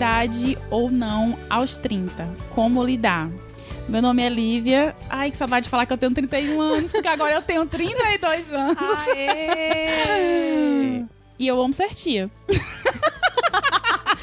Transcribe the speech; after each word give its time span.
idade 0.00 0.56
ou 0.70 0.90
não 0.90 1.38
aos 1.50 1.76
30. 1.76 2.26
Como 2.54 2.82
lidar? 2.82 3.30
Meu 3.86 4.00
nome 4.00 4.22
é 4.22 4.30
Lívia. 4.30 4.96
Ai, 5.10 5.30
que 5.30 5.36
saudade 5.36 5.64
de 5.64 5.70
falar 5.70 5.84
que 5.84 5.92
eu 5.92 5.98
tenho 5.98 6.14
31 6.14 6.58
anos, 6.58 6.90
porque 6.90 7.06
agora 7.06 7.34
eu 7.34 7.42
tenho 7.42 7.66
32 7.66 8.50
anos. 8.54 9.08
Aê! 9.08 11.04
E 11.38 11.46
eu 11.46 11.60
amo 11.60 11.74
ser 11.74 11.90
tia. 11.90 12.30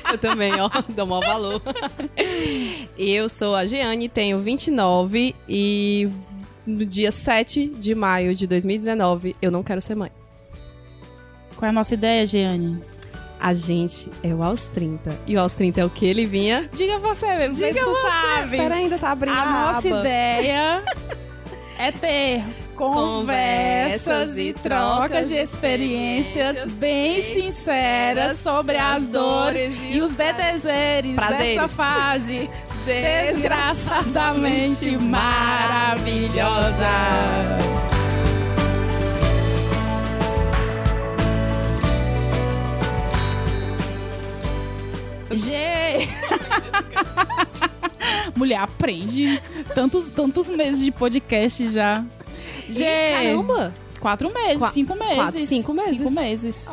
Eu 0.10 0.18
também, 0.18 0.54
ó, 0.54 0.70
dou 0.88 1.06
maior 1.06 1.20
valor. 1.20 1.62
Eu 2.98 3.28
sou 3.28 3.54
a 3.54 3.66
Jeane, 3.66 4.08
tenho 4.08 4.40
29 4.40 5.36
e 5.50 6.10
no 6.66 6.86
dia 6.86 7.12
7 7.12 7.68
de 7.78 7.94
maio 7.94 8.34
de 8.34 8.48
2019 8.48 9.36
eu 9.42 9.52
não 9.52 9.62
quero 9.64 9.82
ser 9.82 9.96
mãe. 9.96 10.10
Qual 11.58 11.68
é 11.68 11.70
a 11.72 11.74
nossa 11.74 11.94
ideia, 11.94 12.26
Jeane? 12.26 12.82
A 13.40 13.54
gente 13.54 14.10
é 14.24 14.34
o 14.34 14.42
aos 14.44 14.66
30. 14.66 15.16
E 15.28 15.36
o 15.36 15.40
aos 15.40 15.54
30 15.54 15.82
é 15.82 15.86
o 15.86 15.90
que 15.90 16.06
ele 16.06 16.26
vinha? 16.26 16.70
Diga 16.74 16.98
você 17.00 17.26
mesmo, 17.38 17.56
vê 17.56 17.74
se 17.74 17.84
tu 17.84 17.94
sabe. 17.94 18.58
Pera 18.58 18.76
ainda, 18.76 18.98
tá 18.98 19.12
abrindo 19.12 19.38
A 19.38 19.42
a 19.42 19.46
nossa 19.74 19.88
aba. 19.88 20.00
ideia 20.00 20.84
é 21.78 21.92
ter 21.92 22.44
conversas 22.76 24.38
e 24.38 24.54
trocas 24.54 25.30
de 25.30 25.38
experiências 25.38 26.66
bem 26.74 27.22
sinceras 27.22 28.38
sobre 28.38 28.78
as 28.78 29.08
dores 29.08 29.76
e 29.90 30.02
os 30.02 30.14
bedezeres 30.16 31.16
dessa 31.16 31.68
fase 31.68 32.50
desgraçadamente 32.86 34.98
maravilhosa. 34.98 36.88
G. 45.32 45.54
Mulher, 48.36 48.60
aprende. 48.60 49.42
Tantos, 49.74 50.10
tantos 50.10 50.50
meses 50.50 50.84
de 50.84 50.92
podcast 50.92 51.70
já. 51.70 52.04
G. 52.70 52.84
Ih, 52.84 53.14
caramba! 53.14 53.74
Quatro 54.00 54.32
meses, 54.34 54.60
Qua- 54.60 54.72
cinco 54.72 54.96
meses. 54.96 55.16
quatro- 55.16 55.46
cinco 55.46 55.74
meses. 55.74 55.98
Cinco 55.98 56.12
meses. 56.12 56.66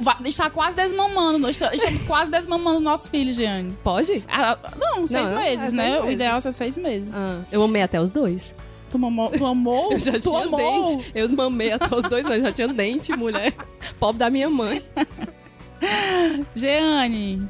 Va- 0.00 0.18
Está 0.24 0.50
quase 0.50 0.76
desmamando. 0.76 1.48
está- 1.48 1.74
Estamos 1.74 2.02
quase 2.02 2.30
desmamando 2.30 2.80
nossos 2.80 3.06
filhos, 3.08 3.36
Jeane. 3.36 3.76
Pode? 3.84 4.24
Ah, 4.28 4.58
não, 4.76 5.06
seis 5.06 5.30
Não, 5.30 5.38
meses, 5.38 5.68
é 5.68 5.70
né? 5.70 5.82
seis 5.84 5.94
O 5.94 6.00
meses. 6.02 6.14
ideal 6.14 6.38
é 6.38 6.52
seis 6.52 6.78
meses. 6.78 7.14
Ah, 7.14 7.42
eu 7.52 7.62
amei 7.62 7.82
até 7.82 8.00
os 8.00 8.10
dois. 8.10 8.54
Tu, 8.90 8.98
mamou, 8.98 9.30
tu 9.30 9.44
amou? 9.46 9.90
Eu 9.92 9.98
já 9.98 10.12
tu 10.12 10.20
tinha 10.20 10.42
amou? 10.44 10.86
dente. 10.96 11.12
Eu 11.14 11.28
mamei 11.28 11.72
até 11.72 11.94
os 11.94 12.02
dois 12.08 12.24
anos, 12.26 12.42
já 12.42 12.52
tinha 12.52 12.68
dente, 12.68 13.16
mulher. 13.16 13.52
Pobre 14.00 14.18
da 14.18 14.30
minha 14.30 14.48
mãe. 14.50 14.82
Jeane, 16.54 17.42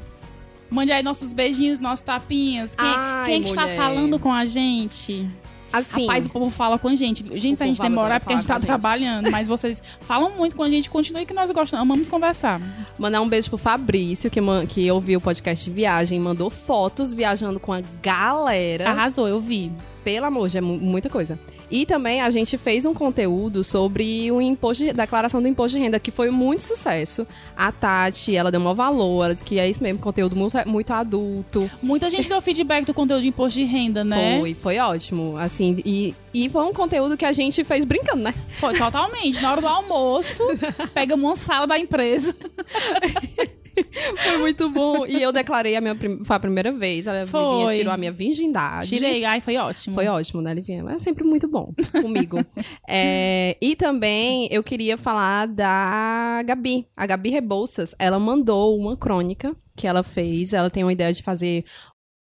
mande 0.69 0.91
aí 0.91 1.03
nossos 1.03 1.33
beijinhos, 1.33 1.79
nossos 1.79 2.03
tapinhas. 2.03 2.75
Quem, 2.75 2.87
Ai, 2.87 3.25
quem 3.25 3.41
que 3.43 3.49
está 3.49 3.67
falando 3.69 4.19
com 4.19 4.31
a 4.31 4.45
gente? 4.45 5.27
Assim, 5.73 6.03
Rapaz, 6.05 6.25
o 6.25 6.29
povo 6.29 6.49
fala 6.49 6.79
com 6.79 6.87
a 6.87 6.95
gente. 6.95 7.21
Gente, 7.37 7.57
se 7.57 7.63
a 7.63 7.67
gente 7.67 7.81
demorar 7.81 8.15
é 8.15 8.19
porque 8.19 8.31
a 8.33 8.37
gente 8.37 8.47
tá 8.47 8.59
trabalhando. 8.59 9.29
Mas 9.29 9.45
vocês 9.45 9.81
falam 9.99 10.37
muito 10.37 10.55
com 10.55 10.63
a 10.63 10.69
gente. 10.69 10.89
Continue 10.89 11.25
que 11.25 11.33
nós 11.33 11.51
gostamos. 11.51 11.81
Amamos 11.81 12.07
conversar. 12.07 12.61
mandar 12.97 13.19
um 13.21 13.27
beijo 13.27 13.49
pro 13.49 13.57
Fabrício, 13.57 14.31
que, 14.31 14.39
man- 14.39 14.65
que 14.65 14.89
ouviu 14.89 15.19
o 15.19 15.21
podcast 15.21 15.65
de 15.65 15.71
viagem, 15.75 16.17
mandou 16.17 16.49
fotos 16.49 17.13
viajando 17.13 17.59
com 17.59 17.73
a 17.73 17.81
galera. 18.01 18.89
Arrasou, 18.89 19.27
eu 19.27 19.41
vi. 19.41 19.69
Pelo 20.01 20.25
amor, 20.27 20.47
já 20.47 20.59
é 20.59 20.61
mu- 20.61 20.77
muita 20.79 21.09
coisa. 21.09 21.37
E 21.75 21.85
também 21.85 22.21
a 22.21 22.31
gente 22.31 22.57
fez 22.57 22.85
um 22.85 22.93
conteúdo 22.93 23.61
sobre 23.61 24.31
o 24.31 24.39
imposto 24.39 24.85
de, 24.85 24.93
declaração 24.93 25.41
do 25.41 25.47
imposto 25.49 25.77
de 25.77 25.83
renda, 25.83 25.99
que 25.99 26.09
foi 26.09 26.29
muito 26.29 26.61
sucesso. 26.61 27.27
A 27.53 27.69
Tati, 27.69 28.33
ela 28.33 28.49
deu 28.49 28.61
um 28.61 28.73
valor, 28.73 29.25
ela 29.25 29.33
disse 29.33 29.43
que 29.43 29.59
é 29.59 29.69
isso 29.69 29.83
mesmo, 29.83 29.99
conteúdo 29.99 30.37
muito, 30.37 30.57
muito 30.65 30.93
adulto. 30.93 31.69
Muita 31.83 32.09
gente 32.09 32.29
deu 32.29 32.41
feedback 32.41 32.85
do 32.85 32.93
conteúdo 32.93 33.23
de 33.23 33.27
imposto 33.27 33.59
de 33.59 33.65
renda, 33.65 34.05
né? 34.05 34.39
Foi, 34.39 34.53
foi 34.53 34.77
ótimo. 34.77 35.37
Assim, 35.37 35.75
e, 35.83 36.15
e 36.33 36.49
foi 36.49 36.63
um 36.63 36.71
conteúdo 36.71 37.17
que 37.17 37.25
a 37.25 37.33
gente 37.33 37.61
fez 37.65 37.83
brincando, 37.83 38.23
né? 38.23 38.33
Foi, 38.57 38.77
totalmente. 38.77 39.41
Na 39.41 39.51
hora 39.51 39.59
do 39.59 39.67
almoço, 39.67 40.43
pegamos 40.95 41.25
uma 41.25 41.35
sala 41.35 41.67
da 41.67 41.77
empresa. 41.77 42.33
Foi 44.17 44.37
muito 44.37 44.69
bom. 44.69 45.05
E 45.05 45.21
eu 45.21 45.31
declarei 45.31 45.75
a 45.75 45.81
minha 45.81 45.95
prim- 45.95 46.23
foi 46.23 46.35
a 46.35 46.39
primeira 46.39 46.71
vez. 46.71 47.07
A 47.07 47.25
Foi. 47.27 47.41
Livinha 47.41 47.71
tirou 47.77 47.93
a 47.93 47.97
minha 47.97 48.11
virgindade. 48.11 48.89
Tirei, 48.89 49.25
ai, 49.25 49.41
foi 49.41 49.57
ótimo. 49.57 49.95
Foi 49.95 50.07
ótimo, 50.07 50.41
né, 50.41 50.53
Livinha? 50.53 50.85
É 50.89 50.99
sempre 50.99 51.23
muito 51.23 51.47
bom 51.47 51.73
comigo. 52.01 52.37
É, 52.87 53.57
e 53.61 53.75
também 53.75 54.47
eu 54.51 54.63
queria 54.63 54.95
falar 54.97 55.47
da 55.47 56.41
Gabi. 56.45 56.87
A 56.95 57.05
Gabi 57.05 57.29
Rebouças, 57.31 57.95
ela 57.97 58.19
mandou 58.19 58.77
uma 58.77 58.95
crônica 58.95 59.55
que 59.75 59.87
ela 59.87 60.03
fez. 60.03 60.53
Ela 60.53 60.69
tem 60.69 60.83
uma 60.83 60.93
ideia 60.93 61.11
de 61.11 61.23
fazer 61.23 61.65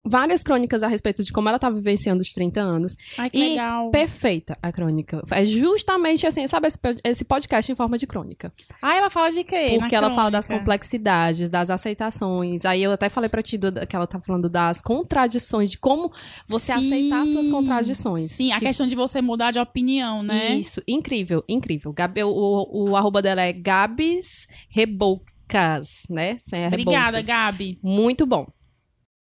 várias 0.05 0.43
crônicas 0.43 0.83
a 0.83 0.89
respeito 0.89 1.25
de 1.25 1.33
como 1.33 1.49
ela 1.49 1.59
tá 1.59 1.71
vivenciando 1.71 2.21
os 2.21 2.33
30 2.33 2.61
anos. 2.61 2.97
Ai, 3.17 3.31
que 3.31 3.39
E 3.39 3.49
legal. 3.51 3.91
Perfeita 3.91 4.59
a 4.63 4.71
crônica. 4.71 5.23
É 5.31 5.45
justamente 5.47 6.27
assim, 6.27 6.47
sabe 6.47 6.67
esse, 6.67 6.79
pod- 6.79 7.01
esse 7.03 7.25
podcast 7.25 7.73
em 7.73 7.75
forma 7.75 7.97
de 7.97 8.07
crônica. 8.07 8.53
Ai, 8.83 8.99
ela 8.99 9.09
fala 9.11 9.31
de 9.31 9.43
quê? 9.45 9.77
Porque 9.79 9.95
ela 9.97 10.15
fala 10.15 10.31
das 10.31 10.47
complexidades, 10.47 11.49
das 11.51 11.71
aceitações. 11.71 12.65
Aí 12.65 12.83
eu 12.83 12.93
até 12.93 13.09
falei 13.09 13.29
pra 13.31 13.43
ti 13.43 13.57
do- 13.57 13.87
que 13.87 13.97
ela 13.97 14.07
tá 14.07 14.21
falando 14.21 14.49
das 14.51 14.81
contradições, 14.83 15.71
de 15.71 15.79
como 15.79 16.13
você 16.47 16.73
Sim, 16.75 16.87
aceitar 16.87 17.27
suas 17.27 17.49
contradições. 17.49 18.31
Sim, 18.33 18.53
a 18.53 18.59
Que- 18.59 18.67
questão 18.67 18.87
de 18.87 18.95
você 18.95 19.23
mudar 19.23 19.51
de 19.53 19.59
opinião, 19.59 20.23
né? 20.23 20.55
Isso, 20.57 20.83
incrível, 20.87 21.43
incrível. 21.49 21.93
Gabi, 21.93 22.23
o, 22.25 22.29
o, 22.31 22.91
o 22.91 22.97
arroba 22.97 23.23
dela 23.23 23.43
é 23.43 23.53
Gabs 23.53 24.47
Reboucas, 24.69 26.03
né? 26.11 26.37
Sem 26.41 26.67
Obrigada. 26.67 27.23
Gabi. 27.23 27.79
Muito 27.83 28.27
bom. 28.27 28.47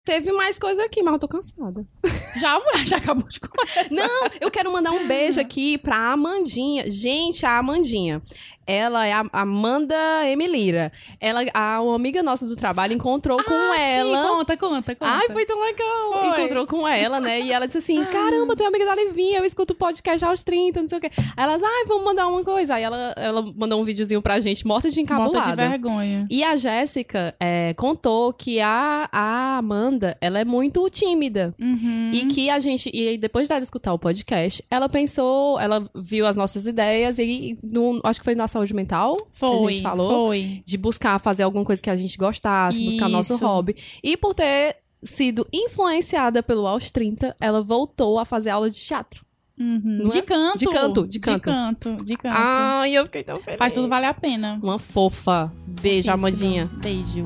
Teve 0.05 0.33
mais 0.33 0.59
coisa 0.59 0.85
aqui, 0.85 1.03
mas 1.03 1.13
eu 1.15 1.19
tô 1.19 1.29
cansada. 1.29 1.87
Já, 2.41 2.59
já 2.87 2.97
acabou 2.97 3.29
de 3.29 3.41
conversar. 3.41 3.91
Não, 3.91 4.29
eu 4.41 4.51
quero 4.51 4.73
mandar 4.73 4.93
um 4.93 5.07
beijo 5.07 5.39
aqui 5.43 5.77
pra 5.77 6.13
Amandinha. 6.13 6.89
Gente, 6.89 7.45
a 7.45 7.59
Amandinha. 7.59 8.23
Ela 8.71 9.07
é 9.07 9.13
a 9.13 9.25
Amanda 9.33 9.97
Emilira. 10.29 10.93
Ela, 11.21 11.41
a, 11.53 11.81
uma 11.83 11.97
amiga 11.97 12.23
nossa 12.23 12.47
do 12.47 12.55
trabalho 12.55 12.93
encontrou 12.93 13.43
com 13.43 13.53
Ah, 13.53 13.81
ela. 13.81 14.23
Sim, 14.23 14.29
conta, 14.29 14.57
conta, 14.57 14.95
conta. 14.95 15.11
Ai, 15.13 15.29
foi 15.29 15.45
tão 15.45 15.61
legal. 15.61 16.13
Foi. 16.13 16.29
Encontrou 16.29 16.67
com 16.67 16.87
ela, 16.87 17.21
né? 17.21 17.41
E 17.41 17.53
ela 17.53 17.67
disse 17.67 17.79
assim: 17.79 18.05
Caramba, 18.05 18.55
tu 18.55 18.63
é 18.63 18.67
amiga 18.67 18.85
da 18.87 18.95
Livinha, 18.95 19.39
eu 19.39 19.45
escuto 19.45 19.75
podcast 19.75 20.25
aos 20.25 20.45
30, 20.45 20.83
não 20.83 20.89
sei 20.89 20.99
o 20.99 21.01
quê. 21.01 21.11
Aí 21.37 21.45
elas, 21.45 21.63
ai, 21.63 21.85
vamos 21.87 22.05
mandar 22.05 22.29
uma 22.29 22.45
coisa. 22.45 22.75
Aí 22.75 22.83
ela, 22.83 23.13
ela 23.17 23.43
mandou 23.57 23.81
um 23.81 23.85
videozinho 23.85 24.23
pra 24.23 24.39
gente, 24.41 24.67
morta 24.67 24.89
de 24.91 25.01
encabulada. 25.01 25.47
Morta 25.49 25.63
de 25.63 25.69
vergonha. 25.69 26.27
E 26.31 26.45
a 26.45 26.55
Jéssica 26.57 27.35
é, 27.41 27.75
contou 27.75 28.33
que 28.33 28.61
a, 28.61 29.09
a 29.11 29.59
Amanda, 29.59 30.17
ela 30.21 30.39
é 30.39 30.45
muito 30.45 30.89
tímida. 30.91 31.55
Uhum. 31.61 32.11
E 32.13 32.27
que 32.27 32.51
a 32.51 32.59
gente, 32.59 32.91
e 32.95 33.19
depois 33.19 33.49
dela 33.49 33.63
escutar 33.63 33.93
o 33.93 33.99
podcast, 33.99 34.65
ela 34.71 34.89
pensou, 34.89 35.59
ela 35.59 35.89
viu 35.95 36.27
as 36.27 36.37
nossas 36.37 36.67
ideias 36.67 37.19
e 37.19 37.59
no, 37.63 38.01
acho 38.05 38.21
que 38.21 38.25
foi 38.25 38.35
na 38.35 38.47
saúde 38.61 38.75
mental 38.75 39.17
foi, 39.33 39.57
a 39.57 39.71
gente 39.71 39.83
falou. 39.83 40.27
Foi. 40.29 40.63
De 40.65 40.79
buscar 40.79 41.19
fazer 41.19 41.43
alguma 41.43 41.65
coisa 41.65 41.83
que 41.83 41.91
a 41.91 41.97
gente 41.97 42.17
gostasse, 42.17 42.85
buscar 42.85 43.09
nosso 43.09 43.35
Isso. 43.35 43.47
hobby. 43.47 43.77
E 44.03 44.17
por 44.17 44.35
ter 44.35 44.77
sido 45.03 45.47
influenciada 45.53 46.43
pelo 46.43 46.67
Aos 46.67 46.91
30, 46.91 47.35
ela 47.41 47.63
voltou 47.63 48.19
a 48.19 48.25
fazer 48.25 48.51
aula 48.51 48.71
de 48.71 48.79
teatro. 48.79 49.25
Uhum. 49.59 50.09
De 50.09 50.19
é? 50.19 50.23
canto. 50.23 50.59
De 50.59 50.67
canto, 50.67 51.07
de 51.07 51.21
canto. 51.21 51.39
De 51.39 51.51
canto, 51.51 52.05
de 52.05 52.17
canto. 52.17 52.35
Ai, 52.35 52.93
eu 52.93 53.05
fiquei 53.05 53.23
tão 53.23 53.37
feliz. 53.37 53.59
Faz 53.59 53.75
tudo 53.75 53.89
valer 53.89 54.07
a 54.07 54.15
pena. 54.15 54.59
Uma 54.63 54.79
fofa. 54.79 55.53
Beijo. 55.67 56.11
Amandinha. 56.11 56.65
Beijo. 56.83 57.25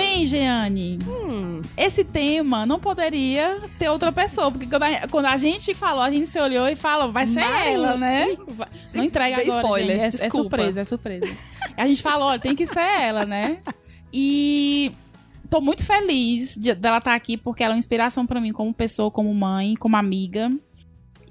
Bem, 0.00 0.24
Jeane, 0.24 0.98
Hum, 1.06 1.60
esse 1.76 2.02
tema 2.04 2.64
não 2.66 2.78
poderia 2.78 3.58
ter 3.78 3.88
outra 3.88 4.10
pessoa, 4.10 4.50
porque 4.50 4.66
quando 4.66 4.82
a, 4.82 5.08
quando 5.08 5.26
a 5.26 5.36
gente 5.36 5.72
falou, 5.74 6.02
a 6.02 6.10
gente 6.10 6.26
se 6.26 6.40
olhou 6.40 6.68
e 6.68 6.76
falou, 6.76 7.12
vai 7.12 7.26
ser 7.26 7.40
ela, 7.40 7.96
né? 7.96 8.36
Não 8.94 9.04
entrega 9.04 9.36
Dei 9.36 9.44
agora, 9.46 9.62
spoiler, 9.62 10.10
gente. 10.10 10.22
É- 10.22 10.26
É, 10.26 10.30
surpresa, 10.30 10.80
é 10.80 10.84
surpresa. 10.84 11.36
a 11.76 11.86
gente 11.86 12.02
falou, 12.02 12.28
olha, 12.28 12.40
tem 12.40 12.54
que 12.56 12.66
ser 12.66 12.80
ela, 12.80 13.24
né? 13.24 13.58
E 14.12 14.92
tô 15.48 15.60
muito 15.60 15.84
feliz 15.84 16.54
de- 16.56 16.74
dela 16.74 16.98
estar 16.98 17.14
aqui, 17.14 17.36
porque 17.36 17.62
ela 17.62 17.74
é 17.74 17.76
uma 17.76 17.78
inspiração 17.80 18.26
pra 18.26 18.40
mim 18.40 18.52
como 18.52 18.72
pessoa, 18.74 19.10
como 19.10 19.32
mãe, 19.34 19.74
como 19.76 19.96
amiga. 19.96 20.48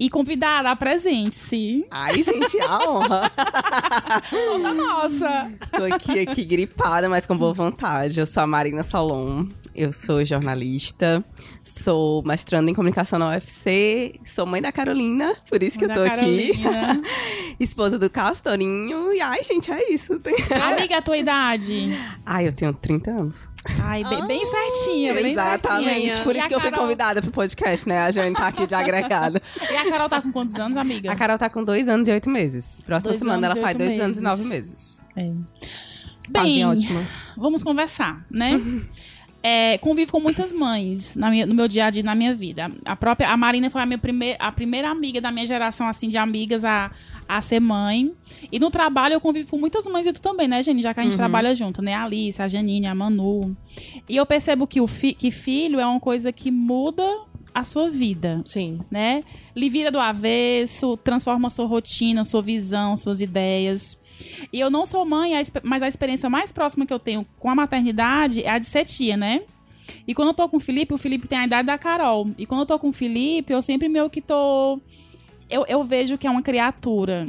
E 0.00 0.08
convidada, 0.08 0.70
apresente-se. 0.70 1.86
Ai, 1.90 2.22
gente, 2.22 2.58
a 2.62 2.78
honra. 2.88 3.30
Toda 4.30 4.72
nossa. 4.72 5.52
Tô 5.70 5.84
aqui, 5.84 6.20
aqui 6.20 6.42
gripada, 6.42 7.06
mas 7.06 7.26
com 7.26 7.36
boa 7.36 7.52
vontade. 7.52 8.18
Eu 8.18 8.24
sou 8.24 8.42
a 8.42 8.46
Marina 8.46 8.82
Salom. 8.82 9.46
Eu 9.74 9.92
sou 9.92 10.24
jornalista, 10.24 11.24
sou 11.64 12.22
mestrando 12.24 12.70
em 12.70 12.74
comunicação 12.74 13.18
na 13.18 13.30
UFC, 13.30 14.18
sou 14.24 14.44
mãe 14.46 14.60
da 14.60 14.72
Carolina, 14.72 15.34
por 15.48 15.62
isso 15.62 15.78
que 15.78 15.86
Mãe 15.86 15.96
eu 15.96 16.02
tô 16.02 16.06
da 16.08 16.12
aqui. 16.12 16.56
Carolina. 16.62 17.00
Esposa 17.60 17.98
do 17.98 18.08
Carlos 18.08 18.40
Torinho. 18.40 19.12
E 19.12 19.20
ai, 19.20 19.42
gente, 19.44 19.70
é 19.70 19.92
isso. 19.92 20.18
Tem- 20.20 20.34
Amiga, 20.62 20.98
a 20.98 21.02
tua 21.02 21.16
idade? 21.18 21.88
Ai, 22.24 22.46
eu 22.48 22.52
tenho 22.52 22.72
30 22.72 23.10
anos. 23.10 23.48
Ai, 23.82 24.02
bem, 24.02 24.26
bem 24.26 24.44
certinha, 24.46 25.12
bem 25.12 25.32
Exatamente. 25.32 25.90
certinha. 26.14 26.24
Por 26.24 26.34
E 26.34 26.38
isso 26.38 26.48
que 26.48 26.54
eu 26.54 26.60
fui 26.60 26.70
Carol- 26.70 26.84
convidada 26.86 27.20
pro 27.20 27.30
podcast, 27.30 27.86
né? 27.86 27.98
A 27.98 28.10
Jane 28.10 28.34
tá 28.34 28.46
aqui 28.48 28.66
de 28.66 28.74
agregada. 28.74 29.42
E 29.70 29.76
a 29.76 29.88
Carol 29.90 30.08
tá 30.08 30.22
com 30.22 30.32
quantos 30.32 30.54
anos, 30.56 30.76
amiga? 30.78 31.12
A 31.12 31.14
Carol 31.16 31.38
tá 31.38 31.50
com 31.50 31.62
dois 31.62 31.86
anos 31.86 32.08
e 32.08 32.12
oito 32.12 32.30
meses. 32.30 32.80
Próxima 32.80 33.12
Dois 33.12 33.18
semana 33.18 33.46
ela 33.48 33.56
faz 33.56 33.76
dois 33.76 34.00
anos 34.00 34.16
e 34.16 34.20
meses. 34.20 34.22
nove 34.22 34.44
meses. 34.44 35.04
É. 35.16 35.30
Bem, 36.30 36.64
ótima. 36.64 37.06
vamos 37.36 37.62
conversar, 37.62 38.24
né? 38.30 38.58
É, 39.42 39.78
convivo 39.78 40.12
com 40.12 40.20
muitas 40.20 40.52
mães 40.52 41.16
na 41.16 41.30
minha- 41.30 41.46
no 41.46 41.54
meu 41.54 41.66
dia 41.66 41.86
a 41.86 41.90
dia, 41.90 42.02
na 42.02 42.14
minha 42.14 42.34
vida. 42.34 42.68
A 42.84 42.94
própria 42.94 43.28
a 43.30 43.36
Marina 43.36 43.70
foi 43.70 43.80
a, 43.80 43.86
minha 43.86 43.98
primeir, 43.98 44.36
a 44.38 44.52
primeira 44.52 44.90
amiga 44.90 45.20
da 45.20 45.30
minha 45.32 45.46
geração, 45.46 45.88
assim, 45.88 46.08
de 46.10 46.18
amigas 46.18 46.62
a, 46.62 46.90
a 47.26 47.40
ser 47.40 47.58
mãe. 47.60 48.12
E 48.52 48.58
no 48.58 48.70
trabalho 48.70 49.14
eu 49.14 49.20
convivo 49.20 49.48
com 49.50 49.56
muitas 49.58 49.86
mães 49.86 50.06
e 50.06 50.12
tu 50.12 50.20
também, 50.20 50.46
né, 50.46 50.62
Jenny? 50.62 50.82
Já 50.82 50.92
que 50.92 51.00
a 51.00 51.02
gente 51.04 51.16
trabalha 51.16 51.54
junto, 51.54 51.80
né? 51.80 51.94
A 51.94 52.04
Alice, 52.04 52.40
a 52.42 52.48
Janine, 52.48 52.86
a 52.86 52.94
Manu. 52.94 53.56
E 54.06 54.14
eu 54.16 54.26
percebo 54.26 54.66
que, 54.66 54.80
o 54.80 54.86
fi, 54.86 55.14
que 55.14 55.30
filho 55.30 55.80
é 55.80 55.86
uma 55.86 56.00
coisa 56.00 56.30
que 56.32 56.50
muda 56.50 57.02
a 57.54 57.64
sua 57.64 57.90
vida 57.90 58.42
Sim. 58.44 58.78
né? 58.90 59.22
Lhe 59.56 59.68
vira 59.68 59.90
do 59.90 59.98
avesso, 59.98 60.96
transforma 60.98 61.50
sua 61.50 61.66
rotina, 61.66 62.24
sua 62.24 62.42
visão, 62.42 62.94
suas 62.94 63.20
ideias. 63.20 63.98
E 64.52 64.60
eu 64.60 64.70
não 64.70 64.84
sou 64.86 65.04
mãe, 65.04 65.32
mas 65.62 65.82
a 65.82 65.88
experiência 65.88 66.28
mais 66.28 66.52
próxima 66.52 66.86
que 66.86 66.92
eu 66.92 66.98
tenho 66.98 67.26
com 67.38 67.50
a 67.50 67.54
maternidade 67.54 68.42
é 68.42 68.50
a 68.50 68.58
de 68.58 68.66
ser 68.66 68.84
tia, 68.84 69.16
né? 69.16 69.42
E 70.06 70.14
quando 70.14 70.28
eu 70.28 70.34
tô 70.34 70.48
com 70.48 70.56
o 70.56 70.60
Felipe, 70.60 70.94
o 70.94 70.98
Felipe 70.98 71.28
tem 71.28 71.38
a 71.38 71.46
idade 71.46 71.66
da 71.66 71.78
Carol. 71.78 72.26
E 72.38 72.46
quando 72.46 72.60
eu 72.60 72.66
tô 72.66 72.78
com 72.78 72.88
o 72.88 72.92
Felipe, 72.92 73.52
eu 73.52 73.62
sempre 73.62 73.88
meio 73.88 74.08
que 74.08 74.20
tô. 74.20 74.80
Eu, 75.48 75.64
eu 75.68 75.84
vejo 75.84 76.16
que 76.16 76.26
é 76.26 76.30
uma 76.30 76.42
criatura 76.42 77.28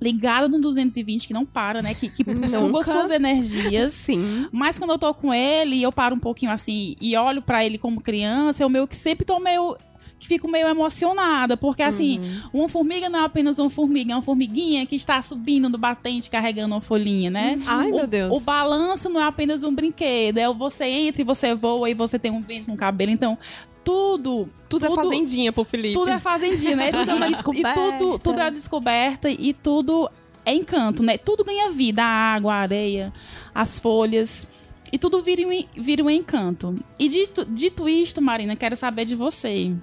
ligada 0.00 0.46
no 0.48 0.60
220, 0.60 1.26
que 1.26 1.34
não 1.34 1.44
para, 1.44 1.82
né? 1.82 1.94
Que, 1.94 2.08
que 2.08 2.24
suga 2.48 2.84
suas 2.84 3.10
energias. 3.10 3.92
Sim. 3.94 4.46
Mas 4.52 4.78
quando 4.78 4.90
eu 4.90 4.98
tô 4.98 5.12
com 5.12 5.34
ele 5.34 5.76
e 5.76 5.82
eu 5.82 5.92
paro 5.92 6.14
um 6.14 6.20
pouquinho 6.20 6.52
assim 6.52 6.96
e 7.00 7.16
olho 7.16 7.42
pra 7.42 7.64
ele 7.64 7.78
como 7.78 8.00
criança, 8.00 8.62
eu 8.62 8.68
meio 8.68 8.86
que 8.86 8.96
sempre 8.96 9.24
tô 9.24 9.40
meio. 9.40 9.76
Que 10.18 10.26
fico 10.26 10.48
meio 10.50 10.66
emocionada. 10.68 11.56
Porque 11.56 11.82
assim, 11.82 12.20
uma 12.52 12.68
formiga 12.68 13.08
não 13.08 13.20
é 13.20 13.24
apenas 13.24 13.58
uma 13.58 13.70
formiga, 13.70 14.12
é 14.12 14.16
uma 14.16 14.22
formiguinha 14.22 14.84
que 14.86 14.96
está 14.96 15.20
subindo 15.22 15.68
no 15.68 15.78
batente 15.78 16.28
carregando 16.30 16.74
uma 16.74 16.80
folhinha, 16.80 17.30
né? 17.30 17.58
Ai, 17.66 17.90
o, 17.90 17.94
meu 17.96 18.06
Deus. 18.06 18.36
O 18.36 18.40
balanço 18.40 19.08
não 19.08 19.20
é 19.20 19.24
apenas 19.24 19.62
um 19.62 19.74
brinquedo, 19.74 20.38
é 20.38 20.52
você 20.52 20.84
entra 20.86 21.22
e 21.22 21.24
você 21.24 21.54
voa 21.54 21.88
e 21.88 21.94
você 21.94 22.18
tem 22.18 22.30
um 22.30 22.40
vento 22.40 22.68
no 22.70 22.76
cabelo. 22.76 23.10
Então, 23.10 23.38
tudo. 23.84 24.48
Tudo, 24.68 24.84
é 24.84 24.90
fazendinha 24.90 25.52
pro 25.52 25.64
Felipe. 25.64 25.94
Tudo 25.94 26.10
é 26.10 26.18
fazendinha, 26.20 26.76
né? 26.76 26.90
Tudo 26.92 27.10
é 27.10 27.14
uma 27.14 27.28
E- 27.28 27.32
descoberta. 27.32 27.68
E 27.70 27.74
tudo, 27.74 28.18
tudo 28.18 28.40
é 28.40 28.50
descoberta 28.50 29.30
e 29.30 29.54
tudo 29.54 30.10
é 30.44 30.52
encanto, 30.52 31.02
né? 31.02 31.16
Tudo 31.16 31.44
ganha 31.44 31.70
vida, 31.70 32.02
a 32.02 32.34
água, 32.34 32.54
a 32.54 32.56
areia, 32.58 33.12
as 33.54 33.80
folhas. 33.80 34.46
E 34.92 34.98
tudo 34.98 35.22
vira 35.22 35.42
um, 35.46 35.64
vira 35.76 36.02
um 36.02 36.10
encanto. 36.10 36.74
E 36.98 37.08
dito, 37.08 37.44
dito 37.44 37.88
isto, 37.88 38.20
Marina, 38.20 38.56
quero 38.56 38.76
saber 38.76 39.04
de 39.04 39.14
você. 39.14 39.74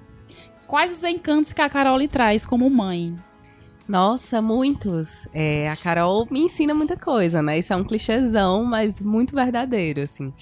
Quais 0.66 0.92
os 0.92 1.04
encantos 1.04 1.52
que 1.52 1.62
a 1.62 1.68
Carol 1.68 1.96
lhe 1.96 2.08
traz 2.08 2.44
como 2.44 2.68
mãe? 2.68 3.14
Nossa, 3.88 4.42
muitos. 4.42 5.28
É, 5.32 5.70
a 5.70 5.76
Carol 5.76 6.26
me 6.28 6.40
ensina 6.40 6.74
muita 6.74 6.96
coisa, 6.96 7.40
né? 7.40 7.58
Isso 7.58 7.72
é 7.72 7.76
um 7.76 7.84
clichêzão, 7.84 8.64
mas 8.64 9.00
muito 9.00 9.34
verdadeiro, 9.34 10.00
assim. 10.02 10.32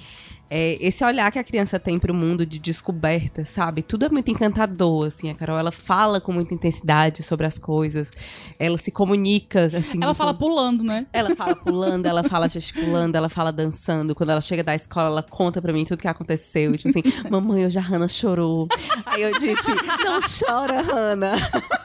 É, 0.50 0.76
esse 0.80 1.04
olhar 1.04 1.32
que 1.32 1.38
a 1.38 1.44
criança 1.44 1.80
tem 1.80 1.98
pro 1.98 2.14
mundo 2.14 2.44
de 2.46 2.58
descoberta, 2.58 3.44
sabe? 3.44 3.82
Tudo 3.82 4.04
é 4.04 4.08
muito 4.08 4.30
encantador, 4.30 5.06
assim. 5.06 5.30
A 5.30 5.34
Carol, 5.34 5.58
ela 5.58 5.72
fala 5.72 6.20
com 6.20 6.32
muita 6.32 6.54
intensidade 6.54 7.22
sobre 7.22 7.46
as 7.46 7.58
coisas. 7.58 8.10
Ela 8.58 8.78
se 8.78 8.90
comunica, 8.90 9.66
assim. 9.66 9.96
Ela 9.96 10.06
muito- 10.06 10.14
fala 10.16 10.34
pulando, 10.34 10.84
né? 10.84 11.06
Ela 11.12 11.34
fala 11.34 11.56
pulando, 11.56 12.06
ela 12.06 12.22
fala 12.22 12.48
gesticulando, 12.48 13.16
ela 13.16 13.28
fala 13.28 13.50
dançando. 13.50 14.14
Quando 14.14 14.30
ela 14.30 14.40
chega 14.40 14.62
da 14.62 14.74
escola, 14.74 15.06
ela 15.08 15.22
conta 15.22 15.60
pra 15.60 15.72
mim 15.72 15.84
tudo 15.84 16.00
que 16.00 16.08
aconteceu. 16.08 16.76
Tipo 16.76 16.88
assim, 16.88 17.02
mamãe, 17.30 17.66
hoje 17.66 17.78
a 17.78 17.82
Hannah 17.82 18.08
chorou. 18.08 18.68
Aí 19.06 19.22
eu 19.22 19.32
disse, 19.38 19.74
não 20.04 20.20
chora, 20.20 20.82
Hannah. 20.82 21.36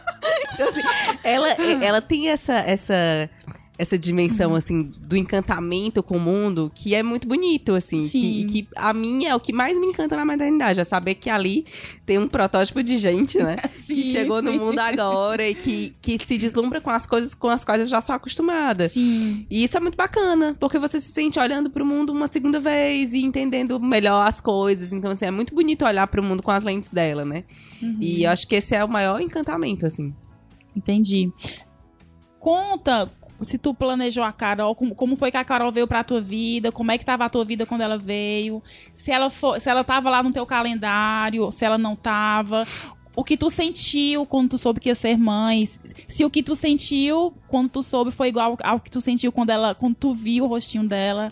Então, 0.53 0.67
assim, 0.67 0.81
ela, 1.23 1.47
ela 1.81 2.01
tem 2.01 2.27
essa, 2.27 2.53
essa, 2.55 2.93
essa 3.79 3.97
dimensão, 3.97 4.55
assim, 4.55 4.81
do 4.81 5.15
encantamento 5.15 6.03
com 6.03 6.17
o 6.17 6.19
mundo 6.19 6.69
que 6.75 6.93
é 6.93 7.01
muito 7.01 7.25
bonito, 7.25 7.73
assim. 7.73 8.01
Sim. 8.01 8.45
Que, 8.45 8.63
que 8.63 8.67
a 8.75 8.93
minha 8.93 9.29
é 9.29 9.35
o 9.35 9.39
que 9.39 9.53
mais 9.53 9.79
me 9.79 9.87
encanta 9.87 10.17
na 10.17 10.25
maternidade. 10.25 10.81
É 10.81 10.83
saber 10.83 11.15
que 11.15 11.29
ali 11.29 11.65
tem 12.05 12.17
um 12.17 12.27
protótipo 12.27 12.83
de 12.83 12.97
gente, 12.97 13.37
né? 13.37 13.55
Sim, 13.73 13.95
que 13.95 14.03
chegou 14.03 14.41
no 14.41 14.51
sim. 14.51 14.59
mundo 14.59 14.79
agora 14.79 15.47
e 15.47 15.55
que, 15.55 15.93
que 16.01 16.19
se 16.25 16.37
deslumbra 16.37 16.81
com 16.81 16.89
as 16.89 17.05
coisas 17.05 17.33
com 17.33 17.47
as 17.47 17.63
quais 17.63 17.79
eu 17.79 17.87
já 17.87 18.01
sou 18.01 18.13
acostumada. 18.13 18.89
Sim. 18.89 19.45
E 19.49 19.63
isso 19.63 19.77
é 19.77 19.79
muito 19.79 19.95
bacana, 19.95 20.53
porque 20.59 20.77
você 20.77 20.99
se 20.99 21.13
sente 21.13 21.39
olhando 21.39 21.69
pro 21.69 21.85
mundo 21.85 22.11
uma 22.11 22.27
segunda 22.27 22.59
vez 22.59 23.13
e 23.13 23.19
entendendo 23.19 23.79
melhor 23.79 24.27
as 24.27 24.41
coisas. 24.41 24.91
Então, 24.91 25.11
assim, 25.11 25.25
é 25.25 25.31
muito 25.31 25.55
bonito 25.55 25.85
olhar 25.85 26.05
pro 26.07 26.21
mundo 26.21 26.43
com 26.43 26.51
as 26.51 26.65
lentes 26.65 26.89
dela, 26.89 27.23
né? 27.23 27.45
E 28.01 28.23
eu 28.23 28.31
acho 28.31 28.45
que 28.45 28.55
esse 28.55 28.75
é 28.75 28.83
o 28.83 28.89
maior 28.89 29.21
encantamento, 29.21 29.85
assim. 29.87 30.13
Entendi. 30.75 31.31
Conta 32.39 33.09
se 33.41 33.57
tu 33.57 33.73
planejou 33.73 34.23
a 34.23 34.31
Carol, 34.31 34.75
como, 34.75 34.95
como 34.95 35.15
foi 35.15 35.31
que 35.31 35.37
a 35.37 35.43
Carol 35.43 35.71
veio 35.71 35.87
pra 35.87 36.03
tua 36.03 36.21
vida, 36.21 36.71
como 36.71 36.91
é 36.91 36.97
que 36.97 37.05
tava 37.05 37.25
a 37.25 37.29
tua 37.29 37.45
vida 37.45 37.65
quando 37.65 37.81
ela 37.81 37.97
veio, 37.97 38.61
se 38.93 39.11
ela 39.11 39.29
for, 39.29 39.59
se 39.59 39.69
ela 39.69 39.83
tava 39.83 40.09
lá 40.09 40.21
no 40.21 40.31
teu 40.31 40.45
calendário, 40.45 41.51
se 41.51 41.65
ela 41.65 41.77
não 41.77 41.95
tava, 41.95 42.63
o 43.15 43.23
que 43.23 43.35
tu 43.35 43.49
sentiu 43.49 44.25
quando 44.25 44.51
tu 44.51 44.57
soube 44.57 44.79
que 44.79 44.89
ia 44.89 44.95
ser 44.95 45.17
mãe, 45.17 45.65
se 46.07 46.23
o 46.23 46.29
que 46.29 46.41
tu 46.41 46.55
sentiu 46.55 47.33
quando 47.47 47.69
tu 47.69 47.83
soube 47.83 48.11
foi 48.11 48.29
igual 48.29 48.57
ao 48.63 48.79
que 48.79 48.89
tu 48.89 49.01
sentiu 49.01 49.31
quando 49.31 49.49
ela, 49.49 49.75
quando 49.75 49.95
tu 49.95 50.13
viu 50.13 50.45
o 50.45 50.47
rostinho 50.47 50.87
dela. 50.87 51.31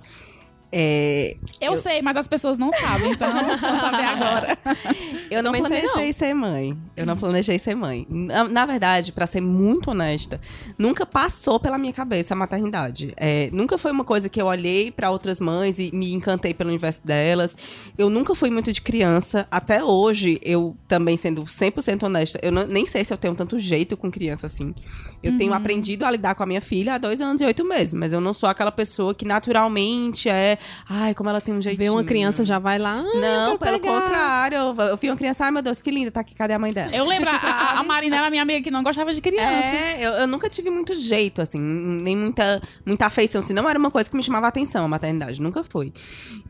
É, 0.72 1.38
Eu, 1.62 1.78
sei, 1.78 2.02
mas 2.02 2.18
as 2.18 2.28
pessoas 2.28 2.58
não 2.58 2.72
sabem, 2.72 3.12
então 3.12 3.30
vou 3.32 3.80
saber 3.80 4.04
agora. 4.04 4.58
eu 5.32 5.42
não 5.42 5.54
planejei 5.54 6.06
não. 6.08 6.14
ser 6.14 6.34
mãe. 6.34 6.78
Eu 6.96 7.06
não 7.06 7.16
planejei 7.16 7.58
ser 7.58 7.74
mãe. 7.76 8.06
Na, 8.10 8.44
na 8.44 8.66
verdade, 8.66 9.12
pra 9.12 9.26
ser 9.26 9.40
muito 9.42 9.92
honesta, 9.92 10.42
nunca 10.78 11.06
passou 11.06 11.60
pela 11.60 11.78
minha 11.78 11.94
cabeça 11.94 12.34
a 12.34 12.38
maternidade. 12.38 13.14
É, 13.16 13.50
nunca 13.54 13.78
foi 13.78 13.92
uma 13.92 14.04
coisa 14.04 14.28
que 14.28 14.42
eu 14.42 14.46
olhei 14.48 14.92
pra 14.92 15.10
outras 15.10 15.40
mães 15.40 15.80
e 15.80 15.90
me 15.94 16.12
encantei 16.14 16.54
pelo 16.54 16.70
universo 16.70 17.06
delas. 17.06 17.56
Eu 17.98 18.10
nunca 18.10 18.36
fui 18.36 18.50
muito 18.50 18.74
de 18.74 18.82
criança. 18.82 19.48
Até 19.50 19.84
hoje, 19.84 20.40
eu 20.44 20.76
também 20.88 21.16
sendo 21.16 21.44
100% 21.46 22.04
honesta, 22.04 22.40
eu 22.42 22.52
não- 22.52 22.68
nem 22.68 22.86
sei 22.86 23.06
se 23.06 23.14
eu 23.14 23.18
tenho 23.18 23.36
tanto 23.36 23.58
jeito 23.58 23.96
com 23.96 24.12
criança 24.12 24.48
assim. 24.48 24.76
Eu 25.24 25.38
tenho 25.38 25.54
aprendido 25.54 26.04
a 26.06 26.12
lidar 26.12 26.36
com 26.36 26.44
a 26.44 26.46
minha 26.46 26.62
filha 26.62 26.96
há 26.96 26.98
dois 26.98 27.22
anos 27.22 27.42
e 27.42 27.46
oito 27.46 27.64
meses, 27.64 27.94
mas 27.94 28.12
eu 28.12 28.20
não 28.20 28.34
sou 28.34 28.50
aquela 28.50 28.72
pessoa 28.72 29.16
que 29.16 29.26
naturalmente 29.26 30.28
é. 30.30 30.57
Ai, 30.90 31.14
como 31.14 31.30
ela 31.30 31.40
tem 31.42 31.54
um 31.54 31.62
jeitinho. 31.62 31.84
Vê 31.86 31.90
uma 31.90 32.04
criança 32.04 32.44
já 32.44 32.60
vai 32.60 32.78
lá. 32.80 33.04
"Ai, 33.06 33.20
Não, 33.22 33.58
pelo 33.58 33.80
pegar." 33.80 34.02
contrário. 34.02 34.58
Eu, 34.58 34.76
eu 34.86 34.98
vi 34.98 35.10
uma 35.10 35.16
criança, 35.18 35.46
ai 35.46 35.52
meu 35.52 35.62
Deus, 35.62 35.82
que 35.82 35.92
linda, 35.92 36.12
tá 36.12 36.22
aqui, 36.22 36.34
cadê 36.36 36.54
a 36.54 36.60
mãe 36.60 36.74
dela? 36.74 36.96
Eu 36.96 37.06
lembro, 37.06 37.30
a, 37.30 37.80
a, 37.80 37.84
Marina 37.84 38.18
era 38.18 38.30
minha 38.30 38.42
amiga 38.42 38.62
que 38.62 38.72
não 38.72 38.84
gostava 38.84 39.14
de 39.14 39.22
crianças. 39.22 39.74
É, 39.74 40.06
eu, 40.06 40.12
eu 40.14 40.28
nunca 40.28 40.50
tive 40.50 40.70
muito 40.70 40.96
jeito, 40.96 41.42
assim, 41.42 41.60
nem 41.60 42.16
muita, 42.16 42.62
muita 42.86 43.06
afeição, 43.08 43.40
assim, 43.40 43.54
não 43.54 43.68
era 43.70 43.78
uma 43.78 43.92
coisa 43.92 44.10
que 44.10 44.16
me 44.16 44.24
chamava 44.24 44.48
atenção, 44.48 44.86
a 44.86 44.88
maternidade, 44.88 45.42
nunca 45.42 45.64
foi. 45.64 45.94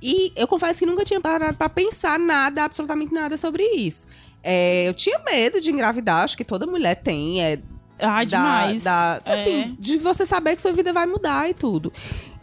E 0.02 0.32
eu 0.36 0.48
confesso 0.48 0.80
que 0.80 0.86
nunca 0.86 1.04
tinha 1.04 1.20
parado 1.22 1.58
pra 1.58 1.70
pensar 1.70 2.20
nada, 2.20 2.64
absolutamente 2.64 3.14
nada 3.14 3.38
sobre 3.38 3.64
isso. 3.64 4.08
É, 4.44 4.88
eu 4.88 4.94
tinha 4.94 5.20
medo 5.20 5.60
de 5.60 5.72
engravidar, 5.72 6.24
acho 6.24 6.38
que 6.38 6.44
toda 6.46 6.66
mulher 6.66 6.96
tem, 6.96 7.42
é, 7.44 7.60
Ai, 8.00 8.26
da- 8.26 8.38
demais. 8.38 8.84
da- 8.84 9.20
É. 9.26 9.34
assim, 9.34 9.76
de 9.80 9.98
você 9.98 10.26
saber 10.26 10.56
que 10.56 10.62
sua 10.62 10.72
vida 10.72 10.94
vai 10.94 11.06
mudar 11.06 11.50
e 11.50 11.54
tudo. 11.54 11.92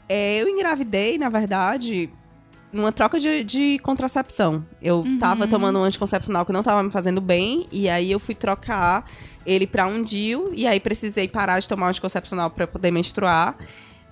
É, 0.09 0.41
eu 0.43 0.49
engravidei, 0.49 1.17
na 1.19 1.29
verdade, 1.29 2.11
numa 2.73 2.93
troca 2.93 3.19
de, 3.19 3.43
de 3.45 3.79
contracepção. 3.81 4.65
Eu 4.83 4.99
Uhum. 5.01 5.19
tava 5.19 5.47
tomando 5.47 5.79
um 5.79 5.83
anticoncepcional 5.85 6.45
que 6.45 6.53
não 6.53 6.63
tava 6.63 6.83
me 6.83 6.91
fazendo 6.91 7.21
bem, 7.21 7.67
e 7.73 7.89
aí 7.89 8.11
eu 8.11 8.19
fui 8.21 8.35
trocar 8.35 9.05
ele 9.47 9.67
pra 9.67 9.87
um 9.87 10.03
DIU, 10.03 10.53
e 10.55 10.67
aí 10.67 10.81
precisei 10.81 11.29
parar 11.29 11.61
de 11.61 11.69
tomar 11.69 11.87
o 11.87 11.89
anticoncepcional 11.91 12.51
pra 12.51 12.67
poder 12.67 12.91
menstruar, 12.91 13.57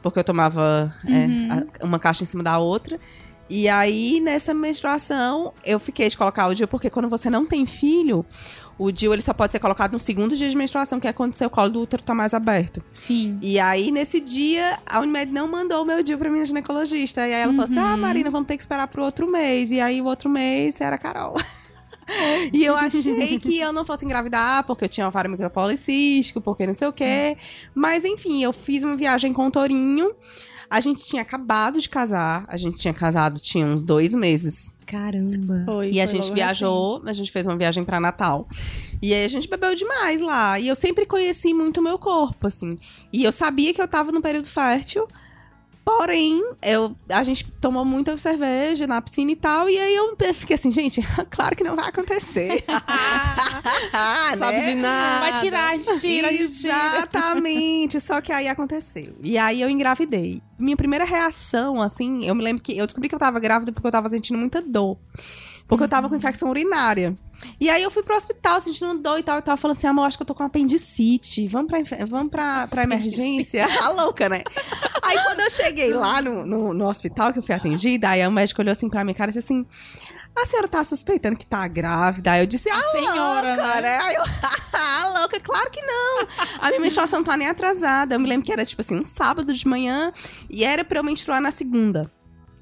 porque 0.02 0.18
eu 0.18 0.24
tomava 0.24 0.94
é, 1.06 1.10
Uhum. 1.10 1.48
a- 1.80 1.84
uma 1.84 1.98
caixa 1.98 2.22
em 2.22 2.26
cima 2.26 2.42
da 2.42 2.58
outra. 2.58 2.98
E 3.50 3.68
aí, 3.68 4.18
nessa 4.20 4.54
menstruação, 4.54 5.52
eu 5.64 5.78
fiquei 5.78 6.08
de 6.08 6.16
colocar 6.16 6.46
o 6.46 6.54
DIU, 6.54 6.66
porque 6.68 6.88
quando 6.88 7.08
você 7.08 7.28
não 7.28 7.44
tem 7.44 7.66
filho, 7.66 8.24
o 8.78 8.90
DIU 8.90 9.12
ele 9.12 9.22
só 9.22 9.32
pode 9.32 9.52
ser 9.52 9.58
colocado 9.58 9.92
no 9.92 9.98
segundo 9.98 10.36
dia 10.36 10.48
de 10.48 10.56
menstruação, 10.56 10.98
que 10.98 11.06
é 11.06 11.12
quando 11.12 11.32
o 11.32 11.36
seu 11.36 11.50
colo 11.50 11.70
do 11.70 11.80
útero 11.82 12.02
tá 12.02 12.14
mais 12.14 12.34
aberto. 12.34 12.82
Sim. 12.92 13.38
E 13.42 13.58
aí, 13.58 13.90
nesse 13.90 14.20
dia, 14.20 14.78
a 14.86 15.00
Unimed 15.00 15.32
não 15.32 15.48
mandou 15.48 15.82
o 15.82 15.86
meu 15.86 16.02
DIU 16.02 16.18
pra 16.18 16.30
minha 16.30 16.44
ginecologista. 16.44 17.20
E 17.26 17.34
aí 17.34 17.42
ela 17.42 17.52
falou 17.52 17.64
assim: 17.64 17.78
Ah, 17.78 17.96
Marina, 17.96 18.30
vamos 18.30 18.46
ter 18.46 18.56
que 18.56 18.62
esperar 18.62 18.86
pro 18.88 19.02
outro 19.02 19.30
mês. 19.30 19.70
E 19.70 19.80
aí, 19.80 20.00
o 20.00 20.06
outro 20.06 20.28
mês 20.28 20.80
era 20.80 20.96
a 20.96 20.98
Carol. 20.98 21.36
e 22.52 22.64
eu 22.64 22.76
achei 22.76 23.38
que 23.38 23.58
eu 23.58 23.72
não 23.72 23.84
fosse 23.84 24.04
engravidar, 24.04 24.64
porque 24.64 24.84
eu 24.84 24.88
tinha 24.88 25.06
ovário 25.06 25.30
micropolicístico, 25.30 26.40
porque 26.40 26.66
não 26.66 26.74
sei 26.74 26.88
o 26.88 26.92
quê. 26.92 27.36
Mas, 27.74 28.04
enfim, 28.04 28.42
eu 28.42 28.52
fiz 28.52 28.82
uma 28.82 28.96
viagem 28.96 29.32
com 29.32 29.46
o 29.46 29.50
Torinho. 29.50 30.12
A 30.68 30.80
gente 30.80 31.04
tinha 31.04 31.20
acabado 31.20 31.78
de 31.78 31.88
casar, 31.88 32.46
a 32.48 32.56
gente 32.56 32.78
tinha 32.78 32.94
casado 32.94 33.38
tinha 33.38 33.66
uns 33.66 33.82
dois 33.82 34.14
meses. 34.14 34.72
Caramba. 34.92 35.62
Foi, 35.64 35.90
E 35.90 36.00
a 36.02 36.06
foi 36.06 36.14
gente 36.20 36.34
viajou, 36.34 36.90
recente. 36.96 37.08
a 37.08 37.12
gente 37.14 37.32
fez 37.32 37.46
uma 37.46 37.56
viagem 37.56 37.82
pra 37.82 37.98
Natal. 37.98 38.46
E 39.00 39.14
aí 39.14 39.24
a 39.24 39.28
gente 39.28 39.48
bebeu 39.48 39.74
demais 39.74 40.20
lá. 40.20 40.60
E 40.60 40.68
eu 40.68 40.76
sempre 40.76 41.06
conheci 41.06 41.54
muito 41.54 41.78
o 41.78 41.82
meu 41.82 41.98
corpo, 41.98 42.46
assim. 42.46 42.78
E 43.10 43.24
eu 43.24 43.32
sabia 43.32 43.72
que 43.72 43.80
eu 43.80 43.88
tava 43.88 44.12
no 44.12 44.20
período 44.20 44.46
fértil. 44.46 45.08
Porém, 45.84 46.40
eu, 46.62 46.96
a 47.08 47.24
gente 47.24 47.50
tomou 47.60 47.84
muita 47.84 48.16
cerveja 48.16 48.86
na 48.86 49.02
piscina 49.02 49.32
e 49.32 49.36
tal. 49.36 49.68
E 49.68 49.76
aí 49.76 49.94
eu 49.94 50.16
fiquei 50.32 50.54
assim, 50.54 50.70
gente, 50.70 51.00
claro 51.30 51.56
que 51.56 51.64
não 51.64 51.74
vai 51.74 51.88
acontecer. 51.88 52.64
né? 52.70 54.36
Sabe 54.36 54.64
de 54.64 54.74
nada. 54.76 55.20
Vai 55.20 55.40
tirar, 55.40 55.78
tira. 55.98 56.32
Exatamente. 56.32 58.00
Só 58.00 58.20
que 58.20 58.32
aí 58.32 58.46
aconteceu. 58.46 59.16
E 59.22 59.36
aí 59.36 59.60
eu 59.60 59.68
engravidei. 59.68 60.40
Minha 60.56 60.76
primeira 60.76 61.04
reação, 61.04 61.82
assim, 61.82 62.24
eu 62.24 62.34
me 62.34 62.44
lembro 62.44 62.62
que 62.62 62.78
eu 62.78 62.86
descobri 62.86 63.08
que 63.08 63.14
eu 63.14 63.18
tava 63.18 63.40
grávida 63.40 63.72
porque 63.72 63.86
eu 63.86 63.92
tava 63.92 64.08
sentindo 64.08 64.38
muita 64.38 64.62
dor. 64.62 64.96
Porque 65.66 65.82
eu 65.82 65.88
tava 65.88 66.08
com 66.08 66.14
infecção 66.14 66.50
urinária. 66.50 67.16
E 67.60 67.70
aí 67.70 67.82
eu 67.82 67.90
fui 67.90 68.02
pro 68.02 68.16
hospital 68.16 68.60
sentindo 68.60 68.98
dor 68.98 69.18
e 69.18 69.22
tal 69.22 69.38
e 69.38 69.42
tal, 69.42 69.56
falando 69.56 69.76
assim, 69.76 69.86
amor, 69.86 70.06
acho 70.06 70.16
que 70.16 70.22
eu 70.22 70.26
tô 70.26 70.34
com 70.34 70.42
apendicite. 70.44 71.46
Vamos 71.46 71.68
pra, 71.68 72.06
vamos 72.06 72.30
pra, 72.30 72.66
pra 72.66 72.82
emergência? 72.82 73.66
Tá 73.68 73.88
louca, 73.92 74.28
né? 74.28 74.42
aí 75.02 75.18
quando 75.22 75.40
eu 75.40 75.50
cheguei 75.50 75.92
lá 75.92 76.20
no, 76.20 76.46
no, 76.46 76.74
no 76.74 76.88
hospital 76.88 77.32
que 77.32 77.38
eu 77.38 77.42
fui 77.42 77.54
atendida, 77.54 78.10
aí 78.10 78.26
o 78.26 78.30
médico 78.30 78.60
olhou 78.60 78.72
assim 78.72 78.88
pra 78.88 79.04
minha 79.04 79.14
cara 79.14 79.30
e 79.30 79.34
disse 79.34 79.52
assim. 79.52 79.66
A 80.34 80.46
senhora 80.46 80.66
tá 80.66 80.82
suspeitando 80.82 81.38
que 81.38 81.44
tá 81.44 81.68
grávida? 81.68 82.32
Aí 82.32 82.40
eu 82.40 82.46
disse, 82.46 82.70
ah, 82.70 82.82
senhora, 82.90 83.54
louca, 83.54 83.80
né? 83.82 83.98
Aí 83.98 84.14
eu, 84.14 84.22
ah, 84.72 85.18
louca, 85.18 85.38
claro 85.38 85.70
que 85.70 85.82
não. 85.82 86.26
A 86.58 86.68
minha 86.68 86.80
menstruação 86.80 87.18
não 87.18 87.24
tá 87.24 87.36
nem 87.36 87.48
atrasada. 87.48 88.14
Eu 88.14 88.18
me 88.18 88.26
lembro 88.26 88.46
que 88.46 88.50
era, 88.50 88.64
tipo 88.64 88.80
assim, 88.80 88.98
um 88.98 89.04
sábado 89.04 89.52
de 89.52 89.66
manhã 89.68 90.10
e 90.48 90.64
era 90.64 90.84
pra 90.84 91.00
eu 91.00 91.04
menstruar 91.04 91.38
na 91.38 91.50
segunda. 91.50 92.10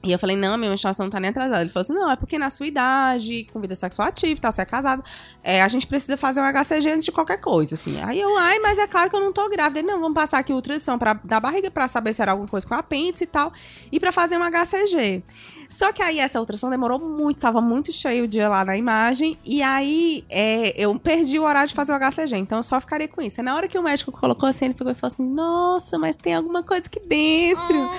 E 0.03 0.11
eu 0.11 0.19
falei, 0.19 0.35
não, 0.35 0.57
minha 0.57 0.71
menstruação 0.71 1.05
não 1.05 1.11
tá 1.11 1.21
nem 1.21 1.29
atrasada. 1.29 1.61
Ele 1.61 1.71
falou 1.71 1.83
assim, 1.83 1.93
não, 1.93 2.11
é 2.11 2.17
porque 2.17 2.39
na 2.39 2.49
sua 2.49 2.67
idade, 2.67 3.47
com 3.53 3.61
vida 3.61 3.75
sexual 3.75 4.09
ativa 4.09 4.41
tal, 4.41 4.51
você 4.51 4.63
é 4.63 4.65
casado, 4.65 5.05
é, 5.43 5.61
a 5.61 5.69
gente 5.69 5.87
precisa 5.87 6.17
fazer 6.17 6.41
um 6.41 6.45
HCG 6.45 6.91
antes 6.91 7.05
de 7.05 7.13
qualquer 7.13 7.39
coisa, 7.39 7.75
assim. 7.75 8.01
Aí 8.01 8.19
eu, 8.19 8.39
ai, 8.39 8.59
mas 8.61 8.79
é 8.79 8.87
claro 8.87 9.11
que 9.11 9.17
eu 9.17 9.21
não 9.21 9.33
tô 9.33 9.47
grávida. 9.51 9.81
Ele, 9.81 9.89
não, 9.89 10.01
vamos 10.01 10.15
passar 10.15 10.39
aqui 10.39 10.55
ultrassom 10.55 10.99
pra, 10.99 11.13
da 11.23 11.39
barriga 11.39 11.71
pra 11.71 11.87
saber 11.87 12.15
se 12.15 12.23
era 12.23 12.33
alguma 12.33 12.49
coisa 12.49 12.67
com 12.67 12.75
apêndice 12.75 13.25
e 13.25 13.27
tal, 13.27 13.53
e 13.93 14.01
pra 14.01 14.11
fazer 14.11 14.39
um 14.39 14.43
HCG. 14.43 15.23
Só 15.71 15.93
que 15.93 16.03
aí 16.03 16.19
essa 16.19 16.41
ultrassom 16.41 16.69
demorou 16.69 16.99
muito, 16.99 17.41
tava 17.41 17.61
muito 17.61 17.93
cheio 17.93 18.25
o 18.25 18.29
dia 18.29 18.49
lá 18.49 18.65
na 18.65 18.77
imagem, 18.77 19.39
e 19.45 19.63
aí 19.63 20.25
é, 20.29 20.75
eu 20.77 20.99
perdi 20.99 21.39
o 21.39 21.45
horário 21.45 21.69
de 21.69 21.75
fazer 21.75 21.93
o 21.93 21.97
HCG, 21.97 22.37
então 22.37 22.59
eu 22.59 22.63
só 22.65 22.81
ficaria 22.81 23.07
com 23.07 23.23
isso. 23.23 23.41
E 23.41 23.43
na 23.43 23.55
hora 23.55 23.69
que 23.69 23.79
o 23.79 23.83
médico 23.83 24.11
colocou 24.11 24.49
assim, 24.49 24.65
ele 24.67 24.75
pegou 24.75 24.93
e 24.93 24.97
falou 24.97 25.13
assim, 25.13 25.25
nossa, 25.25 25.97
mas 25.97 26.17
tem 26.17 26.35
alguma 26.35 26.65
coisa 26.65 26.87
aqui 26.87 26.99
dentro. 27.07 27.91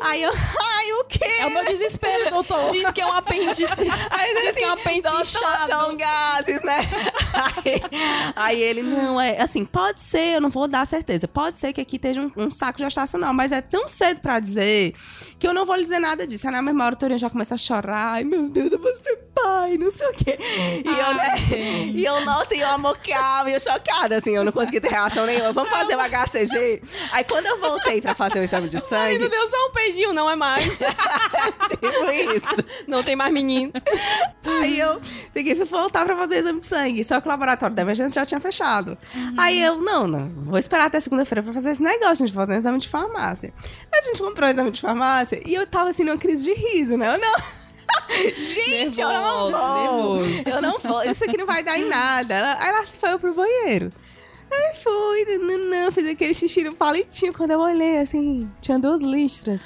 Aí 0.00 0.22
eu, 0.22 0.32
ai, 0.34 0.92
o 0.92 1.04
quê? 1.04 1.24
É 1.38 1.46
o 1.46 1.50
meu 1.50 1.64
desespero, 1.66 2.30
doutor. 2.30 2.70
Diz 2.72 2.90
que 2.92 3.00
é 3.02 3.06
um 3.06 3.12
apêndice. 3.12 3.64
Aí 4.10 4.34
Diz 4.40 4.56
que 4.56 4.64
é 4.64 4.68
um 4.68 4.72
apêndice 4.72 5.02
doutor, 5.02 5.20
inchado. 5.20 5.66
são 5.66 5.96
gases, 5.96 6.62
né? 6.62 6.78
Aí, 7.34 7.82
aí 8.34 8.62
ele, 8.62 8.82
não, 8.82 9.20
é 9.20 9.40
assim, 9.40 9.64
pode 9.64 10.00
ser, 10.00 10.36
eu 10.36 10.40
não 10.40 10.48
vou 10.48 10.66
dar 10.66 10.86
certeza. 10.86 11.28
Pode 11.28 11.58
ser 11.58 11.72
que 11.74 11.80
aqui 11.80 11.96
esteja 11.96 12.22
um, 12.22 12.30
um 12.44 12.50
saco 12.50 12.78
gestacional, 12.78 13.34
mas 13.34 13.52
é 13.52 13.60
tão 13.60 13.86
cedo 13.86 14.20
pra 14.20 14.40
dizer 14.40 14.94
que 15.38 15.46
eu 15.46 15.54
não 15.54 15.64
vou 15.64 15.76
lhe 15.76 15.82
dizer 15.82 15.98
nada 15.98 16.26
disso. 16.26 16.46
Aí 16.46 16.52
na 16.52 16.62
mesma 16.62 16.84
hora 16.84 16.94
o 16.94 16.98
Torinho 16.98 17.18
já 17.18 17.30
começa 17.30 17.54
a 17.54 17.58
chorar. 17.58 18.14
Ai, 18.14 18.24
meu 18.24 18.48
Deus, 18.48 18.72
eu 18.72 18.78
vou 18.78 18.94
ser 18.96 19.16
pai, 19.34 19.78
não 19.78 19.90
sei 19.90 20.08
o 20.08 20.12
quê. 20.12 20.38
E 20.84 20.88
eu, 20.88 21.14
né? 21.14 21.34
E 21.94 22.04
eu, 22.04 22.24
nossa, 22.24 22.54
e 22.54 22.60
eu 22.60 22.68
amocava, 22.68 23.50
e 23.50 23.54
eu 23.54 23.60
chocada, 23.60 24.16
assim, 24.16 24.30
eu 24.30 24.44
não 24.44 24.52
consegui 24.52 24.80
ter 24.80 24.88
reação 24.88 25.26
nenhuma. 25.26 25.52
Vamos 25.52 25.70
fazer 25.70 25.96
o 25.96 26.00
HCG? 26.00 26.82
Aí 27.12 27.24
quando 27.24 27.46
eu 27.46 27.58
voltei 27.60 28.00
pra 28.00 28.14
fazer 28.14 28.40
o 28.40 28.42
exame 28.42 28.68
de 28.68 28.80
sangue, 28.80 29.18
Meu 29.18 29.30
Deus, 29.30 29.50
só 29.50 29.68
um 29.68 29.72
peidinho, 29.72 30.12
não 30.12 30.28
é 30.28 30.36
mais. 30.36 30.64
tipo 31.68 31.86
isso. 31.86 32.64
Não 32.86 33.02
tem 33.02 33.14
mais 33.14 33.32
menino. 33.32 33.72
Aí 34.44 34.78
eu 34.78 35.00
peguei 35.32 35.54
fui 35.54 35.64
voltar 35.66 36.04
pra 36.04 36.16
fazer 36.16 36.36
o 36.36 36.38
exame 36.38 36.60
de 36.60 36.66
sangue. 36.66 37.04
Só 37.04 37.20
que 37.20 37.28
o 37.28 37.30
laboratório 37.30 37.74
da 37.74 37.82
emergência 37.82 38.20
já 38.20 38.26
tinha 38.26 38.40
fechado. 38.40 38.98
Aí 39.36 39.62
eu, 39.62 39.80
não, 39.80 40.06
não, 40.06 40.28
vou 40.44 40.58
esperar 40.58 40.86
até 40.86 40.98
segunda-feira 41.00 41.42
pra 41.42 41.52
fazer 41.52 41.72
esse 41.72 41.82
negócio, 41.82 42.24
a 42.24 42.26
gente 42.26 42.32
vai 42.32 42.44
fazer 42.44 42.54
um 42.54 42.58
exame 42.58 42.78
de 42.78 42.88
farmácia. 42.88 43.52
Aí 43.92 44.00
a 44.00 44.02
gente 44.02 44.20
comprou 44.20 44.48
o 44.48 44.52
exame 44.52 44.70
de 44.70 44.80
farmácia 44.80 45.27
e 45.44 45.54
eu 45.54 45.66
tava 45.66 45.90
assim 45.90 46.04
numa 46.04 46.18
crise 46.18 46.44
de 46.44 46.52
riso, 46.52 46.96
né? 46.96 47.14
Eu 47.14 47.20
não. 47.20 47.34
Gente, 48.36 49.00
eu 49.00 49.08
não 49.08 49.50
Nervoso, 49.50 49.56
vou. 49.56 50.22
nervoso. 50.26 50.48
Eu 50.50 50.62
não 50.62 50.78
vou. 50.78 51.02
Isso 51.04 51.24
aqui 51.24 51.36
não 51.36 51.46
vai 51.46 51.62
dar 51.62 51.78
em 51.78 51.88
nada. 51.88 52.34
Ela- 52.34 52.56
Aí 52.60 52.68
ela 52.68 52.86
foi 52.86 53.18
pro 53.18 53.34
banheiro. 53.34 53.90
Aí 54.50 54.76
fui, 54.82 55.24
nananã, 55.38 55.90
fiz 55.90 56.08
aquele 56.08 56.32
xixi 56.34 56.64
no 56.64 56.74
palitinho. 56.74 57.32
Quando 57.34 57.50
eu 57.50 57.60
olhei, 57.60 57.98
assim, 57.98 58.50
tinha 58.60 58.78
duas 58.78 59.02
listras. 59.02 59.60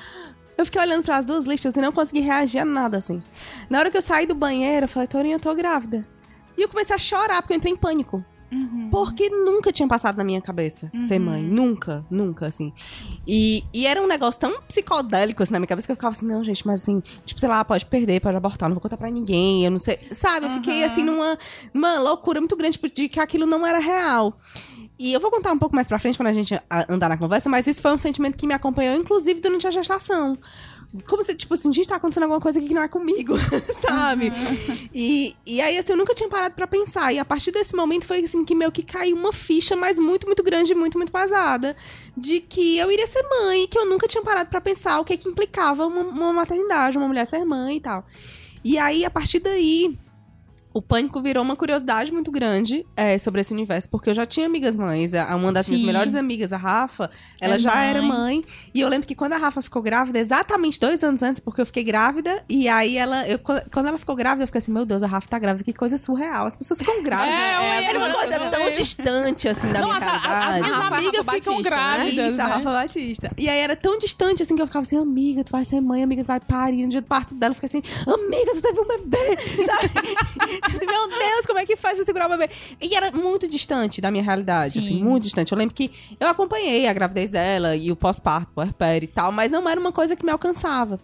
Eu 0.59 0.65
fiquei 0.65 0.81
olhando 0.81 1.03
para 1.05 1.19
as 1.19 1.25
duas 1.25 1.45
listras 1.45 1.75
e 1.77 1.81
não 1.81 1.93
consegui 1.93 2.21
reagir 2.21 2.59
a 2.61 2.65
nada, 2.65 2.99
assim. 2.99 3.23
Na 3.71 3.79
hora 3.79 3.91
que 3.91 3.97
eu 3.97 4.03
saí 4.03 4.27
do 4.27 4.35
banheiro, 4.35 4.85
eu 4.85 4.89
falei, 4.89 5.09
Torinho, 5.09 5.37
eu 5.37 5.41
tô 5.41 5.55
grávida. 5.55 6.07
E 6.59 6.63
eu 6.63 6.69
comecei 6.69 6.95
a 6.95 6.99
chorar, 6.99 7.41
porque 7.43 7.53
eu 7.55 7.57
entrei 7.57 7.73
em 7.73 7.77
pânico. 7.77 8.25
Uhum. 8.53 8.89
Porque 8.91 9.31
nunca 9.31 9.73
tinha 9.73 9.89
passado 9.89 10.17
na 10.19 10.25
minha 10.25 10.41
cabeça 10.43 10.93
ser 11.01 11.19
mãe. 11.19 11.43
Nunca, 11.43 12.05
nunca, 12.11 12.45
assim. 12.47 12.71
E, 13.27 13.65
e 13.73 13.87
era 13.87 14.03
um 14.03 14.07
negócio 14.07 14.39
tão 14.39 14.61
psicodélico, 14.63 15.43
assim, 15.43 15.53
na 15.55 15.59
minha 15.59 15.67
cabeça, 15.67 15.87
que 15.87 15.93
eu 15.93 15.97
ficava 15.97 16.13
assim, 16.13 16.27
não, 16.27 16.45
gente, 16.45 16.67
mas 16.67 16.83
assim, 16.83 17.03
tipo, 17.25 17.41
sei 17.41 17.49
lá, 17.49 17.65
pode 17.65 17.87
perder, 17.87 18.21
pode 18.21 18.37
abortar, 18.37 18.69
não 18.69 18.75
vou 18.75 18.83
contar 18.83 18.99
pra 18.99 19.11
ninguém, 19.11 19.65
eu 19.65 19.71
não 19.71 19.79
sei. 19.79 19.99
Sabe, 20.13 20.47
eu 20.47 20.51
fiquei, 20.51 20.81
Uhum. 20.81 20.87
assim, 20.87 21.03
numa, 21.03 21.39
numa 21.73 21.99
loucura 21.99 22.41
muito 22.41 22.55
grande 22.55 22.79
de 22.95 23.09
que 23.09 23.19
aquilo 23.19 23.47
não 23.47 23.67
era 23.67 23.79
real. 23.79 24.37
E 24.99 25.13
eu 25.13 25.19
vou 25.19 25.31
contar 25.31 25.53
um 25.53 25.59
pouco 25.59 25.75
mais 25.75 25.89
pra 25.89 25.99
frente, 25.99 26.19
quando 26.19 26.29
a 26.29 26.33
gente 26.33 26.55
andar 26.89 27.09
na 27.09 27.17
conversa, 27.17 27.49
mas 27.49 27.67
isso 27.67 27.81
foi 27.81 27.93
um 27.95 27.99
sentimento 27.99 28.37
que 28.37 28.47
me 28.47 28.55
acompanhou, 28.55 28.95
inclusive, 28.97 29.41
durante 29.41 29.67
a 29.67 29.71
gestação. 29.71 30.35
Como 31.07 31.23
se, 31.23 31.35
tipo 31.35 31.55
assim, 31.55 31.73
gente, 31.73 31.89
tá 31.89 31.97
acontecendo 31.97 32.25
alguma 32.25 32.41
coisa 32.41 32.59
aqui 32.59 32.69
que 32.69 32.75
não 32.75 32.83
é 32.83 32.89
comigo, 32.89 33.35
sabe? 33.81 34.31
E, 34.93 35.35
e 35.47 35.61
aí, 35.61 35.79
assim, 35.79 35.93
eu 35.93 35.97
nunca 35.97 36.15
tinha 36.15 36.29
parado 36.29 36.55
pra 36.55 36.67
pensar. 36.67 37.13
E 37.13 37.19
a 37.19 37.25
partir 37.25 37.51
desse 37.51 37.75
momento 37.75 38.07
foi, 38.07 38.23
assim, 38.23 38.45
que 38.45 38.55
meio 38.55 38.71
que 38.71 38.83
caiu 38.83 39.17
uma 39.17 39.33
ficha, 39.33 39.75
mas 39.75 39.99
muito, 39.99 40.27
muito 40.27 40.43
grande, 40.43 40.75
muito, 40.75 40.99
muito 40.99 41.11
pesada. 41.11 41.75
De 42.15 42.41
que 42.41 42.77
eu 42.77 42.93
iria 42.93 43.07
ser 43.07 43.23
mãe, 43.23 43.67
que 43.67 43.79
eu 43.79 43.87
nunca 43.87 44.07
tinha 44.07 44.23
parado 44.23 44.51
pra 44.51 44.61
pensar 44.61 45.01
o 45.01 45.05
que 45.05 45.17
que 45.17 45.29
implicava 45.29 45.87
uma, 45.87 46.03
uma 46.03 46.33
maternidade, 46.33 46.99
uma 46.99 47.09
mulher 47.09 47.27
ser 47.27 47.45
mãe 47.45 47.79
e 47.79 47.81
tal. 47.81 48.05
E 48.63 48.79
aí, 48.79 49.05
a 49.05 49.11
partir 49.11 49.41
daí, 49.41 49.99
o 50.75 50.81
pânico 50.81 51.21
virou 51.21 51.43
uma 51.43 51.55
curiosidade 51.57 52.13
muito 52.13 52.31
grande 52.31 52.87
é, 52.97 53.19
sobre 53.19 53.41
esse 53.41 53.53
universo, 53.53 53.89
porque 53.89 54.11
eu 54.11 54.15
já 54.15 54.25
tinha 54.27 54.47
amigas 54.47 54.77
mães. 54.77 55.13
A- 55.15 55.35
Uma 55.37 55.53
das 55.53 55.69
minhas 55.69 55.81
Sim. 55.81 55.87
melhores 55.87 56.15
amigas, 56.15 56.53
a 56.53 56.57
Rafa, 56.57 57.11
ela 57.41 57.55
É 57.57 57.59
já 57.59 57.75
mãe. 57.75 57.87
era 57.89 58.03
mãe. 58.03 58.43
E 58.75 58.81
eu 58.81 58.89
lembro 58.89 59.07
que 59.07 59.15
quando 59.15 59.33
a 59.35 59.37
Rafa 59.37 59.61
ficou 59.63 59.83
grávida, 59.83 60.19
exatamente 60.19 60.79
dois 60.81 61.03
anos 61.03 61.23
antes, 61.23 61.41
porque 61.41 61.61
eu 61.61 61.67
fiquei 61.67 61.83
grávida, 61.85 62.43
e 62.49 62.69
aí 62.69 62.97
ela. 62.97 63.27
eu- 63.29 63.39
quando 63.39 63.87
ela 63.89 63.99
ficou 63.99 64.15
grávida, 64.17 64.45
eu 64.45 64.47
fiquei 64.47 64.59
assim, 64.61 64.73
meu 64.73 64.85
Deus, 64.87 65.03
a 65.03 65.07
Rafa 65.07 65.29
tá 65.29 65.39
grávida, 65.39 65.65
que 65.65 65.73
coisa 65.73 65.99
surreal. 65.99 66.47
As 66.47 66.57
pessoas 66.57 66.79
ficam 66.79 67.03
grávidas. 67.03 67.35
É, 67.41 67.83
ia 67.83 67.89
era 67.91 67.99
uma 67.99 68.09
dizer 68.09 68.19
coisa 68.21 68.51
tão 68.51 68.71
distante, 68.71 69.49
assim, 69.49 69.73
da 69.73 69.81
Nossa, 69.81 69.99
minha 70.01 70.11
a- 70.11 70.17
as 70.17 70.23
realidade. 70.57 70.61
minhas 70.63 70.93
amigas 70.93 71.27
Rafa 71.27 71.33
ficam 71.39 71.55
Batista, 71.57 71.77
né? 71.77 71.87
grávidas, 71.97 72.33
Isso, 72.33 72.43
a 72.43 72.47
né? 72.49 72.55
Rafa 72.55 72.71
Batista. 72.73 73.31
E 73.39 73.49
aí 73.49 73.59
era 73.59 73.77
tão 73.77 73.99
distante, 73.99 74.43
assim, 74.43 74.57
que 74.57 74.63
eu 74.63 74.67
ficava 74.67 74.83
assim, 74.83 74.97
amiga, 74.99 75.45
tu 75.45 75.51
vai 75.53 75.65
ser 75.65 75.81
mãe, 75.81 76.03
amiga, 76.03 76.23
tu 76.25 76.27
vai 76.27 76.41
parir. 76.41 76.83
No 76.85 76.89
dia 76.89 77.01
do 77.03 77.07
parto 77.07 77.35
dela, 77.35 77.51
eu 77.53 77.55
fiquei 77.61 77.69
assim, 77.81 77.83
amiga, 78.07 78.53
tu 78.55 78.63
teve 78.63 78.81
um 78.81 78.87
bebê, 78.87 79.37
sabe? 79.67 80.62
Assim, 80.63 80.87
Meu 80.87 81.09
Deus, 81.09 81.47
como 81.47 81.59
é 81.59 81.67
que 81.67 81.77
faz 81.77 81.97
pra 81.97 82.05
segurar 82.05 82.27
o 82.27 82.29
bebê? 82.31 82.49
E 82.81 82.95
era 82.95 83.11
muito 83.11 83.49
distante 83.49 84.01
da 84.01 84.11
minha 84.11 84.23
realidade, 84.23 84.75
Sim. 84.75 84.79
assim, 84.81 85.03
muito 85.03 85.25
distante. 85.25 85.53
Eu 85.53 85.59
lembro 85.59 85.75
que 85.75 85.91
eu 86.19 86.29
acompanhei 86.29 86.87
a 86.87 86.93
gravidez 86.93 87.31
dela 87.31 87.75
e 87.75 87.91
o 87.91 87.97
pós-parto, 87.97 88.51
puerpério 88.55 89.05
e 89.05 89.09
tal, 89.09 89.33
mas 89.33 89.51
não 89.51 89.69
era 89.69 89.81
uma 89.81 89.93
coisa 89.93 90.15
que 90.15 90.25
me 90.25 90.31
alcançava. 90.31 91.01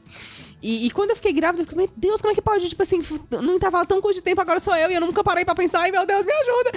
E, 0.63 0.87
e 0.87 0.91
quando 0.91 1.11
eu 1.11 1.17
fiquei 1.17 1.33
grávida, 1.33 1.63
eu 1.63 1.67
fiquei, 1.67 1.79
meu 1.79 1.91
Deus, 1.97 2.21
como 2.21 2.33
é 2.33 2.35
que 2.35 2.43
pode? 2.43 2.69
Tipo 2.69 2.83
assim, 2.83 3.01
num 3.43 3.55
intervalo 3.55 3.87
tão 3.87 4.01
curto 4.01 4.17
de 4.17 4.23
tempo, 4.23 4.41
agora 4.41 4.59
sou 4.59 4.75
eu 4.75 4.91
e 4.91 4.95
eu 4.95 5.01
nunca 5.01 5.23
parei 5.23 5.45
pra 5.45 5.55
pensar, 5.55 5.81
ai 5.83 5.91
meu 5.93 6.05
Deus, 6.05 6.25
me 6.25 6.33
ajuda. 6.33 6.71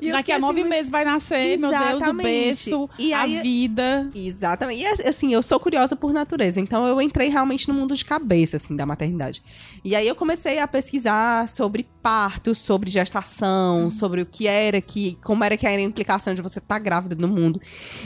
E 0.00 0.10
Daqui 0.10 0.32
a 0.32 0.36
assim, 0.36 0.42
nove 0.42 0.60
muito- 0.60 0.70
meses 0.70 0.90
vai 0.90 1.04
nascer, 1.04 1.58
meu 1.58 1.70
Deus, 1.70 1.82
o 1.82 1.96
Exatamente. 1.96 2.24
berço, 2.24 2.90
E 2.98 3.12
aí- 3.12 3.38
a 3.38 3.42
vida. 3.42 4.10
Exatamente. 4.14 4.82
E 4.82 4.86
assim, 5.08 5.32
eu 5.32 5.42
sou 5.42 5.60
curiosa 5.60 5.94
por 5.94 6.12
natureza, 6.12 6.60
então 6.60 6.86
eu 6.86 7.00
entrei 7.00 7.28
realmente 7.28 7.68
no 7.68 7.74
mundo 7.74 7.94
de 7.94 8.04
cabeça, 8.04 8.56
assim, 8.56 8.74
da 8.74 8.84
maternidade. 8.84 9.42
E 9.84 9.94
aí 9.94 10.06
eu 10.08 10.14
comecei 10.16 10.58
a 10.58 10.66
pesquisar 10.66 11.48
sobre 11.48 11.86
parto, 12.02 12.54
sobre 12.54 12.90
gestação, 12.90 13.90
sobre 13.90 14.22
o 14.22 14.26
que 14.26 14.46
era 14.46 14.80
que, 14.80 15.16
como 15.22 15.44
era 15.44 15.56
que 15.56 15.66
era 15.66 15.76
a 15.76 15.80
implicação 15.84 16.34
de 16.34 16.42
você 16.42 16.58
estar 16.58 16.78
grávida 16.78 17.14
no 17.14 17.28
mundo. 17.28 17.60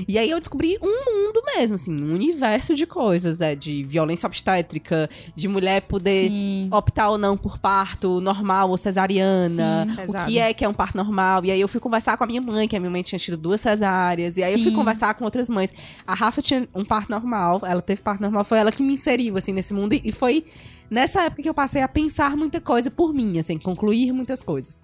E 0.07 0.19
aí 0.19 0.29
eu 0.31 0.39
descobri 0.39 0.79
um 0.83 1.05
mundo 1.07 1.43
mesmo, 1.57 1.77
assim, 1.77 1.95
um 1.95 2.13
universo 2.13 2.75
de 2.75 2.87
coisas, 2.87 3.41
é, 3.41 3.55
de 3.55 3.83
violência 3.85 4.27
obstétrica, 4.27 5.09
de 5.35 5.49
mulher 5.49 5.83
poder 5.83 6.29
Sim. 6.29 6.69
optar 6.71 7.11
ou 7.11 7.19
não 7.19 7.37
por 7.37 7.59
parto 7.59 8.21
normal 8.21 8.71
ou 8.71 8.77
cesariana, 8.77 9.87
Sim, 9.89 10.03
o 10.09 10.27
que 10.27 10.39
é 10.39 10.53
que 10.53 10.65
é 10.65 10.69
um 10.69 10.75
parto 10.75 10.97
normal. 10.97 11.45
E 11.45 11.51
aí 11.51 11.61
eu 11.61 11.69
fui 11.69 11.81
conversar 11.81 12.17
com 12.17 12.25
a 12.25 12.27
minha 12.27 12.41
mãe, 12.41 12.69
que 12.69 12.77
a 12.77 12.81
minha 12.81 12.91
mãe 12.91 13.03
tinha 13.03 13.19
tido 13.19 13.37
duas 13.37 13.61
cesáreas, 13.61 14.37
e 14.37 14.43
aí 14.43 14.53
eu 14.53 14.59
fui 14.59 14.71
Sim. 14.71 14.77
conversar 14.77 15.15
com 15.15 15.25
outras 15.25 15.49
mães. 15.49 15.73
A 16.07 16.15
Rafa 16.15 16.43
tinha 16.43 16.69
um 16.75 16.85
parto 16.85 17.11
normal, 17.11 17.61
ela 17.65 17.83
teve 17.83 18.03
parto 18.03 18.21
normal, 18.21 18.45
foi 18.45 18.59
ela 18.59 18.73
que 18.73 18.83
me 18.83 18.93
inseriu, 18.93 19.37
assim, 19.37 19.53
nesse 19.53 19.73
mundo, 19.73 19.95
e 19.95 20.13
foi 20.13 20.45
nessa 20.91 21.23
época 21.23 21.43
que 21.43 21.49
eu 21.49 21.55
passei 21.55 21.83
a 21.83 21.89
pensar 21.89 22.37
muita 22.37 22.61
coisa 22.61 22.91
por 22.91 23.15
mim, 23.15 23.39
assim, 23.39 23.59
concluir 23.59 24.13
muitas 24.13 24.43
coisas. 24.43 24.83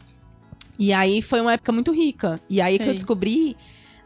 E 0.78 0.92
aí 0.92 1.20
foi 1.20 1.40
uma 1.40 1.52
época 1.52 1.72
muito 1.72 1.92
rica. 1.92 2.40
E 2.48 2.60
aí 2.60 2.76
que 2.76 2.84
eu 2.84 2.88
Sei. 2.88 2.94
descobri 2.94 3.56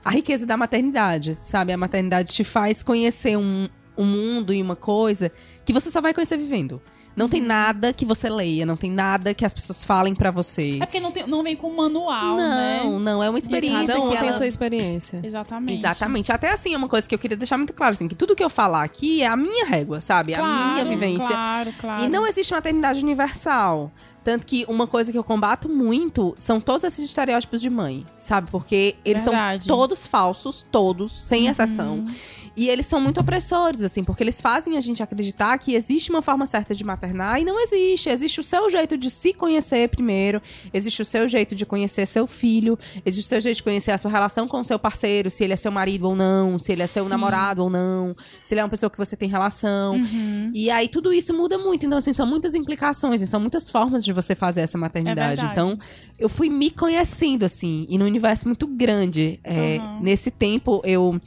a 0.05 0.11
riqueza 0.11 0.47
da 0.47 0.57
maternidade, 0.57 1.37
sabe? 1.37 1.73
A 1.73 1.77
maternidade 1.77 2.33
te 2.33 2.45
faz 2.45 2.83
conhecer 2.83 3.37
um, 3.37 3.69
um 3.97 4.07
mundo 4.07 4.55
e 4.55 4.63
uma 4.63 4.75
coisa 4.75 5.31
que 5.65 5.73
você 5.73 5.91
só 5.91 6.01
vai 6.01 6.13
conhecer 6.15 6.37
vivendo. 6.37 6.81
Não 7.15 7.29
tem 7.29 7.43
nada 7.43 7.93
que 7.93 8.07
você 8.07 8.27
leia, 8.31 8.65
não 8.65 8.75
tem 8.75 8.91
nada 8.91 9.35
que 9.35 9.45
as 9.45 9.53
pessoas 9.53 9.85
falem 9.85 10.15
pra 10.15 10.31
você. 10.31 10.79
É 10.81 10.87
porque 10.87 10.99
não, 10.99 11.13
tem- 11.13 11.27
não 11.27 11.43
vem 11.43 11.55
com 11.55 11.71
manual, 11.71 12.37
né? 12.39 12.81
Não, 12.83 12.99
não, 12.99 13.23
é 13.23 13.29
uma 13.29 13.39
experiência 13.39 13.87
Cada 13.87 14.01
um 14.01 14.05
que 14.09 14.17
tem 14.17 14.29
ela... 14.29 14.33
sua 14.33 14.47
experiência. 14.47 15.21
Exatamente. 15.23 15.79
Exatamente. 15.79 16.33
Até 16.33 16.51
assim, 16.51 16.73
é 16.73 16.77
uma 16.77 16.89
coisa 16.89 17.07
que 17.07 17.15
eu 17.15 17.19
queria 17.19 17.37
deixar 17.37 17.59
muito 17.59 17.75
claro, 17.75 17.93
assim, 17.93 18.09
que 18.09 18.15
tudo 18.15 18.35
que 18.35 18.43
eu 18.43 18.49
falar 18.49 18.83
aqui 18.83 19.21
é 19.23 19.27
a 19.27 19.37
minha 19.37 19.67
régua, 19.67 20.01
sabe? 20.01 20.33
É 20.33 20.37
a 20.39 20.43
minha 20.43 20.73
Claro, 20.75 20.89
vivência. 20.89 21.27
Claro, 21.29 21.75
claro. 21.79 22.03
E 22.05 22.09
não 22.09 22.27
existe 22.27 22.51
maternidade 22.55 23.01
universal. 23.03 23.93
Tanto 24.25 24.47
que 24.47 24.65
uma 24.69 24.87
coisa 24.87 25.11
que 25.13 25.19
eu 25.19 25.25
combato 25.25 25.69
muito 25.69 26.33
são 26.39 26.61
todos 26.61 26.85
esses 26.85 27.05
estereótipos 27.05 27.61
de 27.61 27.69
mãe, 27.69 28.07
sabe? 28.17 28.49
Porque 28.53 28.95
eles 29.05 29.25
Verdade. 29.25 29.65
são 29.65 29.77
todos 29.77 30.07
falsos, 30.07 30.65
todos, 30.71 31.13
sem 31.27 31.45
Uhum. 31.45 31.51
exceção. 31.51 32.07
E 32.57 32.69
eles 32.69 32.87
são 32.87 33.01
muito 33.01 33.21
opressores, 33.21 33.83
assim, 33.83 34.05
porque 34.05 34.23
eles 34.23 34.41
fazem 34.41 34.77
a 34.77 34.81
gente 34.81 35.03
acreditar 35.03 35.57
que 35.59 35.75
existe 35.75 36.11
uma 36.11 36.23
forma 36.23 36.47
certa 36.47 36.75
de 36.75 36.85
maternar 36.85 37.41
e 37.41 37.45
não 37.45 37.59
existe. 37.61 38.11
Existe 38.11 38.41
o 38.41 38.45
seu 38.45 38.71
jeito 38.71 38.97
de 38.97 39.11
se 39.11 39.33
conhecer 39.33 39.89
primeiro, 39.89 40.41
existe 40.73 41.03
o 41.03 41.05
seu 41.05 41.27
jeito 41.27 41.55
de 41.55 41.65
conhecer 41.65 42.07
seu 42.07 42.27
filho, 42.27 42.79
existe 43.05 43.27
o 43.27 43.29
seu 43.29 43.41
jeito 43.41 43.57
de 43.57 43.63
conhecer 43.63 43.91
a 43.91 43.99
sua 43.99 44.11
relação 44.11 44.47
com 44.47 44.61
o 44.61 44.65
seu 44.65 44.79
parceiro, 44.79 45.31
se 45.31 45.45
ele 45.45 45.53
é 45.53 45.57
seu 45.57 45.73
marido 45.73 46.09
ou 46.09 46.17
não, 46.17 46.59
se 46.59 46.73
ele 46.73 46.83
é 46.83 46.87
seu 46.87 47.05
Sim. 47.05 47.11
namorado 47.11 47.63
ou 47.63 47.71
não, 47.71 48.15
se 48.43 48.55
ele 48.55 48.61
é 48.61 48.65
uma 48.65 48.71
pessoa 48.71 48.91
que 48.91 48.99
você 48.99 49.17
tem 49.17 49.29
relação. 49.29 49.95
Uhum. 49.95 50.51
E 50.55 50.71
aí 50.71 50.89
tudo 50.89 51.13
isso 51.13 51.33
muda 51.35 51.57
muito. 51.59 51.87
Então, 51.87 51.99
assim, 51.99 52.13
são 52.13 52.27
muitas 52.27 52.55
implicações, 52.55 53.23
e 53.23 53.27
são 53.27 53.41
muitas 53.41 53.71
formas 53.71 54.05
de 54.05 54.13
você 54.13 54.35
fazer 54.35 54.61
essa 54.63 54.77
maternidade. 54.77 55.45
É 55.45 55.45
então, 55.45 55.79
eu 56.19 56.29
fui 56.29 56.49
me 56.49 56.71
conhecendo, 56.71 57.45
assim, 57.45 57.87
e 57.89 57.99
num 57.99 58.07
universo 58.07 58.47
muito 58.47 58.67
grande. 58.67 59.41
É, 59.43 59.73
Uhum. 59.83 60.01
Nesse 60.01 60.31
tempo, 60.31 60.81
eu. 60.85 61.21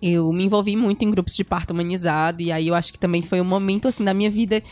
Eu 0.00 0.32
me 0.32 0.44
envolvi 0.44 0.76
muito 0.76 1.04
em 1.04 1.10
grupos 1.10 1.34
de 1.34 1.44
parto 1.44 1.72
humanizado, 1.72 2.42
e 2.42 2.52
aí 2.52 2.68
eu 2.68 2.74
acho 2.74 2.92
que 2.92 2.98
também 2.98 3.22
foi 3.22 3.40
um 3.40 3.44
momento, 3.44 3.88
assim, 3.88 4.04
da 4.04 4.12
minha 4.14 4.30
vida 4.30 4.62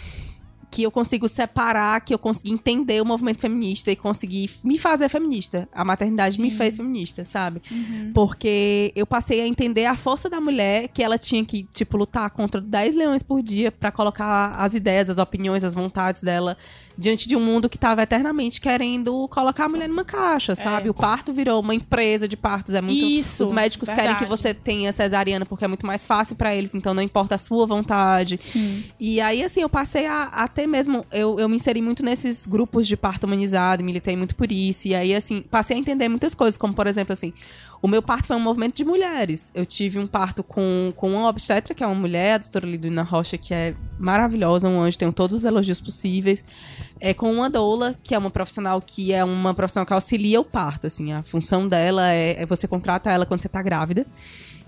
que 0.75 0.83
eu 0.83 0.91
consigo 0.91 1.29
separar, 1.29 2.01
que 2.01 2.13
eu 2.13 2.19
consegui 2.19 2.51
entender 2.51 3.01
o 3.01 3.05
movimento 3.05 3.39
feminista 3.39 3.93
e 3.93 3.97
consegui 3.97 4.51
me 4.65 4.77
fazer 4.77 5.09
feminista. 5.09 5.69
A 5.73 5.85
maternidade 5.85 6.41
me 6.41 6.51
Sim. 6.51 6.57
fez 6.57 6.77
feminista, 6.77 7.25
sabe? 7.25 7.63
Uhum. 7.71 8.11
Porque 8.13 8.93
eu 8.97 9.07
passei 9.07 9.41
a 9.41 9.47
entender 9.47 9.85
a 9.87 9.97
força 9.97 10.29
da 10.29 10.41
mulher, 10.41 10.89
que 10.89 11.01
ela 11.01 11.17
tinha 11.17 11.45
que, 11.45 11.63
tipo, 11.73 11.97
lutar 11.97 12.29
contra 12.31 12.61
10 12.61 12.97
leões 12.97 13.23
por 13.23 13.41
dia 13.41 13.71
pra 13.71 13.93
colocar 13.93 14.49
as 14.57 14.75
ideias, 14.75 15.09
as 15.09 15.19
opiniões, 15.19 15.63
as 15.63 15.75
vontades 15.75 16.23
dela 16.23 16.57
diante 16.97 17.29
de 17.29 17.37
um 17.37 17.41
mundo 17.41 17.69
que 17.69 17.79
tava 17.79 18.03
eternamente 18.03 18.61
querendo 18.61 19.27
colocar 19.29 19.65
a 19.65 19.69
mulher 19.69 19.89
numa 19.89 20.05
caixa, 20.05 20.55
sabe? 20.55 20.89
O 20.89 20.95
parto 20.95 21.33
virou 21.33 21.61
uma 21.61 21.75
empresa 21.75 22.29
de 22.29 22.37
partos, 22.37 22.75
é 22.75 22.81
muito 22.81 23.05
Isso, 23.05 23.45
os 23.45 23.53
médicos 23.53 23.89
querem 23.89 24.15
que 24.15 24.21
verdade. 24.21 24.43
você 24.43 24.55
tenha 24.55 24.93
cesariana 24.93 25.45
porque 25.45 25.65
é 25.65 25.69
muito 25.69 25.87
mais 25.87 26.07
fácil 26.07 26.37
pra 26.37 26.55
eles, 26.55 26.75
então 26.75 26.95
não 26.95 27.03
importa 27.03 27.35
a 27.35 27.39
sua 27.39 27.67
vontade. 27.67 28.39
Sim. 28.41 28.85
E 28.99 29.21
aí, 29.21 29.43
assim, 29.43 29.61
eu 29.63 29.69
passei 29.69 30.07
a 30.07 30.25
até 30.25 30.67
mesmo. 30.67 31.05
Eu, 31.13 31.39
eu 31.39 31.49
me 31.49 31.57
inseri 31.57 31.83
muito 31.83 32.03
nesses 32.03 32.47
grupos 32.47 32.87
de 32.87 32.97
parto 32.97 33.25
humanizado, 33.25 33.83
militei 33.83 34.17
muito 34.17 34.35
por 34.37 34.51
isso. 34.51 34.89
E 34.89 34.95
aí, 34.95 35.15
assim, 35.15 35.43
passei 35.43 35.77
a 35.77 35.81
entender 35.81 36.09
muitas 36.09 36.35
coisas, 36.35 36.57
como, 36.57 36.75
por 36.75 36.87
exemplo, 36.87 37.13
assim. 37.13 37.33
O 37.85 37.87
meu 37.87 38.01
parto 38.01 38.29
foi 38.29 38.37
um 38.37 38.41
movimento 38.41 38.77
de 38.77 38.83
mulheres. 38.83 39.53
Eu 39.55 39.67
tive 39.67 39.99
um 39.99 40.07
parto 40.07 40.43
com, 40.43 40.89
com 40.97 41.11
uma 41.13 41.29
obstetra, 41.29 41.75
que 41.75 41.85
é 41.85 41.87
uma 41.87 41.95
mulher, 41.95 42.37
a 42.37 42.39
doutora 42.39 42.67
Liduna 42.67 43.03
Rocha, 43.03 43.37
que 43.37 43.53
é 43.53 43.75
maravilhosa, 43.99 44.67
um 44.67 44.81
anjo, 44.81 44.97
tenho 44.97 45.13
todos 45.13 45.37
os 45.37 45.45
elogios 45.45 45.83
possíveis. 45.83 46.43
É 46.99 47.13
com 47.13 47.31
uma 47.31 47.51
doula, 47.51 47.95
que 48.03 48.15
é 48.15 48.19
uma 48.19 48.31
profissional 48.31 48.81
que 48.81 49.13
é 49.13 49.23
uma 49.23 49.53
profissional 49.53 49.85
que 49.85 49.93
auxilia 49.93 50.41
o 50.41 50.45
parto, 50.45 50.87
assim. 50.87 51.13
A 51.13 51.23
função 51.23 51.69
dela 51.69 52.11
é, 52.11 52.41
é 52.41 52.47
você 52.47 52.67
contrata 52.67 53.13
ela 53.13 53.27
quando 53.27 53.43
você 53.43 53.51
tá 53.51 53.61
grávida. 53.61 54.07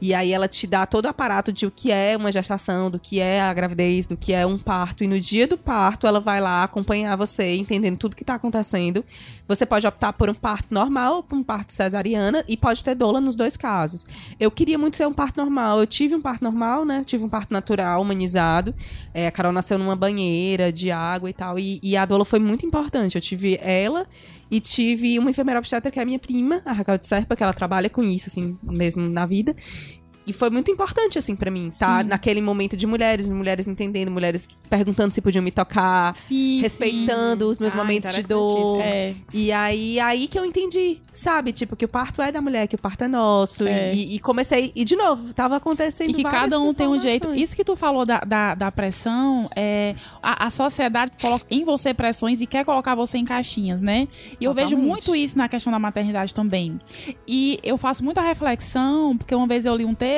E 0.01 0.13
aí 0.13 0.33
ela 0.33 0.47
te 0.47 0.67
dá 0.67 0.85
todo 0.85 1.07
o 1.07 1.09
aparato 1.09 1.53
de 1.53 1.65
o 1.65 1.71
que 1.71 1.91
é 1.91 2.17
uma 2.17 2.31
gestação, 2.31 2.91
do 2.91 2.99
que 2.99 3.19
é 3.19 3.41
a 3.41 3.53
gravidez, 3.55 4.07
do 4.07 4.17
que 4.17 4.33
é 4.33 4.45
um 4.45 4.59
parto. 4.59 5.03
E 5.03 5.07
no 5.07 5.19
dia 5.19 5.47
do 5.47 5.57
parto, 5.57 6.07
ela 6.07 6.21
vai 6.21 6.41
lá 6.41 6.65
acompanhar 6.65 7.17
você, 7.17 7.57
entendendo 7.57 7.97
tudo 7.97 8.15
que 8.15 8.25
tá 8.25 8.35
acontecendo. 8.35 9.05
Você 9.49 9.65
pode 9.65 9.87
optar 9.87 10.13
por 10.13 10.29
um 10.29 10.35
parto 10.35 10.67
normal 10.73 11.17
ou 11.17 11.23
por 11.23 11.37
um 11.37 11.43
parto 11.43 11.73
cesariana 11.73 12.45
e 12.47 12.57
pode 12.57 12.85
ter 12.85 12.95
doula 12.95 13.21
nos 13.21 13.37
dois 13.37 13.57
casos. 13.57 14.05
Eu 14.39 14.51
queria 14.51 14.77
muito 14.77 14.97
ser 14.97 15.07
um 15.07 15.15
parto 15.15 15.39
normal. 15.41 15.81
Eu 15.81 15.87
tive 15.87 16.15
um 16.15 16.21
parto 16.21 16.43
normal, 16.43 16.85
né? 16.85 17.03
Tive 17.05 17.25
um 17.25 17.29
parto 17.29 17.53
natural, 17.53 18.03
humanizado. 18.03 18.75
É, 19.15 19.27
a 19.27 19.31
Carol 19.31 19.53
nasceu 19.53 19.79
numa 19.79 19.97
banheira 19.97 20.71
de 20.71 20.91
água 20.91 21.31
e 21.31 21.33
tal. 21.33 21.59
E, 21.59 21.81
e 21.83 21.97
a 21.97 22.05
doula 22.05 22.25
foi 22.25 22.39
muito 22.39 22.67
importante. 22.67 23.15
Eu 23.15 23.23
tive 23.23 23.59
ela 23.63 24.07
e 24.51 24.61
tive 24.61 25.19
uma 25.19 25.31
enfermeira 25.31 25.59
obstetra 25.59 25.91
que 25.91 25.99
é 25.99 26.03
a 26.03 26.07
minha 26.07 26.19
prima, 26.19 26.63
a 26.65 26.73
Raquel 26.73 26.99
de 26.99 27.07
Serpa, 27.07 27.35
que 27.35 27.43
ela 27.43 27.53
trabalha 27.53 27.91
com 27.91 28.03
isso, 28.03 28.29
assim, 28.29 28.57
mesmo 28.63 29.09
na 29.09 29.27
vida. 29.27 29.55
E 30.27 30.33
foi 30.33 30.51
muito 30.51 30.71
importante, 30.73 31.19
assim, 31.19 31.37
pra 31.37 31.51
mim, 31.51 31.71
tá? 31.79 32.01
Sim. 32.03 32.09
Naquele 32.09 32.41
momento 32.41 32.77
de 32.77 32.85
mulheres, 32.87 33.31
mulheres 33.31 33.69
entendendo, 33.69 34.11
mulheres 34.11 34.49
perguntando 34.69 35.15
se 35.15 35.21
podiam 35.21 35.41
me 35.43 35.53
tocar, 35.53 36.17
Sim, 36.17 36.61
respeitando 36.61 37.49
os 37.49 37.59
meus 37.61 37.73
Ah, 37.73 37.77
momentos 37.77 38.13
de 38.13 38.23
dor. 38.25 38.81
É. 38.81 39.15
E 39.33 39.53
aí, 39.53 40.01
aí 40.01 40.27
que 40.27 40.37
eu 40.37 40.45
entendi, 40.45 40.99
sabe? 41.13 41.53
Tipo, 41.53 41.77
que 41.77 41.85
o 41.85 41.89
parto 41.89 42.21
é 42.21 42.33
da 42.33 42.41
mulher, 42.41 42.67
que 42.67 42.75
o 42.75 42.79
parto 42.79 43.05
é 43.05 43.09
nosso. 43.09 43.69
É. 43.69 43.95
E, 43.95 44.17
e 44.17 44.19
comecei, 44.19 44.73
e 44.75 44.85
de 44.85 44.97
novo, 44.97 45.33
tava 45.33 45.57
acontecendo 45.57 46.11
E 46.11 46.15
que 46.15 46.25
cada 46.25 46.59
um 46.59 46.75
tem 46.75 46.89
um 46.89 46.99
jeito. 46.99 47.33
Isso 47.33 47.55
que 47.55 47.63
tu 47.63 47.77
falou 47.77 48.05
da, 48.05 48.19
da, 48.19 48.55
da 48.57 48.73
pressão, 48.73 49.49
é, 49.55 49.95
a, 50.21 50.47
a 50.47 50.51
sociedade 50.51 51.13
coloca 51.21 51.47
em 51.49 51.65
você 51.65 51.95
pressões 51.95 52.41
e 52.41 52.47
quer 52.47 52.65
colocar 52.65 52.97
você 52.97 53.17
em 53.17 53.25
caixinhas, 53.25 53.81
né? 53.81 54.09
E 54.41 54.45
eu 54.45 54.53
vejo 54.53 54.71
Totalmente. 54.71 54.91
muito 54.91 55.15
isso 55.15 55.39
na 55.39 55.49
questão 55.49 55.73
da 55.73 55.79
maternidade 55.79 56.35
também. 56.35 56.81
E 57.29 57.61
eu 57.63 57.79
faço 57.79 58.03
muita 58.03 58.21
reflexão, 58.21 59.17
porque 59.17 59.33
uma 59.33 59.47
vez 59.47 59.65
eu 59.65 59.77
li 59.77 59.85
um 59.85 59.95
texto 59.95 60.16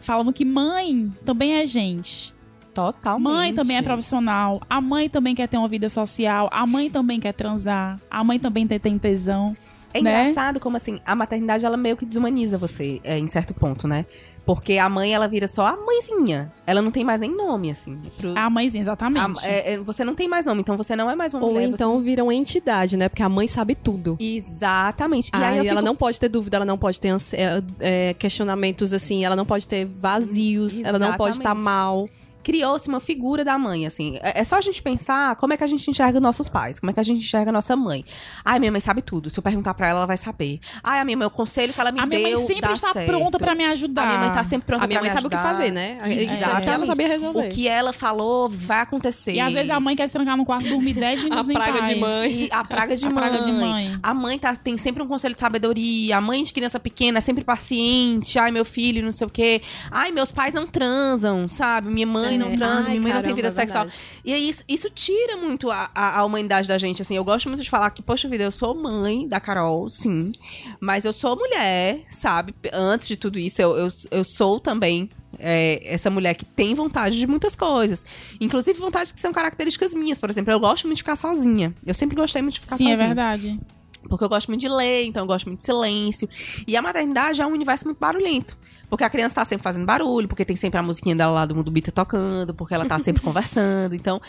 falando 0.00 0.32
que 0.32 0.44
mãe 0.44 1.10
também 1.24 1.54
é 1.54 1.66
gente. 1.66 2.34
Totalmente. 2.74 3.32
Mãe 3.32 3.54
também 3.54 3.76
é 3.76 3.82
profissional. 3.82 4.60
A 4.68 4.80
mãe 4.80 5.08
também 5.08 5.34
quer 5.34 5.46
ter 5.46 5.58
uma 5.58 5.68
vida 5.68 5.88
social. 5.88 6.48
A 6.50 6.66
mãe 6.66 6.90
também 6.90 7.20
quer 7.20 7.32
transar. 7.32 8.00
A 8.10 8.24
mãe 8.24 8.38
também 8.38 8.66
tem, 8.66 8.78
tem 8.78 8.98
tesão. 8.98 9.54
É 9.94 10.00
né? 10.00 10.22
engraçado 10.22 10.58
como, 10.58 10.76
assim, 10.76 11.00
a 11.04 11.14
maternidade, 11.14 11.66
ela 11.66 11.76
meio 11.76 11.96
que 11.96 12.06
desumaniza 12.06 12.56
você, 12.56 13.00
é, 13.04 13.18
em 13.18 13.28
certo 13.28 13.52
ponto, 13.52 13.86
né? 13.86 14.06
Porque 14.44 14.76
a 14.76 14.88
mãe, 14.88 15.14
ela 15.14 15.28
vira 15.28 15.46
só 15.46 15.64
a 15.66 15.76
mãezinha. 15.76 16.52
Ela 16.66 16.82
não 16.82 16.90
tem 16.90 17.04
mais 17.04 17.20
nem 17.20 17.30
nome, 17.34 17.70
assim. 17.70 17.96
Pro- 18.18 18.36
A 18.36 18.50
mãezinha, 18.50 18.82
exatamente. 18.82 19.44
a- 19.44 19.48
é, 19.48 19.74
é, 19.74 19.78
você 19.78 20.04
não 20.04 20.14
tem 20.16 20.26
mais 20.28 20.46
nome, 20.46 20.62
então 20.62 20.76
você 20.76 20.96
não 20.96 21.08
é 21.08 21.14
mais 21.14 21.32
uma 21.32 21.44
Ou 21.44 21.52
mulher. 21.52 21.68
você- 21.68 21.74
então 21.74 22.00
vira 22.00 22.24
uma 22.24 22.34
entidade, 22.34 22.96
né? 22.96 23.08
Porque 23.08 23.22
a 23.22 23.28
mãe 23.28 23.46
sabe 23.46 23.74
tudo. 23.76 24.16
Exatamente. 24.20 25.28
E 25.32 25.36
Aí, 25.36 25.44
aí, 25.60 25.66
ela 25.68 25.78
fico- 25.80 25.82
não 25.82 25.94
pode 25.96 26.18
ter 26.18 26.28
dúvida, 26.28 26.56
ela 26.56 26.66
não 26.66 26.76
pode 26.78 27.00
ter 27.00 27.08
é, 27.34 27.62
é, 27.80 28.14
questionamentos 28.14 28.92
assim, 28.92 29.24
ela 29.24 29.36
não 29.36 29.46
pode 29.46 29.66
ter 29.68 29.84
vazios, 29.86 30.80
ela 30.80 30.98
não 30.98 31.12
pode 31.14 31.34
estar 31.36 31.54
Exatamente. 31.54 31.64
mal. 31.64 32.08
Criou-se 32.42 32.88
uma 32.88 33.00
figura 33.00 33.44
da 33.44 33.56
mãe, 33.58 33.86
assim. 33.86 34.18
É, 34.22 34.40
é 34.40 34.44
só 34.44 34.56
a 34.56 34.60
gente 34.60 34.82
pensar 34.82 35.36
como 35.36 35.52
é 35.52 35.56
que 35.56 35.64
a 35.64 35.66
gente 35.66 35.90
enxerga 35.90 36.20
nossos 36.20 36.48
pais, 36.48 36.78
como 36.80 36.90
é 36.90 36.94
que 36.94 37.00
a 37.00 37.02
gente 37.02 37.18
enxerga 37.24 37.50
nossa 37.52 37.76
mãe. 37.76 38.04
Ai, 38.44 38.58
minha 38.58 38.70
mãe 38.72 38.80
sabe 38.80 39.02
tudo. 39.02 39.30
Se 39.30 39.38
eu 39.38 39.42
perguntar 39.42 39.74
pra 39.74 39.88
ela, 39.88 39.98
ela 40.00 40.06
vai 40.06 40.16
saber. 40.16 40.60
Ai, 40.82 41.00
a 41.00 41.04
minha 41.04 41.16
mãe, 41.16 41.26
o 41.26 41.30
conselho 41.30 41.72
que 41.72 41.80
ela 41.80 41.92
me 41.92 42.00
a 42.00 42.06
deu 42.06 42.18
minha 42.20 42.36
mãe 42.36 42.46
sempre 42.46 42.72
está 42.72 42.92
certo. 42.92 43.06
pronta 43.06 43.38
pra 43.38 43.54
me 43.54 43.64
ajudar. 43.66 44.02
A 44.02 44.06
minha 44.06 44.18
mãe 44.20 44.32
tá 44.32 44.44
sempre 44.44 44.66
pronta 44.66 44.84
a 44.84 44.86
minha 44.86 44.98
pra 45.00 45.08
mãe 45.08 45.10
me 45.10 45.14
sabe 45.14 45.26
o 45.26 45.30
que 45.30 45.36
ajudar. 45.36 45.52
fazer, 45.54 45.70
né? 45.70 45.98
Exatamente. 46.04 46.58
aqui 46.58 46.68
ela 46.70 46.86
sabia 46.86 47.08
resolver. 47.08 47.46
O 47.46 47.48
que 47.48 47.68
ela 47.68 47.92
falou 47.92 48.48
vai 48.48 48.80
acontecer. 48.80 49.32
E 49.34 49.40
às 49.40 49.52
vezes 49.52 49.70
a 49.70 49.78
mãe 49.80 49.94
quer 49.96 50.06
se 50.06 50.12
trancar 50.12 50.36
no 50.36 50.44
quarto 50.44 50.66
e 50.66 50.70
dormir 50.70 50.94
10 50.94 51.24
minutos 51.24 51.48
em 51.50 51.54
praga 51.54 51.72
de 51.72 51.78
paz. 51.88 51.98
mãe. 51.98 52.32
E 52.32 52.48
a 52.50 52.64
praga 52.64 52.96
de 52.96 53.06
A 53.06 53.10
mãe. 53.10 53.28
praga 53.28 53.44
de 53.44 53.52
mãe. 53.52 53.98
A 54.02 54.14
mãe 54.14 54.38
tá, 54.38 54.54
tem 54.56 54.76
sempre 54.76 55.02
um 55.02 55.06
conselho 55.08 55.34
de 55.34 55.40
sabedoria. 55.40 56.16
A 56.16 56.20
mãe 56.20 56.42
de 56.42 56.52
criança 56.52 56.78
pequena 56.80 57.18
é 57.18 57.20
sempre 57.20 57.44
paciente. 57.44 58.38
Ai, 58.38 58.50
meu 58.50 58.64
filho, 58.64 59.02
não 59.02 59.12
sei 59.12 59.26
o 59.26 59.30
quê. 59.30 59.60
Ai, 59.90 60.10
meus 60.12 60.32
pais 60.32 60.54
não 60.54 60.66
transam, 60.66 61.48
sabe? 61.48 61.88
Minha 61.88 62.06
mãe 62.06 62.31
não 62.38 62.48
É. 62.48 62.56
transa, 62.56 62.88
minha 62.88 63.00
mãe 63.02 63.12
não 63.12 63.22
tem 63.22 63.34
caramba, 63.34 63.36
vida 63.36 63.48
é 63.48 63.50
sexual. 63.50 63.84
verdade. 63.84 64.02
E 64.24 64.32
aí, 64.34 64.48
isso, 64.48 64.64
isso 64.68 64.90
tira 64.90 65.36
muito 65.36 65.70
a, 65.70 65.90
a, 65.94 66.18
a 66.20 66.24
humanidade 66.24 66.66
da 66.68 66.78
gente, 66.78 67.02
assim. 67.02 67.16
Eu 67.16 67.24
gosto 67.24 67.48
muito 67.48 67.62
de 67.62 67.70
falar 67.70 67.90
que, 67.90 68.02
poxa 68.02 68.28
vida, 68.28 68.44
eu 68.44 68.52
sou 68.52 68.74
mãe 68.74 69.26
da 69.28 69.40
Carol, 69.40 69.88
sim. 69.88 70.32
Mas 70.80 71.04
eu 71.04 71.12
sou 71.12 71.36
mulher, 71.36 72.00
sabe? 72.10 72.54
Antes 72.72 73.06
de 73.08 73.16
tudo 73.16 73.38
isso, 73.38 73.60
eu, 73.60 73.76
eu, 73.76 73.88
eu 74.10 74.24
sou 74.24 74.60
também 74.60 75.08
é, 75.38 75.80
essa 75.84 76.10
mulher 76.10 76.34
que 76.34 76.44
tem 76.44 76.74
vontade 76.74 77.18
de 77.18 77.26
muitas 77.26 77.56
coisas. 77.56 78.04
Inclusive 78.40 78.78
vontades 78.78 79.12
que 79.12 79.20
são 79.20 79.32
características 79.32 79.94
minhas. 79.94 80.18
Por 80.18 80.30
exemplo, 80.30 80.52
eu 80.52 80.60
gosto 80.60 80.84
muito 80.84 80.96
de 80.96 81.02
ficar 81.02 81.16
sozinha. 81.16 81.74
Eu 81.86 81.94
sempre 81.94 82.14
gostei 82.16 82.42
muito 82.42 82.54
de 82.54 82.60
ficar 82.60 82.76
Sim, 82.76 82.86
é 82.90 82.94
sozinha. 82.94 83.06
verdade. 83.08 83.60
Porque 84.08 84.24
eu 84.24 84.28
gosto 84.28 84.48
muito 84.48 84.60
de 84.60 84.68
ler, 84.68 85.04
então 85.04 85.22
eu 85.22 85.26
gosto 85.26 85.46
muito 85.46 85.58
de 85.58 85.64
silêncio. 85.64 86.28
E 86.66 86.76
a 86.76 86.82
maternidade 86.82 87.40
é 87.40 87.46
um 87.46 87.52
universo 87.52 87.84
muito 87.84 87.98
barulhento. 87.98 88.56
Porque 88.88 89.04
a 89.04 89.10
criança 89.10 89.36
tá 89.36 89.44
sempre 89.44 89.62
fazendo 89.62 89.86
barulho, 89.86 90.28
porque 90.28 90.44
tem 90.44 90.56
sempre 90.56 90.78
a 90.78 90.82
musiquinha 90.82 91.16
dela 91.16 91.32
lá 91.32 91.46
do 91.46 91.54
Mundo 91.54 91.70
Bita 91.70 91.90
tocando, 91.90 92.52
porque 92.52 92.74
ela 92.74 92.84
tá 92.84 92.98
sempre 92.98 93.22
conversando. 93.24 93.94
Então, 93.94 94.20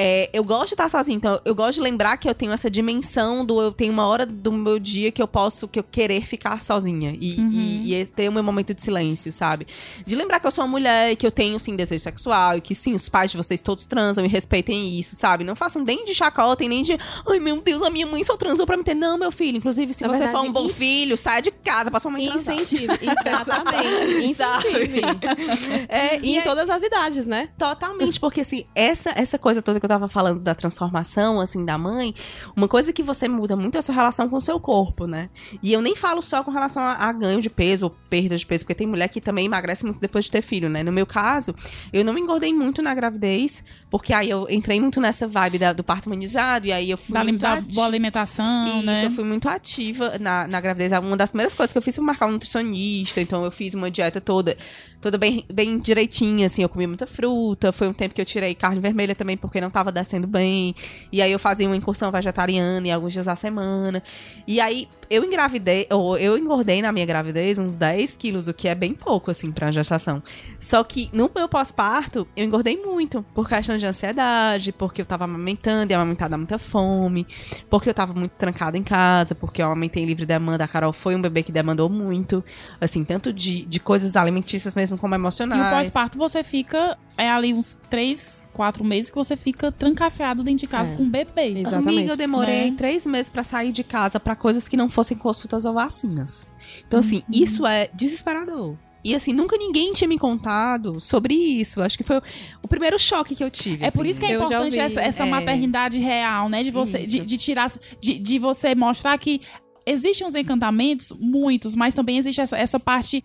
é, 0.00 0.30
eu 0.32 0.44
gosto 0.44 0.68
de 0.68 0.74
estar 0.74 0.88
sozinha. 0.88 1.16
Então, 1.16 1.40
eu 1.44 1.54
gosto 1.56 1.74
de 1.78 1.80
lembrar 1.82 2.16
que 2.16 2.28
eu 2.28 2.34
tenho 2.34 2.52
essa 2.52 2.70
dimensão 2.70 3.44
do 3.44 3.60
eu 3.60 3.72
tenho 3.72 3.92
uma 3.92 4.06
hora 4.06 4.24
do 4.24 4.52
meu 4.52 4.78
dia 4.78 5.10
que 5.10 5.20
eu 5.20 5.26
posso, 5.26 5.66
que 5.66 5.78
eu 5.80 5.82
querer 5.82 6.24
ficar 6.24 6.62
sozinha. 6.62 7.16
E, 7.20 7.34
Uhum. 7.38 7.50
e, 7.84 7.94
e 7.94 8.06
ter 8.06 8.28
o 8.28 8.32
meu 8.32 8.42
momento 8.44 8.72
de 8.72 8.80
silêncio, 8.82 9.32
sabe? 9.32 9.66
De 10.06 10.14
lembrar 10.14 10.38
que 10.38 10.46
eu 10.46 10.50
sou 10.52 10.64
uma 10.64 10.70
mulher 10.70 11.10
e 11.12 11.16
que 11.16 11.26
eu 11.26 11.30
tenho, 11.32 11.58
sim, 11.58 11.74
desejo 11.74 12.02
sexual. 12.04 12.56
E 12.56 12.60
que, 12.60 12.74
sim, 12.74 12.94
os 12.94 13.08
pais 13.08 13.32
de 13.32 13.36
vocês 13.36 13.60
todos 13.60 13.86
transam 13.86 14.24
e 14.24 14.28
respeitem 14.28 14.96
isso, 14.98 15.16
sabe? 15.16 15.42
Não 15.42 15.56
façam 15.56 15.82
nem 15.82 16.04
de 16.04 16.14
chacota 16.14 16.64
e 16.64 16.68
nem 16.68 16.82
de... 16.84 16.96
Ai, 17.28 17.40
meu 17.40 17.60
Deus, 17.60 17.82
a 17.82 17.90
minha 17.90 18.06
mãe 18.06 18.22
só 18.22 18.36
transou 18.36 18.64
pra 18.66 18.76
me 18.76 18.84
ter. 18.84 18.94
Não, 18.94 19.18
meu 19.18 19.32
filho. 19.32 19.58
Inclusive, 19.58 19.92
se 19.92 20.02
Na 20.06 20.08
você 20.14 20.24
verdade, 20.24 20.38
for 20.38 20.48
um 20.48 20.52
bom 20.52 20.68
filho, 20.68 21.16
sai 21.16 21.42
de 21.42 21.50
casa 21.50 21.90
pra 21.90 21.98
sua 21.98 22.10
mãe. 22.12 22.24
Incentive, 22.26 22.86
exatamente. 23.02 24.24
Incentive. 24.24 25.00
É, 25.88 26.18
E 26.20 26.34
e 26.34 26.36
em 26.38 26.42
todas 26.42 26.68
as 26.70 26.82
idades, 26.82 27.26
né? 27.26 27.48
Totalmente, 27.58 28.20
porque 28.20 28.40
assim, 28.42 28.64
essa, 28.74 29.10
essa 29.10 29.38
coisa 29.38 29.62
toda 29.62 29.80
que 29.80 29.86
eu 29.88 29.98
tava 29.98 30.08
falando 30.08 30.40
da 30.40 30.54
transformação, 30.54 31.40
assim, 31.40 31.64
da 31.64 31.78
mãe, 31.78 32.14
uma 32.54 32.68
coisa 32.68 32.92
que 32.92 33.02
você 33.02 33.26
muda 33.28 33.56
muito 33.56 33.76
é 33.76 33.78
a 33.78 33.82
sua 33.82 33.94
relação 33.94 34.28
com 34.28 34.36
o 34.36 34.40
seu 34.40 34.60
corpo, 34.60 35.06
né? 35.06 35.30
E 35.62 35.72
eu 35.72 35.80
nem 35.80 35.96
falo 35.96 36.20
só 36.22 36.42
com 36.42 36.50
relação 36.50 36.82
a, 36.82 36.92
a 36.92 37.12
ganho 37.12 37.40
de 37.40 37.48
peso 37.50 37.84
ou 37.86 37.90
perda 38.10 38.36
de 38.36 38.44
peso, 38.44 38.64
porque 38.64 38.74
tem 38.74 38.86
mulher 38.86 39.08
que 39.08 39.20
também 39.20 39.46
emagrece 39.46 39.84
muito 39.84 39.98
depois 40.00 40.26
de 40.26 40.30
ter 40.30 40.42
filho, 40.42 40.68
né? 40.68 40.82
No 40.82 40.92
meu 40.92 41.06
caso, 41.06 41.54
eu 41.92 42.04
não 42.04 42.12
me 42.12 42.20
engordei 42.20 42.52
muito 42.52 42.82
na 42.82 42.94
gravidez, 42.94 43.64
porque 43.90 44.12
aí 44.12 44.28
eu 44.28 44.46
entrei 44.50 44.80
muito 44.80 45.00
nessa 45.00 45.26
vibe 45.26 45.58
da- 45.58 45.72
do 45.72 45.82
parto 45.82 46.06
humanizado, 46.06 46.66
e 46.66 46.72
aí 46.72 46.90
eu 46.90 46.98
fui 46.98 47.14
Da, 47.14 47.22
muito 47.24 47.40
da 47.40 47.60
boa 47.60 47.86
alimentação, 47.86 48.66
Isso, 48.78 48.86
né? 48.86 49.06
eu 49.06 49.10
fui 49.10 49.24
muito 49.24 49.48
ativa 49.48 50.18
na, 50.18 50.46
na 50.46 50.60
gravidez. 50.60 50.92
Uma 50.92 51.16
das 51.16 51.30
primeiras 51.30 51.54
coisas 51.54 51.72
que 51.72 51.78
eu 51.78 51.82
fiz 51.82 51.94
foi 51.94 52.04
marcar 52.04 52.26
um 52.26 52.32
nutricionista, 52.32 53.20
então 53.20 53.44
eu 53.44 53.50
fiz 53.50 53.74
uma 53.74 53.90
dieta 53.90 54.20
toda, 54.20 54.56
toda 55.00 55.16
bem, 55.16 55.44
bem 55.52 55.78
direitinha, 55.78 56.46
assim, 56.46 56.62
eu 56.62 56.68
comia 56.68 56.88
muita 56.88 57.06
fruta, 57.06 57.72
foi 57.72 57.88
um 57.88 57.92
tempo 57.92 58.14
que 58.14 58.20
eu 58.20 58.24
tirei 58.24 58.54
carne 58.54 58.80
vermelha 58.80 59.14
também, 59.14 59.36
porque 59.36 59.60
não 59.60 59.70
tava 59.70 59.92
descendo 59.92 60.26
bem, 60.26 60.74
e 61.12 61.22
aí 61.22 61.30
eu 61.30 61.38
fazia 61.38 61.66
uma 61.66 61.76
incursão 61.76 62.10
vegetariana 62.10 62.86
e 62.86 62.90
alguns 62.90 63.12
dias 63.12 63.28
à 63.28 63.36
semana, 63.36 64.02
e 64.46 64.60
aí 64.60 64.88
eu 65.10 65.24
engravidei, 65.24 65.86
ou 65.90 66.16
eu 66.18 66.36
engordei 66.36 66.82
na 66.82 66.92
minha 66.92 67.06
gravidez 67.06 67.58
uns 67.58 67.74
10 67.74 68.16
quilos, 68.16 68.48
o 68.48 68.54
que 68.54 68.68
é 68.68 68.74
bem 68.74 68.92
pouco, 68.94 69.30
assim, 69.30 69.50
pra 69.50 69.70
gestação. 69.72 70.22
Só 70.60 70.82
que 70.84 71.08
no 71.12 71.30
meu 71.34 71.48
pós-parto, 71.48 72.26
eu 72.36 72.44
engordei 72.44 72.76
muito, 72.76 73.24
por 73.34 73.48
questão 73.48 73.76
de 73.78 73.86
ansiedade, 73.86 74.72
porque 74.72 75.00
eu 75.00 75.06
tava 75.06 75.24
amamentando, 75.24 75.92
e 75.92 75.94
amamentar 75.94 76.28
dá 76.28 76.36
muita 76.36 76.58
fome, 76.58 77.26
porque 77.70 77.88
eu 77.88 77.94
tava 77.94 78.12
muito 78.12 78.32
trancada 78.32 78.76
em 78.76 78.82
casa, 78.82 79.34
porque 79.34 79.62
eu 79.62 79.66
amamentei 79.66 80.04
livre 80.04 80.26
demanda, 80.26 80.64
a 80.64 80.68
Carol 80.68 80.92
foi 80.92 81.14
um 81.14 81.20
bebê 81.22 81.42
que 81.42 81.52
demandou 81.52 81.88
muito, 81.88 82.44
assim, 82.80 83.04
tanto 83.04 83.32
de, 83.32 83.64
de 83.64 83.80
coisas 83.80 84.16
alimentícias 84.16 84.74
mesmo 84.74 84.98
como 84.98 85.14
E 85.14 85.16
emocionais. 85.16 85.66
o 85.66 85.70
pós-parto 85.70 86.18
você 86.18 86.44
fica, 86.44 86.98
é 87.18 87.28
ali 87.28 87.52
uns 87.52 87.76
três, 87.90 88.46
quatro 88.54 88.84
meses 88.84 89.10
que 89.10 89.16
você 89.16 89.36
fica 89.36 89.70
trancafiado 89.72 90.42
dentro 90.42 90.60
de 90.60 90.66
casa 90.68 90.92
É. 90.94 90.96
com 90.96 91.02
o 91.02 91.06
bebê. 91.10 91.58
Exatamente. 91.58 91.98
Amiga, 91.98 92.12
eu 92.12 92.16
demorei 92.16 92.70
Né? 92.70 92.76
três 92.78 93.04
meses 93.06 93.28
pra 93.28 93.42
sair 93.42 93.72
de 93.72 93.82
casa 93.84 94.20
pra 94.20 94.36
coisas 94.36 94.68
que 94.68 94.76
não 94.76 94.88
fossem 94.88 95.16
consultas 95.16 95.64
ou 95.64 95.74
vacinas. 95.74 96.48
Então, 96.86 97.00
assim, 97.00 97.16
Uhum. 97.16 97.22
isso 97.42 97.66
é 97.66 97.90
desesperador. 97.92 98.76
E 99.04 99.14
assim, 99.14 99.32
nunca 99.32 99.56
ninguém 99.56 99.92
tinha 99.92 100.08
me 100.08 100.18
contado 100.18 101.00
sobre 101.00 101.34
isso. 101.34 101.80
Acho 101.82 101.96
que 101.96 102.04
foi 102.04 102.20
o, 102.62 102.68
primeiro 102.68 102.98
choque 102.98 103.34
que 103.34 103.42
eu 103.44 103.50
tive. 103.50 103.84
É 103.84 103.90
por 103.90 104.00
assim. 104.02 104.10
isso 104.10 104.20
que 104.20 104.26
é 104.26 104.30
Eu 104.34 104.42
importante 104.44 104.78
essa, 104.78 105.00
essa 105.00 105.24
é. 105.24 105.30
maternidade 105.30 105.98
real, 105.98 106.48
né? 106.48 106.62
De 106.62 106.70
você, 106.70 107.06
de, 107.06 107.20
de 107.20 107.36
tirar, 107.38 107.70
de, 108.00 108.18
de 108.18 108.38
você 108.38 108.74
mostrar 108.74 109.16
que 109.18 109.40
existem 109.86 110.26
os 110.26 110.34
encantamentos, 110.34 111.12
muitos, 111.18 111.74
mas 111.74 111.94
também 111.94 112.18
existe 112.18 112.40
essa, 112.40 112.58
essa 112.58 112.78
parte 112.78 113.24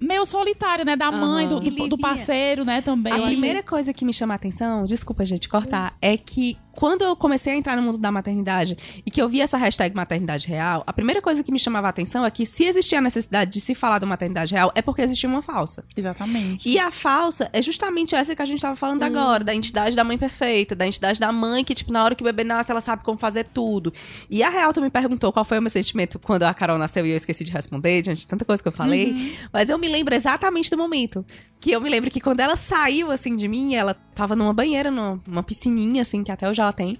meio 0.00 0.24
solitária, 0.24 0.84
né? 0.84 0.96
Da 0.96 1.10
mãe, 1.12 1.46
do, 1.46 1.60
do, 1.60 1.88
do 1.88 1.98
parceiro, 1.98 2.64
né? 2.64 2.80
Também. 2.80 3.12
A 3.12 3.16
Eu 3.18 3.24
achei- 3.24 3.36
primeira 3.36 3.62
coisa 3.62 3.92
que 3.92 4.04
me 4.04 4.12
chama 4.12 4.34
a 4.34 4.36
atenção, 4.36 4.84
desculpa, 4.86 5.24
gente, 5.24 5.48
cortar, 5.48 5.94
é 6.00 6.16
que 6.16 6.56
quando 6.72 7.02
eu 7.02 7.14
comecei 7.16 7.52
a 7.52 7.56
entrar 7.56 7.76
no 7.76 7.82
mundo 7.82 7.98
da 7.98 8.10
maternidade 8.12 8.78
e 9.04 9.10
que 9.10 9.20
eu 9.20 9.28
vi 9.28 9.40
essa 9.40 9.58
hashtag 9.58 9.94
maternidade 9.94 10.46
real, 10.46 10.82
a 10.86 10.92
primeira 10.92 11.20
coisa 11.20 11.42
que 11.44 11.52
me 11.52 11.58
chamava 11.58 11.88
a 11.88 11.90
atenção 11.90 12.24
é 12.24 12.30
que 12.30 12.46
se 12.46 12.64
existia 12.64 12.98
a 12.98 13.02
necessidade 13.02 13.50
de 13.50 13.60
se 13.60 13.74
falar 13.74 13.98
da 13.98 14.06
maternidade 14.06 14.54
real, 14.54 14.70
é 14.74 14.80
porque 14.80 15.02
existia 15.02 15.28
uma 15.28 15.42
falsa. 15.42 15.84
Exatamente. 15.96 16.66
E 16.68 16.78
a 16.78 16.90
falsa 16.90 17.50
é 17.52 17.60
justamente 17.60 18.14
essa 18.14 18.34
que 18.34 18.40
a 18.40 18.44
gente 18.44 18.62
tava 18.62 18.76
falando 18.76 19.02
agora, 19.02 19.44
da 19.44 19.54
entidade 19.54 19.94
da 19.96 20.04
mãe 20.04 20.16
perfeita, 20.16 20.74
da 20.74 20.86
entidade 20.86 21.18
da 21.20 21.30
mãe 21.32 21.62
que, 21.64 21.74
tipo, 21.74 21.92
na 21.92 22.02
hora 22.04 22.14
que 22.14 22.22
o 22.22 22.24
bebê 22.24 22.44
nasce, 22.44 22.70
ela 22.70 22.80
sabe 22.80 23.02
como 23.02 23.18
fazer 23.18 23.44
tudo. 23.52 23.92
E 24.30 24.42
a 24.42 24.48
Real 24.48 24.72
tu 24.72 24.80
me 24.80 24.88
perguntou 24.90 25.32
qual 25.32 25.44
foi 25.44 25.58
o 25.58 25.62
meu 25.62 25.70
sentimento 25.70 26.18
quando 26.20 26.44
a 26.44 26.54
Carol 26.54 26.78
nasceu 26.78 27.04
e 27.04 27.10
eu 27.10 27.16
esqueci 27.16 27.44
de 27.44 27.50
responder, 27.50 28.00
diante 28.00 28.20
de 28.20 28.26
tanta 28.26 28.44
coisa 28.44 28.62
que 28.62 28.68
eu 28.68 28.72
falei. 28.72 29.36
Mas 29.52 29.68
eu 29.68 29.76
me 29.76 29.88
lembro 29.90 30.14
exatamente 30.14 30.70
do 30.70 30.78
momento. 30.78 31.24
Que 31.60 31.72
eu 31.72 31.80
me 31.80 31.90
lembro 31.90 32.10
que 32.10 32.20
quando 32.20 32.40
ela 32.40 32.56
saiu, 32.56 33.10
assim, 33.10 33.36
de 33.36 33.46
mim, 33.48 33.74
ela 33.74 33.94
tava 33.94 34.34
numa 34.34 34.52
banheira, 34.52 34.90
numa, 34.90 35.42
piscininha, 35.42 36.02
assim, 36.02 36.22
que 36.22 36.32
até 36.32 36.48
hoje 36.48 36.60
ela 36.60 36.72
tem. 36.72 36.98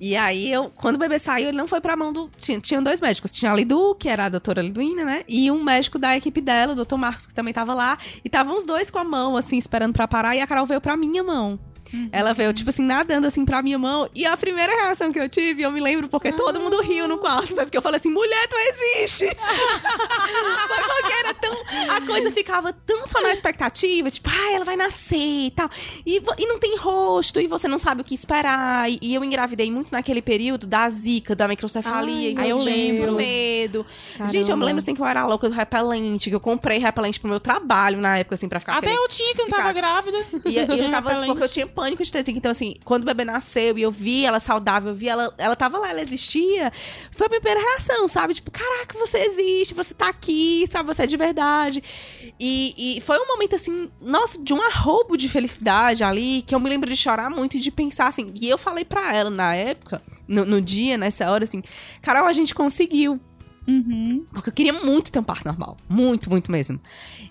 E 0.00 0.16
aí, 0.16 0.52
eu, 0.52 0.70
quando 0.70 0.94
o 0.94 0.98
bebê 0.98 1.18
saiu, 1.18 1.48
ele 1.48 1.56
não 1.56 1.66
foi 1.66 1.80
pra 1.80 1.96
mão 1.96 2.12
do. 2.12 2.30
Tinha, 2.36 2.60
tinha 2.60 2.80
dois 2.80 3.00
médicos. 3.00 3.32
Tinha 3.32 3.50
a 3.50 3.54
Lidu, 3.54 3.96
que 3.96 4.08
era 4.08 4.26
a 4.26 4.28
doutora 4.28 4.62
Liduína, 4.62 5.04
né? 5.04 5.24
E 5.26 5.50
um 5.50 5.62
médico 5.62 5.98
da 5.98 6.16
equipe 6.16 6.40
dela, 6.40 6.72
o 6.72 6.76
doutor 6.76 6.96
Marcos, 6.96 7.26
que 7.26 7.34
também 7.34 7.52
tava 7.52 7.74
lá. 7.74 7.98
E 8.24 8.28
estavam 8.28 8.56
os 8.56 8.64
dois 8.64 8.90
com 8.90 8.98
a 8.98 9.04
mão, 9.04 9.36
assim, 9.36 9.58
esperando 9.58 9.92
pra 9.92 10.06
parar. 10.06 10.36
E 10.36 10.40
a 10.40 10.46
Carol 10.46 10.66
veio 10.66 10.80
pra 10.80 10.96
minha 10.96 11.24
mão. 11.24 11.58
Ela 12.12 12.32
veio, 12.32 12.52
tipo 12.52 12.70
assim, 12.70 12.82
nadando 12.82 13.26
assim 13.26 13.44
pra 13.44 13.62
minha 13.62 13.78
mão. 13.78 14.08
E 14.14 14.24
a 14.26 14.36
primeira 14.36 14.72
reação 14.72 15.12
que 15.12 15.18
eu 15.18 15.28
tive, 15.28 15.62
eu 15.62 15.70
me 15.70 15.80
lembro 15.80 16.08
porque 16.08 16.32
todo 16.32 16.60
mundo 16.60 16.80
riu 16.80 17.06
no 17.08 17.18
quarto. 17.18 17.54
Foi 17.54 17.64
porque 17.64 17.76
eu 17.78 17.82
falei 17.82 17.98
assim: 17.98 18.10
mulher, 18.10 18.46
tu 18.48 18.56
existe! 18.56 19.26
Foi 20.68 20.82
porque 20.82 21.12
era 21.24 21.34
tão. 21.34 21.54
A 21.96 22.00
coisa 22.06 22.30
ficava 22.30 22.72
tão 22.72 23.06
só 23.06 23.20
na 23.22 23.32
expectativa, 23.32 24.10
tipo, 24.10 24.28
ah, 24.30 24.52
ela 24.52 24.64
vai 24.64 24.76
nascer 24.76 25.16
e 25.46 25.50
tal. 25.50 25.68
E, 26.06 26.22
e 26.38 26.46
não 26.46 26.58
tem 26.58 26.76
rosto, 26.76 27.40
e 27.40 27.46
você 27.46 27.66
não 27.68 27.78
sabe 27.78 28.02
o 28.02 28.04
que 28.04 28.14
esperar. 28.14 28.90
E, 28.90 28.98
e 29.00 29.14
eu 29.14 29.24
engravidei 29.24 29.70
muito 29.70 29.90
naquele 29.92 30.20
período 30.22 30.66
da 30.66 30.88
zika, 30.90 31.34
da 31.34 31.48
microcefalia, 31.48 32.28
Ai, 32.28 32.32
então 32.32 32.44
eu 32.46 32.56
lembro. 32.58 33.12
medo. 33.12 33.86
Caramba. 34.12 34.32
Gente, 34.32 34.50
eu 34.50 34.56
me 34.56 34.64
lembro 34.64 34.78
assim 34.82 34.94
que 34.94 35.00
eu 35.00 35.06
era 35.06 35.24
louca 35.26 35.48
do 35.48 35.54
repelente, 35.54 36.28
que 36.30 36.36
eu 36.36 36.40
comprei 36.40 36.78
repelente 36.78 37.18
pro 37.20 37.28
meu 37.30 37.40
trabalho 37.40 37.98
na 38.00 38.18
época, 38.18 38.34
assim, 38.34 38.48
pra 38.48 38.60
ficar 38.60 38.74
Até 38.78 38.88
querendo- 38.88 39.02
eu 39.02 39.08
tinha 39.08 39.34
que 39.34 39.42
não 39.42 39.48
tava 39.48 39.62
ficar- 39.68 39.72
grávida. 39.80 40.26
e, 40.44 40.50
e 40.50 40.56
eu 40.58 40.84
ficava 40.84 41.08
Repelente. 41.10 41.26
porque 41.28 41.44
eu 41.44 41.48
tinha 41.48 41.66
pânico 41.78 42.02
de 42.02 42.10
ter 42.10 42.24
zika. 42.24 42.36
Então, 42.36 42.50
assim, 42.50 42.74
quando 42.84 43.04
o 43.04 43.06
bebê 43.06 43.24
nasceu 43.24 43.78
e 43.78 43.82
eu 43.82 43.90
vi 43.92 44.24
ela 44.24 44.40
saudável, 44.40 44.90
eu 44.90 44.96
vi 44.96 45.08
ela, 45.08 45.32
ela 45.38 45.54
tava 45.54 45.78
lá, 45.78 45.90
ela 45.90 46.02
existia, 46.02 46.72
foi 47.12 47.28
a 47.28 47.30
minha 47.30 47.40
primeira 47.40 47.60
reação, 47.70 48.08
sabe? 48.08 48.34
Tipo, 48.34 48.50
caraca, 48.50 48.98
você 48.98 49.18
existe, 49.18 49.74
você 49.74 49.94
tá 49.94 50.08
aqui, 50.08 50.66
sabe? 50.68 50.88
Você 50.88 51.04
é 51.04 51.06
de 51.06 51.16
verdade. 51.16 51.80
E, 52.40 52.96
e 52.96 53.00
foi 53.00 53.16
um 53.20 53.28
momento, 53.28 53.54
assim, 53.54 53.88
nossa, 54.00 54.42
de 54.42 54.52
um 54.52 54.60
arrobo 54.60 55.16
de 55.16 55.28
felicidade 55.28 56.02
ali, 56.02 56.42
que 56.42 56.52
eu 56.52 56.58
me 56.58 56.68
lembro 56.68 56.90
de 56.90 56.96
chorar 56.96 57.30
muito 57.30 57.56
e 57.56 57.60
de 57.60 57.70
pensar, 57.70 58.08
assim. 58.08 58.32
E 58.34 58.48
eu 58.48 58.58
falei 58.58 58.84
pra 58.84 59.14
ela 59.14 59.30
na 59.30 59.54
época, 59.54 60.02
no, 60.26 60.44
no 60.44 60.60
dia, 60.60 60.98
nessa 60.98 61.30
hora, 61.30 61.44
assim, 61.44 61.62
Carol, 62.02 62.26
a 62.26 62.32
gente 62.32 62.56
conseguiu. 62.56 63.20
Uhum. 63.68 64.24
Porque 64.32 64.48
eu 64.48 64.52
queria 64.52 64.72
muito 64.72 65.12
ter 65.12 65.18
um 65.18 65.22
parto 65.22 65.46
normal. 65.46 65.76
Muito, 65.88 66.28
muito 66.28 66.50
mesmo. 66.50 66.80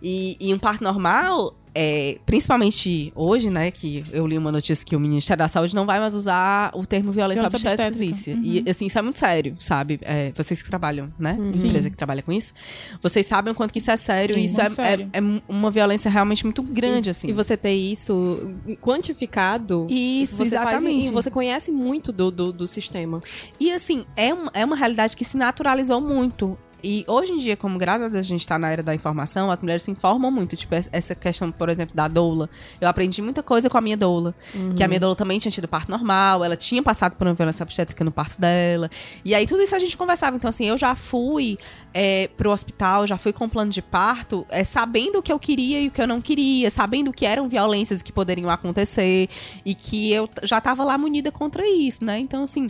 E, 0.02 0.38
e 0.40 0.54
um 0.54 0.60
parto 0.60 0.84
normal, 0.84 1.56
é, 1.80 2.18
principalmente 2.26 3.12
hoje, 3.16 3.52
né, 3.52 3.70
que 3.70 4.04
eu 4.12 4.26
li 4.26 4.36
uma 4.38 4.52
notícia 4.52 4.84
que 4.84 4.96
o 4.96 5.00
Ministério 5.00 5.38
da 5.40 5.48
Saúde 5.48 5.76
não 5.76 5.86
vai 5.86 6.00
mais 6.00 6.16
usar 6.16 6.72
o 6.74 6.86
termo 6.86 7.12
violência, 7.12 7.48
Violência 7.48 7.70
obstetrícia. 7.70 8.34
obstétrica. 8.34 8.68
E, 8.68 8.70
assim, 8.70 8.88
isso 8.88 8.98
é 8.98 9.02
muito 9.04 9.20
sério, 9.20 9.56
sabe? 9.60 10.00
É, 10.02 10.32
vocês 10.36 10.64
que 10.64 10.70
trabalham, 10.70 11.14
né? 11.20 11.36
Uhum. 11.40 11.52
Em 11.54 11.68
empresa 11.68 11.90
que 11.90 11.96
trabalha 11.96 12.24
com 12.24 12.32
isso. 12.32 12.52
Vocês 13.02 13.26
sabem 13.28 13.54
o 13.54 13.56
quanto 13.56 13.72
que 13.72 13.78
isso 13.80 13.92
é 13.92 13.98
sério. 13.98 14.34
Sim, 14.36 14.42
e 14.42 14.46
isso 14.46 14.60
é, 14.60 14.64
muito 14.64 14.76
sério. 14.76 15.10
é, 15.14 15.20
é 15.20 15.22
uma 15.48 15.70
violência 15.70 16.10
realmente 16.10 16.44
muito 16.44 16.64
grande, 16.64 17.12
assim. 17.12 17.28
E 17.28 17.32
você 17.32 17.56
ter 17.56 17.74
isso 17.76 18.54
quantificado. 18.82 19.86
Isso, 19.90 20.38
você 20.38 20.56
faz- 20.58 20.74
exatamente. 20.84 21.08
e 21.08 21.12
você 21.12 21.30
conhece 21.30 21.72
muito 21.72 22.12
do, 22.12 22.32
do, 22.32 22.52
do 22.52 22.68
sistema. 22.68 23.20
E 23.60 23.72
assim, 23.72 24.06
é, 24.16 24.34
um- 24.34 24.48
é 24.54 24.66
uma 24.66 24.76
realidade 24.76 25.16
que 25.16 25.24
se 25.26 25.38
naturalizou 25.38 26.02
muito. 26.02 26.58
E 26.90 27.04
hoje 27.06 27.34
em 27.34 27.38
dia, 27.38 27.58
como 27.58 27.78
graças 27.78 28.16
a 28.16 28.22
gente 28.22 28.48
tá 28.48 28.58
na 28.58 28.72
era 28.72 28.82
da 28.82 28.96
informação, 28.96 29.52
as 29.52 29.60
mulheres 29.62 29.84
se 29.84 29.92
informam 29.92 30.32
muito. 30.32 30.56
Tipo, 30.56 30.74
es- 30.76 30.88
essa 30.94 31.14
questão, 31.14 31.52
por 31.52 31.68
exemplo, 31.68 31.94
da 31.94 32.08
doula. 32.08 32.50
Eu 32.80 32.88
aprendi 32.88 33.22
muita 33.22 33.44
coisa 33.44 33.70
com 33.70 33.78
a 33.78 33.82
minha 33.82 33.98
doula. 33.98 34.34
Que 34.74 34.84
a 34.84 34.88
minha 34.88 35.00
doula 35.00 35.14
também 35.14 35.38
tinha 35.38 35.52
tido 35.52 35.68
parto 35.68 35.92
normal, 35.92 36.46
ela 36.46 36.56
tinha 36.56 36.82
passado 36.82 37.18
por 37.18 37.28
uma 37.28 37.34
violência 37.34 37.62
obstétrica 37.62 38.06
no 38.06 38.12
parto 38.12 38.40
dela. 38.40 38.90
E 39.26 39.36
aí 39.36 39.46
tudo 39.46 39.62
isso 39.64 39.76
a 39.76 39.80
gente 39.80 39.98
conversava. 39.98 40.38
Então, 40.38 40.48
assim, 40.50 40.66
eu 40.66 40.78
já 40.78 40.96
fui 40.96 41.58
é, 41.94 42.30
pro 42.38 42.52
hospital, 42.52 43.06
já 43.06 43.18
fui 43.18 43.34
com 43.34 43.50
plano 43.50 43.70
de 43.70 43.82
parto, 43.82 44.46
é, 44.48 44.64
sabendo 44.64 45.20
o 45.20 45.22
que 45.22 45.34
eu 45.34 45.40
queria 45.40 45.82
e 45.82 45.88
o 45.90 45.92
que 45.92 46.02
eu 46.02 46.08
não 46.08 46.22
queria, 46.22 46.72
sabendo 46.72 47.12
que 47.12 47.26
eram 47.26 47.50
violências 47.50 48.02
que 48.02 48.14
poderiam 48.14 48.50
acontecer 48.50 49.28
e 49.66 49.76
que 49.76 50.14
eu 50.14 50.30
já 50.44 50.62
tava 50.62 50.86
lá 50.86 50.98
munida 50.98 51.34
contra 51.34 51.68
isso, 51.68 52.06
né? 52.06 52.18
Então, 52.18 52.44
assim 52.44 52.70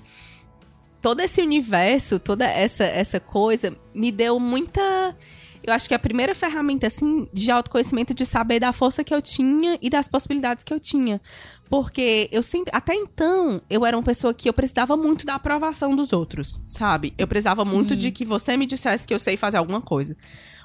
todo 1.01 1.21
esse 1.21 1.41
universo, 1.41 2.19
toda 2.19 2.45
essa, 2.45 2.83
essa 2.83 3.19
coisa, 3.19 3.75
me 3.93 4.11
deu 4.11 4.39
muita. 4.39 5.15
Eu 5.63 5.73
acho 5.73 5.87
que 5.87 5.93
a 5.93 5.99
primeira 5.99 6.33
ferramenta, 6.33 6.87
assim, 6.87 7.27
de 7.33 7.51
autoconhecimento, 7.51 8.13
de 8.13 8.25
saber 8.25 8.59
da 8.59 8.71
força 8.71 9.03
que 9.03 9.13
eu 9.13 9.21
tinha 9.21 9.77
e 9.81 9.89
das 9.89 10.07
possibilidades 10.07 10.63
que 10.63 10.73
eu 10.73 10.79
tinha. 10.79 11.21
Porque 11.69 12.29
eu 12.31 12.41
sempre. 12.41 12.71
Até 12.73 12.93
então, 12.93 13.61
eu 13.69 13.85
era 13.85 13.97
uma 13.97 14.03
pessoa 14.03 14.33
que 14.33 14.47
eu 14.47 14.53
precisava 14.53 14.95
muito 14.95 15.25
da 15.25 15.35
aprovação 15.35 15.95
dos 15.95 16.13
outros, 16.13 16.61
sabe? 16.67 17.13
Eu 17.17 17.27
precisava 17.27 17.65
Sim. 17.65 17.71
muito 17.71 17.95
de 17.95 18.11
que 18.11 18.23
você 18.23 18.55
me 18.55 18.65
dissesse 18.65 19.05
que 19.05 19.13
eu 19.13 19.19
sei 19.19 19.35
fazer 19.35 19.57
alguma 19.57 19.81
coisa. 19.81 20.15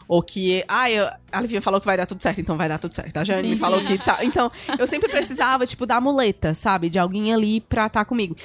Ou 0.06 0.22
que, 0.22 0.64
ah, 0.68 0.90
eu, 0.90 1.08
a 1.32 1.40
Livinha 1.40 1.62
falou 1.62 1.80
que 1.80 1.86
vai 1.86 1.96
dar 1.96 2.06
tudo 2.06 2.22
certo, 2.22 2.40
então 2.40 2.56
vai 2.56 2.68
dar 2.68 2.78
tudo 2.78 2.94
certo. 2.94 3.16
A 3.16 3.24
Jane 3.24 3.48
me 3.48 3.58
falou 3.58 3.82
que. 3.82 4.02
sabe? 4.02 4.26
Então, 4.26 4.52
eu 4.78 4.86
sempre 4.86 5.08
precisava, 5.08 5.66
tipo, 5.66 5.86
da 5.86 6.00
muleta, 6.00 6.54
sabe? 6.54 6.88
De 6.88 6.98
alguém 6.98 7.32
ali 7.32 7.60
pra 7.60 7.86
estar 7.86 8.04
comigo. 8.04 8.36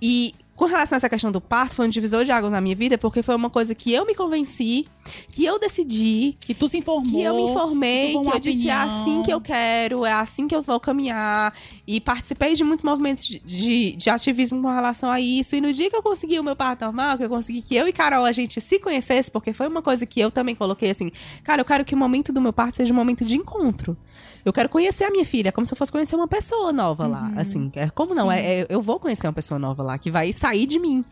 E 0.00 0.34
com 0.56 0.64
relação 0.64 0.96
a 0.96 0.98
essa 0.98 1.08
questão 1.08 1.30
do 1.30 1.40
parto, 1.40 1.74
foi 1.74 1.86
um 1.86 1.88
divisor 1.88 2.24
de 2.24 2.32
águas 2.32 2.50
na 2.50 2.60
minha 2.60 2.74
vida, 2.74 2.96
porque 2.98 3.22
foi 3.22 3.34
uma 3.36 3.50
coisa 3.50 3.74
que 3.74 3.92
eu 3.92 4.06
me 4.06 4.14
convenci, 4.14 4.86
que 5.30 5.44
eu 5.44 5.58
decidi, 5.58 6.36
Que 6.40 6.54
tu 6.54 6.66
se 6.66 6.78
informou. 6.78 7.04
que 7.04 7.22
eu 7.22 7.34
me 7.36 7.42
informei, 7.50 8.12
formou 8.12 8.22
que 8.22 8.28
eu 8.28 8.32
uma 8.32 8.40
disse 8.40 8.68
é 8.68 8.74
opinião. 8.76 9.00
assim 9.02 9.22
que 9.22 9.30
eu 9.32 9.40
quero, 9.40 10.04
é 10.06 10.12
assim 10.12 10.48
que 10.48 10.56
eu 10.56 10.62
vou 10.62 10.80
caminhar. 10.80 11.52
E 11.86 12.00
participei 12.00 12.54
de 12.54 12.64
muitos 12.64 12.84
movimentos 12.84 13.24
de, 13.26 13.38
de, 13.40 13.92
de 13.96 14.10
ativismo 14.10 14.60
com 14.62 14.68
relação 14.68 15.10
a 15.10 15.20
isso. 15.20 15.54
E 15.54 15.60
no 15.60 15.72
dia 15.72 15.90
que 15.90 15.96
eu 15.96 16.02
consegui 16.02 16.40
o 16.40 16.42
meu 16.44 16.56
parto 16.56 16.84
normal, 16.84 17.18
que 17.18 17.24
eu 17.24 17.28
consegui 17.28 17.60
que 17.62 17.76
eu 17.76 17.86
e 17.86 17.92
Carol 17.92 18.24
a 18.24 18.32
gente 18.32 18.60
se 18.60 18.78
conhecesse, 18.78 19.30
porque 19.30 19.52
foi 19.52 19.68
uma 19.68 19.82
coisa 19.82 20.06
que 20.06 20.18
eu 20.18 20.30
também 20.30 20.54
coloquei 20.54 20.90
assim, 20.90 21.12
cara, 21.44 21.60
eu 21.60 21.64
quero 21.64 21.84
que 21.84 21.94
o 21.94 21.98
momento 21.98 22.32
do 22.32 22.40
meu 22.40 22.52
parto 22.52 22.76
seja 22.78 22.92
um 22.92 22.96
momento 22.96 23.24
de 23.24 23.36
encontro. 23.36 23.96
Eu 24.44 24.52
quero 24.52 24.68
conhecer 24.68 25.04
a 25.04 25.10
minha 25.10 25.24
filha, 25.24 25.48
é 25.48 25.52
como 25.52 25.66
se 25.66 25.72
eu 25.72 25.76
fosse 25.76 25.90
conhecer 25.90 26.14
uma 26.14 26.28
pessoa 26.28 26.72
nova 26.72 27.06
lá, 27.08 27.32
assim. 27.36 27.70
É, 27.74 27.90
como 27.90 28.14
não? 28.14 28.30
É, 28.30 28.60
é- 28.60 28.66
eu 28.68 28.80
vou 28.80 29.00
conhecer 29.00 29.26
uma 29.26 29.32
pessoa 29.32 29.58
nova 29.58 29.82
lá, 29.82 29.98
que 29.98 30.08
vai 30.10 30.32
sair 30.32 30.66
de 30.66 30.78
mim. 30.78 31.04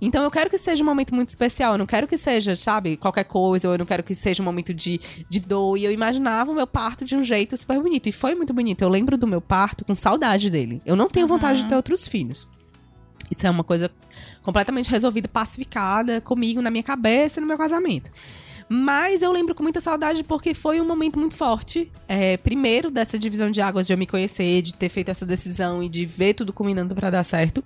Então 0.00 0.22
eu 0.22 0.30
quero 0.30 0.50
que 0.50 0.58
seja 0.58 0.82
um 0.82 0.86
momento 0.86 1.14
muito 1.14 1.30
especial. 1.30 1.72
Eu 1.72 1.78
não 1.78 1.86
quero 1.86 2.06
que 2.06 2.18
seja, 2.18 2.54
sabe, 2.54 2.98
qualquer 2.98 3.24
coisa, 3.24 3.66
ou 3.68 3.74
eu 3.74 3.78
não 3.78 3.86
quero 3.86 4.02
que 4.02 4.14
seja 4.14 4.42
um 4.42 4.44
momento 4.44 4.74
de, 4.74 5.00
de 5.28 5.40
dor. 5.40 5.78
E 5.78 5.84
eu 5.84 5.92
imaginava 5.92 6.50
o 6.50 6.54
meu 6.54 6.66
parto 6.66 7.04
de 7.04 7.16
um 7.16 7.24
jeito 7.24 7.56
super 7.56 7.80
bonito. 7.80 8.08
E 8.08 8.12
foi 8.12 8.34
muito 8.34 8.52
bonito. 8.52 8.82
Eu 8.82 8.90
lembro 8.90 9.16
do 9.16 9.26
meu 9.26 9.40
parto 9.40 9.84
com 9.86 9.94
saudade 9.94 10.50
dele. 10.50 10.82
Eu 10.84 10.94
não 10.94 11.08
tenho 11.08 11.26
vontade 11.26 11.62
de 11.62 11.68
ter 11.70 11.74
outros 11.76 12.06
filhos. 12.06 12.50
Isso 13.30 13.46
é 13.46 13.50
uma 13.50 13.64
coisa 13.64 13.90
completamente 14.42 14.90
resolvida, 14.90 15.26
pacificada 15.26 16.20
comigo, 16.20 16.60
na 16.60 16.70
minha 16.70 16.82
cabeça 16.82 17.38
e 17.38 17.40
no 17.40 17.46
meu 17.46 17.56
casamento. 17.56 18.10
Mas 18.74 19.20
eu 19.20 19.30
lembro 19.30 19.54
com 19.54 19.62
muita 19.62 19.82
saudade 19.82 20.24
porque 20.24 20.54
foi 20.54 20.80
um 20.80 20.86
momento 20.86 21.18
muito 21.18 21.36
forte. 21.36 21.92
É, 22.08 22.38
primeiro, 22.38 22.90
dessa 22.90 23.18
divisão 23.18 23.50
de 23.50 23.60
águas, 23.60 23.86
de 23.86 23.92
eu 23.92 23.98
me 23.98 24.06
conhecer, 24.06 24.62
de 24.62 24.72
ter 24.72 24.88
feito 24.88 25.10
essa 25.10 25.26
decisão 25.26 25.82
e 25.82 25.90
de 25.90 26.06
ver 26.06 26.32
tudo 26.32 26.54
combinando 26.54 26.94
pra 26.94 27.10
dar 27.10 27.22
certo. 27.22 27.62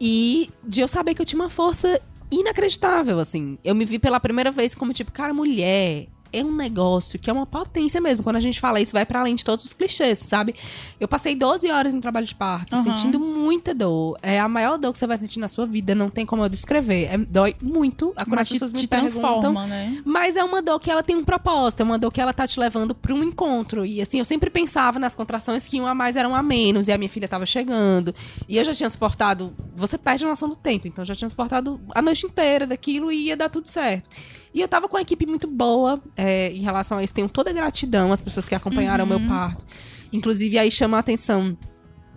E 0.00 0.48
de 0.62 0.80
eu 0.80 0.86
saber 0.86 1.16
que 1.16 1.20
eu 1.20 1.26
tinha 1.26 1.42
uma 1.42 1.50
força 1.50 2.00
inacreditável, 2.30 3.18
assim. 3.18 3.58
Eu 3.64 3.74
me 3.74 3.84
vi 3.84 3.98
pela 3.98 4.20
primeira 4.20 4.52
vez 4.52 4.76
como, 4.76 4.92
tipo, 4.92 5.10
cara, 5.10 5.34
mulher 5.34 6.06
é 6.32 6.44
um 6.44 6.54
negócio 6.54 7.18
que 7.18 7.30
é 7.30 7.32
uma 7.32 7.46
potência 7.46 8.00
mesmo. 8.00 8.22
Quando 8.24 8.36
a 8.36 8.40
gente 8.40 8.60
fala 8.60 8.80
isso, 8.80 8.92
vai 8.92 9.04
pra 9.06 9.20
além 9.20 9.34
de 9.34 9.44
todos 9.44 9.64
os 9.64 9.72
clichês, 9.72 10.18
sabe? 10.18 10.54
Eu 11.00 11.08
passei 11.08 11.34
12 11.34 11.70
horas 11.70 11.94
em 11.94 12.00
trabalho 12.00 12.26
de 12.26 12.34
parto, 12.34 12.74
Aham. 12.74 12.82
sentindo 12.82 13.18
muita 13.18 13.74
dor. 13.74 14.16
É 14.22 14.38
a 14.38 14.48
maior 14.48 14.78
dor 14.78 14.92
que 14.92 14.98
você 14.98 15.06
vai 15.06 15.18
sentir 15.18 15.38
na 15.38 15.48
sua 15.48 15.66
vida, 15.66 15.94
não 15.94 16.10
tem 16.10 16.24
como 16.26 16.42
eu 16.42 16.48
descrever. 16.48 17.04
É, 17.04 17.18
dói 17.18 17.54
muito. 17.62 18.12
Quando 18.14 18.28
Mas 18.28 18.40
as 18.42 18.48
pessoas 18.48 18.72
me 18.72 18.80
te 18.80 18.88
perguntam, 18.88 19.40
transforma, 19.40 19.66
né? 19.66 20.00
mas 20.04 20.36
é 20.36 20.44
uma 20.44 20.60
dor 20.62 20.78
que 20.80 20.90
ela 20.90 21.02
tem 21.02 21.16
um 21.16 21.24
propósito, 21.24 21.80
é 21.80 21.84
uma 21.84 21.98
dor 21.98 22.12
que 22.12 22.20
ela 22.20 22.32
tá 22.32 22.46
te 22.46 22.58
levando 22.58 22.94
pra 22.94 23.14
um 23.14 23.22
encontro. 23.22 23.84
E 23.84 24.00
assim, 24.00 24.18
eu 24.18 24.24
sempre 24.24 24.50
pensava 24.50 24.98
nas 24.98 25.14
contrações 25.14 25.66
que 25.66 25.80
um 25.80 25.86
a 25.86 25.94
mais 25.94 26.16
era 26.16 26.28
um 26.28 26.34
a 26.34 26.42
menos, 26.42 26.88
e 26.88 26.92
a 26.92 26.98
minha 26.98 27.08
filha 27.10 27.28
tava 27.28 27.46
chegando. 27.46 28.14
E 28.48 28.56
eu 28.56 28.64
já 28.64 28.74
tinha 28.74 28.88
suportado. 28.90 29.52
Você 29.74 29.96
perde 29.96 30.24
a 30.24 30.28
noção 30.28 30.48
do 30.48 30.56
tempo, 30.56 30.86
então 30.88 31.02
eu 31.02 31.06
já 31.06 31.14
tinha 31.14 31.28
suportado 31.28 31.80
a 31.94 32.02
noite 32.02 32.26
inteira 32.26 32.66
daquilo 32.66 33.10
e 33.12 33.26
ia 33.26 33.36
dar 33.36 33.48
tudo 33.48 33.68
certo. 33.68 34.08
E 34.52 34.60
eu 34.60 34.68
tava 34.68 34.88
com 34.88 34.96
uma 34.96 35.02
equipe 35.02 35.26
muito 35.26 35.46
boa 35.46 36.02
é, 36.16 36.50
em 36.50 36.62
relação 36.62 36.98
a 36.98 37.04
isso. 37.04 37.12
Tenho 37.12 37.28
toda 37.28 37.50
a 37.50 37.52
gratidão 37.52 38.12
às 38.12 38.22
pessoas 38.22 38.48
que 38.48 38.54
acompanharam 38.54 39.04
o 39.04 39.08
meu 39.08 39.20
parto. 39.20 39.64
Inclusive, 40.12 40.58
aí 40.58 40.70
chama 40.70 40.96
a 40.96 41.00
atenção. 41.00 41.56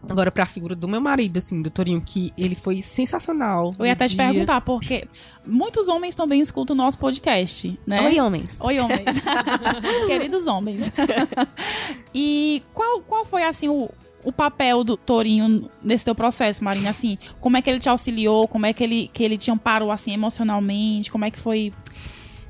Agora, 0.09 0.31
pra 0.31 0.47
figura 0.47 0.75
do 0.75 0.87
meu 0.87 0.99
marido, 0.99 1.37
assim, 1.37 1.61
do 1.61 1.69
Torinho, 1.69 2.01
que 2.01 2.33
ele 2.35 2.55
foi 2.55 2.81
sensacional. 2.81 3.75
Eu 3.77 3.85
ia 3.85 3.93
até 3.93 4.07
te 4.07 4.15
dia. 4.15 4.25
perguntar, 4.25 4.61
porque 4.61 5.07
muitos 5.45 5.87
homens 5.87 6.15
também 6.15 6.41
escutam 6.41 6.73
o 6.73 6.77
nosso 6.77 6.97
podcast, 6.97 7.79
né? 7.85 8.01
Oi, 8.01 8.19
homens. 8.19 8.57
Oi, 8.61 8.79
homens. 8.79 9.21
Queridos 10.07 10.47
homens. 10.47 10.91
e 12.15 12.63
qual, 12.73 13.01
qual 13.01 13.25
foi, 13.25 13.43
assim, 13.43 13.69
o, 13.69 13.89
o 14.23 14.31
papel 14.31 14.83
do 14.83 14.97
Torinho 14.97 15.69
nesse 15.83 16.05
teu 16.05 16.15
processo, 16.15 16.63
Marina? 16.63 16.89
Assim, 16.89 17.19
como 17.39 17.57
é 17.57 17.61
que 17.61 17.69
ele 17.69 17.79
te 17.79 17.89
auxiliou? 17.89 18.47
Como 18.47 18.65
é 18.65 18.73
que 18.73 18.83
ele, 18.83 19.07
que 19.13 19.23
ele 19.23 19.37
te 19.37 19.51
amparou, 19.51 19.91
assim, 19.91 20.13
emocionalmente? 20.13 21.11
Como 21.11 21.25
é 21.25 21.29
que 21.29 21.39
foi 21.39 21.71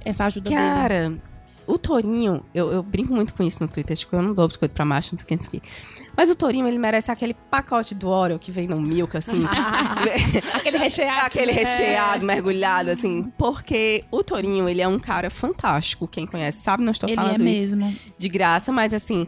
essa 0.06 0.26
ajuda 0.26 0.50
dele? 0.50 0.62
Cara, 0.62 1.22
o 1.68 1.78
Torinho, 1.78 2.44
eu, 2.54 2.72
eu 2.72 2.84
brinco 2.84 3.14
muito 3.14 3.34
com 3.34 3.44
isso 3.44 3.62
no 3.62 3.70
Twitter, 3.70 3.96
tipo, 3.96 4.16
eu 4.16 4.22
não 4.22 4.34
dou 4.34 4.48
biscoito 4.48 4.74
pra 4.74 4.84
macho, 4.84 5.14
não 5.14 5.18
sei 5.18 5.24
o 5.24 5.28
que, 5.28 5.36
não 5.36 5.42
sei 5.42 5.60
o 5.60 5.62
que. 5.62 5.70
Mas 6.18 6.30
o 6.30 6.36
Torinho, 6.36 6.68
ele 6.68 6.78
merece 6.78 7.12
aquele 7.12 7.34
pacote 7.34 7.96
do 7.96 8.10
Oreo 8.10 8.38
que 8.38 8.52
vem 8.52 8.68
no 8.68 8.80
milk, 8.82 9.16
assim. 9.16 9.46
Aquele 10.54 10.78
recheado. 10.78 11.26
aquele 11.28 11.52
recheado, 11.52 12.26
mergulhado, 12.26 12.90
assim. 12.90 13.24
Porque 13.38 14.04
o 14.12 14.24
Torinho, 14.24 14.68
ele 14.68 14.82
é 14.82 14.88
um 14.88 15.00
cara 15.00 15.30
fantástico. 15.30 16.08
Quem 16.08 16.26
conhece 16.26 16.60
sabe, 16.60 16.84
não 16.84 16.92
estou 16.92 17.08
Ele 17.08 17.16
falando 17.16 17.42
é 17.42 17.44
mesmo. 17.44 17.96
de 18.18 18.28
graça, 18.30 18.72
mas 18.72 18.94
assim, 18.94 19.28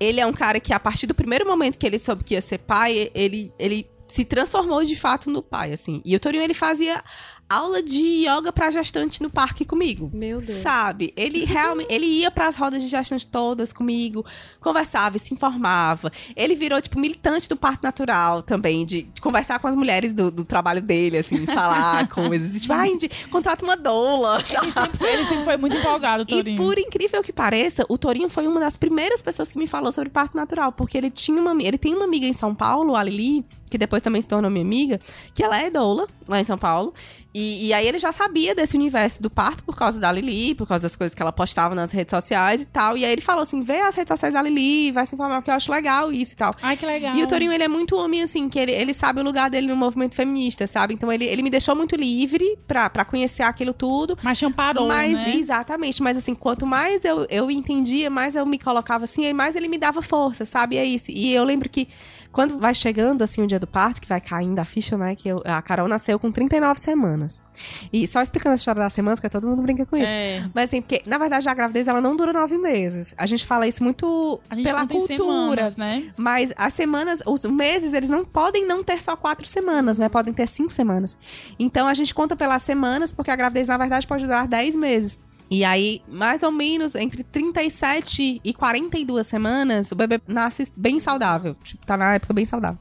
ele 0.00 0.20
é 0.20 0.26
um 0.26 0.32
cara 0.32 0.58
que 0.58 0.72
a 0.72 0.80
partir 0.80 1.06
do 1.06 1.14
primeiro 1.14 1.46
momento 1.46 1.78
que 1.78 1.86
ele 1.86 1.98
soube 1.98 2.24
que 2.24 2.34
ia 2.34 2.40
ser 2.40 2.58
pai, 2.58 3.10
ele, 3.14 3.52
ele 3.58 3.86
se 4.08 4.24
transformou 4.24 4.82
de 4.84 4.96
fato 4.96 5.30
no 5.30 5.42
pai, 5.42 5.72
assim. 5.72 6.00
E 6.04 6.16
o 6.16 6.20
Torinho, 6.20 6.42
ele 6.42 6.54
fazia 6.54 7.02
aula 7.54 7.82
de 7.82 8.26
yoga 8.26 8.52
pra 8.52 8.70
gestante 8.70 9.22
no 9.22 9.30
parque 9.30 9.64
comigo. 9.64 10.10
Meu 10.12 10.40
Deus. 10.40 10.58
Sabe? 10.60 11.12
Ele 11.16 11.44
realmente, 11.44 11.92
ele 11.92 12.06
ia 12.06 12.30
pras 12.30 12.56
rodas 12.56 12.82
de 12.82 12.88
gestante 12.88 13.26
todas 13.26 13.72
comigo, 13.72 14.24
conversava 14.60 15.16
e 15.16 15.20
se 15.20 15.32
informava. 15.34 16.10
Ele 16.34 16.54
virou, 16.54 16.80
tipo, 16.80 16.98
militante 16.98 17.48
do 17.48 17.56
parto 17.56 17.82
natural 17.82 18.42
também, 18.42 18.84
de, 18.86 19.02
de 19.02 19.20
conversar 19.20 19.58
com 19.58 19.68
as 19.68 19.74
mulheres 19.74 20.12
do, 20.12 20.30
do 20.30 20.44
trabalho 20.44 20.80
dele, 20.80 21.18
assim, 21.18 21.46
falar 21.46 22.08
coisas. 22.10 22.56
E, 22.56 22.60
tipo, 22.60 22.72
ai, 22.72 22.96
de, 22.96 23.08
contrata 23.30 23.64
uma 23.64 23.76
doula? 23.76 24.38
Ele 24.62 24.72
sempre, 24.72 24.98
foi, 24.98 25.12
ele 25.12 25.24
sempre 25.24 25.44
foi 25.44 25.56
muito 25.56 25.76
empolgado, 25.76 26.22
E 26.22 26.26
Torinho. 26.26 26.56
por 26.56 26.78
incrível 26.78 27.22
que 27.22 27.32
pareça, 27.32 27.84
o 27.88 27.98
Torinho 27.98 28.28
foi 28.28 28.46
uma 28.46 28.60
das 28.60 28.76
primeiras 28.76 29.20
pessoas 29.22 29.52
que 29.52 29.58
me 29.58 29.66
falou 29.66 29.92
sobre 29.92 30.10
parto 30.10 30.36
natural, 30.36 30.72
porque 30.72 30.96
ele 30.96 31.10
tinha 31.10 31.40
uma, 31.40 31.60
ele 31.62 31.78
tem 31.78 31.94
uma 31.94 32.04
amiga 32.04 32.26
em 32.26 32.32
São 32.32 32.54
Paulo, 32.54 32.94
a 32.96 33.02
Lili, 33.02 33.44
que 33.72 33.78
depois 33.78 34.02
também 34.02 34.20
se 34.20 34.28
tornou 34.28 34.50
minha 34.50 34.64
amiga, 34.64 35.00
que 35.34 35.42
ela 35.42 35.58
é 35.58 35.70
doula 35.70 36.06
lá 36.28 36.38
em 36.38 36.44
São 36.44 36.58
Paulo. 36.58 36.92
E, 37.34 37.68
e 37.68 37.72
aí 37.72 37.88
ele 37.88 37.98
já 37.98 38.12
sabia 38.12 38.54
desse 38.54 38.76
universo 38.76 39.22
do 39.22 39.30
parto 39.30 39.64
por 39.64 39.74
causa 39.74 39.98
da 39.98 40.12
Lili, 40.12 40.54
por 40.54 40.68
causa 40.68 40.82
das 40.82 40.94
coisas 40.94 41.14
que 41.14 41.22
ela 41.22 41.32
postava 41.32 41.74
nas 41.74 41.90
redes 41.90 42.10
sociais 42.10 42.60
e 42.60 42.66
tal. 42.66 42.94
E 42.98 43.06
aí 43.06 43.12
ele 43.12 43.22
falou 43.22 43.40
assim: 43.40 43.60
vê 43.62 43.80
as 43.80 43.94
redes 43.94 44.10
sociais 44.10 44.34
da 44.34 44.42
Lili, 44.42 44.92
vai 44.92 45.06
se 45.06 45.14
informar, 45.14 45.36
porque 45.36 45.50
eu 45.50 45.54
acho 45.54 45.72
legal 45.72 46.12
isso 46.12 46.34
e 46.34 46.36
tal. 46.36 46.54
Ai, 46.60 46.76
que 46.76 46.84
legal. 46.84 47.16
E 47.16 47.22
o 47.22 47.26
Torinho, 47.26 47.50
ele 47.50 47.64
é 47.64 47.68
muito 47.68 47.96
homem, 47.96 48.22
assim, 48.22 48.50
que 48.50 48.58
ele, 48.58 48.72
ele 48.72 48.92
sabe 48.92 49.20
o 49.20 49.24
lugar 49.24 49.48
dele 49.48 49.66
no 49.66 49.76
movimento 49.76 50.14
feminista, 50.14 50.66
sabe? 50.66 50.92
Então 50.92 51.10
ele, 51.10 51.24
ele 51.24 51.42
me 51.42 51.48
deixou 51.48 51.74
muito 51.74 51.96
livre 51.96 52.58
pra, 52.68 52.90
pra 52.90 53.02
conhecer 53.02 53.44
aquilo 53.44 53.72
tudo. 53.72 54.18
Mas 54.22 54.38
te 54.38 54.44
amparou, 54.44 54.86
Mas, 54.86 55.18
né? 55.18 55.34
exatamente, 55.36 56.02
mas 56.02 56.18
assim, 56.18 56.34
quanto 56.34 56.66
mais 56.66 57.02
eu, 57.02 57.26
eu 57.30 57.50
entendia, 57.50 58.10
mais 58.10 58.36
eu 58.36 58.44
me 58.44 58.58
colocava 58.58 59.04
assim, 59.04 59.24
e 59.24 59.32
mais 59.32 59.56
ele 59.56 59.68
me 59.68 59.78
dava 59.78 60.02
força, 60.02 60.44
sabe? 60.44 60.76
É 60.76 60.84
isso. 60.84 61.10
E 61.10 61.32
eu 61.32 61.44
lembro 61.44 61.70
que 61.70 61.88
quando 62.32 62.58
vai 62.58 62.74
chegando, 62.74 63.22
assim, 63.22 63.42
o 63.42 63.46
dia 63.46 63.58
do 63.60 63.66
parto, 63.66 64.00
que 64.00 64.08
vai 64.08 64.20
caindo 64.20 64.58
a 64.58 64.64
ficha, 64.64 64.96
né? 64.96 65.14
Que 65.14 65.28
eu- 65.28 65.42
a 65.44 65.60
Carol 65.60 65.86
nasceu 65.86 66.18
com 66.18 66.32
39 66.32 66.80
semanas. 66.80 67.42
E 67.92 68.06
só 68.08 68.22
explicando 68.22 68.52
a 68.52 68.54
história 68.54 68.82
das 68.82 68.92
semanas, 68.92 69.20
que 69.20 69.28
todo 69.28 69.46
mundo 69.46 69.60
brinca 69.62 69.84
com 69.84 69.96
isso. 69.96 70.12
É. 70.12 70.48
Mas 70.54 70.64
assim, 70.64 70.80
porque, 70.80 71.02
na 71.06 71.18
verdade, 71.18 71.48
a 71.48 71.54
gravidez, 71.54 71.86
ela 71.86 72.00
não 72.00 72.16
dura 72.16 72.32
nove 72.32 72.56
meses. 72.56 73.14
A 73.18 73.26
gente 73.26 73.44
fala 73.46 73.66
isso 73.68 73.84
muito 73.84 74.40
A 74.48 74.54
gente 74.54 74.64
pela 74.64 74.86
cultura. 74.86 75.06
semanas, 75.70 75.76
né? 75.76 76.10
Mas 76.16 76.52
as 76.56 76.72
semanas, 76.74 77.22
os 77.26 77.44
meses, 77.44 77.92
eles 77.92 78.08
não 78.10 78.24
podem 78.24 78.66
não 78.66 78.82
ter 78.82 79.02
só 79.02 79.14
quatro 79.14 79.46
semanas, 79.46 79.98
né? 79.98 80.08
Podem 80.08 80.32
ter 80.32 80.48
cinco 80.48 80.72
semanas. 80.72 81.18
Então 81.58 81.86
a 81.86 81.94
gente 81.94 82.14
conta 82.14 82.34
pelas 82.34 82.62
semanas, 82.62 83.12
porque 83.12 83.30
a 83.30 83.36
gravidez, 83.36 83.68
na 83.68 83.76
verdade, 83.76 84.06
pode 84.06 84.24
durar 84.24 84.48
10 84.48 84.74
meses. 84.74 85.20
E 85.54 85.64
aí, 85.64 86.00
mais 86.08 86.42
ou 86.42 86.50
menos, 86.50 86.94
entre 86.94 87.22
37 87.22 88.40
e 88.42 88.54
42 88.54 89.26
semanas, 89.26 89.92
o 89.92 89.94
bebê 89.94 90.18
nasce 90.26 90.72
bem 90.74 90.98
saudável. 90.98 91.54
Tipo, 91.62 91.84
tá 91.84 91.94
na 91.94 92.14
época 92.14 92.32
bem 92.32 92.46
saudável. 92.46 92.78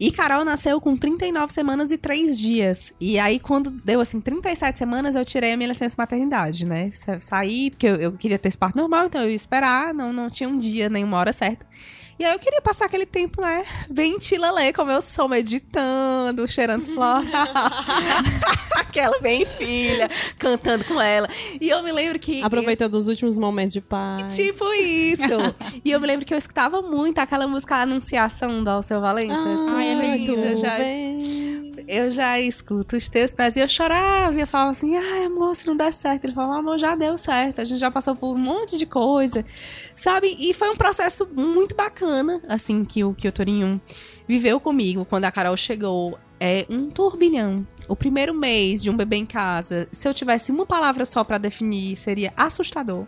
E 0.00 0.10
Carol 0.10 0.42
nasceu 0.42 0.80
com 0.80 0.96
39 0.96 1.52
semanas 1.52 1.90
e 1.90 1.98
3 1.98 2.38
dias. 2.38 2.90
E 2.98 3.18
aí, 3.18 3.38
quando 3.38 3.70
deu, 3.70 4.00
assim, 4.00 4.18
37 4.18 4.78
semanas, 4.78 5.14
eu 5.14 5.26
tirei 5.26 5.52
a 5.52 5.56
minha 5.58 5.68
licença 5.68 5.94
maternidade, 5.98 6.64
né? 6.64 6.90
Sa- 6.94 7.20
Saí, 7.20 7.68
porque 7.70 7.86
eu, 7.86 7.96
eu 7.96 8.12
queria 8.12 8.38
ter 8.38 8.48
esse 8.48 8.56
parto 8.56 8.78
normal, 8.78 9.04
então 9.06 9.20
eu 9.20 9.28
ia 9.28 9.36
esperar, 9.36 9.92
não, 9.92 10.10
não 10.10 10.30
tinha 10.30 10.48
um 10.48 10.56
dia, 10.56 10.88
nem 10.88 11.04
uma 11.04 11.18
hora 11.18 11.34
certa. 11.34 11.66
E 12.20 12.24
aí 12.24 12.34
eu 12.34 12.38
queria 12.38 12.60
passar 12.60 12.84
aquele 12.84 13.06
tempo, 13.06 13.40
né? 13.40 13.64
Bem 13.88 14.18
tilalê, 14.18 14.74
como 14.74 14.90
eu 14.90 15.00
sou, 15.00 15.26
meditando, 15.26 16.46
cheirando 16.46 16.84
floral. 16.92 17.22
Aquela 18.76 19.18
bem 19.20 19.46
filha, 19.46 20.06
cantando 20.38 20.84
com 20.84 21.00
ela. 21.00 21.26
E 21.58 21.70
eu 21.70 21.82
me 21.82 21.90
lembro 21.90 22.18
que... 22.18 22.42
Aproveitando 22.42 22.92
os 22.92 23.08
últimos 23.08 23.38
momentos 23.38 23.72
de 23.72 23.80
paz. 23.80 24.36
Tipo 24.36 24.70
isso. 24.74 25.22
e 25.82 25.90
eu 25.90 25.98
me 25.98 26.06
lembro 26.06 26.26
que 26.26 26.34
eu 26.34 26.38
escutava 26.38 26.82
muito 26.82 27.16
aquela 27.16 27.48
música 27.48 27.76
Anunciação 27.76 28.62
do 28.62 28.68
Alceu 28.68 29.00
Valença. 29.00 29.48
Ai, 29.70 29.88
é 29.88 30.16
lindo. 30.16 30.32
Eu 30.32 30.58
já, 30.58 30.76
bem. 30.76 31.69
Eu 31.86 32.12
já 32.12 32.38
escuto 32.40 32.96
os 32.96 33.08
textos, 33.08 33.36
mas 33.38 33.56
eu 33.56 33.66
chorava 33.68 34.36
e 34.36 34.40
eu 34.40 34.46
falava 34.46 34.70
assim, 34.70 34.96
ai, 34.96 35.24
amor, 35.24 35.54
se 35.54 35.66
não 35.66 35.76
der 35.76 35.92
certo. 35.92 36.24
Ele 36.24 36.34
falava, 36.34 36.58
amor, 36.58 36.78
já 36.78 36.94
deu 36.94 37.16
certo, 37.16 37.60
a 37.60 37.64
gente 37.64 37.78
já 37.78 37.90
passou 37.90 38.14
por 38.14 38.34
um 38.34 38.38
monte 38.38 38.76
de 38.78 38.86
coisa, 38.86 39.44
sabe? 39.94 40.36
E 40.38 40.52
foi 40.54 40.70
um 40.70 40.76
processo 40.76 41.26
muito 41.26 41.74
bacana, 41.74 42.40
assim, 42.48 42.84
que 42.84 43.04
o, 43.04 43.14
que 43.14 43.28
o 43.28 43.32
Torinho 43.32 43.80
viveu 44.26 44.60
comigo 44.60 45.04
quando 45.04 45.24
a 45.24 45.32
Carol 45.32 45.56
chegou. 45.56 46.18
É 46.42 46.64
um 46.70 46.88
turbilhão. 46.88 47.66
O 47.86 47.94
primeiro 47.94 48.32
mês 48.32 48.82
de 48.82 48.88
um 48.88 48.96
bebê 48.96 49.16
em 49.16 49.26
casa, 49.26 49.86
se 49.92 50.08
eu 50.08 50.14
tivesse 50.14 50.50
uma 50.50 50.64
palavra 50.64 51.04
só 51.04 51.22
pra 51.22 51.36
definir, 51.36 51.96
seria 51.96 52.32
assustador. 52.34 53.06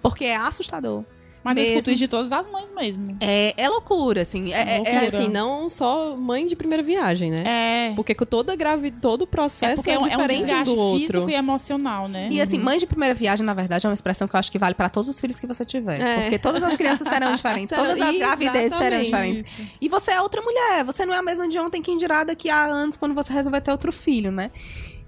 Porque 0.00 0.24
é 0.24 0.36
assustador. 0.36 1.04
Mas 1.44 1.56
eu 1.56 1.62
mesmo. 1.62 1.78
escuto 1.78 1.90
isso 1.90 1.98
de 1.98 2.08
todas 2.08 2.30
as 2.32 2.46
mães 2.50 2.70
mesmo. 2.70 3.16
É, 3.20 3.52
é 3.56 3.68
loucura, 3.68 4.22
assim. 4.22 4.52
É, 4.52 4.56
é- 4.62 4.74
É 4.74 4.76
Loucura. 4.78 5.06
assim, 5.08 5.28
não 5.28 5.68
só 5.68 6.16
mãe 6.16 6.46
de 6.46 6.54
primeira 6.54 6.82
viagem, 6.82 7.30
né? 7.30 7.90
É. 7.90 7.94
Porque 7.96 8.14
com 8.14 8.24
toda 8.24 8.54
gravi... 8.54 8.90
todo 8.90 9.22
o 9.22 9.24
É 9.24 9.26
processo 9.26 9.76
porque 9.76 9.90
é, 9.90 9.94
é 9.94 9.98
um, 9.98 10.02
é 10.02 10.04
um 10.04 10.08
diferente 10.10 10.42
um 10.42 10.44
desgaste 10.46 10.74
do 10.74 10.80
outro. 10.80 11.06
físico 11.06 11.30
e 11.30 11.34
emocional, 11.34 12.08
né? 12.08 12.28
E 12.30 12.40
assim, 12.40 12.58
mãe 12.58 12.78
de 12.78 12.86
primeira 12.86 13.14
viagem, 13.14 13.44
na 13.44 13.52
verdade, 13.52 13.86
é 13.86 13.88
uma 13.90 13.94
expressão 13.94 14.28
que 14.28 14.34
eu 14.36 14.38
acho 14.38 14.52
que 14.52 14.58
vale 14.58 14.74
pra 14.74 14.88
todos 14.88 15.08
os 15.08 15.20
filhos 15.20 15.38
que 15.40 15.46
você 15.46 15.64
tiver. 15.64 16.00
É. 16.00 16.20
Porque 16.22 16.38
todas 16.38 16.62
as 16.62 16.76
crianças 16.76 17.08
serão 17.08 17.32
diferentes, 17.34 17.70
todas 17.70 18.00
as 18.00 18.16
gravidezes 18.16 18.76
serão 18.78 19.02
diferentes. 19.02 19.50
E 19.80 19.88
você 19.88 20.12
é 20.12 20.20
outra 20.20 20.40
mulher, 20.42 20.84
você 20.84 21.04
não 21.04 21.12
é 21.12 21.18
a 21.18 21.22
mesma 21.22 21.48
de 21.48 21.58
ontem 21.58 21.82
que 21.82 21.96
dirá 21.96 22.22
daqui 22.24 22.48
a 22.50 22.64
anos 22.64 22.96
quando 22.96 23.14
você 23.14 23.32
resolver 23.32 23.60
ter 23.60 23.70
outro 23.72 23.90
filho, 23.92 24.30
né? 24.30 24.50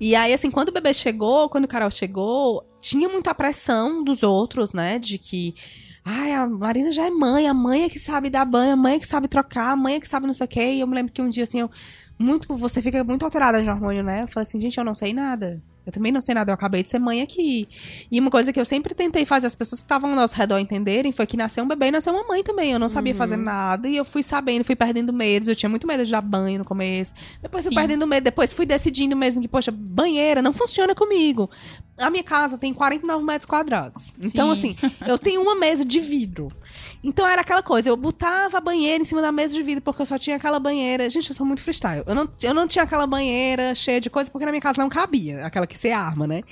E 0.01 0.16
aí, 0.16 0.35
assim, 0.35 0.51
quando 0.51 0.70
o 0.70 0.73
bebê 0.73 0.92
chegou, 0.92 1.49
quando 1.49 1.64
o 1.64 1.68
Carol 1.68 1.90
chegou, 1.90 2.64
tinha 2.81 3.09
muita 3.09 3.33
pressão 3.35 4.03
dos 4.03 4.23
outros, 4.25 4.73
né? 4.73 4.99
De 4.99 5.18
que. 5.18 5.55
Ai, 6.04 6.32
a 6.32 6.46
Marina 6.46 6.92
já 6.92 7.06
é 7.06 7.10
mãe, 7.10 7.48
a 7.48 7.54
mãe 7.54 7.84
é 7.84 7.88
que 7.88 7.98
sabe 7.98 8.28
dar 8.28 8.44
banho, 8.44 8.72
a 8.72 8.76
mãe 8.76 8.96
é 8.96 8.98
que 8.98 9.06
sabe 9.06 9.26
trocar, 9.26 9.70
a 9.72 9.76
mãe 9.76 9.94
é 9.94 10.00
que 10.00 10.08
sabe 10.08 10.26
não 10.26 10.34
sei 10.34 10.44
o 10.44 10.48
quê. 10.48 10.72
E 10.74 10.80
eu 10.80 10.86
me 10.86 10.94
lembro 10.94 11.12
que 11.12 11.22
um 11.22 11.28
dia, 11.28 11.44
assim, 11.44 11.60
eu. 11.60 11.70
Muito, 12.18 12.54
você 12.56 12.80
fica 12.82 13.02
muito 13.02 13.24
alterada 13.24 13.62
de 13.62 13.68
hormônio, 13.68 14.02
né? 14.04 14.22
Eu 14.22 14.28
falei 14.28 14.46
assim, 14.46 14.60
gente, 14.60 14.78
eu 14.78 14.84
não 14.84 14.94
sei 14.94 15.12
nada. 15.14 15.62
Eu 15.87 15.92
também 15.92 16.11
não 16.11 16.20
sei 16.20 16.35
nada, 16.35 16.51
eu 16.51 16.55
acabei 16.55 16.83
de 16.83 16.88
ser 16.88 16.99
mãe 16.99 17.20
aqui. 17.20 17.68
E 18.11 18.18
uma 18.18 18.31
coisa 18.31 18.53
que 18.53 18.61
eu 18.61 18.64
sempre 18.64 18.94
tentei 18.94 19.25
fazer 19.27 19.47
as 19.47 19.55
pessoas 19.55 19.81
que 19.81 19.85
estavam 19.85 20.11
ao 20.11 20.16
nosso 20.16 20.35
redor 20.37 20.59
entenderem 20.59 21.12
foi 21.12 21.27
que 21.27 21.37
nasceu 21.37 21.62
um 21.62 21.68
bebê 21.68 21.87
e 21.88 21.90
nasceu 21.90 22.12
uma 22.12 22.27
mãe 22.27 22.42
também. 22.42 22.73
Eu 22.73 22.79
não 22.79 22.88
sabia 22.88 23.14
fazer 23.14 23.37
nada 23.37 23.88
e 23.88 23.97
eu 23.97 24.05
fui 24.05 24.23
sabendo, 24.23 24.64
fui 24.64 24.75
perdendo 24.77 25.12
medos. 25.12 25.49
Eu 25.49 25.55
tinha 25.55 25.68
muito 25.68 25.87
medo 25.87 26.05
de 26.05 26.11
dar 26.11 26.23
banho 26.23 26.59
no 26.59 26.64
começo. 26.64 27.12
Depois 27.42 27.64
fui 27.64 27.70
Sim. 27.70 27.77
perdendo 27.77 28.07
medo, 28.07 28.25
depois 28.25 28.53
fui 28.53 28.64
decidindo 28.64 29.16
mesmo 29.16 29.42
que, 29.42 29.49
poxa, 29.49 29.70
banheira 29.70 30.40
não 30.40 30.53
funciona 30.53 30.94
comigo. 30.94 31.51
A 31.99 32.11
minha 32.11 32.25
casa 32.25 32.59
tem 32.59 32.73
49 32.73 33.25
metros 33.25 33.47
quadrados. 33.47 34.12
Então, 34.23 34.55
Sim. 34.55 34.77
assim, 34.81 34.92
eu 35.07 35.18
tenho 35.18 35.40
uma 35.42 35.55
mesa 35.55 35.85
de 35.85 36.01
vidro. 36.01 36.49
Então 37.04 37.28
era 37.28 37.42
aquela 37.42 37.62
coisa, 37.62 37.90
eu 37.90 37.96
botava 37.96 38.56
a 38.56 38.60
banheira 38.60 39.02
em 39.02 39.04
cima 39.04 39.20
da 39.20 39.30
mesa 39.30 39.54
de 39.54 39.62
vidro 39.62 39.82
porque 39.82 40.00
eu 40.00 40.06
só 40.06 40.16
tinha 40.16 40.36
aquela 40.36 40.58
banheira. 40.58 41.08
Gente, 41.10 41.28
eu 41.28 41.36
sou 41.36 41.44
muito 41.44 41.62
freestyle. 41.62 42.02
Eu 42.06 42.14
não, 42.14 42.28
eu 42.42 42.54
não 42.54 42.66
tinha 42.66 42.82
aquela 42.82 43.06
banheira 43.06 43.74
cheia 43.74 44.00
de 44.00 44.08
coisa 44.08 44.30
porque 44.30 44.46
na 44.46 44.50
minha 44.50 44.60
casa 44.60 44.80
não 44.80 44.88
cabia, 44.88 45.44
aquela 45.44 45.66
que 45.66 45.76
você 45.76 45.90
arma, 45.90 46.26
né? 46.26 46.42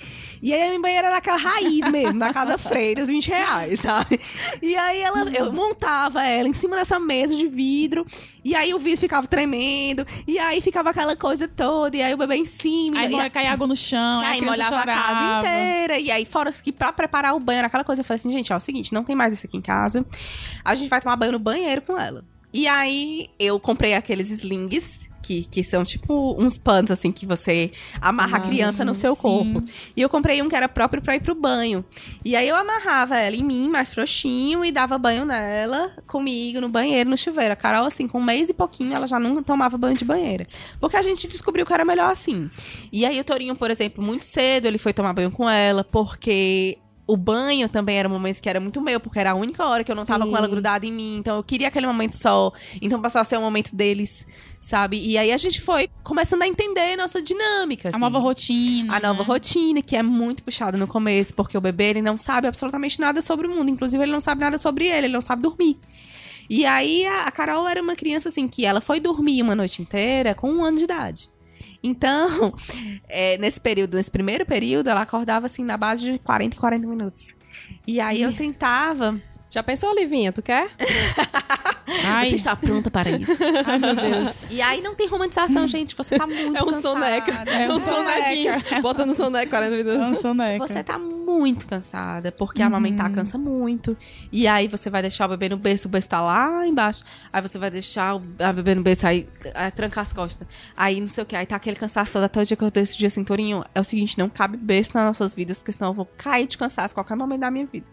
E 0.42 0.52
aí 0.52 0.62
a 0.62 0.68
minha 0.68 0.80
banheira 0.80 1.08
era 1.08 1.16
aquela 1.16 1.38
raiz 1.38 1.88
mesmo, 1.88 2.18
da 2.18 2.32
Casa 2.32 2.58
Freire, 2.58 3.00
os 3.00 3.08
20 3.08 3.28
reais, 3.28 3.80
sabe? 3.80 4.20
E 4.60 4.76
aí 4.76 5.00
ela, 5.00 5.24
eu 5.30 5.52
montava 5.52 6.22
ela 6.24 6.48
em 6.48 6.52
cima 6.52 6.76
dessa 6.76 6.98
mesa 6.98 7.34
de 7.34 7.46
vidro, 7.46 8.04
e 8.44 8.54
aí 8.54 8.74
o 8.74 8.78
vidro 8.78 9.00
ficava 9.00 9.26
tremendo, 9.26 10.06
e 10.26 10.38
aí 10.38 10.60
ficava 10.60 10.90
aquela 10.90 11.16
coisa 11.16 11.48
toda, 11.48 11.96
e 11.96 12.02
aí 12.02 12.12
o 12.12 12.16
bebê 12.16 12.36
em 12.36 12.44
cima. 12.44 13.00
Aí 13.00 13.08
e, 13.08 13.10
molha, 13.10 13.30
cai 13.30 13.46
água 13.46 13.66
no 13.66 13.76
chão, 13.76 14.20
aí 14.20 14.40
a 14.40 14.44
molhava 14.44 14.76
a 14.76 14.84
casa 14.84 15.06
chorava. 15.06 15.46
inteira. 15.46 15.98
E 15.98 16.10
aí, 16.10 16.24
fora 16.24 16.52
que 16.52 16.72
pra 16.72 16.92
preparar 16.92 17.34
o 17.34 17.40
banho, 17.40 17.58
era 17.58 17.68
aquela 17.68 17.84
coisa, 17.84 18.00
eu 18.00 18.04
falei 18.04 18.16
assim, 18.16 18.30
gente, 18.30 18.52
ó, 18.52 18.56
é 18.56 18.58
o 18.58 18.60
seguinte, 18.60 18.92
não 18.92 19.04
tem 19.04 19.16
mais 19.16 19.32
isso 19.32 19.46
aqui 19.46 19.56
em 19.56 19.62
casa. 19.62 20.04
A 20.64 20.74
gente 20.74 20.88
vai 20.88 21.00
tomar 21.00 21.16
banho 21.16 21.32
no 21.32 21.38
banheiro 21.38 21.82
com 21.82 21.98
ela. 21.98 22.24
E 22.52 22.66
aí, 22.68 23.30
eu 23.38 23.58
comprei 23.58 23.94
aqueles 23.94 24.30
slings, 24.30 25.10
que, 25.22 25.44
que 25.44 25.64
são 25.64 25.84
tipo 25.84 26.36
uns 26.38 26.58
panos, 26.58 26.90
assim, 26.90 27.10
que 27.10 27.24
você 27.24 27.70
amarra 28.00 28.38
a 28.38 28.40
criança 28.40 28.84
no 28.84 28.94
seu 28.94 29.14
sim. 29.14 29.22
corpo. 29.22 29.62
E 29.96 30.02
eu 30.02 30.08
comprei 30.08 30.42
um 30.42 30.48
que 30.48 30.56
era 30.56 30.68
próprio 30.68 31.00
pra 31.00 31.14
ir 31.16 31.20
pro 31.20 31.34
banho. 31.34 31.84
E 32.22 32.36
aí, 32.36 32.46
eu 32.46 32.56
amarrava 32.56 33.16
ela 33.16 33.36
em 33.36 33.42
mim, 33.42 33.70
mais 33.70 33.94
frouxinho, 33.94 34.64
e 34.64 34.72
dava 34.72 34.98
banho 34.98 35.24
nela, 35.24 35.92
comigo, 36.06 36.60
no 36.60 36.68
banheiro, 36.68 37.08
no 37.08 37.16
chuveiro. 37.16 37.52
A 37.52 37.56
Carol, 37.56 37.86
assim, 37.86 38.06
com 38.06 38.18
um 38.18 38.24
mês 38.24 38.50
e 38.50 38.54
pouquinho, 38.54 38.92
ela 38.92 39.06
já 39.06 39.18
não 39.18 39.42
tomava 39.42 39.78
banho 39.78 39.96
de 39.96 40.04
banheira. 40.04 40.46
Porque 40.78 40.96
a 40.96 41.02
gente 41.02 41.26
descobriu 41.26 41.64
que 41.64 41.72
era 41.72 41.84
melhor 41.84 42.10
assim. 42.10 42.50
E 42.92 43.06
aí 43.06 43.18
o 43.18 43.24
Torinho, 43.24 43.56
por 43.56 43.70
exemplo, 43.70 44.04
muito 44.04 44.24
cedo 44.24 44.66
ele 44.66 44.78
foi 44.78 44.92
tomar 44.92 45.14
banho 45.14 45.30
com 45.30 45.48
ela, 45.48 45.84
porque 45.84 46.78
o 47.12 47.16
banho 47.16 47.68
também 47.68 47.98
era 47.98 48.08
um 48.08 48.10
momento 48.10 48.40
que 48.40 48.48
era 48.48 48.58
muito 48.58 48.80
meu, 48.80 48.98
porque 48.98 49.18
era 49.18 49.32
a 49.32 49.34
única 49.34 49.66
hora 49.66 49.84
que 49.84 49.92
eu 49.92 49.94
não 49.94 50.06
tava 50.06 50.24
Sim. 50.24 50.30
com 50.30 50.36
ela 50.38 50.48
grudada 50.48 50.86
em 50.86 50.90
mim. 50.90 51.18
Então 51.18 51.36
eu 51.36 51.42
queria 51.42 51.68
aquele 51.68 51.86
momento 51.86 52.16
só. 52.16 52.50
Então 52.80 53.02
passou 53.02 53.20
a 53.20 53.24
ser 53.24 53.36
um 53.36 53.42
momento 53.42 53.76
deles, 53.76 54.26
sabe? 54.62 54.98
E 54.98 55.18
aí 55.18 55.30
a 55.30 55.36
gente 55.36 55.60
foi 55.60 55.90
começando 56.02 56.40
a 56.40 56.48
entender 56.48 56.96
nossa 56.96 57.20
dinâmica. 57.20 57.88
A 57.88 57.90
assim. 57.90 58.00
nova 58.00 58.18
rotina. 58.18 58.96
A 58.96 58.98
nova 58.98 59.18
né? 59.20 59.28
rotina, 59.28 59.82
que 59.82 59.94
é 59.94 60.02
muito 60.02 60.42
puxada 60.42 60.78
no 60.78 60.86
começo, 60.86 61.34
porque 61.34 61.58
o 61.58 61.60
bebê 61.60 61.90
ele 61.90 62.00
não 62.00 62.16
sabe 62.16 62.46
absolutamente 62.46 62.98
nada 62.98 63.20
sobre 63.20 63.46
o 63.46 63.50
mundo. 63.50 63.70
Inclusive, 63.70 64.02
ele 64.02 64.12
não 64.12 64.20
sabe 64.20 64.40
nada 64.40 64.56
sobre 64.56 64.86
ele, 64.86 65.08
ele 65.08 65.12
não 65.12 65.20
sabe 65.20 65.42
dormir. 65.42 65.78
E 66.48 66.64
aí, 66.64 67.06
a, 67.06 67.26
a 67.26 67.30
Carol 67.30 67.68
era 67.68 67.82
uma 67.82 67.94
criança 67.94 68.30
assim, 68.30 68.48
que 68.48 68.64
ela 68.64 68.80
foi 68.80 69.00
dormir 69.00 69.42
uma 69.42 69.54
noite 69.54 69.82
inteira 69.82 70.34
com 70.34 70.50
um 70.50 70.64
ano 70.64 70.78
de 70.78 70.84
idade. 70.84 71.31
Então, 71.82 72.54
é, 73.08 73.36
nesse 73.38 73.60
período, 73.60 73.96
nesse 73.96 74.10
primeiro 74.10 74.46
período, 74.46 74.88
ela 74.88 75.02
acordava 75.02 75.46
assim 75.46 75.64
na 75.64 75.76
base 75.76 76.10
de 76.12 76.18
40 76.18 76.56
e 76.56 76.58
40 76.58 76.86
minutos. 76.86 77.34
E 77.86 78.00
aí 78.00 78.22
eu 78.22 78.34
tentava. 78.34 79.20
Já 79.52 79.62
pensou, 79.62 79.90
Olivinha? 79.90 80.32
Tu 80.32 80.40
quer? 80.40 80.70
Ai, 82.06 82.30
Você 82.30 82.36
está 82.36 82.56
pronta 82.56 82.90
para 82.90 83.10
isso? 83.10 83.36
ai, 83.66 83.78
meu 83.78 83.94
Deus. 83.94 84.48
E 84.50 84.62
aí 84.62 84.80
não 84.80 84.94
tem 84.94 85.06
romantização, 85.08 85.68
gente. 85.68 85.94
Você 85.94 86.16
tá 86.18 86.26
muito 86.26 86.56
É 86.56 86.62
um 86.62 86.66
cansada. 86.66 86.80
soneca. 86.80 87.44
É 87.50 87.64
É 87.64 87.68
um 87.70 87.74
um 87.74 87.80
sonequinho. 87.80 88.52
Bota 88.82 89.04
no 89.04 89.14
soneca 89.14 89.50
40 89.50 89.76
minutos. 89.76 90.00
É 90.00 90.06
um 90.06 90.14
soneca. 90.14 90.66
Você 90.66 90.82
tá 90.82 90.98
muito 90.98 91.66
cansada, 91.66 92.32
porque 92.32 92.62
amamentar 92.62 93.10
cansa 93.12 93.36
muito. 93.36 93.96
E 94.30 94.46
aí 94.46 94.68
você 94.68 94.88
vai 94.88 95.02
deixar 95.02 95.26
o 95.26 95.28
bebê 95.28 95.48
no 95.50 95.56
berço, 95.58 95.86
o 95.86 95.90
berço 95.90 96.08
tá 96.08 96.20
lá 96.22 96.66
embaixo. 96.66 97.02
Aí 97.32 97.42
você 97.42 97.58
vai 97.58 97.70
deixar 97.70 98.16
o 98.16 98.22
a 98.38 98.52
bebê 98.52 98.74
no 98.74 98.82
berço, 98.82 99.06
aí, 99.06 99.28
aí 99.54 99.70
trancar 99.70 100.02
as 100.02 100.12
costas. 100.14 100.48
Aí 100.76 100.98
não 100.98 101.06
sei 101.06 101.22
o 101.24 101.26
que, 101.26 101.36
aí 101.36 101.44
tá 101.44 101.56
aquele 101.56 101.76
cansaço 101.76 102.10
todo 102.10 102.22
até 102.22 102.40
o 102.40 102.44
dia 102.44 102.56
que 102.56 102.64
eu 102.64 102.70
decidi 102.70 103.06
assim, 103.06 103.22
Torinho, 103.24 103.64
é 103.74 103.80
o 103.80 103.84
seguinte, 103.84 104.18
não 104.18 104.28
cabe 104.30 104.56
berço 104.56 104.92
nas 104.94 105.04
nossas 105.04 105.34
vidas, 105.34 105.58
porque 105.58 105.72
senão 105.72 105.90
eu 105.90 105.94
vou 105.94 106.06
cair 106.16 106.46
de 106.46 106.56
cansaço 106.56 106.92
a 106.92 106.94
qualquer 106.94 107.16
momento 107.16 107.40
da 107.40 107.50
minha 107.50 107.66
vida. 107.66 107.86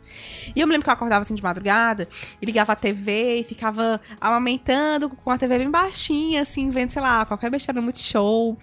E 0.56 0.60
eu 0.62 0.68
me 0.68 0.72
lembro 0.74 0.86
que 0.86 0.90
eu 0.90 0.94
acordava 0.94 1.22
assim 1.22 1.36
de 1.36 1.42
madrugada, 1.50 2.08
e 2.42 2.46
ligava 2.46 2.74
a 2.74 2.76
TV, 2.76 3.42
e 3.42 3.44
ficava 3.44 4.00
amamentando 4.20 5.10
com 5.10 5.32
a 5.32 5.38
TV 5.38 5.58
bem 5.60 5.70
baixinha, 5.70 6.42
assim, 6.42 6.70
vendo, 6.70 6.90
sei 6.90 7.02
lá, 7.02 7.26
qualquer 7.26 7.50
besteira 7.50 7.80
no 7.80 7.86
Multishow. 7.86 8.58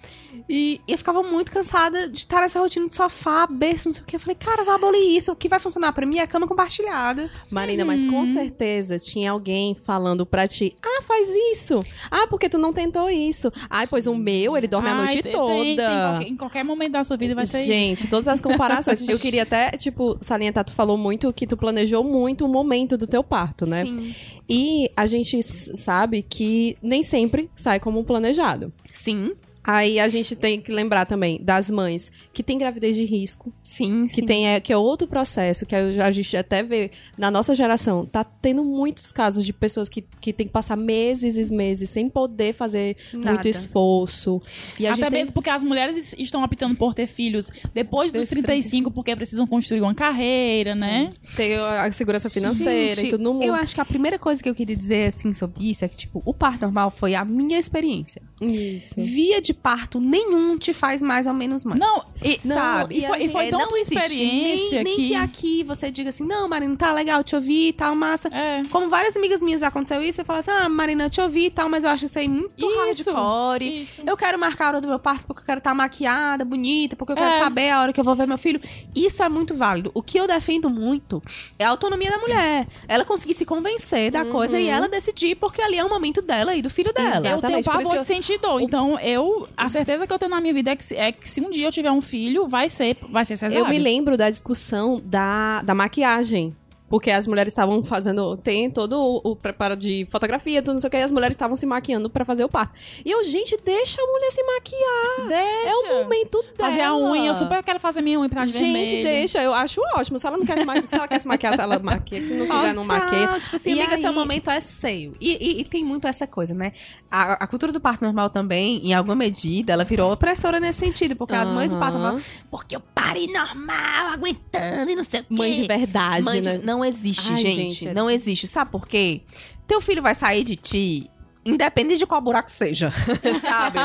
E 0.49 0.79
eu 0.87 0.97
ficava 0.97 1.21
muito 1.21 1.51
cansada 1.51 2.07
de 2.07 2.19
estar 2.19 2.39
nessa 2.41 2.59
rotina 2.59 2.87
de 2.87 2.95
sofá, 2.95 3.45
berço, 3.47 3.89
não 3.89 3.93
sei 3.93 4.01
o 4.03 4.05
que. 4.05 4.15
Eu 4.15 4.19
falei, 4.19 4.35
cara, 4.35 4.63
vai 4.63 4.75
abolir 4.75 5.17
isso. 5.17 5.31
O 5.31 5.35
que 5.35 5.49
vai 5.49 5.59
funcionar 5.59 5.91
pra 5.91 6.05
mim 6.05 6.19
é 6.19 6.21
a 6.21 6.27
cama 6.27 6.47
compartilhada. 6.47 7.29
Marina, 7.51 7.83
mas 7.83 8.03
com 8.05 8.25
certeza 8.25 8.97
tinha 8.97 9.31
alguém 9.31 9.75
falando 9.75 10.25
pra 10.25 10.47
ti: 10.47 10.75
Ah, 10.81 11.01
faz 11.01 11.27
isso. 11.51 11.79
Ah, 12.09 12.27
porque 12.29 12.47
tu 12.47 12.57
não 12.57 12.71
tentou 12.71 13.09
isso. 13.09 13.51
Ai, 13.69 13.87
pois 13.87 14.07
o 14.07 14.15
meu, 14.15 14.55
ele 14.55 14.67
dorme 14.67 14.87
a 14.89 14.91
Ai, 14.93 14.97
noite 14.97 15.23
tem- 15.23 15.31
toda. 15.33 15.53
tem- 15.53 15.75
tem 15.75 15.85
em, 15.85 16.01
qualquer, 16.01 16.27
em 16.29 16.37
qualquer 16.37 16.63
momento 16.63 16.91
da 16.93 17.03
sua 17.03 17.17
vida 17.17 17.35
vai 17.35 17.45
ter 17.45 17.63
Gente, 17.63 17.99
isso. 18.01 18.09
todas 18.09 18.27
as 18.29 18.39
comparações. 18.41 19.07
Eu 19.07 19.19
queria 19.19 19.43
até, 19.43 19.71
tipo, 19.71 20.17
salientar, 20.21 20.63
tu 20.63 20.71
falou 20.73 20.97
muito 20.97 21.31
que 21.33 21.45
tu 21.45 21.57
planejou 21.57 22.03
muito 22.03 22.45
o 22.45 22.47
momento 22.47 22.97
do 22.97 23.05
teu 23.05 23.23
parto, 23.23 23.65
né? 23.65 23.83
Sim. 23.83 24.15
E 24.49 24.89
a 24.95 25.05
gente 25.05 25.43
sabe 25.43 26.21
que 26.21 26.77
nem 26.81 27.03
sempre 27.03 27.49
sai 27.53 27.79
como 27.81 28.01
planejado. 28.05 28.71
Sim. 28.93 29.33
Aí 29.67 29.99
a 29.99 30.07
gente 30.07 30.33
tem 30.33 30.61
que 30.61 30.71
lembrar 30.71 31.05
também 31.05 31.39
das 31.43 31.69
mães 31.69 32.09
que 32.33 32.41
tem 32.41 32.57
gravidez 32.57 32.95
de 32.95 33.03
risco, 33.03 33.51
Sim, 33.61 34.07
que 34.07 34.21
tem 34.21 34.47
é, 34.47 34.61
que 34.61 34.71
é 34.71 34.77
outro 34.77 35.05
processo 35.07 35.65
que 35.65 35.75
a 35.75 36.09
gente 36.09 36.37
até 36.37 36.63
vê 36.63 36.89
na 37.17 37.29
nossa 37.29 37.53
geração. 37.53 38.05
Tá 38.05 38.23
tendo 38.23 38.63
muitos 38.63 39.11
casos 39.11 39.45
de 39.45 39.51
pessoas 39.51 39.89
que, 39.89 40.01
que 40.21 40.31
tem 40.31 40.47
que 40.47 40.53
passar 40.53 40.77
meses 40.77 41.35
e 41.35 41.53
meses 41.53 41.89
sem 41.89 42.07
poder 42.09 42.53
fazer 42.53 42.95
Nada. 43.11 43.33
muito 43.33 43.47
esforço. 43.49 44.39
E 44.79 44.87
Até 44.87 44.95
gente 44.95 45.09
tem 45.09 45.19
mesmo 45.19 45.33
porque 45.33 45.49
as 45.49 45.65
mulheres 45.65 45.97
es- 45.97 46.15
estão 46.17 46.41
optando 46.43 46.73
por 46.75 46.93
ter 46.93 47.07
filhos 47.07 47.49
depois 47.73 48.11
dos 48.13 48.21
Dos 48.21 48.29
35, 48.29 48.89
porque 48.89 49.13
precisam 49.17 49.45
construir 49.45 49.81
uma 49.81 49.93
carreira, 49.93 50.73
né? 50.75 51.11
tem 51.35 51.55
a 51.55 51.91
segurança 51.91 52.29
financeira 52.29 52.95
Gente, 52.95 53.07
e 53.07 53.09
tudo 53.09 53.23
no 53.23 53.33
mundo. 53.33 53.43
Eu 53.43 53.53
acho 53.53 53.75
que 53.75 53.81
a 53.81 53.85
primeira 53.85 54.17
coisa 54.17 54.41
que 54.41 54.47
eu 54.49 54.55
queria 54.55 54.75
dizer, 54.75 55.07
assim, 55.07 55.33
sobre 55.33 55.69
isso 55.69 55.83
é 55.83 55.87
que, 55.89 55.95
tipo, 55.97 56.21
o 56.25 56.33
parto 56.33 56.61
normal 56.61 56.89
foi 56.89 57.15
a 57.15 57.25
minha 57.25 57.59
experiência. 57.59 58.21
Isso. 58.41 58.95
Via 58.95 59.41
de 59.41 59.53
parto 59.61 59.99
nenhum 59.99 60.57
te 60.57 60.73
faz 60.73 61.01
mais 61.01 61.27
ou 61.27 61.33
menos 61.33 61.65
mãe. 61.65 61.77
Não, 61.77 62.03
e, 62.23 62.39
sabe? 62.39 62.97
e 62.99 63.07
foi, 63.07 63.23
e 63.23 63.29
foi 63.29 63.45
É, 63.47 63.49
tão 63.49 63.59
não 63.59 63.67
tua 63.67 63.79
experiência 63.79 64.83
nem, 64.83 64.83
nem 64.83 64.95
que... 64.95 65.07
que... 65.09 65.15
aqui 65.15 65.63
você 65.63 65.91
diga 65.91 66.09
assim, 66.09 66.23
não, 66.25 66.47
Marina, 66.47 66.75
tá 66.77 66.91
legal, 66.93 67.23
te 67.23 67.35
ouvi 67.35 67.69
e 67.69 67.73
tal, 67.73 67.95
massa. 67.95 68.29
É. 68.29 68.63
Como 68.71 68.89
várias 68.89 69.15
amigas 69.17 69.41
minhas 69.41 69.61
já 69.61 69.67
aconteceu 69.67 70.01
isso, 70.01 70.21
eu 70.21 70.25
falo 70.25 70.39
assim, 70.39 70.51
ah, 70.51 70.69
Marina, 70.69 71.05
eu 71.05 71.09
te 71.09 71.19
ouvi 71.21 71.45
e 71.45 71.49
tal, 71.51 71.69
mas 71.69 71.83
eu 71.83 71.89
acho 71.89 72.05
isso 72.05 72.17
aí 72.19 72.27
muito 72.27 72.53
Isso, 72.89 73.11
hardcore. 73.11 73.81
isso. 73.83 74.01
Eu 74.05 74.15
quero 74.15 74.39
marcar 74.39 74.65
a 74.65 74.67
hora 74.69 74.81
do 74.81 74.87
meu 74.87 74.99
parto 74.99 75.25
porque 75.27 75.41
eu 75.41 75.45
quero 75.45 75.57
estar 75.59 75.73
maquiada, 75.73 76.45
bonita, 76.45 76.95
porque 76.95 77.11
eu 77.13 77.17
É. 77.17 77.19
quero 77.29 77.43
saber 77.43 77.69
a 77.69 77.81
hora 77.81 77.93
que 77.93 77.99
eu 77.99 78.03
vou 78.03 78.15
ver 78.15 78.27
meu 78.27 78.37
filho. 78.37 78.61
Isso 78.95 79.21
é 79.21 79.29
muito 79.29 79.53
válido. 79.55 79.91
O 79.93 80.01
que 80.01 80.17
eu 80.19 80.27
defendo 80.27 80.69
muito 80.69 81.21
é 81.59 81.65
a 81.65 81.69
autonomia 81.69 82.09
da 82.11 82.17
mulher. 82.19 82.67
Ela 82.87 83.03
conseguir 83.05 83.33
se 83.33 83.45
convencer 83.45 84.11
da 84.11 84.23
coisa 84.25 84.59
e 84.59 84.67
ela 84.67 84.87
decidir, 84.87 85.35
porque 85.35 85.61
ali 85.61 85.77
é 85.77 85.83
o 85.83 85.89
momento 85.89 86.21
dela 86.21 86.55
e 86.55 86.61
do 86.61 86.69
filho 86.69 86.93
dela. 86.93 87.27
Eu 87.27 87.41
tenho 87.41 87.59
isso 87.59 87.69
pavor 87.69 87.97
de 87.99 88.05
sentir 88.05 88.37
dor. 88.39 88.61
Então, 88.61 88.99
eu... 88.99 89.46
A 89.55 89.69
certeza 89.69 90.05
que 90.05 90.13
eu 90.13 90.19
tenho 90.19 90.31
na 90.31 90.41
minha 90.41 90.53
vida 90.53 90.71
é 90.71 90.75
que, 90.75 90.83
se- 90.85 90.95
é 90.95 91.11
que 91.11 91.27
se 91.29 91.41
um 91.41 91.49
dia 91.49 91.67
eu 91.67 91.71
tiver 91.71 91.91
um 91.91 92.01
filho, 92.01 92.47
vai 92.47 92.69
ser, 92.69 92.97
vai 93.09 93.23
ser 93.25 93.37
cesárea. 93.37 93.57
Eu 93.59 93.67
me 93.67 93.79
lembro 93.79 94.17
da 94.17 94.29
discussão 94.29 95.01
da, 95.03 95.61
da 95.63 95.73
maquiagem. 95.73 96.55
Porque 96.89 97.11
as 97.11 97.27
mulheres 97.27 97.51
estavam 97.51 97.83
fazendo. 97.83 98.37
Tem 98.37 98.69
todo 98.71 98.93
o, 98.99 99.31
o 99.31 99.35
preparo 99.35 99.75
de 99.75 100.07
fotografia, 100.09 100.61
tudo 100.61 100.75
não 100.75 100.79
sei 100.79 100.87
o 100.87 100.91
que, 100.91 100.97
e 100.97 101.01
as 101.03 101.11
mulheres 101.11 101.33
estavam 101.35 101.55
se 101.55 101.65
maquiando 101.65 102.09
pra 102.09 102.23
fazer 102.23 102.43
o 102.45 102.49
parto. 102.49 102.73
E 103.03 103.11
eu, 103.11 103.23
gente, 103.25 103.57
deixa 103.63 104.01
a 104.01 104.05
mulher 104.05 104.31
se 104.31 104.41
maquiar. 104.43 105.27
Deixa. 105.27 105.67
É 105.67 105.75
o 105.99 106.03
momento 106.03 106.41
dela. 106.41 106.69
Fazer 106.69 106.81
a 106.81 106.95
unha, 106.95 107.27
eu 107.29 107.35
super 107.35 107.61
quero 107.63 107.79
fazer 107.79 108.01
minha 108.01 108.19
unha 108.19 108.29
pra 108.29 108.45
de 108.45 108.51
Gente, 108.53 108.61
vermelho. 108.71 109.03
deixa, 109.03 109.43
eu 109.43 109.53
acho 109.53 109.81
ótimo. 109.95 110.17
Se 110.17 110.25
ela 110.27 110.37
não 110.37 110.45
quer 110.45 110.57
se 110.59 110.65
maquiar, 110.65 110.89
se 110.89 110.95
ela 110.95 111.07
quer 111.07 111.19
se 111.19 111.27
maquiar, 111.27 111.55
se 111.55 111.61
ela 111.61 111.79
maquia. 111.79 112.23
Se 112.23 112.33
não 112.33 112.45
quiser, 112.47 112.73
não 112.73 112.85
maquia. 112.85 113.27
Não, 113.27 113.39
tipo 113.39 113.55
assim, 113.57 113.69
E 113.69 113.73
amiga, 113.73 113.95
aí- 113.95 114.01
seu 114.01 114.13
momento 114.13 114.49
é 114.49 114.59
seu. 114.61 115.11
E, 115.19 115.37
e- 115.41 115.59
e 115.61 115.63
tem 115.65 115.83
muito 115.83 116.07
essa 116.07 116.25
coisa, 116.25 116.53
né? 116.53 116.71
A, 117.11 117.33
a 117.43 117.47
cultura 117.47 117.71
do 117.73 117.79
parto 117.81 118.03
normal 118.03 118.29
também, 118.29 118.77
em 118.87 118.93
alguma 118.93 119.15
medida, 119.15 119.73
ela 119.73 119.83
virou 119.83 120.11
opressora 120.11 120.59
nesse 120.59 120.79
sentido. 120.79 121.15
Porque 121.15 121.35
as 121.35 121.49
mães 121.49 121.71
do 121.73 121.77
parto 121.79 121.97
normal, 121.97 122.19
porque 122.49 122.75
eu 122.75 122.81
parei 122.95 123.27
normal, 123.27 124.11
aguentando 124.13 124.91
e 124.91 124.95
não 124.95 125.03
sei 125.03 125.19
o 125.19 125.23
quê. 125.23 125.33
Mãe 125.35 125.51
de 125.51 125.63
verdade, 125.67 126.23
Mãe 126.23 126.41
de- 126.41 126.47
né? 126.49 126.61
Não 126.63 126.76
existe, 126.83 127.31
Ai, 127.31 127.37
gente. 127.37 127.55
gente, 127.55 127.87
é- 127.89 127.93
Não 127.93 128.09
existe. 128.09 128.47
Sabe 128.47 128.71
por 128.71 128.87
quê? 128.87 129.21
Teu 129.67 129.81
filho 129.81 130.01
vai 130.01 130.15
sair 130.15 130.43
de 130.43 130.55
ti. 130.55 131.09
Independente 131.45 131.99
de 131.99 132.05
qual 132.05 132.19
buraco 132.19 132.51
seja, 132.51 132.91
sabe? 133.39 133.79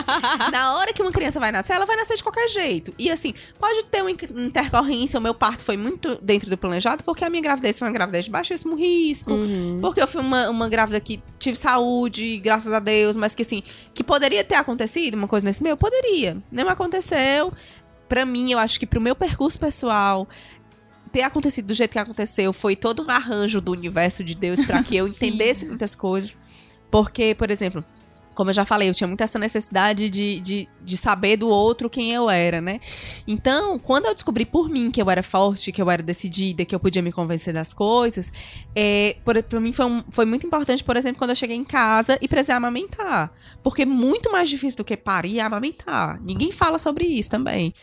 Na 0.51 0.75
hora 0.75 0.93
que 0.93 1.01
uma 1.01 1.13
criança 1.13 1.39
vai 1.39 1.53
nascer, 1.53 1.75
ela 1.75 1.87
vai 1.87 1.95
nascer 1.95 2.17
de 2.17 2.23
qualquer 2.23 2.49
jeito. 2.49 2.93
E 2.99 3.09
assim, 3.09 3.33
pode 3.57 3.85
ter 3.85 4.01
uma 4.03 4.11
in- 4.11 4.17
intercorrência. 4.47 5.17
O 5.17 5.23
meu 5.23 5.33
parto 5.33 5.65
foi 5.65 5.77
muito 5.77 6.19
dentro 6.21 6.51
do 6.51 6.59
planejado, 6.59 7.05
porque 7.05 7.25
a 7.25 7.31
minha 7.31 7.41
gravidez 7.41 7.79
foi 7.79 7.87
uma 7.87 7.95
gravidez 7.95 8.25
de 8.25 8.33
baixíssimo 8.33 8.75
risco. 8.75 9.33
Uhum. 9.33 9.79
Porque 9.81 10.03
eu 10.03 10.09
fui 10.09 10.21
uma, 10.21 10.51
uma 10.51 10.69
grávida 10.69 10.99
que 10.99 11.23
tive 11.39 11.57
saúde, 11.57 12.39
graças 12.39 12.73
a 12.73 12.81
Deus, 12.81 13.15
mas 13.15 13.33
que 13.33 13.43
assim, 13.43 13.63
que 13.95 14.03
poderia 14.03 14.43
ter 14.43 14.57
acontecido 14.57 15.15
uma 15.15 15.29
coisa 15.29 15.47
nesse 15.47 15.63
meu? 15.63 15.77
Poderia. 15.77 16.39
Não 16.51 16.69
aconteceu. 16.69 17.53
Pra 18.09 18.27
mim, 18.27 18.51
eu 18.51 18.59
acho 18.59 18.79
que 18.81 18.87
pro 18.87 19.01
meu 19.01 19.15
percurso 19.15 19.57
pessoal, 19.59 20.29
ter 21.13 21.23
acontecido 21.23 21.67
do 21.67 21.75
jeito 21.75 21.93
que 21.93 21.99
aconteceu 21.99 22.53
foi 22.53 22.75
todo 22.75 23.03
um 23.03 23.11
arranjo 23.11 23.61
do 23.61 23.71
universo 23.73 24.25
de 24.25 24.35
Deus 24.35 24.65
pra 24.65 24.83
que 24.83 24.97
eu 24.97 25.07
entendesse 25.09 25.67
muitas 25.67 25.95
coisas. 25.95 26.39
Porque, 26.91 27.35
por 27.35 27.51
exemplo, 27.51 27.85
como 28.35 28.49
eu 28.49 28.55
já 28.55 28.65
falei, 28.65 28.89
eu 28.89 28.95
tinha 28.95 29.07
muito 29.07 29.21
essa 29.23 29.39
necessidade 29.39 30.09
de, 30.09 30.41
de, 30.41 30.69
de 30.83 30.97
saber 30.97 31.37
do 31.37 31.49
outro 31.49 31.91
quem 31.91 32.13
eu 32.13 32.31
era, 32.31 32.63
né? 32.63 32.81
Então, 33.27 33.79
quando 33.79 34.07
eu 34.07 34.15
descobri 34.15 34.47
por 34.47 34.71
mim 34.71 34.91
que 34.91 35.03
eu 35.03 35.11
era 35.11 35.23
forte, 35.23 35.71
que 35.71 35.83
eu 35.83 35.91
era 35.91 36.03
decidida, 36.03 36.65
que 36.65 36.75
eu 36.75 36.81
podia 36.81 37.03
me 37.03 37.13
convencer 37.13 37.53
das 37.53 37.75
coisas, 37.75 38.33
é, 38.75 39.17
por, 39.23 39.43
pra 39.43 39.61
mim 39.61 39.73
foi, 39.73 39.85
um- 39.85 40.03
foi 40.11 40.25
muito 40.25 40.47
importante, 40.47 40.83
por 40.83 40.97
exemplo, 40.97 41.19
quando 41.19 41.31
eu 41.31 41.37
cheguei 41.37 41.57
em 41.57 41.65
casa 41.65 42.19
e 42.23 42.29
precisei 42.29 42.55
amamentar. 42.55 43.31
Porque 43.63 43.83
é 43.83 43.87
muito 43.87 44.33
mais 44.33 44.49
difícil 44.49 44.79
do 44.79 44.85
que 44.85 44.97
parir 44.97 45.39
é 45.39 45.43
amamentar. 45.43 46.19
Ninguém 46.23 46.53
fala 46.53 46.79
sobre 46.79 47.05
isso 47.05 47.29
também. 47.31 47.75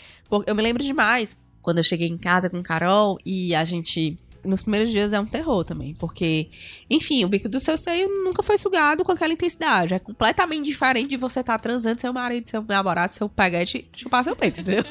Eu 0.48 0.56
me 0.56 0.64
lembro 0.64 0.84
demais 0.84 1.38
quando 1.62 1.78
eu 1.80 1.84
cheguei 1.84 2.08
em 2.08 2.18
casa 2.18 2.50
com 2.50 2.62
Carol 2.62 3.18
e 3.26 3.54
a 3.56 3.64
gente. 3.66 4.18
Nos 4.42 4.62
primeiros 4.62 4.90
dias 4.90 5.12
é 5.12 5.20
um 5.20 5.26
terror 5.26 5.66
também, 5.66 5.94
porque, 5.96 6.48
enfim, 6.90 7.26
o 7.26 7.28
bico 7.28 7.50
do 7.50 7.60
seu 7.60 7.78
seio 7.78 8.08
nunca 8.24 8.42
foi 8.42 8.58
sugado 8.58 9.04
com 9.04 9.12
aquela 9.12 9.34
intensidade. 9.34 9.94
É 9.94 10.00
completamente 10.00 10.64
diferente 10.64 11.10
de 11.10 11.18
você 11.18 11.42
estar 11.42 11.60
transando 11.60 12.00
seu 12.00 12.14
marido, 12.14 12.50
seu 12.50 12.64
namorado, 12.66 13.14
seu 13.14 13.28
peguete, 13.28 13.90
chupar 13.94 14.24
seu 14.24 14.38
peito, 14.38 14.62
entendeu? 14.62 14.86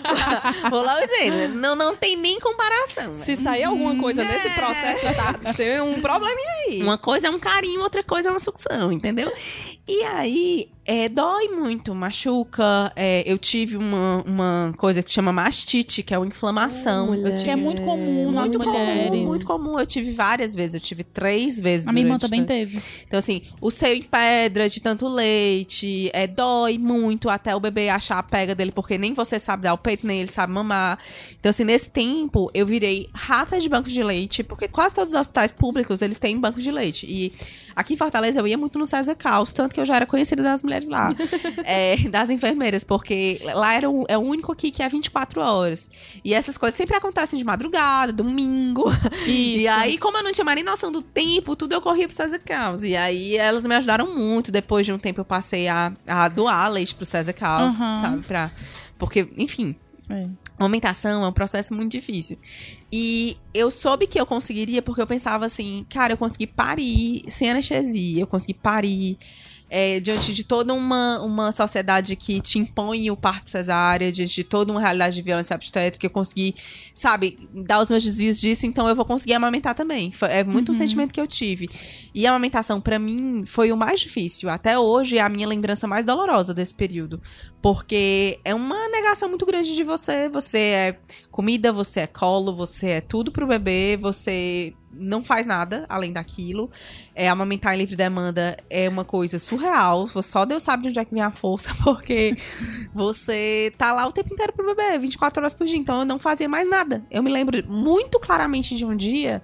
Vou 0.70 0.82
logo 0.82 1.06
dizer, 1.06 1.50
não, 1.50 1.76
não 1.76 1.94
tem 1.94 2.16
nem 2.16 2.40
comparação. 2.40 3.08
né? 3.08 3.14
Se 3.14 3.36
sair 3.36 3.64
alguma 3.64 3.96
coisa 3.98 4.24
nesse 4.24 4.48
processo, 4.54 5.04
tá, 5.14 5.52
tem 5.52 5.78
um 5.82 6.00
probleminha 6.00 6.50
aí. 6.66 6.82
Uma 6.82 6.96
coisa 6.96 7.26
é 7.26 7.30
um 7.30 7.38
carinho, 7.38 7.82
outra 7.82 8.02
coisa 8.02 8.28
é 8.28 8.30
uma 8.30 8.40
sucção, 8.40 8.90
entendeu? 8.90 9.30
E 9.86 10.02
aí, 10.04 10.70
é, 10.86 11.08
dói 11.08 11.48
muito, 11.48 11.94
machuca. 11.94 12.92
É, 12.94 13.22
eu 13.26 13.36
tive 13.36 13.76
uma, 13.76 14.22
uma 14.22 14.74
coisa 14.76 15.02
que 15.02 15.12
chama 15.12 15.32
mastite, 15.32 16.02
que 16.02 16.14
é 16.14 16.18
uma 16.18 16.26
inflamação. 16.26 17.08
Mulher. 17.08 17.26
eu 17.26 17.30
tive 17.30 17.44
Que 17.44 17.50
é 17.50 17.56
muito 17.56 17.82
comum 17.82 18.30
nas 18.30 18.50
muito 18.50 18.66
mulheres. 18.66 19.10
comum, 19.10 19.24
muito 19.26 19.46
comum. 19.46 19.78
Eu 19.78 19.86
tive 19.86 20.12
várias 20.12 20.54
vezes, 20.54 20.74
eu 20.74 20.80
tive 20.80 21.02
três 21.02 21.60
vezes. 21.60 21.88
A 21.88 21.92
minha 21.92 22.06
irmã 22.06 22.18
também 22.18 22.44
teve. 22.44 22.80
Então, 23.06 23.18
assim, 23.18 23.42
o 23.60 23.70
seio 23.70 23.96
em 23.96 24.02
pedra 24.02 24.68
de 24.68 24.80
tanto 24.80 25.08
leite, 25.08 26.08
é, 26.12 26.26
dói 26.26 26.78
muito 26.78 27.28
até 27.28 27.54
o 27.56 27.58
bebê 27.60 27.88
achar 27.88 28.18
a 28.18 28.22
pega 28.22 28.54
dele, 28.54 28.70
porque 28.70 28.96
nem 28.96 29.12
você 29.12 29.40
sabe 29.40 29.64
dar 29.64 29.74
o 29.74 29.78
peito, 29.78 30.06
nem 30.06 30.20
ele 30.20 30.30
sabe 30.30 30.52
mamar. 30.52 30.98
Então, 31.38 31.50
assim, 31.50 31.64
nesse 31.64 31.90
tempo, 31.90 32.48
eu 32.54 32.64
virei 32.64 33.08
rata 33.12 33.58
de 33.58 33.68
banco 33.68 33.88
de 33.88 34.02
leite, 34.02 34.44
porque 34.44 34.68
quase 34.68 34.94
todos 34.94 35.12
os 35.12 35.18
hospitais 35.18 35.50
públicos, 35.50 36.00
eles 36.00 36.18
têm 36.18 36.38
banco 36.38 36.60
de 36.60 36.70
leite. 36.70 37.06
E 37.08 37.32
aqui 37.76 37.92
em 37.94 37.96
Fortaleza, 37.96 38.40
eu 38.40 38.46
ia 38.46 38.56
muito 38.56 38.78
no 38.78 38.86
César 38.86 39.14
Caos, 39.14 39.52
tanto 39.52 39.74
que 39.74 39.80
eu 39.80 39.84
já 39.84 39.94
era 39.96 40.06
conhecida 40.06 40.42
das 40.42 40.62
mulheres 40.62 40.88
lá, 40.88 41.14
é, 41.62 41.96
das 42.08 42.30
enfermeiras, 42.30 42.82
porque 42.82 43.38
lá 43.44 43.74
era 43.74 43.88
o, 43.88 44.04
é 44.08 44.16
o 44.16 44.20
único 44.22 44.50
aqui 44.50 44.70
que 44.70 44.82
é 44.82 44.88
24 44.88 45.40
horas. 45.42 45.90
E 46.24 46.32
essas 46.32 46.56
coisas 46.56 46.76
sempre 46.76 46.96
acontecem 46.96 47.38
de 47.38 47.44
madrugada, 47.44 48.12
domingo. 48.12 48.90
E 49.26 49.58
Isso. 49.64 49.70
aí, 49.70 49.98
como 49.98 50.16
eu 50.16 50.24
não 50.24 50.32
tinha 50.32 50.44
mais 50.44 50.56
nem 50.56 50.64
noção 50.64 50.90
do 50.90 51.02
tempo, 51.02 51.54
tudo 51.54 51.74
eu 51.74 51.80
corria 51.82 52.08
pro 52.08 52.16
César 52.16 52.38
Caos. 52.38 52.82
E 52.82 52.96
aí, 52.96 53.36
elas 53.36 53.66
me 53.66 53.74
ajudaram 53.74 54.12
muito. 54.16 54.50
Depois 54.50 54.86
de 54.86 54.92
um 54.92 54.98
tempo, 54.98 55.20
eu 55.20 55.24
passei 55.24 55.68
a, 55.68 55.92
a 56.06 56.28
doar 56.28 56.70
leite 56.72 56.94
pro 56.94 57.04
César 57.04 57.32
Caos, 57.34 57.78
Aham. 57.80 57.96
sabe? 57.96 58.22
Pra... 58.26 58.50
Porque, 58.98 59.28
enfim, 59.36 59.76
É. 60.08 60.22
Amamentação 60.58 61.22
é 61.22 61.28
um 61.28 61.32
processo 61.32 61.74
muito 61.74 61.92
difícil. 61.92 62.38
E 62.98 63.36
eu 63.52 63.70
soube 63.70 64.06
que 64.06 64.18
eu 64.18 64.24
conseguiria 64.24 64.80
porque 64.80 65.02
eu 65.02 65.06
pensava 65.06 65.44
assim, 65.44 65.84
cara, 65.90 66.14
eu 66.14 66.16
consegui 66.16 66.46
parir 66.46 67.24
sem 67.28 67.50
anestesia, 67.50 68.22
eu 68.22 68.26
consegui 68.26 68.54
parir 68.54 69.18
é, 69.68 69.98
diante 69.98 70.32
de 70.32 70.44
toda 70.44 70.72
uma, 70.72 71.20
uma 71.20 71.50
sociedade 71.52 72.14
que 72.14 72.40
te 72.40 72.56
impõe 72.58 73.10
o 73.10 73.16
parto 73.16 73.50
cesárea, 73.50 74.10
diante 74.12 74.34
de 74.36 74.44
toda 74.44 74.70
uma 74.72 74.80
realidade 74.80 75.16
de 75.16 75.22
violência 75.22 75.54
obstétrica, 75.56 76.06
eu 76.06 76.10
consegui, 76.10 76.54
sabe, 76.94 77.36
dar 77.52 77.80
os 77.80 77.90
meus 77.90 78.04
desvios 78.04 78.40
disso, 78.40 78.64
então 78.64 78.88
eu 78.88 78.94
vou 78.94 79.04
conseguir 79.04 79.34
amamentar 79.34 79.74
também. 79.74 80.12
Foi- 80.12 80.28
É 80.30 80.44
muito 80.44 80.70
um 80.70 80.74
sentimento 80.74 81.12
que 81.12 81.20
eu 81.20 81.26
tive. 81.26 81.68
E 82.14 82.24
a 82.26 82.30
amamentação, 82.30 82.80
pra 82.80 82.98
mim, 82.98 83.44
foi 83.44 83.72
o 83.72 83.76
mais 83.76 84.00
difícil. 84.00 84.48
Até 84.48 84.78
hoje 84.78 85.18
é 85.18 85.20
a 85.20 85.28
minha 85.28 85.48
lembrança 85.48 85.86
mais 85.86 86.06
dolorosa 86.06 86.54
desse 86.54 86.74
período. 86.74 87.20
Porque 87.66 88.38
é 88.44 88.54
uma 88.54 88.86
negação 88.90 89.28
muito 89.28 89.44
grande 89.44 89.74
de 89.74 89.82
você. 89.82 90.28
Você 90.28 90.58
é 90.58 90.96
comida, 91.32 91.72
você 91.72 92.02
é 92.02 92.06
colo, 92.06 92.54
você 92.54 92.90
é 92.90 93.00
tudo 93.00 93.32
pro 93.32 93.44
bebê, 93.44 93.98
você 94.00 94.72
não 94.92 95.24
faz 95.24 95.48
nada 95.48 95.84
além 95.88 96.12
daquilo. 96.12 96.70
É, 97.12 97.28
amamentar 97.28 97.74
em 97.74 97.78
livre 97.78 97.96
demanda 97.96 98.56
é 98.70 98.88
uma 98.88 99.04
coisa 99.04 99.40
surreal. 99.40 100.08
Só 100.22 100.44
Deus 100.44 100.62
sabe 100.62 100.84
de 100.84 100.90
onde 100.90 101.00
é 101.00 101.04
que 101.04 101.12
vem 101.12 101.20
a 101.20 101.32
força, 101.32 101.74
porque 101.82 102.36
você 102.94 103.72
tá 103.76 103.92
lá 103.92 104.06
o 104.06 104.12
tempo 104.12 104.32
inteiro 104.32 104.52
pro 104.52 104.72
bebê, 104.72 104.96
24 105.00 105.42
horas 105.42 105.52
por 105.52 105.66
dia. 105.66 105.76
Então 105.76 105.98
eu 105.98 106.04
não 106.04 106.20
fazia 106.20 106.48
mais 106.48 106.70
nada. 106.70 107.04
Eu 107.10 107.20
me 107.20 107.32
lembro 107.32 107.68
muito 107.68 108.20
claramente 108.20 108.76
de 108.76 108.84
um 108.84 108.94
dia 108.94 109.42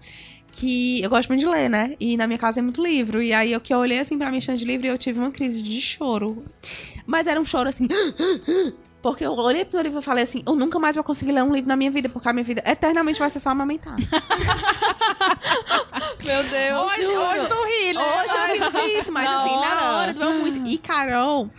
que 0.52 1.02
eu 1.02 1.10
gosto 1.10 1.28
muito 1.28 1.40
de 1.40 1.46
ler, 1.48 1.68
né? 1.70 1.96
E 1.98 2.16
na 2.16 2.26
minha 2.26 2.38
casa 2.38 2.60
é 2.60 2.62
muito 2.62 2.80
livro. 2.82 3.20
E 3.22 3.32
aí 3.32 3.52
eu 3.52 3.60
que 3.60 3.72
eu 3.74 3.78
olhei 3.78 3.98
assim 3.98 4.16
pra 4.18 4.28
minha 4.28 4.38
estante 4.38 4.60
de 4.60 4.64
livro 4.66 4.86
e 4.86 4.90
eu 4.90 4.98
tive 4.98 5.18
uma 5.18 5.30
crise 5.32 5.62
de 5.62 5.80
choro. 5.80 6.44
Mas 7.06 7.26
era 7.26 7.40
um 7.40 7.44
choro 7.44 7.68
assim. 7.68 7.88
Porque 9.02 9.26
eu 9.26 9.32
olhei 9.32 9.64
pro 9.64 9.80
livro 9.80 9.98
e 9.98 10.02
falei 10.02 10.22
assim: 10.22 10.44
eu 10.46 10.54
nunca 10.54 10.78
mais 10.78 10.94
vou 10.94 11.02
conseguir 11.02 11.32
ler 11.32 11.42
um 11.42 11.52
livro 11.52 11.68
na 11.68 11.74
minha 11.74 11.90
vida, 11.90 12.08
porque 12.08 12.28
a 12.28 12.32
minha 12.32 12.44
vida 12.44 12.62
eternamente 12.64 13.18
vai 13.18 13.28
ser 13.28 13.40
só 13.40 13.50
amamentar. 13.50 13.96
Meu 16.24 16.44
Deus. 16.44 16.78
Hoje, 16.78 17.06
hoje 17.06 17.48
tu 17.48 17.54
ri, 17.64 17.92
né? 17.94 18.00
Hoje 18.00 18.32
eu 18.32 18.70
fiz 18.70 18.82
disso, 18.94 19.12
mas 19.12 19.24
Na 19.24 19.42
assim, 19.42 19.56
na 19.56 19.58
hora. 19.58 19.96
hora 19.96 20.14
doeu 20.14 20.34
muito. 20.38 20.64
E 20.66 20.78
Carol, 20.78 21.50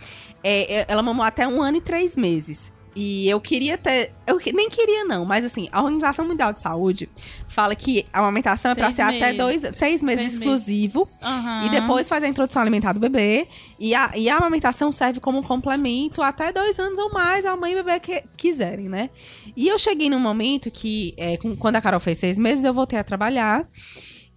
é, 0.42 0.80
é, 0.80 0.84
ela 0.88 1.02
mamou 1.02 1.22
até 1.24 1.46
um 1.46 1.62
ano 1.62 1.76
e 1.76 1.80
três 1.82 2.16
meses. 2.16 2.72
E 2.96 3.28
eu 3.28 3.40
queria 3.40 3.76
ter. 3.76 4.12
Eu 4.26 4.38
nem 4.54 4.70
queria, 4.70 5.04
não, 5.04 5.24
mas 5.24 5.44
assim, 5.44 5.68
a 5.72 5.82
Organização 5.82 6.24
Mundial 6.26 6.52
de 6.52 6.60
Saúde 6.60 7.08
fala 7.48 7.74
que 7.74 8.06
a 8.12 8.20
amamentação 8.20 8.70
é 8.70 8.74
pra 8.74 8.90
Seis 8.92 8.96
ser 8.96 9.02
até 9.02 9.32
meses. 9.32 9.36
dois, 9.62 9.76
seis 9.76 10.02
meses 10.02 10.20
Seis 10.22 10.34
exclusivo. 10.34 11.02
Aham. 11.22 11.64
E 11.66 11.70
depois 11.70 12.08
faz 12.08 12.22
a 12.22 12.28
introdução 12.28 12.62
alimentar 12.62 12.92
do 12.92 13.00
bebê. 13.00 13.48
E 13.80 13.94
a, 13.94 14.12
e 14.16 14.28
a 14.28 14.36
amamentação 14.36 14.92
serve 14.92 15.18
como 15.18 15.38
um 15.38 15.42
complemento 15.42 16.22
até 16.22 16.52
dois 16.52 16.78
anos 16.78 16.98
ou 16.98 17.12
mais 17.12 17.44
a 17.44 17.56
mãe 17.56 17.72
e 17.72 17.74
o 17.80 17.84
bebê 17.84 17.98
que 17.98 18.22
quiserem, 18.36 18.88
né? 18.88 19.10
E 19.56 19.66
eu 19.68 19.78
cheguei 19.78 20.08
num 20.08 20.20
momento 20.20 20.70
que, 20.70 21.14
é, 21.16 21.36
com- 21.36 21.56
quando 21.56 21.76
a 21.76 21.80
Carol 21.82 22.00
fez 22.00 22.18
seis 22.18 22.38
meses, 22.38 22.64
eu 22.64 22.72
voltei 22.72 22.98
a 22.98 23.04
trabalhar. 23.04 23.68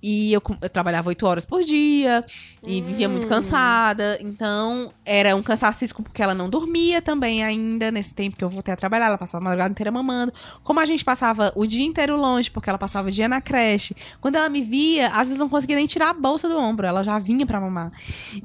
E 0.01 0.31
eu, 0.31 0.39
com- 0.39 0.55
eu 0.61 0.69
trabalhava 0.69 1.09
oito 1.09 1.25
horas 1.25 1.43
por 1.43 1.63
dia 1.63 2.23
e 2.63 2.81
vivia 2.81 3.09
muito 3.09 3.27
cansada. 3.27 4.17
Então, 4.21 4.89
era 5.03 5.35
um 5.35 5.41
cansaço 5.41 5.79
físico 5.79 6.03
porque 6.03 6.21
ela 6.21 6.35
não 6.35 6.49
dormia 6.49 7.01
também 7.01 7.43
ainda 7.43 7.89
nesse 7.91 8.13
tempo 8.13 8.35
que 8.35 8.43
eu 8.43 8.49
voltei 8.49 8.73
a 8.73 8.77
trabalhar. 8.77 9.07
Ela 9.07 9.17
passava 9.17 9.43
a 9.43 9.45
madrugada 9.45 9.71
inteira 9.71 9.91
mamando. 9.91 10.31
Como 10.63 10.79
a 10.79 10.85
gente 10.85 11.03
passava 11.03 11.51
o 11.55 11.65
dia 11.65 11.83
inteiro 11.85 12.15
longe, 12.15 12.51
porque 12.51 12.69
ela 12.69 12.77
passava 12.77 13.07
o 13.07 13.11
dia 13.11 13.27
na 13.27 13.41
creche. 13.41 13.95
Quando 14.21 14.35
ela 14.35 14.47
me 14.49 14.61
via, 14.61 15.07
às 15.09 15.29
vezes 15.29 15.37
não 15.39 15.49
conseguia 15.49 15.75
nem 15.75 15.87
tirar 15.87 16.09
a 16.09 16.13
bolsa 16.13 16.47
do 16.47 16.57
ombro. 16.57 16.85
Ela 16.85 17.03
já 17.03 17.17
vinha 17.17 17.45
pra 17.45 17.59
mamar. 17.59 17.91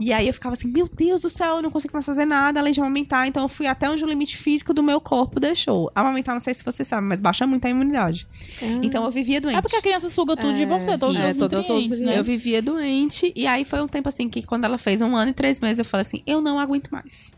E 0.00 0.12
aí 0.12 0.26
eu 0.26 0.32
ficava 0.34 0.54
assim, 0.54 0.68
meu 0.68 0.88
Deus 0.92 1.22
do 1.22 1.30
céu, 1.30 1.56
eu 1.56 1.62
não 1.62 1.70
consigo 1.70 1.92
mais 1.92 2.06
fazer 2.06 2.24
nada 2.24 2.60
além 2.60 2.72
de 2.72 2.80
amamentar. 2.80 3.26
Então 3.26 3.42
eu 3.42 3.48
fui 3.48 3.66
até 3.66 3.90
onde 3.90 4.02
o 4.02 4.08
limite 4.08 4.36
físico 4.36 4.72
do 4.72 4.82
meu 4.82 5.00
corpo 5.00 5.38
deixou. 5.38 5.90
Amamentar, 5.94 6.34
não 6.34 6.40
sei 6.40 6.54
se 6.54 6.64
você 6.64 6.84
sabe, 6.84 7.06
mas 7.06 7.20
baixa 7.20 7.46
muito 7.46 7.64
a 7.66 7.68
imunidade. 7.70 8.26
Então 8.82 9.04
eu 9.04 9.10
vivia 9.10 9.40
doente. 9.40 9.58
É 9.58 9.60
porque 9.62 9.76
a 9.76 9.82
criança 9.82 10.08
suga 10.08 10.36
tudo 10.36 10.54
de 10.54 10.62
É, 10.62 10.66
você, 10.66 10.96
todos 10.96 11.16
é, 11.18 11.30
os 11.30 11.36
nutrientes, 11.42 12.00
né? 12.00 12.18
Eu 12.18 12.24
vivia 12.24 12.62
doente. 12.62 13.32
E 13.34 13.46
aí 13.46 13.64
foi 13.64 13.80
um 13.80 13.88
tempo 13.88 14.08
assim 14.08 14.28
que 14.28 14.42
quando 14.42 14.64
ela 14.64 14.78
fez 14.78 15.00
um 15.00 15.16
ano 15.16 15.30
e 15.30 15.34
três 15.34 15.60
meses, 15.60 15.78
eu 15.78 15.84
falei 15.84 16.06
assim: 16.06 16.22
eu 16.26 16.40
não 16.40 16.58
aguento 16.58 16.88
mais. 16.90 17.32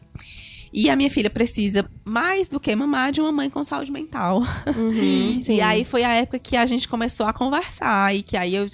E 0.76 0.90
a 0.90 0.96
minha 0.96 1.08
filha 1.08 1.30
precisa, 1.30 1.88
mais 2.04 2.48
do 2.48 2.58
que 2.58 2.74
mamar, 2.74 3.12
de 3.12 3.20
uma 3.20 3.30
mãe 3.30 3.48
com 3.48 3.62
saúde 3.62 3.92
mental. 3.92 4.42
Uhum, 4.66 5.38
sim. 5.40 5.56
E 5.56 5.60
aí 5.60 5.84
foi 5.84 6.02
a 6.02 6.12
época 6.12 6.36
que 6.40 6.56
a 6.56 6.66
gente 6.66 6.88
começou 6.88 7.26
a 7.26 7.32
conversar 7.32 8.12
e 8.12 8.22
que 8.22 8.36
aí 8.36 8.56
eu 8.56 8.66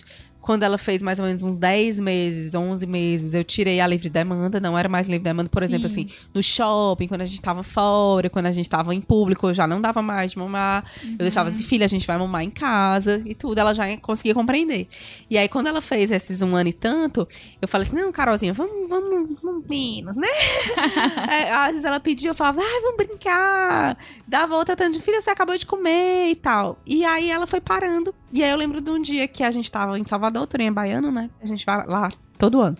quando 0.50 0.64
ela 0.64 0.78
fez 0.78 1.00
mais 1.00 1.20
ou 1.20 1.26
menos 1.26 1.44
uns 1.44 1.56
10 1.56 2.00
meses, 2.00 2.56
11 2.56 2.84
meses, 2.84 3.34
eu 3.34 3.44
tirei 3.44 3.80
a 3.80 3.86
livre 3.86 4.10
demanda, 4.10 4.58
não 4.58 4.76
era 4.76 4.88
mais 4.88 5.08
livre 5.08 5.22
demanda, 5.22 5.48
por 5.48 5.60
Sim. 5.62 5.66
exemplo, 5.66 5.86
assim, 5.86 6.08
no 6.34 6.42
shopping, 6.42 7.06
quando 7.06 7.20
a 7.20 7.24
gente 7.24 7.40
tava 7.40 7.62
fora, 7.62 8.28
quando 8.28 8.46
a 8.46 8.50
gente 8.50 8.68
tava 8.68 8.92
em 8.92 9.00
público, 9.00 9.46
eu 9.46 9.54
já 9.54 9.64
não 9.64 9.80
dava 9.80 10.02
mais 10.02 10.32
de 10.32 10.38
mamar. 10.38 10.84
Eu 11.04 11.18
deixava 11.18 11.50
assim, 11.50 11.62
filha, 11.62 11.84
a 11.84 11.88
gente 11.88 12.04
vai 12.04 12.18
mamar 12.18 12.42
em 12.42 12.50
casa 12.50 13.22
e 13.24 13.32
tudo, 13.32 13.58
ela 13.58 13.72
já 13.72 13.96
conseguia 13.98 14.34
compreender. 14.34 14.88
E 15.30 15.38
aí, 15.38 15.48
quando 15.48 15.68
ela 15.68 15.80
fez 15.80 16.10
esses 16.10 16.42
um 16.42 16.56
ano 16.56 16.70
e 16.70 16.72
tanto, 16.72 17.28
eu 17.62 17.68
falei 17.68 17.86
assim, 17.86 17.94
não, 17.94 18.10
Carolzinha, 18.10 18.52
vamos, 18.52 18.88
vamos, 18.88 19.40
vamos 19.40 19.64
menos, 19.68 20.16
né? 20.16 20.26
É, 21.30 21.52
às 21.52 21.68
vezes 21.68 21.84
ela 21.84 22.00
pedia, 22.00 22.30
eu 22.30 22.34
falava, 22.34 22.60
ai, 22.60 22.80
vamos 22.80 22.96
brincar. 22.96 23.96
Dava 24.26 24.56
outra 24.56 24.74
tanto 24.74 24.98
de 24.98 25.04
filha, 25.04 25.20
você 25.20 25.30
acabou 25.30 25.56
de 25.56 25.64
comer 25.64 26.28
e 26.28 26.34
tal. 26.34 26.80
E 26.84 27.04
aí 27.04 27.30
ela 27.30 27.46
foi 27.46 27.60
parando. 27.60 28.12
E 28.32 28.42
aí 28.42 28.50
eu 28.50 28.56
lembro 28.56 28.80
de 28.80 28.90
um 28.90 29.00
dia 29.00 29.28
que 29.28 29.42
a 29.42 29.50
gente 29.50 29.70
tava 29.70 29.98
em 29.98 30.04
Salvador, 30.04 30.39
É 30.46 30.70
baiano, 30.70 31.10
né? 31.10 31.30
A 31.40 31.46
gente 31.46 31.64
vai 31.64 31.86
lá 31.86 32.10
todo 32.40 32.60
ano. 32.60 32.76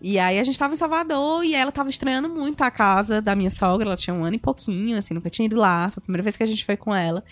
E 0.00 0.18
aí 0.18 0.38
a 0.38 0.44
gente 0.44 0.58
tava 0.58 0.74
em 0.74 0.76
Salvador 0.76 1.42
e 1.42 1.54
ela 1.54 1.72
tava 1.72 1.88
estranhando 1.88 2.28
muito 2.28 2.62
a 2.62 2.70
casa 2.70 3.20
da 3.20 3.34
minha 3.34 3.50
sogra. 3.50 3.88
Ela 3.88 3.96
tinha 3.96 4.14
um 4.14 4.24
ano 4.24 4.36
e 4.36 4.38
pouquinho, 4.38 4.96
assim, 4.96 5.14
nunca 5.14 5.30
tinha 5.30 5.46
ido 5.46 5.56
lá. 5.56 5.88
Foi 5.88 6.00
a 6.00 6.02
primeira 6.02 6.22
vez 6.22 6.36
que 6.36 6.42
a 6.42 6.46
gente 6.46 6.64
foi 6.64 6.76
com 6.76 6.94
ela. 6.94 7.24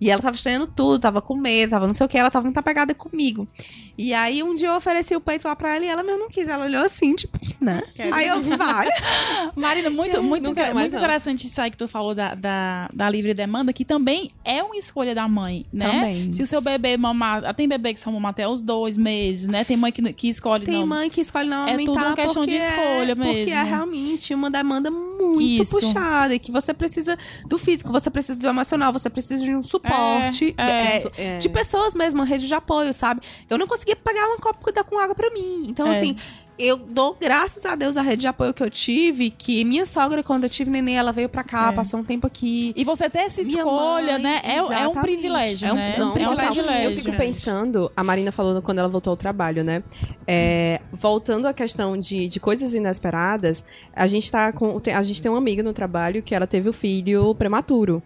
E 0.00 0.10
ela 0.10 0.20
tava 0.20 0.36
estranhando 0.36 0.66
tudo, 0.66 1.00
tava 1.00 1.22
com 1.22 1.34
medo, 1.34 1.70
tava 1.70 1.86
não 1.86 1.94
sei 1.94 2.06
o 2.06 2.08
que, 2.08 2.18
ela 2.18 2.30
tava 2.30 2.44
muito 2.44 2.58
apegada 2.58 2.94
comigo. 2.94 3.48
E 3.96 4.12
aí 4.12 4.42
um 4.42 4.54
dia 4.54 4.68
eu 4.68 4.76
ofereci 4.76 5.16
o 5.16 5.20
peito 5.20 5.48
lá 5.48 5.56
pra 5.56 5.74
ela 5.74 5.84
e 5.84 5.88
ela, 5.88 6.02
meu, 6.02 6.18
não 6.18 6.28
quis. 6.28 6.46
Ela 6.46 6.66
olhou 6.66 6.84
assim, 6.84 7.14
tipo, 7.14 7.38
né? 7.60 7.82
Quero. 7.94 8.14
Aí 8.14 8.28
eu, 8.28 8.42
vai. 8.42 8.88
Marina, 9.56 9.88
muito, 9.88 10.22
muito, 10.22 10.54
muito 10.54 10.64
não. 10.64 10.84
interessante 10.84 11.46
isso 11.46 11.60
aí 11.60 11.70
que 11.70 11.76
tu 11.76 11.88
falou 11.88 12.14
da, 12.14 12.34
da, 12.34 12.88
da 12.92 13.08
livre 13.08 13.32
demanda, 13.32 13.72
que 13.72 13.84
também 13.84 14.30
é 14.44 14.62
uma 14.62 14.76
escolha 14.76 15.14
da 15.14 15.26
mãe, 15.26 15.64
né? 15.72 15.86
Também. 15.86 16.32
Se 16.32 16.42
o 16.42 16.46
seu 16.46 16.60
bebê 16.60 16.96
mamar. 16.96 17.54
Tem 17.54 17.66
bebê 17.66 17.94
que 17.94 18.00
são 18.00 18.12
mamar 18.12 18.30
até 18.32 18.46
os 18.46 18.60
dois 18.60 18.98
meses, 18.98 19.48
né? 19.48 19.64
Tem 19.64 19.76
mãe 19.76 19.90
que, 19.90 20.12
que 20.12 20.28
escolhe 20.28 20.64
Tem 20.64 20.80
não. 20.80 20.86
mãe 20.86 21.08
que 21.08 21.21
escolhe 21.22 21.48
não 21.48 21.66
É 21.66 21.70
aumentar 21.72 21.92
tudo 21.92 22.04
uma 22.06 22.14
questão 22.14 22.44
de 22.46 22.52
porque 22.58 22.64
escolha 22.64 23.12
é, 23.12 23.14
Porque 23.14 23.30
é 23.30 23.44
mesmo. 23.54 23.64
realmente 23.64 24.34
uma 24.34 24.50
demanda 24.50 24.90
muito 24.90 25.62
Isso. 25.62 25.78
puxada 25.80 26.34
e 26.34 26.38
que 26.38 26.52
você 26.52 26.74
precisa 26.74 27.16
do 27.46 27.58
físico, 27.58 27.90
você 27.90 28.10
precisa 28.10 28.38
do 28.38 28.46
emocional, 28.46 28.92
você 28.92 29.08
precisa 29.08 29.44
de 29.44 29.54
um 29.54 29.62
suporte. 29.62 30.54
É, 30.58 30.62
é. 30.62 30.96
é, 31.16 31.24
é. 31.34 31.38
de 31.38 31.48
pessoas 31.48 31.94
mesmo, 31.94 32.20
uma 32.20 32.26
rede 32.26 32.46
de 32.46 32.54
apoio, 32.54 32.92
sabe? 32.92 33.20
Eu 33.48 33.56
não 33.58 33.66
conseguia 33.66 33.96
pagar 33.96 34.26
um 34.28 34.36
copo 34.38 34.70
da- 34.72 34.84
com 34.84 34.98
água 34.98 35.14
pra 35.14 35.30
mim. 35.30 35.66
Então, 35.68 35.86
É. 35.86 35.90
assim, 35.90 36.16
eu 36.58 36.76
dou 36.76 37.16
graças 37.20 37.64
a 37.64 37.74
Deus 37.74 37.96
a 37.96 38.02
rede 38.02 38.22
de 38.22 38.26
apoio 38.26 38.52
que 38.54 38.62
eu 38.62 38.70
tive, 38.70 39.30
que 39.30 39.64
minha 39.64 39.84
sogra, 39.86 40.22
quando 40.22 40.44
eu 40.44 40.50
tive 40.50 40.70
neném, 40.70 40.96
ela 40.96 41.12
veio 41.12 41.28
pra 41.28 41.42
cá, 41.42 41.70
É. 41.70 41.72
passou 41.72 42.00
um 42.00 42.04
tempo 42.04 42.26
aqui. 42.26 42.72
E 42.76 42.84
você 42.84 43.08
ter 43.10 43.20
essa 43.20 43.42
Minha 43.42 43.58
escolha, 43.58 44.12
mãe, 44.14 44.22
né? 44.22 44.40
É, 44.44 44.56
é 44.56 44.88
um 44.88 44.92
privilégio, 44.92 45.68
É 45.68 45.72
um- 45.72 45.76
né? 45.76 45.94
é 45.96 45.98
um 45.98 46.02
é 46.02 46.06
um 46.08 46.12
privilégio 46.12 46.62
privilégio. 46.64 46.90
Eu 46.90 46.96
fico 46.96 47.16
pensando, 47.16 47.90
a 47.96 48.04
Marina 48.04 48.30
falou 48.30 48.60
quando 48.62 48.78
ela 48.78 48.88
voltou 48.88 49.10
ao 49.12 49.16
trabalho, 49.16 49.64
né? 49.64 49.82
É, 50.26 50.80
voltando 50.92 51.46
à 51.46 51.52
questão 51.54 51.96
de, 51.96 52.28
de 52.28 52.38
coisas 52.40 52.74
inesperadas, 52.74 53.64
a 53.94 54.06
gente 54.06 54.30
tá 54.30 54.52
com. 54.52 54.78
tem- 54.78 54.94
A 54.94 55.02
gente 55.02 55.20
tem 55.22 55.30
uma 55.30 55.38
amiga 55.38 55.62
no 55.62 55.72
trabalho 55.72 56.22
que 56.22 56.34
ela 56.34 56.46
teve 56.46 56.68
o 56.68 56.72
filho 56.72 57.34
prematuro. 57.34 58.02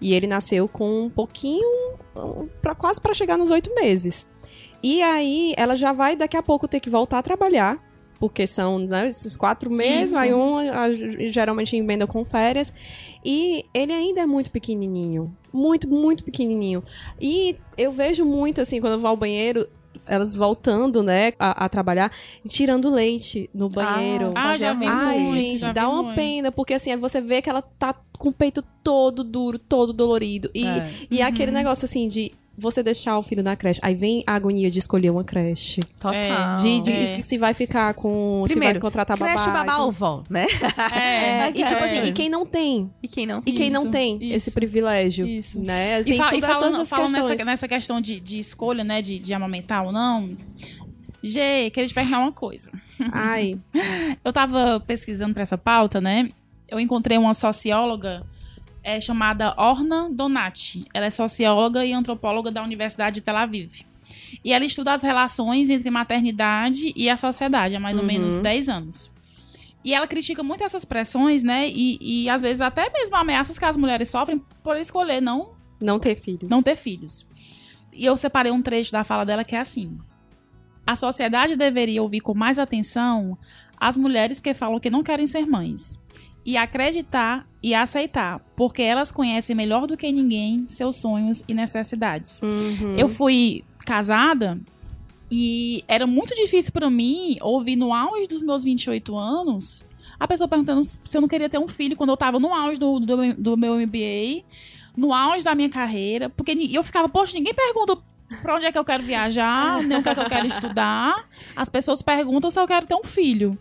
E 0.00 0.14
ele 0.14 0.26
nasceu 0.26 0.66
com 0.66 1.02
um 1.04 1.10
pouquinho. 1.10 1.68
Pra, 2.62 2.74
quase 2.74 3.00
para 3.00 3.14
chegar 3.14 3.36
nos 3.36 3.50
oito 3.50 3.72
meses. 3.74 4.26
E 4.82 5.02
aí 5.02 5.54
ela 5.56 5.76
já 5.76 5.92
vai 5.92 6.16
daqui 6.16 6.36
a 6.36 6.42
pouco 6.42 6.66
ter 6.66 6.80
que 6.80 6.88
voltar 6.90 7.18
a 7.18 7.22
trabalhar. 7.22 7.78
Porque 8.20 8.46
são 8.46 8.78
né, 8.78 9.08
esses 9.08 9.34
quatro 9.36 9.70
meses, 9.70 10.10
Isso. 10.10 10.18
aí 10.18 10.32
um 10.32 10.58
a- 10.58 10.92
geralmente 11.30 11.74
emenda 11.74 12.06
com 12.06 12.22
férias. 12.24 12.72
E 13.24 13.64
ele 13.74 13.92
ainda 13.92 14.20
é 14.20 14.26
muito 14.26 14.50
pequenininho. 14.50 15.34
Muito, 15.52 15.88
muito 15.88 16.22
pequenininho. 16.22 16.84
E 17.20 17.56
eu 17.78 17.90
vejo 17.90 18.24
muito, 18.24 18.60
assim, 18.60 18.78
quando 18.80 18.92
eu 18.92 19.00
vou 19.00 19.08
ao 19.08 19.16
banheiro, 19.16 19.66
elas 20.06 20.36
voltando, 20.36 21.02
né, 21.02 21.32
a, 21.38 21.64
a 21.64 21.68
trabalhar, 21.68 22.12
tirando 22.46 22.90
leite 22.90 23.48
no 23.54 23.68
banheiro. 23.68 24.32
Ah, 24.34 24.56
já 24.56 24.74
vi 24.74 24.86
Ai, 24.86 25.20
muito, 25.20 25.32
gente, 25.32 25.72
dá 25.72 25.88
uma 25.88 26.02
muito. 26.02 26.16
pena, 26.16 26.52
porque 26.52 26.74
assim, 26.74 26.94
você 26.96 27.20
vê 27.20 27.40
que 27.40 27.48
ela 27.48 27.62
tá 27.62 27.94
com 28.18 28.28
o 28.28 28.32
peito 28.32 28.62
todo 28.84 29.24
duro, 29.24 29.58
todo 29.58 29.92
dolorido. 29.94 30.50
E, 30.54 30.66
É. 30.66 30.90
e 31.10 31.22
aquele 31.22 31.50
negócio 31.50 31.84
assim 31.86 32.06
de 32.06 32.32
você 32.60 32.82
deixar 32.82 33.18
o 33.18 33.22
filho 33.22 33.42
na 33.42 33.56
creche. 33.56 33.80
Aí 33.82 33.94
vem 33.94 34.22
a 34.26 34.34
agonia 34.34 34.70
de 34.70 34.78
escolher 34.78 35.10
uma 35.10 35.24
creche. 35.24 35.80
Total. 35.98 36.54
De, 36.62 36.80
de- 36.80 36.92
É. 36.92 37.20
se 37.20 37.38
vai 37.38 37.54
ficar 37.54 37.94
com. 37.94 38.44
se 38.46 38.54
vai 38.54 38.58
Primeiro, 38.60 38.80
contratar 38.80 39.16
babá. 39.16 39.32
Creche 39.32 39.50
babá 39.50 39.76
e 39.78 39.80
ou 39.80 39.90
vó, 39.92 40.22
né? 40.28 40.46
É, 40.92 41.46
É, 41.46 41.48
e 41.50 41.52
tipo 41.64 41.82
assim, 41.84 42.02
e 42.04 42.12
quem 42.12 42.28
não 42.28 42.44
tem? 42.46 42.90
E 43.02 43.08
quem 43.08 43.26
não? 43.26 43.42
E 43.46 43.52
quem 43.52 43.70
não 43.70 43.82
Isso, 43.82 43.90
tem 43.90 44.16
isso. 44.22 44.34
esse 44.34 44.50
privilégio? 44.50 45.26
Isso. 45.26 45.60
Né? 45.60 46.00
E, 46.00 46.04
Tem 46.04 46.16
fa- 46.18 46.28
e 46.28 46.40
tudo- 46.40 46.40
todas 46.40 46.58
falando, 46.60 46.86
falando 46.86 47.12
questões. 47.14 47.30
nessa, 47.30 47.44
nessa 47.44 47.68
questão 47.68 48.00
de, 48.00 48.20
de 48.20 48.38
escolha, 48.38 48.84
né, 48.84 49.00
de, 49.02 49.18
de 49.18 49.32
amamentar 49.34 49.84
ou 49.84 49.92
não, 49.92 50.36
Gê, 51.22 51.70
queria 51.70 51.86
te 51.86 51.92
perguntar 51.94 52.18
uma 52.20 52.32
coisa. 52.32 52.70
Ai. 53.12 53.54
Eu 54.24 54.32
tava 54.32 54.80
pesquisando 54.86 55.34
pra 55.34 55.42
essa 55.42 55.58
pauta, 55.58 56.00
né? 56.00 56.28
Eu 56.66 56.80
encontrei 56.80 57.18
uma 57.18 57.34
socióloga 57.34 58.22
é, 58.82 59.00
chamada 59.00 59.54
Orna 59.56 60.08
Donati. 60.10 60.84
Ela 60.94 61.06
é 61.06 61.10
socióloga 61.10 61.84
e 61.84 61.92
antropóloga 61.92 62.50
da 62.50 62.62
Universidade 62.62 63.16
de 63.16 63.20
Tel 63.22 63.36
Aviv. 63.36 63.84
E 64.44 64.52
ela 64.52 64.64
estuda 64.64 64.92
as 64.92 65.02
relações 65.02 65.70
entre 65.70 65.90
maternidade 65.90 66.92
e 66.96 67.08
a 67.08 67.16
sociedade 67.16 67.76
há 67.76 67.80
mais 67.80 67.96
ou 67.96 68.02
Uhum. 68.02 68.08
menos 68.08 68.36
10 68.38 68.68
anos. 68.68 69.12
E 69.84 69.94
ela 69.94 70.06
critica 70.06 70.42
muito 70.42 70.62
essas 70.64 70.84
pressões, 70.84 71.42
né? 71.42 71.68
E, 71.68 71.98
e 72.24 72.28
às 72.30 72.42
vezes 72.42 72.60
até 72.60 72.90
mesmo 72.90 73.16
ameaças 73.16 73.58
que 73.58 73.64
as 73.64 73.76
mulheres 73.76 74.08
sofrem 74.10 74.38
por 74.62 74.76
escolher 74.76 75.20
não 75.22 75.50
Não 75.80 75.98
ter 75.98 76.16
filhos. 76.16 76.48
não 76.50 76.62
ter 76.62 76.76
filhos. 76.76 77.26
E 77.92 78.04
eu 78.04 78.16
separei 78.16 78.50
um 78.52 78.62
trecho 78.62 78.92
da 78.92 79.04
fala 79.04 79.24
dela 79.24 79.44
que 79.44 79.54
é 79.54 79.60
assim: 79.60 79.98
A 80.86 80.94
sociedade 80.96 81.56
deveria 81.56 82.02
ouvir 82.02 82.20
com 82.20 82.34
mais 82.34 82.58
atenção 82.58 83.38
as 83.78 83.96
mulheres 83.96 84.40
que 84.40 84.52
falam 84.54 84.78
que 84.80 84.90
não 84.90 85.02
querem 85.02 85.26
ser 85.26 85.46
mães 85.46 85.98
e 86.44 86.56
acreditar 86.56 87.46
e 87.62 87.74
aceitar, 87.74 88.40
porque 88.56 88.82
elas 88.82 89.12
conhecem 89.12 89.54
melhor 89.54 89.86
do 89.86 89.96
que 89.96 90.10
ninguém 90.10 90.66
seus 90.68 90.96
sonhos 90.96 91.42
e 91.46 91.54
necessidades. 91.54 92.40
Uhum. 92.42 92.94
Eu 92.96 93.08
fui 93.08 93.64
casada 93.84 94.58
e 95.30 95.84
era 95.86 96.06
muito 96.06 96.34
difícil 96.34 96.72
pra 96.72 96.88
mim 96.88 97.36
ouvir 97.40 97.76
no 97.76 97.92
auge 97.92 98.26
dos 98.26 98.42
meus 98.42 98.64
28 98.64 99.16
anos 99.16 99.84
a 100.20 100.28
pessoa 100.28 100.46
perguntando 100.46 100.84
se 100.84 101.16
eu 101.16 101.20
não 101.22 101.28
queria 101.28 101.48
ter 101.48 101.58
um 101.58 101.66
filho 101.66 101.96
quando 101.96 102.10
eu 102.10 102.16
tava 102.16 102.38
no 102.38 102.52
auge 102.52 102.78
do, 102.78 103.00
do, 103.00 103.34
do 103.34 103.56
meu 103.56 103.74
MBA, 103.74 104.44
no 104.94 105.14
auge 105.14 105.42
da 105.42 105.54
minha 105.54 105.70
carreira, 105.70 106.28
porque 106.28 106.52
eu 106.70 106.84
ficava, 106.84 107.08
poxa, 107.08 107.32
ninguém 107.34 107.54
pergunta 107.54 107.96
pra 108.42 108.54
onde 108.54 108.66
é 108.66 108.70
que 108.70 108.78
eu 108.78 108.84
quero 108.84 109.02
viajar, 109.02 109.82
nem 109.82 109.98
o 109.98 110.02
que 110.02 110.10
é 110.10 110.14
que 110.14 110.20
eu 110.20 110.28
quero 110.28 110.46
estudar. 110.46 111.26
As 111.56 111.70
pessoas 111.70 112.02
perguntam 112.02 112.50
se 112.50 112.60
eu 112.60 112.66
quero 112.66 112.86
ter 112.86 112.94
um 112.94 113.02
filho, 113.02 113.58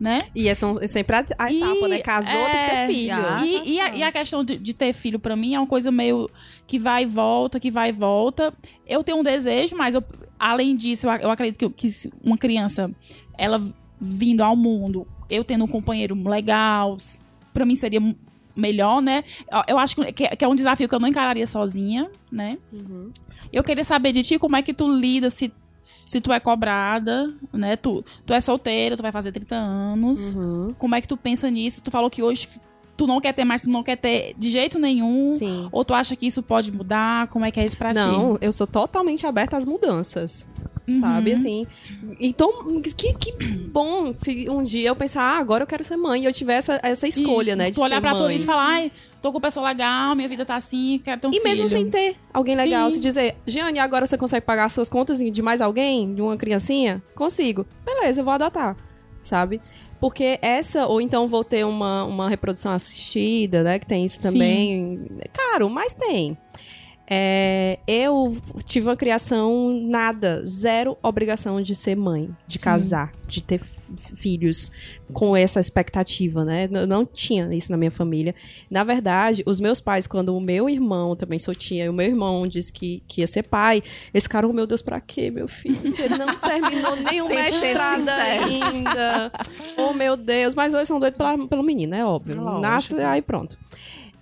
né? 0.00 0.28
E 0.34 0.48
é 0.48 0.54
são- 0.54 0.78
é 0.80 0.86
sempre 0.86 1.14
a, 1.16 1.26
a 1.38 1.52
E- 1.52 1.58
etapa, 1.58 1.88
né? 1.88 1.98
Casou, 1.98 2.32
tem 2.32 2.50
que 2.50 2.56
é, 2.56 2.86
ter 2.86 2.92
filho. 2.94 3.14
Ah, 3.14 3.46
E, 3.46 3.74
e 3.74 3.80
a, 3.80 3.96
e 3.96 4.02
a 4.02 4.10
questão 4.10 4.42
de, 4.42 4.56
de 4.56 4.72
ter 4.72 4.92
filho 4.94 5.18
pra 5.20 5.36
mim 5.36 5.54
é 5.54 5.60
uma 5.60 5.66
coisa 5.66 5.90
meio 5.90 6.28
que 6.66 6.78
vai 6.78 7.02
e 7.02 7.06
volta, 7.06 7.60
que 7.60 7.70
vai 7.70 7.90
e 7.90 7.92
volta. 7.92 8.52
Eu 8.86 9.04
tenho 9.04 9.18
um 9.18 9.22
desejo, 9.22 9.76
mas 9.76 9.94
eu- 9.94 10.02
além 10.38 10.74
disso, 10.74 11.06
eu, 11.06 11.12
eu 11.12 11.30
acredito 11.30 11.58
que, 11.70 11.88
que 11.88 12.10
uma 12.24 12.38
criança, 12.38 12.90
ela 13.36 13.62
vindo 14.00 14.40
ao 14.42 14.56
mundo, 14.56 15.06
eu 15.28 15.44
tendo 15.44 15.64
um 15.64 15.68
companheiro 15.68 16.14
legal, 16.26 16.96
pra 17.52 17.66
mim 17.66 17.76
seria 17.76 18.00
melhor, 18.56 19.02
né? 19.02 19.22
Eu- 19.52 19.62
Eu 19.68 19.78
acho 19.78 19.94
que, 19.96 20.12
que 20.36 20.44
é 20.44 20.48
um 20.48 20.54
desafio 20.54 20.88
que 20.88 20.94
eu 20.94 20.98
não 21.00 21.08
encararia 21.08 21.46
sozinha, 21.46 22.10
né? 22.32 22.56
Uhum. 22.72 23.10
Eu 23.52 23.62
queria 23.62 23.84
saber 23.84 24.12
de 24.12 24.22
ti 24.22 24.38
como 24.38 24.56
é 24.56 24.62
que 24.62 24.72
tu 24.72 24.88
lida 24.88 25.28
se, 25.28 25.52
se 26.10 26.20
tu 26.20 26.32
é 26.32 26.40
cobrada, 26.40 27.32
né? 27.52 27.76
Tu, 27.76 28.04
tu 28.26 28.34
é 28.34 28.40
solteira, 28.40 28.96
tu 28.96 29.02
vai 29.02 29.12
fazer 29.12 29.30
30 29.30 29.54
anos. 29.54 30.34
Uhum. 30.34 30.74
Como 30.76 30.96
é 30.96 31.00
que 31.00 31.06
tu 31.06 31.16
pensa 31.16 31.48
nisso? 31.48 31.84
Tu 31.84 31.88
falou 31.88 32.10
que 32.10 32.20
hoje 32.20 32.48
tu 32.96 33.06
não 33.06 33.20
quer 33.20 33.32
ter 33.32 33.44
mais, 33.44 33.62
tu 33.62 33.70
não 33.70 33.84
quer 33.84 33.94
ter 33.96 34.34
de 34.36 34.50
jeito 34.50 34.76
nenhum. 34.76 35.36
Sim. 35.36 35.68
Ou 35.70 35.84
tu 35.84 35.94
acha 35.94 36.16
que 36.16 36.26
isso 36.26 36.42
pode 36.42 36.72
mudar? 36.72 37.28
Como 37.28 37.44
é 37.44 37.52
que 37.52 37.60
é 37.60 37.64
isso 37.64 37.78
pra 37.78 37.92
ti? 37.92 38.00
Não, 38.00 38.36
eu 38.40 38.50
sou 38.50 38.66
totalmente 38.66 39.24
aberta 39.24 39.56
às 39.56 39.64
mudanças. 39.64 40.48
Uhum. 40.88 40.98
Sabe, 40.98 41.30
assim. 41.30 41.64
Então, 42.18 42.50
que, 42.82 43.12
que 43.14 43.32
bom 43.68 44.12
se 44.12 44.50
um 44.50 44.64
dia 44.64 44.88
eu 44.88 44.96
pensar, 44.96 45.22
ah, 45.22 45.38
agora 45.38 45.62
eu 45.62 45.66
quero 45.68 45.84
ser 45.84 45.96
mãe. 45.96 46.22
E 46.22 46.24
eu 46.24 46.32
tiver 46.32 46.54
essa, 46.54 46.80
essa 46.82 47.06
escolha, 47.06 47.50
Isso. 47.50 47.58
né? 47.58 47.70
De 47.70 47.76
Tu 47.76 47.82
olhar 47.82 47.94
ser 47.96 48.00
pra 48.00 48.10
tua 48.16 48.22
mãe. 48.22 48.32
vida 48.32 48.42
e 48.42 48.46
falar, 48.46 48.66
ai, 48.66 48.92
tô 49.20 49.30
com 49.30 49.38
uma 49.38 49.42
pessoa 49.42 49.68
legal, 49.68 50.14
minha 50.16 50.28
vida 50.28 50.44
tá 50.44 50.56
assim, 50.56 51.00
quero 51.04 51.20
ter 51.20 51.26
um 51.26 51.30
E 51.30 51.34
filho. 51.34 51.44
mesmo 51.44 51.68
sem 51.68 51.90
ter 51.90 52.16
alguém 52.32 52.56
legal, 52.56 52.88
Sim. 52.90 52.96
se 52.96 53.02
dizer, 53.02 53.36
Giane, 53.46 53.78
agora 53.78 54.06
você 54.06 54.16
consegue 54.18 54.44
pagar 54.44 54.64
as 54.64 54.72
suas 54.72 54.88
contas 54.88 55.18
de 55.18 55.42
mais 55.42 55.60
alguém? 55.60 56.14
De 56.14 56.22
uma 56.22 56.36
criancinha? 56.36 57.02
Consigo. 57.14 57.66
Beleza, 57.84 58.20
eu 58.20 58.24
vou 58.24 58.32
adotar. 58.34 58.76
Sabe? 59.22 59.60
Porque 60.00 60.38
essa, 60.40 60.86
ou 60.86 60.98
então 61.00 61.28
vou 61.28 61.44
ter 61.44 61.64
uma, 61.66 62.04
uma 62.04 62.28
reprodução 62.30 62.72
assistida, 62.72 63.62
né? 63.62 63.78
Que 63.78 63.86
tem 63.86 64.04
isso 64.06 64.18
também. 64.20 65.06
Caro, 65.32 65.68
mas 65.68 65.92
tem. 65.92 66.38
É, 67.12 67.80
eu 67.88 68.36
tive 68.64 68.86
uma 68.86 68.96
criação 68.96 69.68
nada, 69.72 70.44
zero 70.46 70.96
obrigação 71.02 71.60
de 71.60 71.74
ser 71.74 71.96
mãe, 71.96 72.30
de 72.46 72.56
Sim. 72.58 72.64
casar, 72.64 73.10
de 73.26 73.42
ter 73.42 73.60
filhos 74.14 74.70
com 75.12 75.36
essa 75.36 75.58
expectativa, 75.58 76.44
né? 76.44 76.68
N- 76.70 76.86
não 76.86 77.04
tinha 77.04 77.52
isso 77.52 77.72
na 77.72 77.76
minha 77.76 77.90
família. 77.90 78.32
Na 78.70 78.84
verdade, 78.84 79.42
os 79.44 79.58
meus 79.58 79.80
pais, 79.80 80.06
quando 80.06 80.36
o 80.36 80.40
meu 80.40 80.70
irmão 80.70 81.16
também 81.16 81.40
soltinha, 81.40 81.86
e 81.86 81.88
o 81.88 81.92
meu 81.92 82.06
irmão 82.06 82.46
disse 82.46 82.72
que, 82.72 83.02
que 83.08 83.22
ia 83.22 83.26
ser 83.26 83.42
pai, 83.42 83.82
eles 84.14 84.22
ficaram, 84.22 84.48
oh, 84.48 84.52
meu 84.52 84.66
Deus, 84.68 84.80
pra 84.80 85.00
quê, 85.00 85.32
meu 85.32 85.48
filho? 85.48 85.80
Você 85.84 86.08
não 86.08 86.26
terminou 86.38 86.96
ser 86.96 87.34
mestrado 87.34 88.08
ainda. 88.08 89.32
oh, 89.76 89.92
meu 89.92 90.16
Deus. 90.16 90.54
Mas 90.54 90.72
hoje 90.74 90.86
são 90.86 91.00
doidos 91.00 91.18
pelo 91.48 91.62
menino, 91.64 91.92
é 91.92 92.04
óbvio. 92.04 92.40
Lógico. 92.40 92.60
Nasce, 92.60 92.94
aí 93.02 93.20
pronto. 93.20 93.58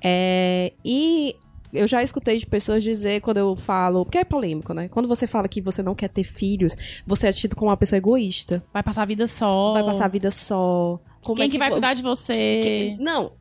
É, 0.02 0.72
e 0.82 1.36
eu 1.72 1.86
já 1.86 2.02
escutei 2.02 2.38
de 2.38 2.46
pessoas 2.46 2.82
dizer 2.82 3.20
quando 3.20 3.36
eu 3.38 3.56
falo, 3.56 4.04
porque 4.04 4.18
é 4.18 4.24
polêmico, 4.24 4.72
né? 4.74 4.88
Quando 4.88 5.06
você 5.08 5.26
fala 5.26 5.48
que 5.48 5.60
você 5.60 5.82
não 5.82 5.94
quer 5.94 6.08
ter 6.08 6.24
filhos, 6.24 6.74
você 7.06 7.28
é 7.28 7.32
tido 7.32 7.54
como 7.56 7.70
uma 7.70 7.76
pessoa 7.76 7.96
egoísta. 7.98 8.62
Vai 8.72 8.82
passar 8.82 9.02
a 9.02 9.06
vida 9.06 9.26
só. 9.28 9.72
Vai 9.74 9.84
passar 9.84 10.04
a 10.06 10.08
vida 10.08 10.30
só. 10.30 11.00
Como 11.20 11.36
Quem 11.36 11.46
é 11.46 11.48
que, 11.50 11.58
vai 11.58 11.70
cuidar 11.70 11.94
de 11.94 12.00
você? 12.02 12.60
que- 12.62 12.96
Não, 13.02 13.32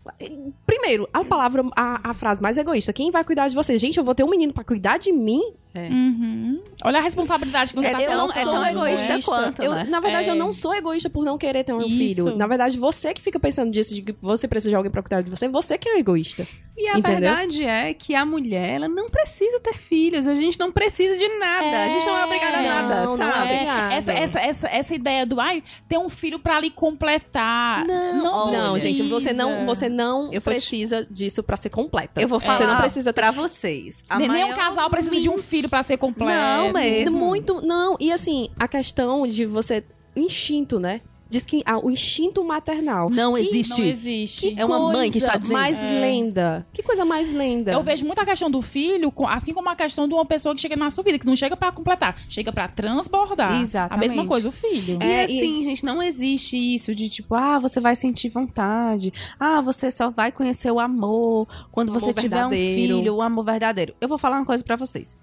primeiro, 0.66 1.08
a 1.14 1.24
palavra, 1.24 1.64
a, 1.76 2.10
a 2.10 2.14
frase 2.16 2.42
mais 2.42 2.58
egoísta. 2.58 2.92
Quem 2.92 3.12
vai 3.12 3.24
cuidar 3.24 3.48
de 3.48 3.56
você? 3.56 3.78
Gente, 3.78 3.98
eu 3.98 4.04
vou 4.04 4.16
ter 4.16 4.24
um 4.24 4.30
menino 4.30 4.52
pra 4.52 4.64
cuidar 4.64 4.98
de 4.98 5.12
mim? 5.12 5.42
Uhum. 5.76 6.60
Olha 6.84 6.98
a 6.98 7.02
responsabilidade 7.04 7.72
que 7.72 7.80
você 7.80 7.90
É, 7.90 7.92
tá 7.92 8.02
eu 8.02 8.18
não- 8.18 8.30
é 8.32 8.44
tão 8.44 8.62
né? 8.62 8.72
egoísta 8.72 9.20
quanto, 9.24 9.62
Eu- 9.62 9.72
né? 9.76 9.84
Na 9.84 10.00
verdade, 10.00 10.28
É. 10.28 10.32
eu 10.32 10.36
não 10.36 10.52
sou 10.52 10.74
egoísta 10.74 11.08
por 11.08 11.24
não 11.24 11.38
querer 11.38 11.64
ter 11.64 11.74
um 11.74 11.80
Isso. 11.82 11.90
filho. 11.98 12.36
Na 12.36 12.48
verdade, 12.48 12.80
você 12.80 13.14
que 13.14 13.22
fica 13.22 13.40
pensando 13.40 13.72
disso, 13.72 13.94
de 13.94 14.02
que 14.02 14.16
você 14.22 14.48
precisa 14.48 14.72
de 14.72 14.76
alguém 14.76 14.92
pra 14.92 15.04
cuidar 15.04 15.22
de 15.22 15.30
você, 15.30 15.48
você 15.48 15.78
que 15.78 15.88
é 15.88 16.00
egoísta. 16.00 16.48
E 16.80 16.88
a 16.90 17.00
Entendeu? 17.00 17.20
verdade 17.22 17.66
é 17.66 17.92
que 17.92 18.14
a 18.14 18.24
mulher, 18.24 18.76
ela 18.76 18.88
não 18.88 19.10
precisa 19.10 19.60
ter 19.60 19.74
filhos. 19.78 20.28
A 20.28 20.36
gente 20.36 20.60
não 20.60 20.72
precisa 20.72 21.18
de 21.18 21.28
nada. 21.40 21.84
a 21.86 21.90
gente 21.90 22.06
não 22.06 22.16
é 22.18 22.24
obrigada 22.26 22.58
a 22.60 22.62
nada, 22.62 23.04
não, 23.04 23.18
não 23.18 23.28
é 23.28 23.32
sabe? 23.32 23.54
obrigada. 23.54 23.94
Essa, 23.96 24.14
essa, 24.14 24.40
essa, 24.40 24.68
essa 24.68 24.94
ideia 24.96 25.26
do, 25.26 25.40
ai, 25.40 25.64
ter 25.90 25.98
um 25.98 26.08
filho 26.08 26.38
pra 26.38 26.60
lhe 26.60 26.70
completar. 26.70 27.84
Não, 27.88 28.52
Não, 28.52 28.72
Olha. 28.74 28.80
gente, 28.80 29.02
você 29.04 29.34
não, 29.34 29.66
você 29.66 29.90
não 29.90 30.26
Eu 30.26 30.34
vou 30.34 30.40
te- 30.40 30.44
precisa 30.58 31.06
disso 31.10 31.42
pra 31.42 31.58
ser 31.58 31.70
completa. 31.72 32.22
Eu 32.22 32.28
vou 32.28 32.40
falar 32.40 32.58
Você 32.60 32.68
não 32.68 32.78
precisa 32.78 33.12
pra 33.12 33.32
vocês. 33.32 34.04
A 34.08 34.20
Nem- 34.20 34.28
maior 34.28 34.56
casal 34.56 34.88
precisa 34.92 35.20
de 35.20 35.30
um 35.30 35.38
filho 35.40 35.68
pra 35.70 35.82
ser 35.82 35.98
completo. 35.98 36.32
Não, 36.32 36.74
mesmo. 36.74 37.18
muito, 37.18 37.60
não. 37.60 37.98
E 38.00 38.12
assim, 38.12 38.50
a 38.60 38.68
questão 38.68 39.26
de 39.26 39.48
você 39.48 39.84
instinto, 40.16 40.80
né? 40.80 41.02
Diz 41.30 41.44
que 41.46 41.62
ah, 41.66 41.78
o 41.78 41.90
instinto 41.92 42.44
maternal. 42.44 43.10
Não 43.10 43.28
Não 43.32 43.38
existe. 43.38 43.82
existe. 43.82 44.54
É 44.58 44.64
uma 44.66 44.80
mãe 44.80 45.12
que 45.12 45.18
está 45.18 45.36
dizendo. 45.36 45.58
mais 45.58 45.78
É. 45.78 45.88
lenda. 46.00 46.66
Que 46.74 46.82
coisa 46.82 47.04
mais 47.04 47.34
lenda. 47.34 47.72
Eu 47.74 47.84
vejo 47.84 48.06
muito 48.06 48.20
a 48.20 48.26
questão 48.26 48.50
do 48.50 48.62
filho, 48.62 49.12
com- 49.12 49.28
assim 49.28 49.54
como 49.54 49.68
a 49.70 49.76
questão 49.76 50.08
de 50.08 50.14
uma 50.14 50.26
pessoa 50.26 50.56
que 50.56 50.62
chega 50.62 50.76
na 50.76 50.90
sua 50.90 51.04
vida, 51.04 51.20
que 51.20 51.26
não 51.26 51.36
chega 51.36 51.56
pra 51.58 51.72
completar, 51.72 52.16
chega 52.30 52.52
pra 52.54 52.68
transbordar. 52.68 53.62
Exatamente. 53.62 53.94
A 53.94 53.98
mesma 54.08 54.26
coisa, 54.26 54.48
o 54.50 54.52
filho. 54.52 55.00
E 55.02 55.06
É, 55.06 55.24
assim, 55.26 55.64
gente, 55.64 55.84
não 55.84 56.02
existe 56.02 56.56
isso 56.58 56.96
de 56.96 57.10
tipo, 57.10 57.36
ah, 57.36 57.60
você 57.60 57.80
vai 57.80 57.96
sentir 57.96 58.30
vontade. 58.30 59.12
Ah, 59.40 59.60
você 59.62 59.92
só 59.92 60.10
vai 60.10 60.32
conhecer 60.32 60.72
o 60.72 60.80
amor 60.80 61.48
quando 61.72 61.90
O 61.90 61.94
você 61.94 62.06
amor 62.12 62.14
tiver 62.22 62.46
um 62.46 62.50
verdadeiro. 62.50 62.98
filho, 62.98 63.16
o 63.16 63.22
amor 63.22 63.44
verdadeiro. 63.44 63.94
Eu 64.00 64.08
vou 64.08 64.18
falar 64.18 64.38
uma 64.38 64.46
coisa 64.46 64.64
pra 64.64 64.76
vocês. 64.76 65.18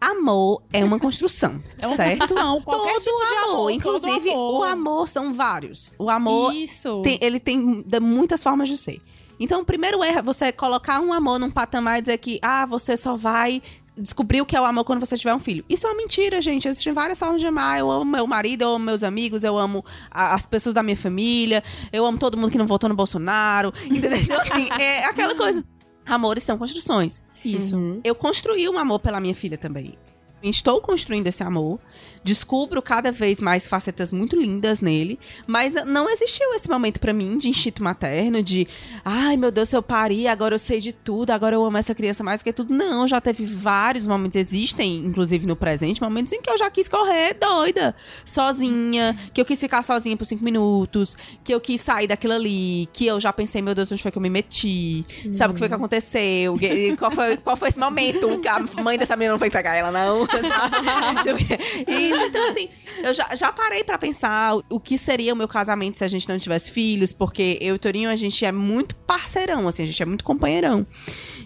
Amor 0.00 0.62
é 0.72 0.84
uma 0.84 0.98
construção, 0.98 1.62
É 1.78 1.86
uma 1.86 1.96
certo? 1.96 2.18
construção, 2.20 2.60
qualquer 2.62 2.92
Todo 2.94 3.02
tipo 3.02 3.18
de 3.28 3.34
amor. 3.50 3.70
inclusive 3.70 4.30
todo 4.32 4.58
o 4.58 4.62
amor 4.64 5.08
são 5.08 5.32
vários. 5.32 5.94
O 5.98 6.10
amor 6.10 6.54
Isso. 6.54 7.00
tem- 7.02 7.18
ele 7.22 7.40
tem 7.40 7.82
de- 7.82 8.00
muitas 8.00 8.42
formas 8.42 8.68
de 8.68 8.76
ser. 8.76 9.00
Então, 9.40 9.62
o 9.62 9.64
primeiro 9.64 10.04
erro 10.04 10.18
é 10.18 10.22
você 10.22 10.52
colocar 10.52 11.00
um 11.00 11.12
amor 11.12 11.38
num 11.40 11.50
patamar 11.50 11.98
e 11.98 12.02
dizer 12.02 12.18
que, 12.18 12.38
ah, 12.42 12.64
você 12.66 12.96
só 12.96 13.16
vai 13.16 13.60
descobrir 13.96 14.40
o 14.40 14.46
que 14.46 14.56
é 14.56 14.60
o 14.60 14.64
amor 14.64 14.84
quando 14.84 15.00
você 15.00 15.16
tiver 15.16 15.34
um 15.34 15.40
filho. 15.40 15.64
Isso 15.68 15.86
é 15.86 15.90
uma 15.90 15.96
mentira, 15.96 16.40
gente. 16.40 16.68
Existem 16.68 16.92
várias 16.92 17.18
formas 17.18 17.40
de 17.40 17.46
amar. 17.46 17.78
Eu 17.78 17.90
amo 17.90 18.04
meu 18.04 18.26
marido, 18.26 18.62
eu 18.62 18.70
amo 18.74 18.84
meus 18.84 19.02
amigos, 19.02 19.42
eu 19.42 19.56
amo 19.56 19.84
a- 20.10 20.34
as 20.34 20.44
pessoas 20.46 20.74
da 20.74 20.82
minha 20.82 20.96
família, 20.96 21.62
eu 21.92 22.04
amo 22.06 22.18
todo 22.18 22.36
mundo 22.36 22.50
que 22.50 22.58
não 22.58 22.66
votou 22.66 22.88
no 22.88 22.94
Bolsonaro. 22.94 23.72
Entendeu? 23.86 24.18
Então, 24.18 24.40
assim, 24.42 24.68
é 24.78 25.04
aquela 25.04 25.34
coisa. 25.34 25.64
Amores 26.06 26.42
são 26.44 26.56
construções. 26.58 27.22
Isso. 27.44 27.76
Uhum. 27.76 28.00
Eu 28.02 28.14
construí 28.14 28.68
um 28.68 28.78
amor 28.78 29.00
pela 29.00 29.20
minha 29.20 29.34
filha 29.34 29.58
também. 29.58 29.94
Estou 30.42 30.80
construindo 30.80 31.26
esse 31.26 31.42
amor. 31.42 31.80
Descubro 32.24 32.80
cada 32.82 33.12
vez 33.12 33.38
mais 33.38 33.68
facetas 33.68 34.10
muito 34.10 34.34
lindas 34.36 34.80
nele. 34.80 35.18
Mas 35.46 35.74
não 35.86 36.08
existiu 36.08 36.52
esse 36.54 36.68
momento 36.68 36.98
pra 36.98 37.12
mim 37.12 37.36
de 37.38 37.48
instinto 37.48 37.84
materno, 37.84 38.42
de 38.42 38.66
ai 39.04 39.36
meu 39.36 39.50
Deus, 39.50 39.72
eu 39.72 39.82
pari, 39.82 40.26
agora 40.26 40.54
eu 40.54 40.58
sei 40.58 40.80
de 40.80 40.92
tudo, 40.92 41.30
agora 41.30 41.54
eu 41.54 41.64
amo 41.64 41.76
essa 41.76 41.94
criança 41.94 42.24
mais 42.24 42.42
que 42.42 42.52
tudo. 42.52 42.72
Não, 42.74 43.06
já 43.06 43.20
teve 43.20 43.44
vários 43.44 44.06
momentos, 44.06 44.36
existem, 44.36 44.96
inclusive 44.96 45.46
no 45.46 45.54
presente, 45.54 46.00
momentos 46.02 46.32
em 46.32 46.40
que 46.40 46.50
eu 46.50 46.56
já 46.58 46.70
quis 46.70 46.88
correr 46.88 47.34
doida, 47.34 47.94
sozinha, 48.24 49.16
que 49.32 49.40
eu 49.40 49.44
quis 49.44 49.60
ficar 49.60 49.82
sozinha 49.82 50.16
por 50.16 50.24
cinco 50.24 50.42
minutos, 50.44 51.16
que 51.44 51.52
eu 51.54 51.60
quis 51.60 51.80
sair 51.80 52.06
daquilo 52.06 52.32
ali, 52.32 52.88
que 52.92 53.06
eu 53.06 53.20
já 53.20 53.32
pensei, 53.32 53.60
meu 53.62 53.74
Deus, 53.74 53.90
onde 53.92 54.02
foi 54.02 54.10
que 54.10 54.18
eu 54.18 54.22
me 54.22 54.30
meti? 54.30 55.04
Sabe 55.30 55.50
o 55.50 55.54
que 55.54 55.58
foi 55.58 55.68
que 55.68 55.74
aconteceu? 55.74 56.56
Que- 56.58 56.96
Qual 56.96 57.10
foi, 57.10 57.36
qual 57.36 57.56
foi 57.56 57.68
esse 57.68 57.78
momento 57.78 58.38
que 58.40 58.48
a 58.48 58.60
mãe 58.82 58.96
dessa 58.98 59.14
menina 59.16 59.32
não 59.32 59.38
foi 59.38 59.50
pegar 59.50 59.74
ela, 59.74 59.90
não? 59.90 60.26
Sabe? 61.22 61.44
Ver. 61.44 62.13
Então 62.16 62.50
assim, 62.50 62.68
eu 63.02 63.12
já, 63.12 63.34
já 63.34 63.52
parei 63.52 63.84
pra 63.84 63.98
pensar 63.98 64.56
o, 64.68 64.80
que 64.80 64.96
seria 64.98 65.32
o 65.32 65.36
meu 65.36 65.48
casamento 65.48 65.98
se 65.98 66.04
a 66.04 66.08
gente 66.08 66.28
não 66.28 66.38
tivesse 66.38 66.70
filhos, 66.70 67.12
porque 67.12 67.58
eu 67.60 67.74
e 67.74 67.78
Torinho, 67.78 68.10
a 68.10 68.16
gente 68.16 68.44
é 68.44 68.52
muito 68.52 68.94
parceirão, 68.96 69.66
assim, 69.68 69.82
a 69.82 69.86
gente 69.86 70.02
é 70.02 70.06
muito 70.06 70.24
companheirão. 70.24 70.86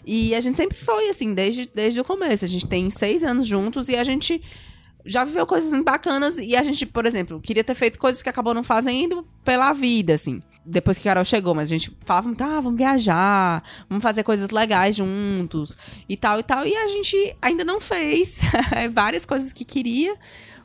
E 0.06 0.34
a 0.34 0.40
gente 0.40 0.56
sempre 0.56 0.78
foi, 0.78 1.08
assim, 1.08 1.34
desde, 1.34 1.68
desde 1.74 2.00
o 2.00 2.04
começo. 2.04 2.44
A 2.44 2.48
gente 2.48 2.66
tem 2.66 2.90
seis 2.90 3.22
anos 3.22 3.46
juntos 3.46 3.88
e 3.88 3.96
a 3.96 4.04
gente 4.04 4.42
já 5.04 5.24
viveu 5.24 5.46
coisas 5.46 5.72
muito 5.72 5.84
bacanas 5.84 6.38
e 6.38 6.54
a 6.54 6.62
gente, 6.62 6.84
por 6.84 7.06
exemplo, 7.06 7.40
queria 7.40 7.64
ter 7.64 7.74
feito 7.74 7.98
coisas 7.98 8.22
que 8.22 8.28
acabou 8.28 8.52
não 8.52 8.62
fazendo 8.62 9.26
pela 9.44 9.72
vida, 9.72 10.14
assim. 10.14 10.42
Depois 10.64 10.98
que 10.98 11.04
Carol 11.04 11.24
chegou, 11.24 11.54
mas 11.54 11.68
a 11.68 11.70
gente 11.76 11.96
falava 12.04 12.26
muito, 12.26 12.44
ah, 12.44 12.60
vamos 12.60 12.76
viajar, 12.76 13.62
vamos 13.88 14.02
fazer 14.02 14.22
coisas 14.22 14.50
legais 14.50 14.96
juntos 14.96 15.76
e 16.06 16.16
tal 16.16 16.38
e 16.38 16.42
tal. 16.42 16.66
E 16.66 16.76
a 16.76 16.88
gente 16.88 17.36
ainda 17.40 17.64
não 17.64 17.80
fez 17.80 18.38
várias 18.92 19.24
coisas 19.24 19.50
que 19.50 19.64
queria, 19.64 20.14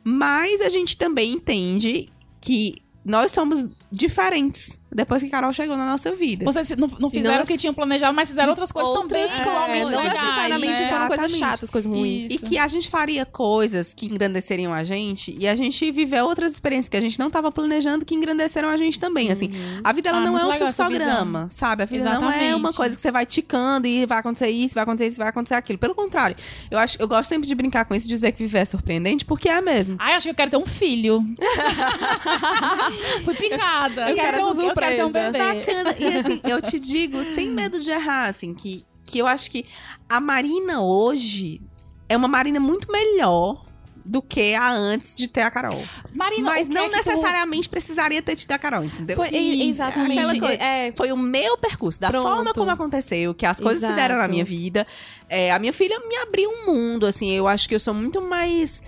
mas 0.03 0.61
a 0.61 0.69
gente 0.69 0.97
também 0.97 1.33
entende 1.33 2.07
que 2.41 2.75
nós 3.05 3.31
somos 3.31 3.65
diferentes 3.91 4.79
depois 4.95 5.21
que 5.23 5.29
Carol 5.29 5.51
chegou 5.53 5.75
na 5.77 5.85
nossa 5.85 6.11
vida. 6.15 6.45
Vocês 6.45 6.69
não, 6.77 6.87
não 6.99 7.09
fizeram 7.09 7.35
não- 7.35 7.43
o 7.43 7.47
que 7.47 7.57
tinham 7.57 7.73
planejado, 7.73 8.13
mas 8.15 8.29
fizeram 8.29 8.49
outras 8.49 8.71
coisas 8.71 8.91
Outras 8.95 9.29
também 9.31 9.41
igualmente 9.41 9.91
não 9.91 10.03
legais, 10.03 10.21
necessariamente 10.21 10.81
né? 10.81 10.89
foram 10.89 11.07
coisas 11.07 11.25
Exatamente. 11.25 11.39
chatas, 11.39 11.71
coisas 11.71 11.91
ruins. 11.91 12.23
Isso. 12.31 12.45
E 12.45 12.47
que 12.49 12.57
a 12.57 12.67
gente 12.67 12.89
faria 12.89 13.25
coisas 13.25 13.93
que 13.93 14.05
engrandeceriam 14.05 14.73
a 14.73 14.83
gente 14.83 15.35
e 15.39 15.47
a 15.47 15.55
gente 15.55 15.91
viveu 15.91 16.25
outras 16.25 16.51
experiências 16.53 16.89
que 16.89 16.97
a 16.97 17.01
gente 17.01 17.17
não 17.19 17.27
estava 17.27 17.51
planejando 17.51 18.05
que 18.05 18.15
engrandeceram 18.15 18.69
a 18.69 18.77
gente 18.77 18.99
também, 18.99 19.31
assim. 19.31 19.51
A 19.83 19.91
vida 19.91 20.09
ela 20.09 20.17
Ah, 20.19 20.21
não 20.21 20.37
é 20.37 20.45
um 20.45 20.53
fluxograma, 20.57 21.47
sabe? 21.49 21.83
A 21.83 21.85
vida 21.85 22.03
não 22.05 22.11
é 22.29 22.35
Exatamente. 22.37 22.55
uma 22.55 22.73
coisa 22.73 22.95
que 22.95 23.01
você 23.01 23.11
vai 23.11 23.25
ticando 23.25 23.87
e 23.87 24.05
vai 24.05 24.19
acontecer 24.19 24.49
isso, 24.49 24.73
vai 24.75 24.83
acontecer 24.83 25.07
isso, 25.07 25.17
vai 25.17 25.27
acontecer 25.29 25.55
aquilo. 25.55 25.79
Pelo 25.79 25.95
contrário, 25.95 26.35
eu 26.69 26.77
acho, 26.77 26.97
eu 27.01 27.07
gosto 27.07 27.29
sempre 27.29 27.47
de 27.47 27.55
brincar 27.55 27.85
com 27.85 27.95
isso, 27.95 28.07
de 28.07 28.13
dizer 28.13 28.31
que 28.31 28.43
viver 28.43 28.59
é 28.59 28.65
surpreendente, 28.65 29.25
porque 29.25 29.49
é 29.49 29.61
mesmo. 29.61 29.95
Ai, 29.99 30.13
acho 30.13 30.25
que 30.25 30.31
eu 30.31 30.35
quero 30.35 30.51
ter 30.51 30.57
um 30.57 30.65
filho. 30.65 31.23
Fui 33.23 33.35
picada. 33.35 34.09
Eu 34.09 34.15
quero 34.15 34.37
um, 34.37 34.49
eu 34.49 34.53
quero 34.53 34.57
ter 34.57 34.71
um 34.71 34.73
surpresa. 34.91 35.31
bebê. 35.31 35.37
Bacana. 35.59 35.95
E 35.99 36.05
assim, 36.17 36.41
eu 36.43 36.61
te 36.61 36.79
digo, 36.79 37.23
sem 37.23 37.49
medo 37.49 37.79
de 37.79 37.91
errar, 37.91 38.29
assim, 38.29 38.53
que, 38.53 38.85
que 39.05 39.19
eu 39.19 39.27
acho 39.27 39.49
que 39.51 39.65
a 40.09 40.19
Marina 40.19 40.81
hoje 40.81 41.61
é 42.09 42.15
uma 42.17 42.27
Marina 42.27 42.59
muito 42.59 42.91
melhor 42.91 43.63
do 44.05 44.21
que 44.21 44.53
a 44.53 44.69
antes 44.69 45.15
de 45.15 45.29
ter 45.29 45.43
a 45.43 45.49
Carol. 45.49 45.81
Marina, 46.13 46.49
Mas 46.49 46.67
não 46.67 46.83
é 46.83 46.89
que 46.89 47.01
tu- 47.01 47.09
necessariamente 47.09 47.69
precisaria 47.69 48.21
ter 48.21 48.35
tido 48.35 48.51
a 48.51 48.59
Carol, 48.59 48.83
entendeu? 48.83 49.15
Foi, 49.15 49.29
Sim, 49.29 49.69
exatamente. 49.69 50.45
É, 50.61 50.91
Foi 50.97 51.11
o 51.13 51.17
meu 51.17 51.57
percurso, 51.57 52.01
da 52.01 52.09
Pronto. 52.09 52.27
forma 52.27 52.53
como 52.53 52.69
aconteceu, 52.69 53.33
que 53.33 53.45
as 53.45 53.61
coisas 53.61 53.79
se 53.89 53.95
deram 53.95 54.15
na 54.15 54.21
Exato. 54.23 54.31
minha 54.31 54.43
vida. 54.43 54.85
É, 55.29 55.53
a 55.53 55.57
minha 55.59 55.71
filha 55.71 55.97
me 56.01 56.17
abriu 56.17 56.49
um 56.49 56.65
mundo, 56.65 57.05
assim, 57.05 57.31
eu 57.31 57.47
acho 57.47 57.67
que 57.69 57.75
eu 57.75 57.79
sou 57.79 57.93
muito 57.93 58.21
mais 58.27 58.81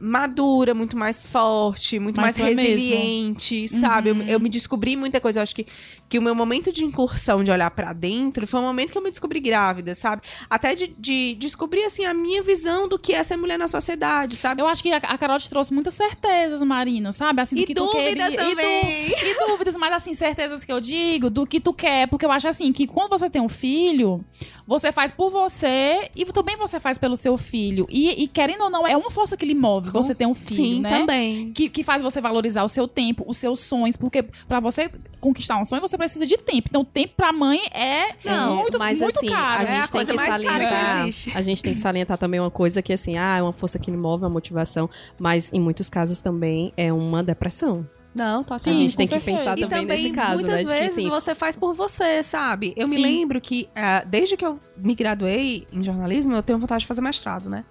madura, 0.00 0.72
muito 0.74 0.96
mais 0.96 1.26
forte, 1.26 1.98
muito 1.98 2.16
Mas 2.16 2.36
mais 2.36 2.36
tu 2.36 2.42
é 2.42 2.54
mesmo. 2.54 2.76
resiliente, 2.76 3.68
sabe? 3.68 4.08
Eu, 4.10 4.14
Uhum. 4.14 4.22
eu 4.22 4.40
me 4.40 4.48
descobri 4.48 4.96
muita 4.96 5.20
coisa. 5.20 5.38
Eu 5.38 5.42
acho 5.42 5.54
que, 5.54 5.66
que 6.08 6.18
o 6.18 6.22
meu 6.22 6.34
momento 6.34 6.72
de 6.72 6.84
incursão, 6.84 7.44
de 7.44 7.50
olhar 7.50 7.70
pra 7.70 7.92
dentro, 7.92 8.46
foi 8.46 8.58
o 8.60 8.62
momento 8.62 8.92
que 8.92 8.98
eu 8.98 9.02
me 9.02 9.10
descobri 9.10 9.40
grávida, 9.40 9.94
sabe? 9.94 10.22
Até 10.48 10.74
de, 10.74 10.94
de 10.98 11.34
descobrir, 11.34 11.84
assim, 11.84 12.04
a 12.06 12.14
minha 12.14 12.42
visão 12.42 12.88
do 12.88 12.98
que 12.98 13.12
é 13.12 13.22
ser 13.22 13.36
mulher 13.36 13.58
na 13.58 13.68
sociedade, 13.68 14.36
sabe? 14.36 14.62
Eu 14.62 14.66
acho 14.66 14.82
que 14.82 14.90
a, 14.90 14.96
a 14.96 15.18
Carol 15.18 15.38
te 15.38 15.50
trouxe 15.50 15.72
muitas 15.74 15.94
certezas, 15.94 16.62
Marina, 16.62 17.12
sabe? 17.12 17.42
Assim, 17.42 17.56
do 17.56 17.62
E 17.62 17.66
que 17.66 17.74
tu 17.74 17.84
dúvidas 17.84 18.30
queria. 18.30 18.30
E, 18.30 18.36
também. 18.36 19.08
e 19.08 19.46
dúvidas, 19.46 19.76
mas 19.76 19.92
assim, 19.92 20.14
certezas 20.14 20.64
que 20.64 20.72
eu 20.72 20.80
digo 20.80 21.28
do 21.28 21.46
que 21.46 21.60
tu 21.60 21.74
quer. 21.74 22.08
Porque 22.08 22.24
eu 22.24 22.32
acho 22.32 22.48
assim, 22.48 22.72
que 22.72 22.86
quando 22.86 23.10
você 23.10 23.28
tem 23.28 23.42
um 23.42 23.48
filho, 23.48 24.24
você 24.70 24.92
faz 24.92 25.10
por 25.10 25.30
você 25.32 26.08
e 26.14 26.24
também 26.26 26.56
você 26.56 26.78
faz 26.78 26.96
pelo 26.96 27.16
seu 27.16 27.36
filho. 27.36 27.84
E, 27.90 28.22
e 28.22 28.28
querendo 28.28 28.62
ou 28.62 28.70
não, 28.70 28.86
é 28.86 28.96
uma 28.96 29.10
força 29.10 29.36
que 29.36 29.44
lhe 29.44 29.52
move. 29.52 29.90
Você 29.90 30.14
tem 30.14 30.28
um 30.28 30.34
filho, 30.34 30.54
Sim, 30.54 30.80
né? 30.80 31.00
também. 31.00 31.52
Que, 31.52 31.68
que 31.68 31.82
faz 31.82 32.00
você 32.00 32.20
valorizar 32.20 32.62
o 32.62 32.68
seu 32.68 32.86
tempo, 32.86 33.24
os 33.26 33.36
seus 33.36 33.58
sonhos, 33.58 33.96
porque 33.96 34.22
pra 34.22 34.60
você 34.60 34.88
conquistar 35.20 35.58
um 35.60 35.64
sonho, 35.64 35.82
você 35.82 35.98
precisa 35.98 36.24
de 36.24 36.36
tempo. 36.36 36.68
Então, 36.70 36.84
tempo 36.84 37.14
pra 37.16 37.32
mãe 37.32 37.60
é 37.72 38.14
Não, 38.24 38.54
muito, 38.58 38.78
mas 38.78 39.00
muito 39.00 39.16
assim, 39.18 39.26
caro. 39.26 39.62
a 39.62 39.64
gente 39.64 39.74
É 39.74 39.78
a 39.80 39.82
tem 39.82 39.90
coisa 39.90 40.10
que 40.12 40.16
mais 40.16 40.28
cara 40.28 40.40
que 40.40 40.48
salientar. 40.48 41.00
existe. 41.02 41.36
A 41.36 41.42
gente 41.42 41.62
tem 41.64 41.74
que 41.74 41.80
salientar 41.80 42.16
também 42.16 42.38
uma 42.38 42.50
coisa 42.50 42.80
que 42.80 42.92
assim, 42.92 43.18
ah, 43.18 43.38
é 43.38 43.42
uma 43.42 43.52
força 43.52 43.76
que 43.76 43.90
me 43.90 43.96
move, 43.96 44.22
uma 44.22 44.30
motivação, 44.30 44.88
mas 45.18 45.52
em 45.52 45.58
muitos 45.60 45.88
casos 45.90 46.20
também 46.20 46.72
é 46.76 46.92
uma 46.92 47.24
depressão. 47.24 47.84
Não, 48.12 48.42
tô 48.42 48.54
a 48.54 48.58
Sim, 48.58 48.74
gente 48.74 48.96
com 48.96 49.06
tem 49.06 49.06
que 49.06 49.24
pensar 49.24 49.56
também, 49.56 49.68
também, 49.68 49.86
nesse 49.86 50.10
caso, 50.10 50.42
muitas 50.42 50.64
né? 50.64 50.64
Que, 50.64 50.80
vezes 50.80 50.98
assim, 50.98 51.08
você 51.08 51.34
faz 51.34 51.54
por 51.54 51.74
você, 51.74 52.22
sabe? 52.24 52.74
Eu 52.76 52.88
me 52.88 52.96
Sim. 52.96 53.02
lembro 53.02 53.40
que, 53.40 53.68
ah, 53.74 54.02
desde 54.04 54.36
que 54.36 54.44
eu 54.44 54.58
me 54.76 54.96
graduei 54.96 55.66
em 55.72 55.82
jornalismo, 55.84 56.34
eu 56.34 56.42
tenho 56.42 56.58
vontade 56.58 56.80
de 56.80 56.86
fazer 56.88 57.00
mestrado, 57.00 57.48
né? 57.48 57.64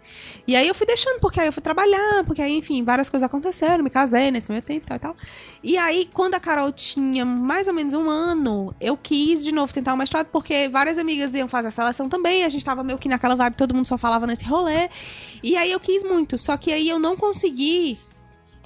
E 0.47 0.55
aí 0.55 0.65
eu 0.65 0.73
fui 0.73 0.87
deixando, 0.87 1.19
porque 1.19 1.41
aí 1.41 1.47
eu 1.47 1.53
fui 1.53 1.61
trabalhar, 1.61 2.23
porque 2.25 2.41
aí, 2.41 2.55
enfim, 2.55 2.83
várias 2.83 3.09
coisas 3.09 3.25
aconteceram, 3.25 3.83
me 3.83 3.89
casei 3.89 4.31
nesse 4.31 4.49
meio 4.49 4.63
tempo 4.63 4.85
e 4.85 4.87
tal 4.87 4.95
e 4.95 4.99
tal. 4.99 5.15
E 5.61 5.77
aí, 5.77 6.09
quando 6.13 6.35
a 6.35 6.39
Carol 6.39 6.71
tinha 6.71 7.25
mais 7.25 7.67
ou 7.67 7.73
menos 7.73 7.93
um 7.93 8.09
ano, 8.09 8.73
eu 8.79 8.95
quis 8.95 9.43
de 9.43 9.51
novo 9.51 9.73
tentar 9.73 9.93
o 9.93 9.97
mestrado, 9.97 10.27
porque 10.27 10.69
várias 10.69 10.97
amigas 10.97 11.33
iam 11.33 11.49
fazer 11.49 11.67
a 11.67 11.71
seleção 11.71 12.07
também, 12.07 12.45
a 12.45 12.49
gente 12.49 12.63
tava 12.63 12.81
meio 12.81 12.97
que 12.97 13.09
naquela 13.09 13.35
vibe, 13.35 13.55
todo 13.55 13.73
mundo 13.75 13.85
só 13.85 13.97
falava 13.97 14.25
nesse 14.25 14.45
rolê. 14.45 14.89
E 15.43 15.57
aí 15.57 15.71
eu 15.71 15.79
quis 15.81 16.01
muito, 16.01 16.37
só 16.37 16.55
que 16.55 16.71
aí 16.71 16.87
eu 16.87 16.97
não 16.97 17.17
consegui 17.17 17.99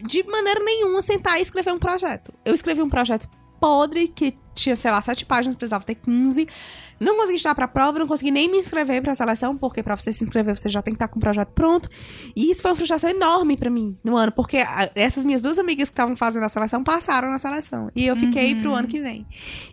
de 0.02 0.24
maneira 0.24 0.60
nenhuma 0.64 1.02
sentar 1.02 1.40
e 1.40 1.42
escrever 1.42 1.72
um 1.74 1.80
projeto. 1.80 2.34
Eu 2.46 2.54
escrevi 2.54 2.82
um 2.82 2.90
projeto 2.90 3.28
podre, 3.60 4.08
que 4.10 4.36
tinha, 4.54 4.76
sei 4.76 4.92
lá, 4.92 5.02
sete 5.02 5.26
páginas, 5.26 5.56
precisava 5.56 5.84
ter 5.84 5.96
15. 5.96 6.48
Não 7.00 7.16
consegui 7.18 7.36
estudar 7.38 7.56
pra 7.56 7.68
prova, 7.68 7.98
não 8.00 8.08
consegui 8.08 8.30
nem 8.30 8.50
me 8.50 8.58
inscrever 8.58 9.02
pra 9.02 9.16
seleção, 9.16 9.58
porque 9.58 9.82
pra 9.82 9.96
você 9.96 10.12
se 10.14 10.24
inscrever 10.24 10.56
você 10.56 10.70
já 10.70 10.82
tem 10.82 10.94
que 10.94 10.98
estar 10.98 11.08
com 11.08 11.18
o 11.18 11.22
projeto 11.22 11.50
pronto. 11.50 11.90
E 12.36 12.52
isso 12.52 12.62
foi 12.62 12.72
uma 12.72 12.78
frustração 12.78 13.10
enorme 13.10 13.58
pra 13.58 13.70
mim 13.70 13.98
no 14.04 14.16
ano, 14.18 14.32
porque 14.32 14.58
essas 14.96 15.24
minhas 15.26 15.42
duas 15.42 15.58
amigas 15.58 15.90
que 15.90 15.94
estavam 15.94 16.16
fazendo 16.16 16.44
a 16.44 16.50
seleção 16.50 16.84
passaram 16.84 17.30
na 17.30 17.38
seleção. 17.38 17.90
E 17.96 18.06
eu 18.06 18.16
fiquei 18.16 18.54
Uhum. 18.54 18.62
pro 18.62 18.74
ano 18.74 18.88
que 18.88 19.00
vem. 19.02 19.26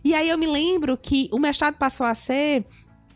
E 0.04 0.14
aí 0.14 0.28
eu 0.30 0.38
me 0.38 0.46
lembro 0.46 0.96
que 0.96 1.28
o 1.32 1.38
mestrado 1.38 1.74
passou 1.76 2.06
a 2.06 2.14
ser 2.14 2.64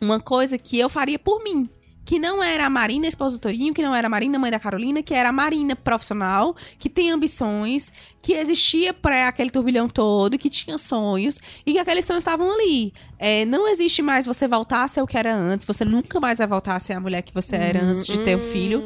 uma 0.00 0.20
coisa 0.20 0.58
que 0.58 0.78
eu 0.78 0.88
faria 0.90 1.18
por 1.18 1.42
mim. 1.42 1.64
Que 2.04 2.18
não 2.18 2.42
era 2.42 2.66
a 2.66 2.70
Marina, 2.70 3.06
esposa 3.06 3.36
do 3.36 3.40
Torinho, 3.40 3.72
que 3.72 3.82
não 3.82 3.94
era 3.94 4.06
a 4.06 4.10
Marina, 4.10 4.38
mãe 4.38 4.50
da 4.50 4.58
Carolina, 4.58 5.02
que 5.02 5.14
era 5.14 5.30
a 5.30 5.32
Marina 5.32 5.74
profissional, 5.74 6.54
que 6.78 6.90
tem 6.90 7.10
ambições, 7.10 7.92
que 8.20 8.32
existia 8.34 8.92
pra 8.92 9.28
aquele 9.28 9.50
turbilhão 9.50 9.88
todo, 9.88 10.38
que 10.38 10.50
tinha 10.50 10.76
sonhos, 10.78 11.40
e 11.64 11.72
que 11.72 11.78
aqueles 11.78 12.04
sonhos 12.04 12.22
estavam 12.22 12.52
ali. 12.52 12.92
É, 13.18 13.44
não 13.44 13.66
existe 13.68 14.02
mais 14.02 14.26
você 14.26 14.46
voltar 14.46 14.84
a 14.84 14.88
ser 14.88 15.02
o 15.02 15.06
que 15.06 15.16
era 15.16 15.34
antes, 15.34 15.66
você 15.66 15.84
nunca 15.84 16.20
mais 16.20 16.38
vai 16.38 16.46
voltar 16.46 16.76
a 16.76 16.80
ser 16.80 16.92
a 16.92 17.00
mulher 17.00 17.22
que 17.22 17.32
você 17.32 17.56
era 17.56 17.82
antes 17.82 18.06
de 18.06 18.18
ter 18.22 18.36
um 18.36 18.40
filho. 18.40 18.84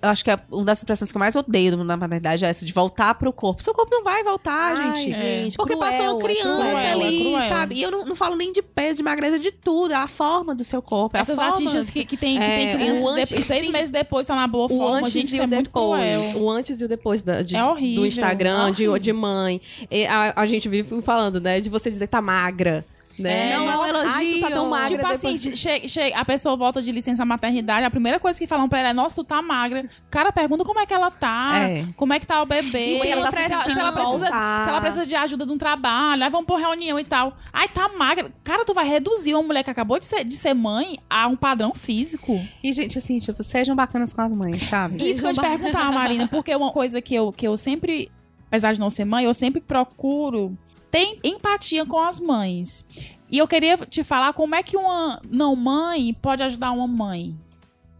Eu 0.00 0.10
acho 0.10 0.22
que 0.22 0.30
é 0.30 0.36
uma 0.52 0.64
das 0.64 0.78
expressões 0.78 1.10
que 1.10 1.16
eu 1.16 1.18
mais 1.18 1.34
odeio 1.34 1.72
do 1.72 1.78
mundo 1.78 1.88
da 1.88 1.96
maternidade 1.96 2.44
é 2.44 2.48
essa 2.48 2.64
de 2.64 2.72
voltar 2.72 3.14
pro 3.16 3.32
corpo. 3.32 3.64
Seu 3.64 3.74
corpo 3.74 3.90
não 3.90 4.04
vai 4.04 4.22
voltar, 4.22 4.76
Ai, 4.76 4.94
gente. 4.94 5.10
gente, 5.16 5.56
Porque 5.56 5.74
cruel, 5.74 5.90
passou 5.90 6.06
uma 6.14 6.20
é 6.20 6.22
criança 6.22 6.42
cruel, 6.56 6.78
é 6.78 6.92
ali, 6.92 7.20
cruel. 7.32 7.48
sabe? 7.48 7.74
E 7.74 7.82
eu 7.82 7.90
não, 7.90 8.04
não 8.04 8.14
falo 8.14 8.36
nem 8.36 8.52
de 8.52 8.62
peso, 8.62 8.98
de 8.98 9.02
magreza, 9.02 9.40
de 9.40 9.50
tudo. 9.50 9.92
É 9.92 9.96
a 9.96 10.06
forma 10.06 10.54
do 10.54 10.62
seu 10.62 10.80
corpo. 10.80 11.16
É 11.16 11.20
Essas 11.20 11.34
forma... 11.34 11.50
artistas 11.50 11.90
que, 11.90 12.04
que 12.04 12.16
tem, 12.16 12.36
que 12.38 12.44
É, 12.44 12.56
tem 12.56 12.76
crianças 12.78 13.08
antes- 13.08 13.44
seis 13.46 13.60
gente, 13.64 13.72
meses 13.72 13.90
depois 13.90 14.24
tá 14.24 14.36
na 14.36 14.46
boa 14.46 14.66
O 14.66 14.68
forma, 14.68 14.98
antes 14.98 15.12
gente, 15.12 15.34
e 15.34 15.38
é 15.40 15.44
o 15.44 15.48
muito 15.48 15.64
depois. 15.64 16.00
cruel. 16.00 16.42
O 16.44 16.48
antes 16.50 16.80
e 16.80 16.84
o 16.84 16.88
depois 16.88 17.22
da, 17.24 17.42
de- 17.42 17.56
É 17.56 17.64
horrível. 17.64 18.02
do 18.02 18.06
Instagram, 18.06 18.70
de, 18.70 18.98
de 19.00 19.12
mãe. 19.12 19.60
E 19.90 20.06
a, 20.06 20.32
a 20.36 20.46
gente 20.46 20.68
vive 20.68 21.02
falando, 21.02 21.40
né? 21.40 21.58
De 21.60 21.68
você 21.68 21.90
dizer 21.90 22.06
tá 22.06 22.22
magra. 22.22 22.86
Né? 23.18 23.50
É, 23.52 23.56
não, 23.56 23.70
é 23.70 23.76
um 23.76 23.82
Ai, 23.82 23.88
tu 23.90 23.94
tá 23.94 23.98
elogio. 24.00 24.50
tão 24.50 24.68
magra. 24.68 24.88
Tipo 24.88 25.06
assim, 25.08 25.36
che- 25.36 25.88
che- 25.88 26.12
a 26.14 26.24
pessoa 26.24 26.56
volta 26.56 26.80
de 26.80 26.92
licença 26.92 27.24
maternidade, 27.24 27.84
a 27.84 27.90
primeira 27.90 28.20
coisa 28.20 28.38
que 28.38 28.46
falam 28.46 28.68
pra 28.68 28.78
ela 28.78 28.88
é, 28.90 28.92
nossa, 28.92 29.16
tu 29.22 29.26
tá 29.26 29.42
magra. 29.42 29.82
O 30.06 30.10
cara 30.10 30.30
pergunta 30.30 30.64
como 30.64 30.78
é 30.78 30.86
que 30.86 30.94
ela 30.94 31.10
tá, 31.10 31.50
É. 31.58 31.86
como 31.96 32.12
é 32.12 32.20
que 32.20 32.26
tá 32.26 32.40
o 32.42 32.46
bebê, 32.46 32.98
E 32.98 33.00
é 33.02 33.08
ela 33.10 33.30
tá 33.30 33.36
se 33.38 33.46
se, 33.46 33.52
ela- 33.52 33.62
se 33.62 33.66
sentindo 33.66 33.80
ela 33.80 33.92
precisa, 33.92 34.26
se 34.26 34.68
ela 34.68 34.80
precisa 34.80 35.04
de 35.04 35.16
ajuda 35.16 35.44
de 35.46 35.52
um 35.52 35.58
trabalho, 35.58 36.22
aí 36.22 36.30
vamos 36.30 36.46
por 36.46 36.58
reunião 36.60 36.98
e 36.98 37.04
tal. 37.04 37.36
Ai, 37.52 37.68
tá 37.68 37.88
magra. 37.88 38.30
Cara, 38.44 38.64
tu 38.64 38.72
vai 38.72 38.86
reduzir 38.88 39.34
uma 39.34 39.42
mulher 39.42 39.64
que 39.64 39.70
acabou 39.70 39.98
de 39.98 40.04
ser, 40.04 40.24
de 40.24 40.36
ser 40.36 40.54
mãe 40.54 40.98
a 41.10 41.26
um 41.26 41.34
padrão 41.36 41.74
físico. 41.74 42.40
E, 42.62 42.72
gente, 42.72 42.98
assim, 42.98 43.18
tipo, 43.18 43.42
sejam 43.42 43.74
bacanas 43.74 44.12
com 44.12 44.20
as 44.22 44.32
mães, 44.32 44.62
sabe? 44.64 44.92
Isso 45.08 45.20
que 45.20 45.26
eu 45.26 45.30
ia 45.30 45.34
te 45.34 45.40
perguntar, 45.40 45.90
Marina, 45.92 46.28
porque 46.28 46.54
uma 46.54 46.70
coisa 46.70 47.00
que 47.02 47.14
eu, 47.14 47.32
que 47.32 47.46
eu 47.48 47.56
sempre, 47.56 48.10
apesar 48.46 48.72
de 48.72 48.80
não 48.80 48.88
ser 48.90 49.04
mãe, 49.04 49.24
eu 49.24 49.34
sempre 49.34 49.60
procuro 49.60 50.56
ter 50.90 51.18
empatia 51.22 51.84
com 51.84 52.00
as 52.00 52.20
mães. 52.20 52.84
E 53.30 53.38
eu 53.38 53.46
queria 53.46 53.76
te 53.76 54.02
falar 54.02 54.32
como 54.32 54.54
é 54.54 54.62
que 54.62 54.76
uma 54.76 55.20
não 55.30 55.54
mãe 55.54 56.14
pode 56.14 56.42
ajudar 56.42 56.72
uma 56.72 56.86
mãe. 56.86 57.36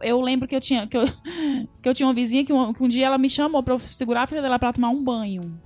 Eu 0.01 0.21
lembro 0.21 0.47
que 0.47 0.55
eu 0.55 0.61
tinha, 0.61 0.87
que 0.87 0.97
eu, 0.97 1.05
que 1.81 1.89
eu 1.89 1.93
tinha 1.93 2.07
uma 2.07 2.13
vizinha 2.13 2.45
que 2.45 2.53
um, 2.53 2.73
que 2.73 2.83
um 2.83 2.87
dia 2.87 3.05
ela 3.05 3.17
me 3.17 3.29
chamou 3.29 3.63
eu 3.67 3.79
segurar 3.79 4.23
a 4.23 4.27
filha 4.27 4.41
dela 4.41 4.57
pra 4.57 4.73
tomar 4.73 4.89
um 4.89 5.03
banho. 5.03 5.59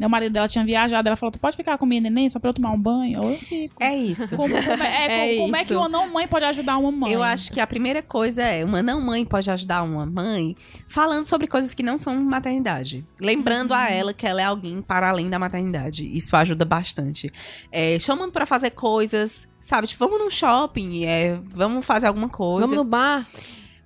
Meu 0.00 0.08
marido 0.08 0.32
dela 0.32 0.48
tinha 0.48 0.64
viajado, 0.64 1.06
ela 1.06 1.14
falou: 1.14 1.30
Tu 1.30 1.38
pode 1.38 1.54
ficar 1.54 1.76
com 1.76 1.84
minha 1.84 2.00
neném 2.00 2.30
só 2.30 2.38
pra 2.38 2.48
eu 2.48 2.54
tomar 2.54 2.70
um 2.70 2.80
banho? 2.80 3.22
Eu 3.22 3.36
fico. 3.36 3.74
É 3.84 3.94
isso. 3.94 4.34
Como, 4.34 4.54
como 4.54 4.82
é, 4.82 5.04
É 5.04 5.28
como, 5.36 5.42
como 5.42 5.56
é 5.56 5.60
isso. 5.60 5.68
que 5.68 5.76
uma 5.76 5.90
não 5.90 6.10
mãe 6.10 6.26
pode 6.26 6.46
ajudar 6.46 6.78
uma 6.78 6.90
mãe? 6.90 7.12
Eu 7.12 7.22
acho 7.22 7.52
que 7.52 7.60
a 7.60 7.66
primeira 7.66 8.00
coisa 8.00 8.42
é, 8.42 8.64
uma 8.64 8.82
não 8.82 8.98
mãe 8.98 9.26
pode 9.26 9.50
ajudar 9.50 9.82
uma 9.82 10.06
mãe 10.06 10.56
falando 10.88 11.26
sobre 11.26 11.46
coisas 11.46 11.74
que 11.74 11.82
não 11.82 11.98
são 11.98 12.18
maternidade. 12.24 13.04
Lembrando 13.20 13.74
a 13.74 13.90
ela 13.90 14.14
que 14.14 14.26
ela 14.26 14.40
é 14.40 14.44
alguém 14.44 14.80
para 14.80 15.10
além 15.10 15.28
da 15.28 15.38
maternidade. 15.38 16.10
Isso 16.16 16.34
ajuda 16.34 16.64
bastante. 16.64 17.30
É, 17.70 17.98
chamando 17.98 18.32
pra 18.32 18.46
fazer 18.46 18.70
coisas, 18.70 19.46
sabe? 19.60 19.86
Tipo, 19.86 20.06
vamos 20.08 20.18
num 20.18 20.30
shopping, 20.30 21.04
é, 21.04 21.38
vamos 21.44 21.84
fazer 21.84 22.06
alguma 22.06 22.30
coisa. 22.30 22.62
Vamos 22.62 22.74
no 22.74 22.84
bar. 22.84 23.28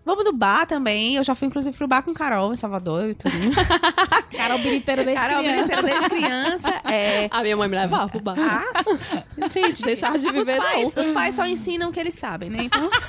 Vamos 0.04 0.24
no 0.24 0.32
bar 0.32 0.66
também. 0.66 1.16
Eu 1.16 1.24
já 1.24 1.34
fui, 1.34 1.48
inclusive, 1.48 1.76
pro 1.76 1.88
bar 1.88 2.02
com 2.02 2.12
Carol 2.12 2.52
em 2.52 2.56
Salvador 2.56 3.08
e 3.10 3.14
tudo. 3.14 3.34
Carol 4.36 4.58
Biriteira 4.58 5.02
desde 5.04 5.22
Carol 5.22 5.42
criança. 5.42 5.62
Briteira 5.62 5.82
desde 5.82 6.08
criança. 6.10 6.68
É, 6.84 7.28
A 7.30 7.42
minha 7.42 7.56
mãe 7.56 7.68
me 7.68 7.76
levava 7.76 8.08
pro 8.08 8.20
bar. 8.20 8.36
Ah, 8.38 8.84
gente, 9.50 9.82
Deixar 9.82 10.18
de 10.18 10.30
viver, 10.30 10.60
os 10.60 10.66
pais, 10.66 10.94
os 10.96 11.10
pais 11.12 11.34
só 11.36 11.46
ensinam 11.46 11.88
o 11.88 11.92
que 11.92 11.98
eles 12.00 12.14
sabem, 12.14 12.50
né? 12.50 12.64
Então. 12.64 12.90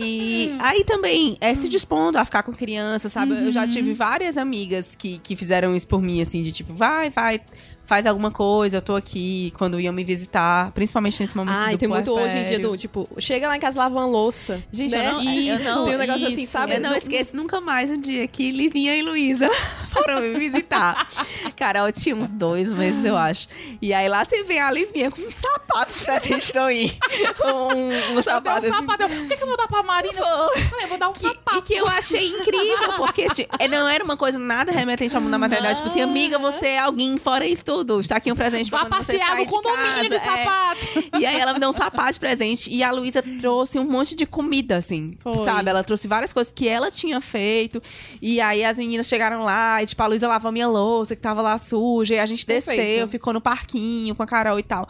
E 0.00 0.56
aí 0.60 0.84
também, 0.84 1.36
é 1.40 1.52
se 1.56 1.68
dispondo 1.68 2.18
a 2.18 2.24
ficar 2.24 2.44
com 2.44 2.52
criança, 2.52 3.08
sabe? 3.08 3.32
Eu 3.32 3.50
já 3.50 3.66
tive 3.66 3.92
várias 3.92 4.36
amigas 4.36 4.94
que, 4.94 5.18
que 5.18 5.34
fizeram 5.34 5.74
isso 5.74 5.88
por 5.88 6.00
mim, 6.00 6.22
assim, 6.22 6.40
de 6.40 6.52
tipo, 6.52 6.72
vai, 6.72 7.10
vai, 7.10 7.40
faz 7.88 8.04
alguma 8.04 8.30
coisa, 8.30 8.76
eu 8.76 8.82
tô 8.82 8.94
aqui 8.94 9.50
quando 9.56 9.80
iam 9.80 9.92
me 9.94 10.04
visitar, 10.04 10.70
principalmente 10.72 11.18
nesse 11.20 11.34
momento 11.34 11.54
Ai, 11.56 11.72
do 11.72 11.78
tem 11.78 11.88
muito 11.88 12.12
hoje 12.12 12.36
em 12.38 12.42
dia 12.42 12.58
do, 12.58 12.76
tipo, 12.76 13.08
chega 13.18 13.48
lá 13.48 13.56
em 13.56 13.60
casa, 13.60 13.78
lava 13.80 13.94
uma 13.96 14.04
louça. 14.06 14.62
Gente, 14.70 14.92
né? 14.94 15.08
eu 15.08 15.12
não, 15.14 15.22
eu 15.24 15.54
Isso, 15.56 15.64
não, 15.64 15.84
Tem 15.86 15.94
um 15.94 15.98
negócio 15.98 16.26
assim, 16.26 16.42
isso. 16.42 16.52
sabe? 16.52 16.74
eu 16.74 16.80
não 16.80 16.94
esqueço 16.96 17.34
nunca 17.34 17.60
mais 17.62 17.90
um 17.90 17.98
dia 17.98 18.26
que 18.28 18.50
Livinha 18.50 18.94
e 18.94 19.00
Luísa 19.00 19.48
foram 19.88 20.20
me 20.20 20.38
visitar. 20.38 21.08
Carol 21.56 21.90
tinha 21.90 22.14
uns 22.14 22.28
dois 22.30 22.70
meses, 22.72 23.04
eu 23.06 23.16
acho. 23.16 23.48
E 23.80 23.94
aí 23.94 24.06
lá 24.06 24.22
você 24.24 24.42
vê 24.44 24.58
a 24.58 24.70
Livinha 24.70 25.10
com 25.10 25.30
sapatos 25.30 26.02
pra 26.02 26.18
gente 26.20 26.54
não 26.54 26.70
ir. 26.70 26.94
Um, 27.44 27.88
um 28.14 28.16
Eu 28.16 28.22
sapato 28.22 28.66
um 28.66 28.70
assim. 28.70 28.80
sapato. 28.80 29.02
Eu, 29.04 29.08
O 29.08 29.28
que, 29.28 29.36
que 29.36 29.42
eu 29.42 29.46
vou 29.46 29.56
dar 29.56 29.66
pra 29.68 29.82
Marina? 29.82 30.18
Eu 30.18 30.22
falei, 30.68 30.84
eu 30.84 30.88
vou 30.88 30.98
dar 30.98 31.08
um 31.08 31.12
Que- 31.12 31.20
sapato. 31.20 31.56
e 31.58 31.62
que 31.62 31.74
eu 31.74 31.86
achei 31.86 32.26
incrível, 32.28 32.92
porque 32.96 33.28
tipo, 33.30 33.54
é, 33.58 33.66
não 33.68 33.88
era 33.88 34.04
uma 34.04 34.16
coisa 34.16 34.38
nada 34.38 34.70
remetente 34.72 35.16
mundo 35.16 35.30
da 35.30 35.38
maternidade. 35.38 35.78
Tipo 35.78 35.88
assim, 35.88 36.02
amiga, 36.02 36.38
você 36.38 36.66
é 36.68 36.78
alguém 36.80 37.16
fora 37.16 37.46
isso 37.46 37.64
tudo. 37.64 37.77
Está 38.00 38.16
aqui 38.16 38.30
um 38.30 38.36
presente 38.36 38.70
pra 38.70 38.84
Vá 38.84 38.90
passear 38.90 39.36
no 39.36 39.46
condomínio 39.46 40.02
de, 40.02 40.08
casa. 40.10 40.30
É. 40.30 40.44
sapato. 40.44 41.18
E 41.18 41.26
aí 41.26 41.40
ela 41.40 41.52
me 41.52 41.60
deu 41.60 41.68
um 41.68 41.72
sapato 41.72 42.12
de 42.12 42.20
presente. 42.20 42.70
E 42.72 42.82
a 42.82 42.90
Luísa 42.90 43.22
trouxe 43.38 43.78
um 43.78 43.84
monte 43.84 44.14
de 44.14 44.26
comida, 44.26 44.76
assim. 44.76 45.14
Foi. 45.18 45.44
Sabe? 45.44 45.70
Ela 45.70 45.82
trouxe 45.84 46.06
várias 46.08 46.32
coisas 46.32 46.52
que 46.52 46.68
ela 46.68 46.90
tinha 46.90 47.20
feito. 47.20 47.82
E 48.20 48.40
aí 48.40 48.64
as 48.64 48.78
meninas 48.78 49.06
chegaram 49.06 49.42
lá 49.42 49.82
e, 49.82 49.86
tipo, 49.86 50.02
a 50.02 50.06
Luísa 50.06 50.28
lavou 50.28 50.52
minha 50.52 50.68
louça, 50.68 51.14
que 51.16 51.22
tava 51.22 51.42
lá 51.42 51.56
suja. 51.58 52.14
E 52.14 52.18
a 52.18 52.26
gente 52.26 52.44
Perfeito. 52.44 52.80
desceu, 52.80 53.08
ficou 53.08 53.32
no 53.32 53.40
parquinho 53.40 54.14
com 54.14 54.22
a 54.22 54.26
Carol 54.26 54.58
e 54.58 54.62
tal. 54.62 54.88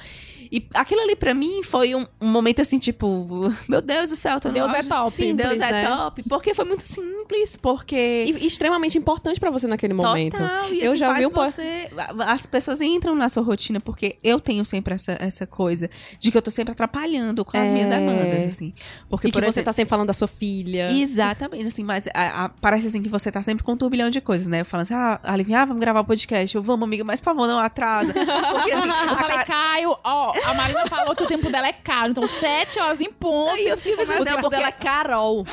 E 0.50 0.66
aquilo 0.74 1.02
ali 1.02 1.14
pra 1.14 1.34
mim 1.34 1.62
foi 1.62 1.94
um, 1.94 2.06
um 2.20 2.26
momento 2.26 2.62
assim, 2.62 2.78
tipo, 2.78 3.52
meu 3.68 3.82
Deus 3.82 4.10
do 4.10 4.16
céu, 4.16 4.40
tô 4.40 4.50
Deus 4.50 4.72
é 4.72 4.76
auge. 4.76 4.88
top. 4.88 5.16
Sim, 5.16 5.34
Deus 5.34 5.60
é 5.60 5.72
né? 5.72 5.86
top. 5.86 6.22
Porque 6.28 6.54
foi 6.54 6.64
muito 6.64 6.82
simples, 6.84 7.17
porque. 7.60 8.24
E 8.26 8.46
extremamente 8.46 8.96
importante 8.98 9.38
pra 9.38 9.50
você 9.50 9.66
naquele 9.66 9.94
momento. 9.94 10.36
Total, 10.36 10.72
e 10.72 10.82
Eu 10.82 10.90
assim, 10.92 10.98
já 10.98 11.12
vi 11.12 11.26
um 11.26 11.30
você... 11.30 11.90
As 12.26 12.46
pessoas 12.46 12.80
entram 12.80 13.14
na 13.14 13.28
sua 13.28 13.42
rotina, 13.42 13.80
porque 13.80 14.16
eu 14.22 14.40
tenho 14.40 14.64
sempre 14.64 14.94
essa, 14.94 15.16
essa 15.20 15.46
coisa 15.46 15.90
de 16.18 16.30
que 16.30 16.36
eu 16.38 16.42
tô 16.42 16.50
sempre 16.50 16.72
atrapalhando 16.72 17.44
com 17.44 17.56
as 17.56 17.64
É. 17.64 17.70
minhas 17.70 17.88
demandas, 17.90 18.48
assim. 18.54 18.72
Porque, 19.08 19.28
E 19.28 19.30
que 19.30 19.38
por 19.38 19.42
você 19.44 19.48
exemplo, 19.60 19.64
tá 19.66 19.72
sempre 19.72 19.90
falando 19.90 20.06
da 20.06 20.12
sua 20.12 20.28
filha. 20.28 20.90
Exatamente, 20.90 21.66
assim, 21.66 21.84
mas 21.84 22.06
a- 22.14 22.44
a- 22.44 22.48
parece 22.48 22.86
assim 22.86 23.02
que 23.02 23.08
você 23.08 23.30
tá 23.30 23.42
sempre 23.42 23.64
com 23.64 23.72
um 23.72 23.76
turbilhão 23.76 24.10
de 24.10 24.20
coisas, 24.20 24.46
né? 24.46 24.60
Eu 24.60 24.64
falo 24.64 24.82
assim, 24.82 24.94
ah, 24.94 25.20
Aline, 25.22 25.54
ah, 25.54 25.64
vamos 25.64 25.80
gravar 25.80 26.00
o 26.00 26.04
podcast. 26.04 26.54
Eu, 26.56 26.62
vamos, 26.62 26.84
amiga, 26.86 27.04
mas 27.04 27.20
por 27.20 27.26
favor, 27.26 27.46
não 27.46 27.58
atrasa. 27.58 28.12
Porque 28.12 28.72
assim, 28.72 28.88
Eu 29.08 29.16
falei, 29.16 29.36
cara- 29.38 29.44
Caio, 29.44 29.96
ó, 30.04 30.32
a 30.44 30.54
Marina 30.54 30.86
falou 30.86 31.14
que 31.16 31.22
o 31.22 31.26
tempo 31.26 31.50
dela 31.50 31.66
é 31.68 31.72
caro. 31.72 32.10
Então, 32.10 32.26
sete 32.26 32.78
horas 32.78 33.00
em 33.00 33.10
ponto. 33.12 33.50
Aí 33.54 33.66
eu 33.68 33.78
fico 33.78 34.00
O 34.00 34.02
assim, 34.04 34.24
tempo 34.24 34.40
porque... 34.42 34.56
dela 34.56 34.68
é 34.68 34.72
Carol. 34.72 35.44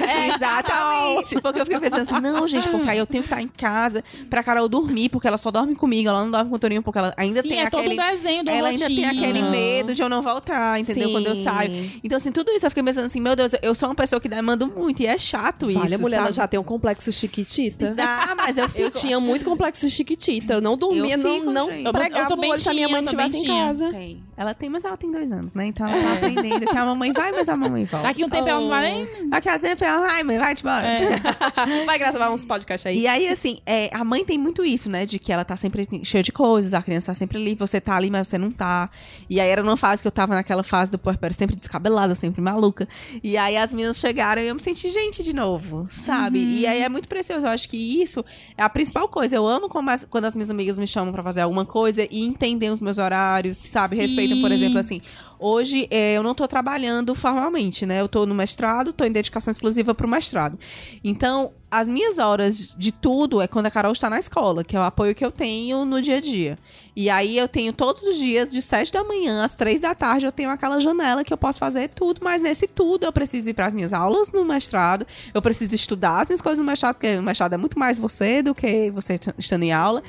É, 0.00 0.28
Exatamente. 0.34 1.23
Exatamente, 1.24 1.42
porque 1.42 1.60
eu 1.60 1.64
fiquei 1.66 1.80
pensando 1.80 2.02
assim, 2.02 2.20
não, 2.20 2.46
gente, 2.48 2.68
porque 2.68 2.88
aí 2.90 2.98
eu 2.98 3.06
tenho 3.06 3.22
que 3.22 3.28
estar 3.30 3.40
em 3.42 3.48
casa 3.48 4.02
pra 4.28 4.42
Carol 4.42 4.68
dormir, 4.68 5.08
porque 5.08 5.26
ela 5.26 5.36
só 5.38 5.50
dorme 5.50 5.74
comigo, 5.74 6.08
ela 6.08 6.22
não 6.22 6.30
dorme 6.30 6.50
com 6.50 6.56
o 6.56 6.58
Toninho, 6.58 6.82
porque 6.82 6.98
ela 6.98 7.12
ainda 7.16 7.42
Sim, 7.42 7.48
tem 7.48 7.60
é 7.60 7.66
aquele... 7.66 7.82
todo 7.82 7.92
um 7.92 8.10
desenho 8.10 8.44
do 8.44 8.50
ela 8.50 8.68
ainda 8.68 8.86
tem 8.86 9.04
aquele 9.06 9.42
medo 9.42 9.94
de 9.94 10.02
eu 10.02 10.08
não 10.08 10.22
voltar, 10.22 10.78
entendeu? 10.80 11.10
Quando 11.10 11.26
eu 11.26 11.34
Sim. 11.36 11.44
saio. 11.44 11.90
Então, 12.02 12.16
assim, 12.16 12.30
tudo 12.32 12.50
isso 12.52 12.66
eu 12.66 12.70
fiquei 12.70 12.82
pensando 12.82 13.06
assim, 13.06 13.20
meu 13.20 13.34
Deus, 13.36 13.52
eu 13.62 13.74
sou 13.74 13.88
uma 13.88 13.94
pessoa 13.94 14.20
que 14.20 14.28
demanda 14.28 14.66
muito 14.66 15.00
e 15.02 15.06
é 15.06 15.16
chato 15.18 15.70
isso, 15.70 15.80
Olha, 15.80 15.96
a 15.96 15.98
mulher 15.98 16.16
ela 16.16 16.24
sabe? 16.26 16.36
já 16.36 16.48
tem 16.48 16.60
um 16.60 16.64
complexo 16.64 17.12
chiquitita. 17.12 17.94
Dá, 17.94 18.34
mas 18.36 18.56
eu 18.58 18.68
fico... 18.70 18.82
Eu 18.84 18.90
tinha 18.90 19.18
muito 19.20 19.44
complexo 19.44 19.88
chiquitita. 19.90 20.54
Eu 20.54 20.60
não 20.60 20.76
dormia, 20.76 21.14
Eu 21.14 21.18
não, 21.18 21.34
fico, 21.34 21.50
não 21.50 21.70
gente. 21.70 21.84
Eu- 21.86 21.92
pregava 21.92 22.24
eu 22.24 22.28
também 22.28 22.50
o 22.50 22.52
olho 22.52 22.60
se 22.62 22.68
a 22.68 22.74
minha 22.74 22.88
mãe 22.88 23.00
eu 23.02 23.06
também 23.10 23.26
estivesse 23.26 23.46
em 23.52 23.56
casa. 23.56 23.90
Tem. 23.90 24.22
Ela 24.36 24.52
tem, 24.52 24.68
mas 24.68 24.84
ela 24.84 24.96
tem 24.96 25.10
dois 25.12 25.30
anos, 25.30 25.52
né? 25.54 25.66
Então 25.66 25.86
ela 25.88 25.96
É. 25.96 26.02
tá 26.02 26.12
aprendendo 26.26 26.66
que 26.66 26.76
a 26.76 26.84
mamãe 26.84 27.12
vai, 27.12 27.30
mas 27.32 27.48
a 27.48 27.56
mamãe 27.56 27.84
volta. 27.84 28.08
Daqui 28.08 28.24
um 28.24 28.28
tempo 28.28 28.48
ela 28.48 28.60
não 28.60 28.68
vai. 28.68 29.08
Daqui 29.28 29.48
a 29.48 29.58
tempo 29.58 29.84
ela 29.84 30.06
vai, 30.06 30.22
mãe, 30.24 30.38
vai-te 30.38 30.62
embora. 30.62 30.86
É. 30.86 31.13
Vai 31.86 31.98
gravar 31.98 32.30
uns 32.30 32.44
podcasts 32.44 32.86
aí. 32.86 33.00
E 33.00 33.06
aí, 33.06 33.28
assim, 33.28 33.58
é, 33.66 33.90
a 33.92 34.04
mãe 34.04 34.24
tem 34.24 34.38
muito 34.38 34.64
isso, 34.64 34.88
né? 34.90 35.06
De 35.06 35.18
que 35.18 35.32
ela 35.32 35.44
tá 35.44 35.56
sempre 35.56 35.88
cheia 36.04 36.22
de 36.22 36.32
coisas, 36.32 36.74
a 36.74 36.82
criança 36.82 37.06
tá 37.08 37.14
sempre 37.14 37.38
ali, 37.38 37.54
você 37.54 37.80
tá 37.80 37.96
ali, 37.96 38.10
mas 38.10 38.28
você 38.28 38.38
não 38.38 38.50
tá. 38.50 38.90
E 39.28 39.40
aí 39.40 39.48
era 39.48 39.62
numa 39.62 39.76
fase 39.76 40.02
que 40.02 40.08
eu 40.08 40.12
tava 40.12 40.34
naquela 40.34 40.62
fase 40.62 40.90
do 40.90 40.98
puerpério, 40.98 41.34
sempre 41.36 41.56
descabelada, 41.56 42.14
sempre 42.14 42.40
maluca. 42.40 42.88
E 43.22 43.36
aí 43.36 43.56
as 43.56 43.72
meninas 43.72 43.98
chegaram 43.98 44.42
e 44.42 44.46
eu 44.48 44.54
me 44.54 44.60
senti 44.60 44.90
gente 44.90 45.22
de 45.22 45.34
novo, 45.34 45.86
sabe? 45.90 46.38
E 46.42 46.66
aí 46.66 46.82
é 46.82 46.88
muito 46.88 47.08
precioso. 47.08 47.46
Eu 47.46 47.50
acho 47.50 47.68
que 47.68 47.76
isso 47.76 48.24
é 48.56 48.62
a 48.62 48.68
principal 48.68 49.08
coisa. 49.08 49.36
Eu 49.36 49.46
amo 49.46 49.68
as- 49.88 50.04
quando 50.04 50.24
as 50.24 50.34
minhas 50.36 50.50
amigas 50.50 50.78
me 50.78 50.86
chamam 50.86 51.12
pra 51.12 51.22
fazer 51.22 51.40
alguma 51.42 51.64
coisa 51.64 52.06
e 52.10 52.20
entendem 52.20 52.70
os 52.70 52.80
meus 52.80 52.98
horários, 52.98 53.58
sabe? 53.58 53.96
Sim. 53.96 54.02
Respeitam, 54.02 54.40
por 54.40 54.50
exemplo, 54.52 54.78
assim. 54.78 55.00
Hoje 55.46 55.86
é, 55.90 56.14
eu 56.14 56.22
não 56.22 56.34
tô 56.34 56.48
trabalhando 56.48 57.14
formalmente, 57.14 57.84
né? 57.84 58.00
Eu 58.00 58.08
tô 58.08 58.24
no 58.24 58.34
mestrado, 58.34 58.94
tô 58.94 59.04
em 59.04 59.12
dedicação 59.12 59.50
exclusiva 59.50 59.94
pro 59.94 60.08
mestrado. 60.08 60.58
Então, 61.04 61.52
as 61.70 61.86
minhas 61.86 62.18
horas 62.18 62.74
de 62.78 62.90
tudo 62.90 63.42
é 63.42 63.46
quando 63.46 63.66
a 63.66 63.70
Carol 63.70 63.92
está 63.92 64.08
na 64.08 64.18
escola, 64.18 64.64
que 64.64 64.74
é 64.74 64.80
o 64.80 64.82
apoio 64.82 65.14
que 65.14 65.22
eu 65.22 65.30
tenho 65.30 65.84
no 65.84 66.00
dia 66.00 66.16
a 66.16 66.20
dia. 66.20 66.56
E 66.96 67.10
aí 67.10 67.36
eu 67.36 67.46
tenho 67.46 67.74
todos 67.74 68.02
os 68.04 68.16
dias, 68.16 68.50
de 68.50 68.62
7 68.62 68.90
da 68.90 69.04
manhã 69.04 69.44
às 69.44 69.54
3 69.54 69.82
da 69.82 69.94
tarde, 69.94 70.24
eu 70.24 70.32
tenho 70.32 70.48
aquela 70.48 70.80
janela 70.80 71.22
que 71.22 71.30
eu 71.30 71.36
posso 71.36 71.58
fazer 71.58 71.90
tudo, 71.90 72.22
mas 72.24 72.40
nesse 72.40 72.66
tudo 72.66 73.04
eu 73.04 73.12
preciso 73.12 73.50
ir 73.50 73.52
para 73.52 73.66
as 73.66 73.74
minhas 73.74 73.92
aulas 73.92 74.32
no 74.32 74.46
mestrado, 74.46 75.06
eu 75.34 75.42
preciso 75.42 75.74
estudar 75.74 76.22
as 76.22 76.28
minhas 76.30 76.40
coisas 76.40 76.58
no 76.58 76.64
mestrado, 76.64 76.94
porque 76.94 77.18
o 77.18 77.22
mestrado 77.22 77.52
é 77.52 77.58
muito 77.58 77.78
mais 77.78 77.98
você 77.98 78.40
do 78.40 78.54
que 78.54 78.90
você 78.92 79.20
estando 79.36 79.64
em 79.64 79.74
aula. 79.74 80.02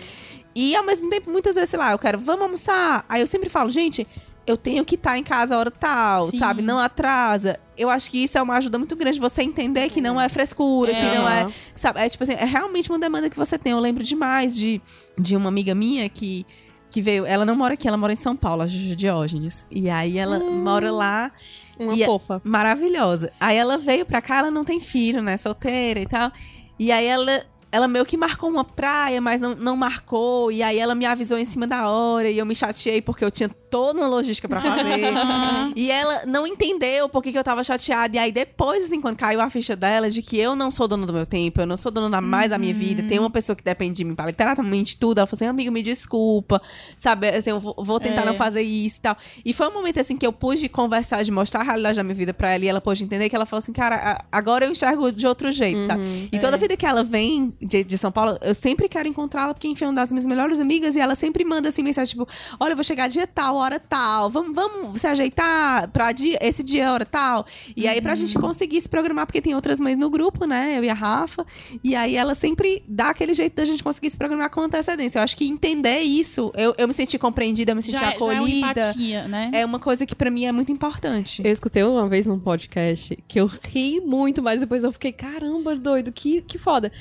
E 0.56 0.74
ao 0.74 0.86
mesmo 0.86 1.10
tempo, 1.10 1.30
muitas 1.30 1.56
vezes, 1.56 1.70
sei 1.70 1.78
lá, 1.78 1.92
eu 1.92 2.00
quero, 2.00 2.18
vamos 2.18 2.44
almoçar. 2.44 3.04
Aí 3.10 3.20
eu 3.20 3.28
sempre 3.28 3.50
falo, 3.50 3.70
gente, 3.70 4.08
eu 4.48 4.56
tenho 4.58 4.86
que 4.86 4.96
estar 4.96 5.18
em 5.18 5.24
casa 5.24 5.56
a 5.56 5.60
hora 5.60 5.72
tal, 5.72 6.30
Sim. 6.30 6.38
sabe? 6.38 6.62
Não 6.62 6.78
atrasa. 6.80 7.60
Eu 7.78 7.90
acho 7.90 8.10
que 8.12 8.24
isso 8.24 8.38
é 8.38 8.42
uma 8.42 8.56
ajuda 8.58 8.78
muito 8.78 8.96
grande, 8.96 9.20
você 9.20 9.42
entender 9.42 9.90
que 9.90 10.00
não 10.00 10.20
é 10.22 10.30
frescura, 10.30 10.94
que 10.94 11.02
É. 11.06 11.16
não 11.18 11.28
é 11.30 11.42
Aham. 11.42 11.52
Sabe, 11.74 12.00
é 12.02 12.10
tipo 12.10 12.24
assim, 12.24 12.34
é 12.34 12.46
realmente 12.46 12.90
uma 12.90 13.00
demanda 13.00 13.30
que 13.30 13.38
você 13.38 13.58
tem. 13.58 13.72
Eu 13.74 13.80
lembro 13.80 14.04
demais 14.04 14.56
de, 14.56 14.82
de 15.18 15.36
uma 15.36 15.50
amiga 15.50 15.74
minha 15.76 16.08
que, 16.08 16.46
que 16.92 17.02
veio. 17.02 17.26
Ela 17.26 17.44
não 17.46 17.56
mora 17.56 17.74
aqui, 17.74 17.88
ela 17.88 17.98
mora 17.98 18.14
em 18.14 18.18
São 18.18 18.36
Paulo, 18.36 18.62
a 18.62 18.68
Juju 18.68 18.96
Diógenes. 18.96 19.66
E 19.72 19.90
aí 19.90 20.18
ela 20.18 20.40
mora 20.40 20.92
lá, 20.92 21.32
Uma 21.78 21.94
E 21.96 22.04
é- 22.04 22.06
fofa. 22.06 22.40
maravilhosa. 22.46 23.32
Aí 23.40 23.58
ela 23.58 23.78
veio 23.78 24.06
pra 24.06 24.22
cá, 24.22 24.38
ela 24.38 24.52
não 24.52 24.64
tem 24.64 24.80
filho, 24.80 25.22
né? 25.22 25.36
Solteira 25.38 26.00
e 26.00 26.06
tal. 26.06 26.32
E 26.80 26.92
aí 26.92 27.06
ela. 27.06 27.44
Ela 27.72 27.90
meio 27.90 28.06
que 28.06 28.16
marcou 28.16 28.50
uma 28.50 28.64
praia, 28.64 29.20
mas 29.20 29.42
não, 29.42 29.54
não 29.54 29.76
marcou. 29.76 30.50
E 30.50 30.64
aí 30.64 30.80
ela 30.80 30.96
me 30.96 31.06
avisou 31.06 31.38
em 31.38 31.44
cima 31.44 31.68
da 31.68 31.90
hora. 31.90 32.30
E 32.30 32.38
eu 32.38 32.46
me 32.46 32.56
chateei 32.56 33.02
porque 33.02 33.26
eu 33.26 33.30
tinha 33.30 33.50
toda 33.76 34.00
uma 34.00 34.08
logística 34.08 34.48
pra 34.48 34.62
fazer. 34.62 34.86
E 35.76 35.92
ela 35.92 36.22
não 36.26 36.48
entendeu 36.48 37.10
por 37.10 37.22
que, 37.22 37.32
que 37.32 37.38
eu 37.38 37.44
tava 37.44 37.62
chateada. 37.64 38.16
E 38.16 38.20
aí, 38.20 38.32
depois, 38.32 38.86
assim, 38.86 39.02
quando 39.02 39.18
caiu 39.18 39.42
a 39.42 39.50
ficha 39.50 39.76
dela 39.76 40.10
de 40.10 40.22
que 40.22 40.38
eu 40.38 40.56
não 40.56 40.72
sou 40.72 40.88
dona 40.88 41.06
do 41.06 41.12
meu 41.12 41.26
tempo, 41.26 41.60
eu 41.60 41.66
não 41.66 41.76
sou 41.76 41.92
dona 41.92 42.10
da 42.10 42.22
mais 42.22 42.52
da 42.52 42.58
minha 42.58 42.74
vida, 42.74 43.04
tem 43.04 43.20
uma 43.20 43.30
pessoa 43.30 43.56
que 43.56 43.64
depende 43.64 43.98
de 43.98 44.04
mim 44.06 44.16
pra 44.16 44.26
literalmente 44.28 44.96
tudo. 44.98 45.18
Ela 45.18 45.28
falou 45.28 45.38
assim: 45.38 45.46
amigo, 45.48 45.72
me 45.72 45.82
desculpa, 45.82 46.62
sabe? 46.96 47.28
Assim, 47.28 47.50
eu 47.50 47.60
vou, 47.60 48.00
tentar 48.00 48.22
É. 48.22 48.26
não 48.26 48.36
fazer 48.36 48.62
isso 48.62 49.00
e 49.00 49.02
tal. 49.02 49.18
E 49.44 49.52
foi 49.54 49.68
um 49.68 49.74
momento, 49.74 50.00
assim, 50.00 50.16
que 50.16 50.26
eu 50.26 50.32
pude 50.32 50.70
conversar, 50.70 51.22
de 51.24 51.32
mostrar 51.32 51.60
a 51.62 51.64
realidade 51.64 51.98
da 51.98 52.04
minha 52.04 52.16
vida 52.16 52.34
pra 52.34 52.54
ela. 52.54 52.64
E 52.64 52.68
ela 52.68 52.80
pôde 52.80 53.04
entender 53.04 53.28
que 53.28 53.36
ela 53.36 53.46
falou 53.46 53.60
assim: 53.60 53.74
cara, 53.74 54.24
agora 54.32 54.66
eu 54.66 54.72
enxergo 54.72 55.12
de 55.12 55.28
outro 55.28 55.52
jeito, 55.52 55.86
sabe? 55.88 56.30
E 56.32 56.40
toda 56.40 56.56
vida 56.58 56.78
que 56.78 56.86
ela 56.86 57.04
vem 57.04 57.54
de, 57.62 57.84
de 57.84 57.98
São 57.98 58.12
Paulo, 58.12 58.38
eu 58.42 58.56
sempre 58.56 58.88
quero 58.88 59.08
encontrá-la, 59.10 59.54
porque, 59.54 59.68
enfim, 59.68 59.86
é 59.86 59.88
uma 59.90 59.96
das 59.96 60.12
minhas 60.12 60.26
melhores 60.26 60.60
amigas. 60.60 60.96
E 60.96 61.00
ela 61.02 61.16
sempre 61.16 61.44
manda, 61.44 61.68
assim, 61.70 61.84
mensagem 61.84 62.14
tipo: 62.18 62.28
olha, 62.60 62.72
eu 62.72 62.76
vou 62.78 62.84
chegar 62.84 63.08
dia 63.10 63.28
tal, 63.28 63.56
hora 63.66 63.80
tal. 63.80 64.30
Vamos, 64.30 64.56
vamos 64.56 65.02
se 65.02 65.08
ajeitar 65.08 65.90
pra 65.90 66.12
dia, 66.12 66.38
esse 66.42 66.64
dia, 66.64 66.92
hora 66.94 67.06
tal. 67.06 67.46
E 67.76 67.88
aí, 67.88 68.02
pra 68.02 68.16
gente 68.16 68.36
conseguir 68.40 68.80
se 68.82 68.88
programar, 68.90 69.26
porque 69.26 69.42
tem 69.42 69.54
outras 69.56 69.80
mães 69.80 69.98
no 69.98 70.10
grupo, 70.10 70.46
né? 70.46 70.78
Eu 70.78 70.84
e 70.84 70.90
a 70.90 70.94
Rafa. 70.94 71.46
E 71.84 71.96
aí, 71.96 72.16
ela 72.16 72.34
sempre 72.36 72.84
dá 72.88 73.10
aquele 73.10 73.34
jeito 73.34 73.56
da 73.56 73.66
gente 73.66 73.84
conseguir 73.84 74.10
se 74.10 74.18
programar 74.18 74.50
com 74.50 74.62
antecedência. 74.62 75.20
Eu 75.20 75.24
acho 75.24 75.36
que 75.36 75.46
entender 75.46 76.00
isso, 76.00 76.52
eu, 76.56 76.74
eu 76.78 76.88
me 76.88 76.94
senti 76.94 77.18
compreendida, 77.18 77.72
eu 77.72 77.76
me 77.76 77.82
senti 77.82 77.98
Já, 77.98 77.98
é- 77.98 78.10
já 78.12 78.16
é 78.16 78.18
uma 78.20 78.34
acolhida. 78.34 78.68
empatia, 78.72 79.28
né? 79.28 79.50
É 79.54 79.66
uma 79.66 79.80
coisa 79.80 80.06
que 80.06 80.16
pra 80.16 80.30
mim 80.32 80.46
é 80.46 80.52
muito 80.52 80.72
importante. 80.72 81.42
Eu 81.44 81.52
escutei 81.52 81.84
uma 81.84 82.08
vez 82.08 82.26
num 82.26 82.40
podcast 82.40 83.18
que 83.28 83.40
eu 83.40 83.48
ri 83.48 84.00
muito, 84.02 84.42
mas 84.42 84.60
depois 84.60 84.84
eu 84.84 84.92
fiquei, 84.92 85.12
caramba, 85.12 85.76
doido, 85.76 86.12
que, 86.12 86.42
que 86.42 86.58
foda. 86.58 86.92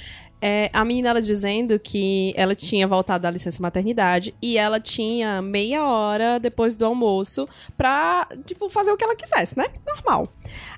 É, 0.47 0.69
a 0.75 0.85
menina 0.85 1.09
ela 1.09 1.23
dizendo 1.23 1.79
que 1.79 2.35
ela 2.37 2.55
tinha 2.55 2.87
voltado 2.87 3.23
da 3.23 3.31
licença 3.31 3.63
maternidade 3.63 4.35
e 4.43 4.59
ela 4.59 4.79
tinha 4.79 5.41
meia 5.41 5.87
hora 5.89 6.39
depois 6.39 6.77
do 6.77 6.85
almoço 6.85 7.47
pra, 7.79 8.29
tipo, 8.45 8.69
fazer 8.69 8.93
o 8.93 8.97
que 8.99 9.05
ela 9.05 9.17
quisesse, 9.17 9.57
né? 9.57 9.69
Normal. 9.87 10.29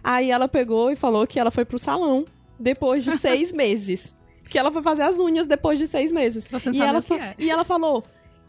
Aí 0.04 0.30
ela 0.30 0.46
pegou 0.46 0.88
e 0.92 0.94
falou 0.94 1.26
que 1.26 1.40
ela 1.40 1.50
foi 1.50 1.64
pro 1.64 1.80
salão 1.80 2.24
depois 2.60 3.02
de 3.02 3.18
seis 3.18 3.50
meses. 3.52 4.14
Que 4.48 4.56
ela 4.56 4.70
foi 4.70 4.82
fazer 4.82 5.02
as 5.02 5.18
unhas 5.18 5.48
depois 5.48 5.80
de 5.80 5.88
seis 5.88 6.12
meses. 6.12 6.46
Você 6.48 6.68
não 6.68 6.76
E 6.76 6.78
sabe 6.78 6.88
ela, 6.88 6.98
o 7.00 7.02
que 7.02 7.14
é. 7.14 7.34
e 7.36 7.50
ela 7.50 7.64
falou: 7.64 8.04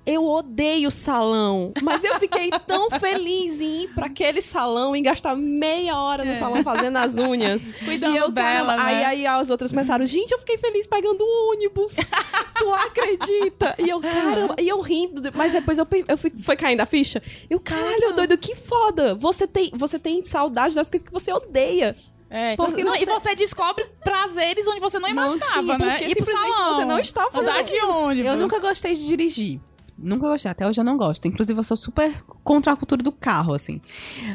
Eu 0.10 0.26
odeio 0.26 0.90
salão, 0.90 1.74
mas 1.84 2.02
eu 2.02 2.18
fiquei 2.18 2.50
tão 2.66 2.90
feliz 2.98 3.60
em 3.60 3.84
ir 3.84 3.88
pra 3.94 4.06
aquele 4.06 4.40
salão 4.40 4.96
e 4.96 5.02
gastar 5.02 5.36
meia 5.36 5.98
hora 5.98 6.24
no 6.24 6.34
salão 6.38 6.64
fazendo 6.64 6.98
as 6.98 7.18
unhas. 7.18 7.68
Cuidando 7.84 8.16
e 8.16 8.18
eu, 8.18 8.32
dela, 8.32 8.76
caramba, 8.78 8.84
né? 8.90 9.06
aí, 9.06 9.06
aí 9.06 9.28
as 9.28 9.50
outras 9.50 9.70
começaram: 9.70 10.06
Gente, 10.06 10.32
eu 10.32 10.40
fiquei 10.40 10.58
feliz 10.58 10.88
pegando 10.88 11.22
o 11.22 11.52
ônibus. 11.52 11.96
tu 12.58 12.74
acredita? 12.74 13.76
E 13.78 13.90
eu, 13.90 14.00
caramba, 14.00 14.56
e 14.58 14.70
eu 14.70 14.80
rindo, 14.80 15.22
mas 15.36 15.52
depois 15.52 15.78
eu, 15.78 15.86
eu 16.08 16.18
fui, 16.18 16.32
foi 16.42 16.56
caindo 16.56 16.80
a 16.80 16.86
ficha. 16.86 17.22
Eu, 17.50 17.60
caralho, 17.60 18.14
doido, 18.14 18.38
que 18.38 18.56
foda. 18.56 19.14
Você 19.16 19.46
tem, 19.46 19.72
você 19.76 20.00
tem 20.00 20.24
saudade 20.24 20.74
das 20.74 20.90
coisas 20.90 21.06
que 21.06 21.12
você 21.12 21.34
odeia. 21.34 21.98
É. 22.30 22.56
Porque 22.56 22.84
Não, 22.84 22.94
você- 22.94 23.04
E 23.04 23.06
você 23.06 23.36
descobre 23.36 23.86
prazeres 24.04 24.68
onde 24.68 24.80
você 24.80 25.00
não 25.00 25.10
Não 25.14 25.36
imaginava, 25.36 25.62
tinha, 25.62 25.78
né? 25.78 25.90
porque 25.98 26.06
Ir 26.12 26.16
pro 26.16 26.26
salão, 26.26 26.76
você 26.76 26.86
não 26.86 27.00
estava 27.00 27.40
Andar 27.40 27.64
de 27.64 27.76
ônibus. 27.82 28.32
Eu 28.32 28.38
nunca 28.38 28.60
gostei 28.60 28.94
de 28.96 29.06
dirigir. 29.06 29.60
Nunca 29.98 30.28
gostei, 30.28 30.52
até 30.52 30.68
hoje 30.68 30.80
eu 30.80 30.84
não 30.86 30.98
gosto. 30.98 31.28
Inclusive, 31.28 31.60
eu 31.60 31.64
sou 31.64 31.76
super 31.76 32.22
contra 32.44 32.74
a 32.74 32.76
cultura 32.78 33.02
do 33.02 33.12
carro, 33.12 33.54
assim. 33.54 33.82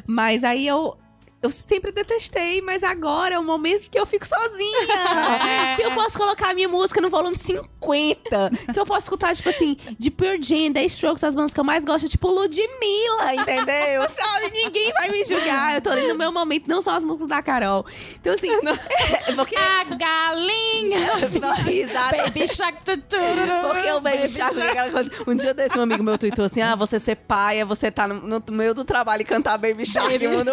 Mas 0.06 0.42
aí 0.44 0.66
eu. 0.66 0.96
Eu 1.42 1.50
sempre 1.50 1.90
detestei, 1.90 2.62
mas 2.62 2.84
agora 2.84 3.34
é 3.34 3.38
o 3.38 3.42
momento 3.42 3.90
que 3.90 3.98
eu 3.98 4.06
fico 4.06 4.24
sozinha. 4.24 4.82
É. 5.48 5.72
Que 5.82 5.82
eu 5.82 5.92
posso 5.92 6.18
colocar 6.18 6.50
a 6.50 6.54
minha 6.54 6.68
música 6.68 7.00
no 7.00 7.08
volume 7.08 7.36
50. 7.36 8.50
Que 8.72 8.78
eu 8.78 8.84
posso 8.84 9.06
escutar, 9.06 9.34
tipo 9.34 9.48
assim, 9.48 9.76
de 9.98 10.10
Pure 10.10 10.40
Jam, 10.42 10.72
The 10.72 10.84
Strokes, 10.84 11.24
as 11.24 11.34
bandas 11.34 11.54
que 11.54 11.58
eu 11.58 11.64
mais 11.64 11.84
gosto, 11.84 12.08
tipo 12.08 12.28
Ludmilla, 12.28 13.34
entendeu? 13.34 14.06
Sabe? 14.10 14.50
Ninguém 14.52 14.92
vai 14.92 15.08
me 15.08 15.24
julgar. 15.24 15.74
Eu 15.74 15.80
tô 15.80 15.90
ali 15.90 16.06
no 16.06 16.14
meu 16.14 16.30
momento, 16.30 16.68
não 16.68 16.82
são 16.82 16.94
as 16.94 17.02
músicas 17.02 17.28
da 17.28 17.42
Carol. 17.42 17.86
Então, 18.20 18.34
assim. 18.34 18.50
é 19.26 19.32
porque. 19.32 19.56
A 19.56 19.84
galinha. 19.84 21.00
Exato. 21.70 22.16
Baby 22.16 22.46
Shark. 22.46 22.78
tu, 22.84 22.96
tu, 22.96 23.02
tu, 23.02 23.16
tu, 23.16 23.68
Porque 23.68 23.90
o 23.90 24.00
Baby 24.00 24.28
Shark 24.28 24.60
é 24.60 24.70
aquela 24.70 24.90
coisa. 24.90 25.10
Um 25.26 25.34
dia 25.34 25.54
desse, 25.54 25.78
um 25.78 25.82
amigo 25.82 26.02
meu 26.02 26.18
tweetou 26.18 26.44
assim: 26.44 26.60
Ah, 26.60 26.76
você 26.76 27.00
ser 27.00 27.16
pai 27.16 27.60
é 27.60 27.64
você 27.64 27.90
tá 27.90 28.06
no, 28.06 28.38
no 28.38 28.42
meio 28.50 28.74
do 28.74 28.84
trabalho 28.84 29.22
e 29.22 29.24
cantar 29.24 29.56
Baby 29.56 29.86
Shark 29.86 30.14
e 30.14 30.28
mundo 30.28 30.50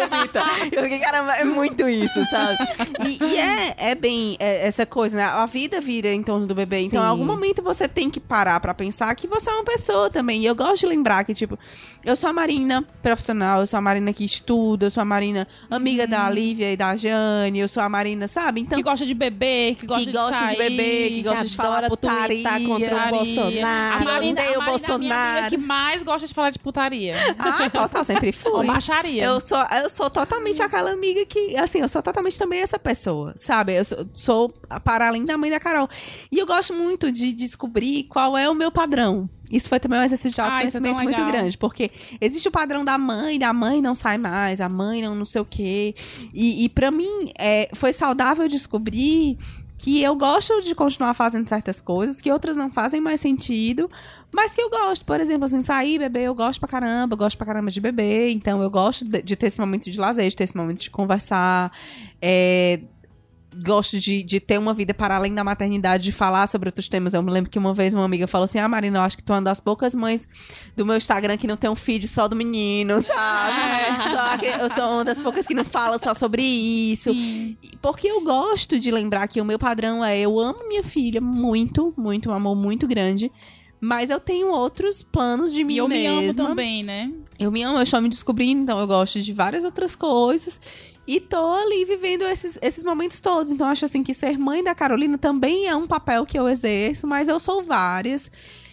Fiquei, 0.82 0.98
caramba, 0.98 1.32
é 1.34 1.44
muito 1.44 1.88
isso, 1.88 2.24
sabe? 2.26 2.58
E, 3.06 3.22
e 3.24 3.36
é, 3.38 3.74
é 3.78 3.94
bem 3.94 4.36
é, 4.38 4.66
essa 4.66 4.84
coisa, 4.86 5.16
né? 5.16 5.24
A 5.24 5.46
vida 5.46 5.80
vira 5.80 6.12
em 6.12 6.22
torno 6.22 6.46
do 6.46 6.54
bebê. 6.54 6.80
Então, 6.80 7.00
Sim. 7.00 7.06
em 7.06 7.10
algum 7.10 7.24
momento 7.24 7.62
você 7.62 7.88
tem 7.88 8.10
que 8.10 8.20
parar 8.20 8.58
pra 8.60 8.74
pensar 8.74 9.14
que 9.14 9.26
você 9.26 9.50
é 9.50 9.52
uma 9.54 9.64
pessoa 9.64 10.10
também. 10.10 10.42
E 10.42 10.46
eu 10.46 10.54
gosto 10.54 10.80
de 10.80 10.86
lembrar 10.86 11.24
que, 11.24 11.34
tipo, 11.34 11.58
eu 12.04 12.16
sou 12.16 12.30
a 12.30 12.32
Marina 12.32 12.84
profissional, 13.02 13.60
eu 13.60 13.66
sou 13.66 13.78
a 13.78 13.80
Marina 13.80 14.12
que 14.12 14.24
estuda, 14.24 14.86
eu 14.86 14.90
sou 14.90 15.00
a 15.00 15.04
Marina 15.04 15.46
amiga 15.70 16.06
da 16.06 16.28
Lívia 16.30 16.72
e 16.72 16.76
da 16.76 16.94
Jane, 16.96 17.58
eu 17.58 17.68
sou 17.68 17.82
a 17.82 17.88
Marina, 17.88 18.26
sabe? 18.28 18.60
Então, 18.60 18.76
Que 18.78 18.82
gosta 18.82 19.04
de 19.04 19.14
beber, 19.14 19.74
que 19.76 19.86
gosta, 19.86 20.04
que 20.04 20.12
gosta 20.12 20.44
de, 20.46 20.56
sair, 20.56 20.70
beber, 20.70 21.10
que 21.10 21.22
gosta 21.22 21.44
de 21.46 21.56
falar 21.56 21.88
putaria. 21.88 22.44
contra 22.66 23.06
o. 23.06 23.10
Bolsonaro. 23.10 23.94
A 23.94 23.98
Que 23.98 24.04
Marina, 24.04 24.40
odeia 24.40 24.56
a 24.56 24.58
o 24.58 24.62
é 24.62 24.64
a 24.64 24.70
Bolsonaro. 24.70 25.48
que 25.50 25.56
mais 25.56 26.02
gosta 26.02 26.26
de 26.26 26.34
falar 26.34 26.50
de 26.50 26.58
putaria. 26.58 27.14
Ah, 27.38 27.68
total, 27.70 28.04
sempre 28.04 28.34
Ou 28.44 28.58
fui. 28.58 28.66
baixaria. 28.66 29.24
Eu 29.24 29.40
sou, 29.40 29.58
eu 29.82 29.88
sou 29.90 30.08
totalmente 30.10 30.62
aquela 30.70 30.92
amiga 30.92 31.26
que, 31.26 31.56
assim, 31.56 31.80
eu 31.80 31.88
sou 31.88 32.00
totalmente 32.00 32.38
também 32.38 32.60
essa 32.60 32.78
pessoa, 32.78 33.34
sabe? 33.36 33.74
Eu 33.76 33.84
sou, 33.84 34.06
sou 34.14 34.48
para 34.84 35.08
além 35.08 35.24
da 35.24 35.36
mãe 35.36 35.50
da 35.50 35.58
Carol. 35.58 35.88
E 36.30 36.38
eu 36.38 36.46
gosto 36.46 36.72
muito 36.72 37.10
de 37.10 37.32
descobrir 37.32 38.04
qual 38.04 38.38
é 38.38 38.48
o 38.48 38.54
meu 38.54 38.70
padrão. 38.70 39.28
Isso 39.50 39.68
foi 39.68 39.80
também 39.80 39.98
um 39.98 40.04
exercício 40.04 40.42
de 40.42 40.48
Ah, 40.48 40.64
isso 40.64 40.76
é 40.76 40.80
muito 40.80 41.24
grande, 41.26 41.58
porque 41.58 41.90
existe 42.20 42.46
o 42.46 42.52
padrão 42.52 42.84
da 42.84 42.96
mãe, 42.96 43.36
da 43.36 43.52
mãe 43.52 43.82
não 43.82 43.96
sai 43.96 44.16
mais, 44.16 44.60
a 44.60 44.68
mãe 44.68 45.02
não 45.02 45.14
não 45.16 45.24
sei 45.24 45.40
o 45.40 45.44
quê. 45.44 45.94
E, 46.32 46.64
e 46.64 46.68
para 46.68 46.90
mim, 46.90 47.32
é, 47.36 47.68
foi 47.74 47.92
saudável 47.92 48.46
descobrir 48.46 49.36
que 49.76 50.02
eu 50.02 50.14
gosto 50.14 50.60
de 50.60 50.74
continuar 50.74 51.14
fazendo 51.14 51.48
certas 51.48 51.80
coisas, 51.80 52.20
que 52.20 52.30
outras 52.30 52.54
não 52.54 52.70
fazem 52.70 53.00
mais 53.00 53.18
sentido, 53.18 53.88
mas 54.32 54.54
que 54.54 54.60
eu 54.60 54.70
gosto. 54.70 55.04
Por 55.04 55.20
exemplo, 55.20 55.44
assim, 55.44 55.62
sair, 55.62 55.98
beber, 55.98 56.22
eu 56.22 56.34
gosto 56.34 56.60
pra 56.60 56.68
caramba, 56.68 57.16
gosto 57.16 57.36
pra 57.36 57.46
caramba 57.46 57.70
de 57.70 57.80
beber, 57.80 58.30
então 58.30 58.62
eu 58.62 58.70
gosto 58.70 59.04
de, 59.04 59.22
de 59.22 59.36
ter 59.36 59.46
esse 59.46 59.60
momento 59.60 59.90
de 59.90 59.98
lazer, 59.98 60.28
de 60.28 60.36
ter 60.36 60.44
esse 60.44 60.56
momento 60.56 60.80
de 60.80 60.90
conversar. 60.90 61.72
É, 62.20 62.80
gosto 63.54 63.98
de, 63.98 64.22
de 64.22 64.38
ter 64.38 64.58
uma 64.58 64.72
vida 64.72 64.94
para 64.94 65.16
além 65.16 65.34
da 65.34 65.42
maternidade, 65.42 66.04
de 66.04 66.12
falar 66.12 66.46
sobre 66.46 66.68
outros 66.68 66.88
temas. 66.88 67.14
Eu 67.14 67.22
me 67.22 67.30
lembro 67.30 67.50
que 67.50 67.58
uma 67.58 67.74
vez 67.74 67.92
uma 67.92 68.04
amiga 68.04 68.26
falou 68.26 68.44
assim: 68.44 68.58
Ah, 68.58 68.68
Marina, 68.68 68.98
eu 68.98 69.02
acho 69.02 69.16
que 69.16 69.22
tu 69.22 69.32
é 69.32 69.36
uma 69.36 69.42
das 69.42 69.60
poucas 69.60 69.94
mães 69.94 70.26
do 70.76 70.86
meu 70.86 70.96
Instagram 70.96 71.36
que 71.36 71.46
não 71.46 71.56
tem 71.56 71.68
um 71.68 71.74
feed 71.74 72.06
só 72.06 72.28
do 72.28 72.36
menino, 72.36 73.00
sabe? 73.02 73.80
Só 74.10 74.38
que 74.38 74.46
eu 74.46 74.70
sou 74.70 74.84
uma 74.84 75.04
das 75.04 75.20
poucas 75.20 75.46
que 75.46 75.54
não 75.54 75.64
fala 75.64 75.98
só 75.98 76.14
sobre 76.14 76.42
isso. 76.42 77.12
Sim. 77.12 77.56
Porque 77.80 78.06
eu 78.08 78.22
gosto 78.22 78.78
de 78.78 78.90
lembrar 78.90 79.26
que 79.28 79.40
o 79.40 79.44
meu 79.44 79.58
padrão 79.58 80.04
é: 80.04 80.18
eu 80.18 80.38
amo 80.38 80.68
minha 80.68 80.82
filha 80.82 81.20
muito, 81.20 81.92
muito, 81.96 82.30
um 82.30 82.34
amor 82.34 82.54
muito 82.54 82.86
grande. 82.86 83.30
Mas 83.80 84.10
eu 84.10 84.20
tenho 84.20 84.48
outros 84.48 85.02
planos 85.02 85.52
de 85.52 85.64
mim 85.64 85.74
E 85.74 85.78
eu 85.78 85.88
me 85.88 86.06
amo 86.06 86.20
mesma. 86.20 86.48
também, 86.48 86.82
né? 86.82 87.10
Eu 87.38 87.50
me 87.50 87.62
amo, 87.62 87.78
eu 87.78 87.82
estou 87.82 88.00
me 88.00 88.08
descobrindo, 88.08 88.62
então 88.62 88.78
eu 88.78 88.86
gosto 88.86 89.20
de 89.22 89.32
várias 89.32 89.64
outras 89.64 89.96
coisas. 89.96 90.60
E 91.06 91.18
tô 91.18 91.54
ali 91.54 91.84
vivendo 91.84 92.22
esses, 92.22 92.58
esses 92.60 92.84
momentos 92.84 93.20
todos. 93.20 93.50
Então, 93.50 93.66
acho 93.66 93.84
assim 93.86 94.02
que 94.02 94.12
ser 94.12 94.38
mãe 94.38 94.62
da 94.62 94.74
Carolina 94.74 95.16
também 95.16 95.66
é 95.66 95.74
um 95.74 95.86
papel 95.86 96.26
que 96.26 96.38
eu 96.38 96.48
exerço, 96.48 97.06
mas 97.06 97.28
eu 97.28 97.40
sou 97.40 97.62
várias. 97.62 98.30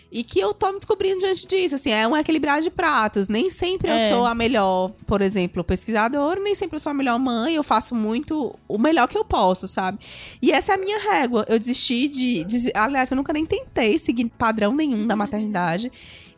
E 0.10 0.24
que 0.24 0.40
eu 0.40 0.54
tô 0.54 0.68
me 0.68 0.76
descobrindo 0.76 1.20
diante 1.20 1.46
disso, 1.46 1.76
assim, 1.76 1.92
é 1.92 2.08
um 2.08 2.16
equilibrar 2.16 2.62
de 2.62 2.70
pratos. 2.70 3.28
Nem 3.28 3.50
sempre 3.50 3.90
eu 3.92 3.96
É. 3.96 4.08
sou 4.10 4.26
a 4.26 4.34
melhor, 4.34 4.92
por 5.06 5.22
exemplo, 5.22 5.64
pesquisadora, 5.64 6.40
nem 6.40 6.56
sempre 6.56 6.78
eu 6.78 6.80
sou 6.80 6.90
a 6.92 6.94
melhor 6.94 7.20
mãe, 7.20 7.56
eu 7.56 7.64
faço 7.64 7.94
muito 7.94 8.56
o 8.70 8.78
melhor 8.78 9.08
que 9.08 9.18
eu 9.18 9.26
posso, 9.26 9.68
sabe? 9.68 10.00
E 10.42 10.52
essa 10.52 10.72
é 10.72 10.76
a 10.76 10.78
minha 10.78 10.98
régua. 10.98 11.46
Eu 11.50 11.60
desisti 11.60 12.08
de, 12.08 12.44
de- 12.46 12.72
Aliás, 12.74 13.12
eu 13.12 13.18
nunca 13.18 13.34
nem 13.34 13.46
tentei 13.46 13.98
seguir 14.00 14.26
padrão 14.38 14.74
nenhum 14.74 15.06
da 15.06 15.16
maternidade. 15.16 15.92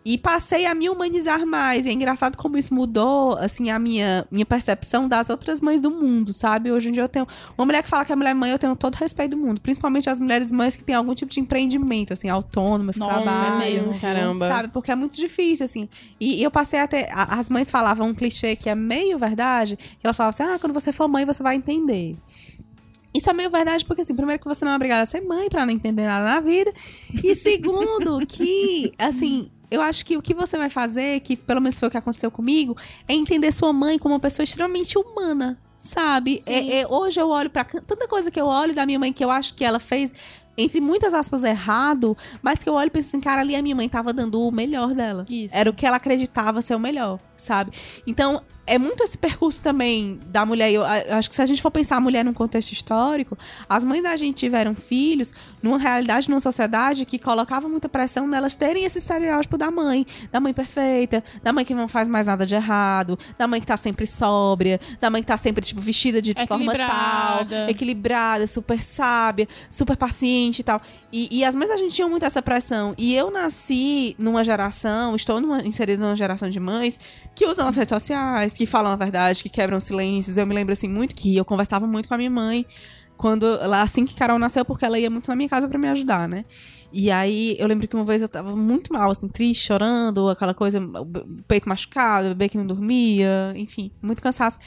E 0.05 0.17
passei 0.17 0.65
a 0.65 0.73
me 0.73 0.89
humanizar 0.89 1.45
mais. 1.45 1.85
E 1.85 1.89
é 1.89 1.91
engraçado 1.91 2.37
como 2.37 2.57
isso 2.57 2.73
mudou, 2.73 3.33
assim, 3.37 3.69
a 3.69 3.77
minha, 3.77 4.25
minha 4.31 4.45
percepção 4.45 5.07
das 5.09 5.29
outras 5.29 5.59
mães 5.61 5.81
do 5.81 5.91
mundo, 5.91 6.33
sabe? 6.33 6.71
Hoje 6.71 6.87
em 6.89 6.93
dia 6.93 7.03
eu 7.03 7.09
tenho. 7.09 7.27
Uma 7.57 7.65
mulher 7.65 7.83
que 7.83 7.89
fala 7.89 8.05
que 8.05 8.11
é 8.13 8.15
mulher 8.15 8.33
mãe, 8.33 8.49
eu 8.49 8.57
tenho 8.57 8.75
todo 8.77 8.95
o 8.95 8.97
respeito 8.97 9.31
do 9.31 9.37
mundo. 9.37 9.59
Principalmente 9.59 10.09
as 10.09 10.17
mulheres 10.19 10.51
mães 10.53 10.75
que 10.75 10.83
têm 10.83 10.95
algum 10.95 11.13
tipo 11.13 11.29
de 11.31 11.39
empreendimento, 11.41 12.13
assim, 12.13 12.29
autônomas, 12.29 12.95
Nossa, 12.95 13.13
trabalham. 13.23 13.61
é 13.61 13.71
mesmo. 13.71 13.99
Caramba. 13.99 14.47
Sabe? 14.47 14.69
Porque 14.69 14.89
é 14.89 14.95
muito 14.95 15.15
difícil, 15.17 15.65
assim. 15.65 15.87
E, 16.19 16.35
e 16.39 16.43
eu 16.43 16.49
passei 16.49 16.79
até. 16.79 17.11
a- 17.11 17.37
As 17.37 17.49
mães 17.49 17.69
falavam 17.69 18.07
um 18.07 18.13
clichê 18.15 18.55
que 18.55 18.69
é 18.69 18.75
meio 18.75 19.19
verdade, 19.19 19.75
que 19.77 20.05
elas 20.07 20.15
falavam 20.15 20.29
assim: 20.29 20.43
ah, 20.55 20.57
quando 20.59 20.73
você 20.73 20.93
for 20.93 21.09
mãe, 21.09 21.25
você 21.25 21.43
vai 21.43 21.55
entender. 21.55 22.15
Isso 23.13 23.29
é 23.29 23.33
meio 23.33 23.49
verdade, 23.49 23.83
porque, 23.85 24.01
assim, 24.01 24.15
primeiro 24.15 24.41
que 24.41 24.47
você 24.47 24.63
não 24.63 24.71
é 24.71 24.75
obrigada 24.75 25.01
a 25.01 25.05
ser 25.05 25.19
mãe 25.21 25.49
pra 25.49 25.65
não 25.65 25.73
entender 25.73 26.05
nada 26.05 26.25
na 26.25 26.39
vida. 26.39 26.71
E 27.23 27.35
segundo, 27.35 28.25
que, 28.27 28.93
assim, 28.99 29.49
eu 29.72 29.82
acho 29.82 30.05
que 30.05 30.17
o 30.17 30.22
que 30.22 30.34
você 30.34 30.57
vai 30.57 30.70
fazer, 30.70 31.20
que 31.22 31.36
pelo 31.36 31.61
menos 31.61 31.80
foi 31.80 31.88
o 31.88 31.91
que 31.91 31.97
aconteceu 31.97 32.30
comigo, 32.32 32.76
é 33.07 33.13
entender 33.13 33.51
sua 33.51 33.72
mãe 33.74 33.97
como 33.99 34.13
uma 34.13 34.20
pessoa 34.20 34.43
extremamente 34.43 34.97
humana. 34.97 35.57
Sabe? 35.80 36.41
É- 36.45 36.82
é- 36.82 36.88
hoje 36.88 37.22
eu 37.22 37.30
olho 37.30 37.49
pra 37.49 37.63
can- 37.63 37.82
tanta 37.82 38.05
coisa 38.05 38.30
que 38.30 38.39
eu 38.39 38.45
olho 38.47 38.76
da 38.76 38.86
minha 38.86 38.99
mãe 38.99 39.13
que 39.13 39.24
eu 39.24 39.32
acho 39.32 39.53
que 39.53 39.63
ela 39.63 39.80
fez, 39.80 40.13
entre 40.60 40.82
muitas 40.82 41.14
aspas, 41.14 41.43
errado, 41.43 42.18
mas 42.41 42.62
que 42.62 42.70
eu 42.70 42.74
olho 42.74 42.88
e 42.88 42.91
penso 42.91 43.07
assim, 43.07 43.22
cara, 43.22 43.41
ali 43.41 43.55
a 43.55 43.62
minha 43.62 43.76
mãe 43.76 43.88
tava 43.88 44.12
dando 44.12 44.41
o 44.41 44.51
melhor 44.51 44.93
dela. 44.93 45.26
Isso. 45.30 45.55
Era 45.55 45.70
o 45.70 45.74
que 45.74 45.86
ela 45.86 45.97
acreditava 45.97 46.62
ser 46.62 46.76
o 46.76 46.80
melhor, 46.80 47.20
sabe? 47.38 47.72
Então, 48.05 48.41
é 48.70 48.78
muito 48.78 49.03
esse 49.03 49.18
percurso 49.18 49.60
também 49.62 50.20
da 50.28 50.45
mulher. 50.45 50.72
Eu, 50.72 50.84
eu 50.84 51.16
acho 51.16 51.28
que 51.28 51.36
se 51.36 51.41
a 51.41 51.45
gente 51.45 51.60
for 51.60 51.72
pensar 51.72 51.95
a 51.97 51.99
mulher 51.99 52.24
num 52.24 52.34
contexto 52.34 52.72
histórico, 52.72 53.36
as 53.68 53.84
mães 53.84 54.03
da 54.03 54.16
gente 54.16 54.36
tiveram 54.36 54.76
filhos 54.76 55.34
numa 55.62 55.80
realidade, 55.80 56.30
numa 56.30 56.39
sociedade 56.39 57.03
que 57.03 57.18
colocava 57.18 57.68
muita 57.68 57.89
pressão 57.89 58.28
nelas 58.28 58.55
terem 58.55 58.86
esse 58.86 58.99
estereótipo 58.99 59.57
da 59.57 59.72
mãe, 59.72 60.05
da 60.32 60.39
mãe 60.39 60.53
perfeita, 60.53 61.24
da 61.41 61.51
mãe 61.51 61.66
que 61.66 61.74
não 61.74 61.88
faz 61.88 62.07
mais 62.07 62.28
nada 62.28 62.45
de 62.45 62.53
errado, 62.53 63.18
da 63.39 63.47
mãe 63.47 63.60
que 63.60 63.66
tá 63.66 63.76
sempre 63.76 64.05
sóbria, 64.05 64.80
da 65.01 65.10
mãe 65.10 65.22
que 65.22 65.28
tá 65.28 65.38
sempre, 65.38 65.66
tipo, 65.66 65.82
vestida 65.82 66.22
de 66.22 66.36
forma 66.47 66.72
tal, 66.76 67.47
equilibrada, 67.68 68.45
super 68.45 68.84
sábia, 68.84 69.47
super 69.68 69.97
paciente 69.97 70.48
e 70.57 70.63
tal. 70.63 70.81
E, 71.11 71.27
e 71.31 71.45
as 71.45 71.53
mães 71.53 71.69
a 71.69 71.77
gente 71.77 71.93
tinha 71.93 72.07
muito 72.07 72.25
essa 72.25 72.41
pressão. 72.41 72.95
E 72.97 73.13
eu 73.13 73.29
nasci 73.29 74.15
numa 74.17 74.43
geração, 74.43 75.15
estou 75.15 75.39
numa, 75.39 75.61
inserida 75.61 76.03
numa 76.03 76.15
geração 76.15 76.49
de 76.49 76.59
mães 76.59 76.97
que 77.35 77.45
usam 77.45 77.67
as 77.67 77.75
redes 77.75 77.89
sociais, 77.89 78.53
que 78.53 78.65
falam 78.65 78.91
a 78.91 78.95
verdade, 78.95 79.43
que 79.43 79.49
quebram 79.49 79.79
silêncios. 79.79 80.37
Eu 80.37 80.47
me 80.47 80.55
lembro 80.55 80.73
assim 80.73 80.87
muito 80.87 81.15
que 81.15 81.37
eu 81.37 81.45
conversava 81.45 81.85
muito 81.85 82.07
com 82.07 82.15
a 82.15 82.17
minha 82.17 82.31
mãe 82.31 82.65
quando 83.19 83.45
ela 83.45 83.81
assim 83.81 84.05
que 84.05 84.15
Carol 84.15 84.39
nasceu, 84.39 84.63
porque 84.63 84.85
ela 84.85 84.97
ia 84.97 85.09
muito 85.09 85.27
na 85.27 85.35
minha 85.35 85.49
casa 85.49 85.67
pra 85.67 85.77
me 85.77 85.89
ajudar, 85.89 86.27
né? 86.27 86.45
E 86.91 87.11
aí 87.11 87.55
eu 87.59 87.67
lembro 87.67 87.87
que 87.87 87.95
uma 87.95 88.03
vez 88.03 88.21
eu 88.21 88.27
tava 88.27 88.55
muito 88.55 88.91
mal, 88.91 89.11
assim, 89.11 89.27
triste, 89.27 89.67
chorando, 89.67 90.29
aquela 90.29 90.53
coisa, 90.53 90.79
o 90.79 91.43
peito 91.47 91.69
machucado, 91.69 92.27
o 92.27 92.29
bebê 92.29 92.49
que 92.49 92.57
não 92.57 92.65
dormia, 92.65 93.51
enfim, 93.55 93.91
muito 94.01 94.21
cansaço. 94.21 94.59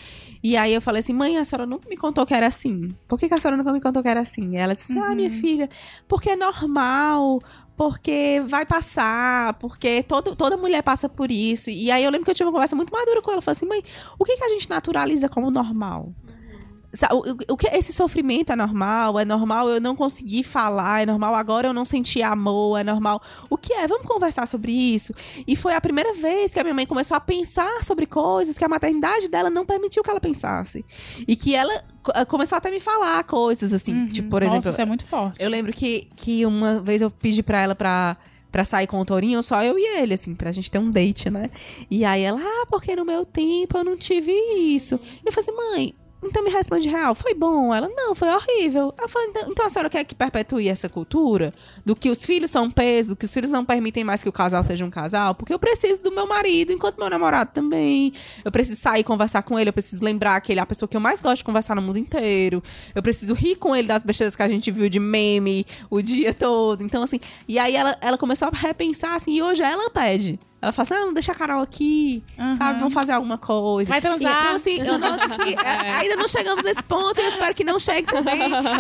E 0.43 0.57
aí 0.57 0.73
eu 0.73 0.81
falei 0.81 1.01
assim, 1.01 1.13
mãe, 1.13 1.39
a 1.39 1.45
senhora 1.45 1.67
nunca 1.67 1.89
me 1.89 1.97
contou 1.97 2.25
que 2.25 2.35
era 2.35 2.47
assim. 2.47 2.89
Por 3.09 3.19
que, 3.19 3.29
que 3.29 3.35
a 3.35 3.37
senhora 3.37 3.57
nunca 3.57 3.73
me 3.73 3.81
contou 3.81 4.03
que 4.03 4.09
era 4.09 4.21
assim? 4.21 4.51
E 4.53 4.57
ela 4.57 4.75
disse, 4.75 4.97
ah, 4.97 5.15
minha 5.15 5.31
filha, 5.31 5.69
porque 6.07 6.31
é 6.31 6.37
normal, 6.37 7.41
porque 7.77 8.43
vai 8.47 8.65
passar, 8.65 9.55
porque 9.55 10.03
todo, 10.03 10.37
toda 10.37 10.57
mulher 10.57 10.83
passa 10.83 11.09
por 11.09 11.31
isso. 11.31 11.71
E 11.71 11.91
aí 11.91 12.05
eu 12.05 12.11
lembro 12.11 12.25
que 12.25 12.31
eu 12.31 12.35
tive 12.35 12.47
uma 12.47 12.53
conversa 12.53 12.77
muito 12.77 12.93
madura 12.93 13.21
com 13.21 13.31
ela. 13.31 13.39
Eu 13.39 13.43
falei 13.43 13.57
assim, 13.57 13.67
mãe, 13.67 13.83
o 14.19 14.25
que, 14.25 14.37
que 14.37 14.45
a 14.45 14.49
gente 14.49 14.71
naturaliza 14.71 15.29
como 15.29 15.51
normal? 15.51 16.13
O, 17.49 17.57
que 17.57 17.67
esse 17.69 17.91
sofrimento 17.93 18.53
é 18.53 18.57
normal? 18.57 19.19
É 19.19 19.25
normal 19.25 19.69
eu 19.71 19.81
não 19.81 19.97
conseguir 19.97 20.43
falar? 20.43 21.03
É 21.03 21.07
normal 21.07 21.35
agora 21.35 21.69
eu 21.69 21.73
não 21.73 21.87
sentir 21.87 22.23
amor? 22.23 22.79
É 22.79 22.85
normal? 22.85 23.23
O 23.49 23.57
que 23.57 23.73
é? 23.73 23.87
Vamos 23.89 24.07
conversar 24.07 24.47
sobre 24.47 24.73
isso? 24.73 25.15
E 25.47 25.57
foi 25.57 25.75
a 25.75 25.81
primeira 25.81 26.13
vez 26.13 26.53
que 26.53 26.61
a 26.61 26.63
minha 26.63 26.75
mãe 26.75 26.85
começou 26.87 27.17
a 27.17 27.21
pensar 27.21 27.83
sobre 27.83 28.05
coisas 28.05 28.59
que 28.59 28.65
a 28.65 28.69
maternidade 28.69 29.29
dela 29.29 29.49
não 29.49 29.65
permitiu 29.65 30.03
que 30.03 30.11
ela 30.11 30.21
pensasse. 30.21 30.85
E 31.27 31.35
que 31.35 31.55
ela 31.55 31.73
eh, 32.15 32.25
começou 32.27 32.59
até 32.59 32.69
a 32.69 32.73
me 32.73 32.81
falar 32.81 33.25
coisas, 33.25 33.73
assim, 33.73 33.95
Uhum. 33.95 34.09
tipo, 34.09 34.29
por 34.29 34.43
Nossa, 34.43 34.55
exemplo, 34.57 34.71
isso 34.71 34.81
é 34.81 34.85
muito 34.85 35.07
forte. 35.07 35.43
eu 35.43 35.49
lembro 35.49 35.73
que, 35.73 36.09
que 36.15 36.45
uma 36.45 36.79
vez 36.81 37.01
eu 37.01 37.11
pedi 37.11 37.43
pra 37.43 37.59
ela 37.63 37.75
pra, 37.75 38.19
pra 38.51 38.65
sair 38.67 38.87
com 38.87 39.01
o 39.01 39.05
Torinho, 39.07 39.43
só 39.43 39.63
eu 39.65 39.79
e 39.79 39.99
ele, 39.99 40.13
assim, 40.13 40.35
pra 40.35 40.53
gente 40.53 40.71
ter 40.71 40.79
um 40.79 40.91
date, 40.91 41.31
né? 41.31 41.49
E 41.91 42.05
aí 42.05 42.21
ela, 42.23 42.39
ah, 42.43 42.67
porque 42.69 42.95
no 42.95 43.05
meu 43.07 43.25
tempo 43.25 43.79
eu 43.79 43.85
não 43.85 43.97
tive 43.97 44.31
isso. 44.59 45.01
Eu 45.25 45.33
falei 45.33 45.49
assim, 45.49 45.57
mãe, 45.71 45.95
então 46.23 46.45
me 46.45 46.51
responde 46.51 46.89
real, 46.89 47.15
foi 47.15 47.35
bom? 47.35 47.75
Ela, 47.75 47.89
não, 47.89 48.15
foi 48.15 48.29
horrível. 48.29 48.95
Eu 49.01 49.09
falei, 49.09 49.29
então, 49.29 49.51
então 49.51 49.67
a 49.67 49.71
senhora 49.71 49.91
quer 49.91 50.05
que 50.05 50.15
perpetue 50.15 50.69
essa 50.69 50.89
cultura? 50.89 51.53
Do 51.85 51.97
que 51.97 52.09
os 52.11 52.25
filhos 52.25 52.51
são 52.51 52.71
peso, 52.71 53.11
do 53.11 53.17
que 53.17 53.25
os 53.25 53.33
filhos 53.33 53.51
não 53.51 53.65
permitem 53.65 54.05
mais 54.05 54.23
que 54.23 54.29
o 54.29 54.33
casal 54.33 54.63
seja 54.63 54.85
um 54.85 54.91
casal? 54.91 55.35
Porque 55.35 55.53
eu 55.53 55.59
preciso 55.59 56.01
do 56.01 56.13
meu 56.13 56.27
marido, 56.27 56.73
enquanto 56.73 56.99
meu 56.99 57.11
namorado 57.11 57.51
também. 57.53 58.13
Eu 58.45 58.53
preciso 58.53 58.81
sair 58.81 59.03
conversar 59.03 59.43
com 59.43 59.59
ele, 59.59 59.71
eu 59.71 59.73
preciso 59.73 60.05
lembrar 60.05 60.41
que 60.41 60.53
ele 60.53 60.61
é 60.61 60.63
a 60.63 60.67
pessoa 60.67 60.89
que 60.89 60.97
eu 60.97 61.01
mais 61.01 61.21
gosto 61.21 61.39
de 61.39 61.45
conversar 61.45 61.75
no 61.75 61.83
mundo 61.83 61.99
inteiro. 61.99 62.63
Eu 62.95 63.03
preciso 63.03 63.35
rir 63.35 63.57
com 63.57 63.75
ele 63.75 63.89
das 63.89 64.03
besteiras 64.03 64.37
que 64.37 64.43
a 64.43 64.49
gente 64.49 64.71
viu 64.71 64.89
de 64.89 65.01
meme 65.01 65.67
o 65.91 66.01
dia 66.01 66.33
todo. 66.33 66.83
Então, 66.85 67.03
assim, 67.03 67.19
e 67.49 67.59
aí 67.59 67.75
ela, 67.75 67.97
ela 68.01 68.17
começou 68.17 68.49
a 68.49 68.51
repensar, 68.57 69.17
assim, 69.17 69.33
e 69.33 69.43
hoje 69.43 69.63
ela 69.63 69.91
pede. 69.91 70.39
Ela 70.63 70.71
fala 70.71 70.85
assim, 70.85 70.95
ah, 70.95 71.07
não 71.07 71.13
deixa 71.13 71.33
a 71.33 71.35
Carol 71.35 71.61
aqui, 71.61 72.23
Aham. 72.39 72.55
sabe? 72.55 72.79
Vamos 72.79 72.95
fazer 72.95 73.13
alguma 73.13 73.37
coisa. 73.37 73.89
Vai 73.89 74.01
transar. 74.01 74.43
Então, 74.43 74.55
assim, 74.55 74.79
eu 74.79 74.97
noto 74.97 75.29
que 75.31 75.55
é, 75.59 75.91
ainda 75.91 76.15
não 76.15 76.29
chegamos 76.29 76.63
nesse 76.63 76.83
ponto 76.85 77.21
e 77.21 77.25
eu 77.25 77.29
espero 77.29 77.53
que 77.53 77.65
não 77.65 77.81
chegue 77.81 78.07
também. 78.07 78.39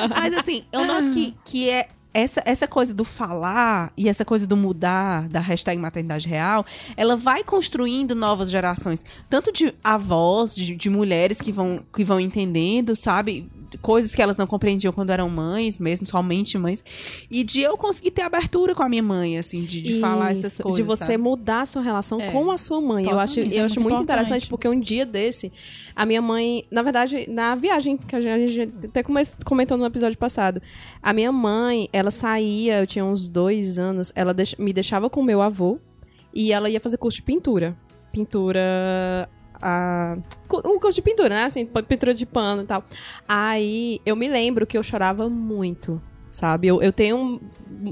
Mas, 0.08 0.32
assim, 0.34 0.64
eu 0.70 0.84
noto 0.84 1.10
que, 1.10 1.34
que 1.44 1.68
é 1.68 1.88
essa, 2.14 2.40
essa 2.44 2.68
coisa 2.68 2.94
do 2.94 3.04
falar 3.04 3.92
e 3.96 4.08
essa 4.08 4.24
coisa 4.24 4.46
do 4.46 4.56
mudar 4.56 5.28
da 5.28 5.40
hashtag 5.40 5.80
maternidade 5.80 6.28
real, 6.28 6.64
ela 6.96 7.16
vai 7.16 7.42
construindo 7.42 8.14
novas 8.14 8.48
gerações. 8.48 9.04
Tanto 9.28 9.50
de 9.50 9.74
avós, 9.82 10.54
de, 10.54 10.76
de 10.76 10.88
mulheres 10.88 11.40
que 11.40 11.50
vão, 11.50 11.82
que 11.92 12.04
vão 12.04 12.20
entendendo, 12.20 12.94
sabe? 12.94 13.50
Coisas 13.78 14.14
que 14.14 14.20
elas 14.20 14.36
não 14.36 14.46
compreendiam 14.46 14.92
quando 14.92 15.10
eram 15.10 15.28
mães, 15.28 15.78
mesmo, 15.78 16.06
somente 16.06 16.58
mães. 16.58 16.84
E 17.30 17.42
de 17.44 17.60
eu 17.60 17.76
conseguir 17.76 18.10
ter 18.10 18.22
abertura 18.22 18.74
com 18.74 18.82
a 18.82 18.88
minha 18.88 19.02
mãe, 19.02 19.38
assim, 19.38 19.62
de, 19.64 19.80
de 19.80 20.00
falar 20.00 20.32
essas 20.32 20.58
coisas. 20.58 20.76
De 20.76 20.82
você 20.82 21.04
sabe? 21.04 21.18
mudar 21.18 21.62
a 21.62 21.66
sua 21.66 21.82
relação 21.82 22.20
É. 22.20 22.30
com 22.30 22.50
a 22.50 22.58
sua 22.58 22.80
mãe. 22.80 23.06
Eu 23.08 23.18
acho, 23.18 23.40
eu 23.40 23.46
Isso 23.46 23.60
acho 23.62 23.78
é 23.78 23.82
muito 23.82 23.92
muito 23.94 24.02
interessante 24.04 24.48
porque 24.48 24.68
um 24.68 24.78
dia 24.78 25.06
desse, 25.06 25.52
a 25.94 26.04
minha 26.06 26.20
mãe, 26.22 26.64
na 26.70 26.82
verdade, 26.82 27.26
na 27.28 27.54
viagem, 27.54 27.96
que 27.96 28.14
a 28.16 28.20
gente, 28.20 28.60
até 28.84 29.02
come- 29.02 29.22
comentou 29.44 29.76
no 29.78 29.84
episódio 29.86 30.18
passado, 30.18 30.60
a 31.02 31.12
minha 31.12 31.30
mãe, 31.32 31.88
ela 31.92 32.10
saía, 32.10 32.80
eu 32.80 32.86
tinha 32.86 33.04
uns 33.04 33.28
dois 33.28 33.78
anos, 33.78 34.12
ela 34.14 34.34
me 34.58 34.72
deixava 34.72 35.08
com 35.10 35.22
meu 35.22 35.40
avô 35.42 35.78
e 36.34 36.52
ela 36.52 36.68
ia 36.70 36.80
fazer 36.80 36.96
curso 36.96 37.16
de 37.18 37.22
pintura. 37.22 37.76
Pintura. 38.10 39.28
A, 39.62 40.16
um 40.66 40.78
curso 40.80 40.96
de 40.96 41.02
pintura, 41.02 41.28
né? 41.28 41.44
Assim, 41.44 41.64
pintura 41.64 42.12
de 42.12 42.26
pano 42.26 42.62
e 42.62 42.66
tal. 42.66 42.84
Aí 43.28 44.00
eu 44.04 44.16
me 44.16 44.26
lembro 44.28 44.66
que 44.66 44.76
eu 44.76 44.82
chorava 44.82 45.28
muito. 45.28 46.02
Sabe? 46.30 46.66
Eu, 46.68 46.82
eu 46.82 46.92
tenho. 46.92 47.16
um- 47.16 47.40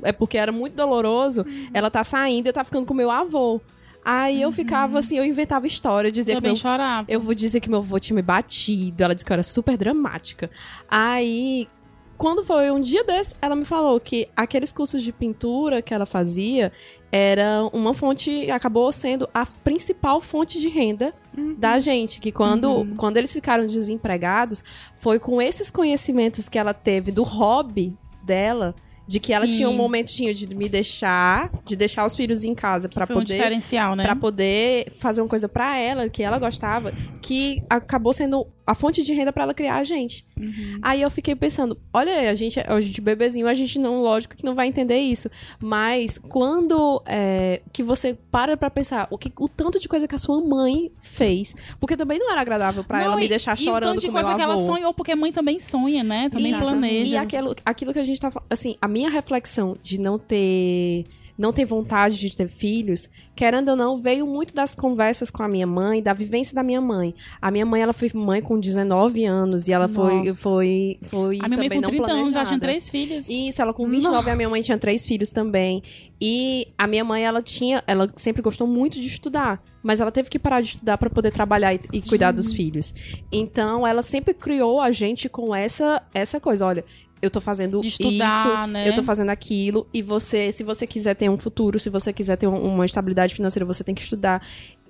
É 0.02 0.12
porque 0.12 0.36
era 0.38 0.50
muito 0.50 0.74
doloroso. 0.74 1.44
Ela 1.74 1.90
tá 1.90 2.02
saindo, 2.02 2.46
eu 2.46 2.52
tava 2.52 2.64
ficando 2.64 2.86
com 2.86 2.94
meu 2.94 3.10
avô. 3.10 3.60
Aí 4.02 4.40
eu 4.40 4.50
ficava 4.50 4.98
assim, 4.98 5.18
eu 5.18 5.24
inventava 5.24 5.66
história, 5.66 6.10
dizia 6.10 6.34
que 6.36 6.40
meu 6.48 6.56
chorava. 6.56 7.04
eu 7.06 7.20
vou 7.20 7.34
dizer 7.34 7.60
que 7.60 7.68
meu 7.68 7.80
avô 7.80 7.98
tinha 7.98 8.14
me 8.14 8.22
batido. 8.22 9.02
Ela 9.04 9.14
disse 9.14 9.24
que 9.26 9.30
eu 9.30 9.34
era 9.34 9.42
super 9.42 9.76
dramática. 9.76 10.50
Aí, 10.88 11.68
quando 12.16 12.42
foi 12.42 12.70
um 12.70 12.80
dia 12.80 13.04
desse, 13.04 13.34
ela 13.42 13.54
me 13.54 13.66
falou 13.66 14.00
que 14.00 14.26
aqueles 14.34 14.72
cursos 14.72 15.02
de 15.02 15.12
pintura 15.12 15.82
que 15.82 15.92
ela 15.92 16.06
fazia 16.06 16.72
era 17.12 17.68
uma 17.72 17.92
fonte, 17.92 18.50
acabou 18.50 18.90
sendo 18.92 19.28
a 19.34 19.44
principal 19.44 20.20
fonte 20.20 20.60
de 20.60 20.68
renda 20.68 21.12
da 21.56 21.78
gente. 21.78 22.20
Que 22.20 22.30
quando, 22.30 22.86
quando 22.96 23.16
eles 23.16 23.32
ficaram 23.32 23.66
desempregados, 23.66 24.62
foi 24.96 25.18
com 25.18 25.40
esses 25.42 25.70
conhecimentos 25.70 26.48
que 26.48 26.58
ela 26.58 26.72
teve 26.72 27.10
do 27.10 27.22
hobby 27.22 27.96
dela. 28.22 28.74
De 29.08 29.18
que 29.18 29.32
ela 29.32 29.44
Sim. 29.44 29.56
tinha 29.56 29.68
um 29.68 29.76
momentinho 29.76 30.32
de 30.32 30.54
me 30.54 30.68
deixar, 30.68 31.50
de 31.64 31.74
deixar 31.74 32.06
os 32.06 32.14
filhos 32.14 32.44
em 32.44 32.54
casa 32.54 32.88
pra 32.88 33.08
Foi 33.08 33.16
um 33.16 33.18
poder 33.18 33.34
diferencial, 33.34 33.96
né? 33.96 34.04
Pra 34.04 34.14
poder 34.14 34.92
fazer 35.00 35.20
uma 35.20 35.26
coisa 35.26 35.48
pra 35.48 35.76
ela 35.76 36.08
que 36.08 36.22
ela 36.22 36.38
gostava, 36.38 36.92
que 37.20 37.60
acabou 37.68 38.12
sendo 38.12 38.46
a 38.70 38.74
fonte 38.74 39.02
de 39.02 39.12
renda 39.12 39.32
pra 39.32 39.42
ela 39.42 39.52
criar 39.52 39.78
a 39.78 39.84
gente. 39.84 40.24
Uhum. 40.38 40.78
Aí 40.80 41.02
eu 41.02 41.10
fiquei 41.10 41.34
pensando, 41.34 41.76
olha 41.92 42.30
a 42.30 42.34
gente, 42.34 42.60
a 42.60 42.80
gente 42.80 43.00
bebezinho, 43.00 43.48
a 43.48 43.52
gente 43.54 43.80
não, 43.80 44.00
lógico 44.00 44.36
que 44.36 44.44
não 44.44 44.54
vai 44.54 44.68
entender 44.68 44.98
isso, 45.00 45.28
mas 45.60 46.18
quando 46.18 47.02
é, 47.04 47.62
que 47.72 47.82
você 47.82 48.16
para 48.30 48.56
pra 48.56 48.70
pensar 48.70 49.08
o, 49.10 49.18
que, 49.18 49.32
o 49.40 49.48
tanto 49.48 49.80
de 49.80 49.88
coisa 49.88 50.06
que 50.06 50.14
a 50.14 50.18
sua 50.18 50.40
mãe 50.40 50.92
fez, 51.02 51.56
porque 51.80 51.96
também 51.96 52.16
não 52.20 52.30
era 52.30 52.42
agradável 52.42 52.84
pra 52.84 52.98
Não, 52.98 53.06
ela 53.06 53.16
me 53.16 53.24
e- 53.24 53.28
deixar 53.28 53.58
e 53.58 53.62
o 53.62 53.64
chorando 53.64 53.90
tanto 53.94 54.00
de 54.02 54.06
com 54.06 54.12
coisa 54.12 54.34
que 54.36 54.40
ela 54.40 54.56
sonhou, 54.58 54.94
porque 54.94 55.16
mãe 55.16 55.32
também 55.32 55.58
sonha, 55.58 56.04
né? 56.04 56.28
Também 56.30 56.52
Isso. 56.52 56.60
planeja. 56.60 57.16
E 57.16 57.18
aquilo, 57.18 57.56
aquilo 57.64 57.92
que 57.92 57.98
a 57.98 58.04
gente 58.04 58.20
tá 58.20 58.32
assim, 58.48 58.76
a 58.80 58.86
minha 58.86 59.10
reflexão 59.10 59.74
de 59.82 59.98
não 60.00 60.16
ter 60.16 61.04
não 61.40 61.54
ter 61.54 61.64
vontade 61.64 62.18
de 62.18 62.36
ter 62.36 62.48
filhos, 62.48 63.08
querendo 63.34 63.70
ou 63.70 63.76
não, 63.76 63.96
veio 63.96 64.26
muito 64.26 64.54
das 64.54 64.74
conversas 64.74 65.30
com 65.30 65.42
a 65.42 65.48
minha 65.48 65.66
mãe, 65.66 66.02
da 66.02 66.12
vivência 66.12 66.54
da 66.54 66.62
minha 66.62 66.82
mãe. 66.82 67.14
A 67.40 67.50
minha 67.50 67.64
mãe, 67.64 67.80
ela 67.80 67.94
foi 67.94 68.10
mãe 68.12 68.42
com 68.42 68.60
19 68.60 69.24
anos 69.24 69.66
e 69.66 69.72
ela 69.72 69.88
foi 69.88 70.16
Nossa. 70.16 70.34
foi 70.34 70.98
foi 71.04 71.38
a 71.40 71.48
minha 71.48 71.58
mãe 71.58 71.70
também 71.70 71.80
com 71.80 71.86
não 71.86 71.90
30 71.90 72.12
anos 72.12 72.32
já 72.32 72.44
tinha 72.44 72.60
três 72.60 72.90
filhos. 72.90 73.26
Isso, 73.26 73.62
ela 73.62 73.72
com 73.72 73.88
29, 73.88 74.30
a 74.30 74.36
minha 74.36 74.50
mãe 74.50 74.60
tinha 74.60 74.76
três 74.76 75.06
filhos 75.06 75.30
também. 75.30 75.82
E 76.20 76.68
a 76.76 76.86
minha 76.86 77.02
mãe, 77.02 77.24
ela 77.24 77.40
tinha, 77.40 77.82
ela 77.86 78.12
sempre 78.16 78.42
gostou 78.42 78.66
muito 78.66 79.00
de 79.00 79.06
estudar, 79.06 79.62
mas 79.82 79.98
ela 79.98 80.12
teve 80.12 80.28
que 80.28 80.38
parar 80.38 80.60
de 80.60 80.68
estudar 80.68 80.98
para 80.98 81.08
poder 81.08 81.32
trabalhar 81.32 81.72
e, 81.72 81.80
e 81.90 82.02
cuidar 82.02 82.32
dos 82.32 82.52
filhos. 82.52 82.92
Então, 83.32 83.86
ela 83.86 84.02
sempre 84.02 84.34
criou 84.34 84.78
a 84.78 84.92
gente 84.92 85.26
com 85.26 85.54
essa 85.54 86.02
essa 86.12 86.38
coisa, 86.38 86.66
olha, 86.66 86.84
eu 87.22 87.30
tô 87.30 87.40
fazendo 87.40 87.80
estudar, 87.84 88.64
isso, 88.64 88.72
né? 88.72 88.88
eu 88.88 88.94
tô 88.94 89.02
fazendo 89.02 89.30
aquilo, 89.30 89.86
e 89.92 90.02
você, 90.02 90.50
se 90.52 90.62
você 90.62 90.86
quiser 90.86 91.14
ter 91.14 91.28
um 91.28 91.38
futuro, 91.38 91.78
se 91.78 91.90
você 91.90 92.12
quiser 92.12 92.36
ter 92.36 92.46
um- 92.46 92.62
uma 92.74 92.84
estabilidade 92.84 93.34
financeira, 93.34 93.64
você 93.66 93.84
tem 93.84 93.94
que 93.94 94.00
estudar. 94.02 94.42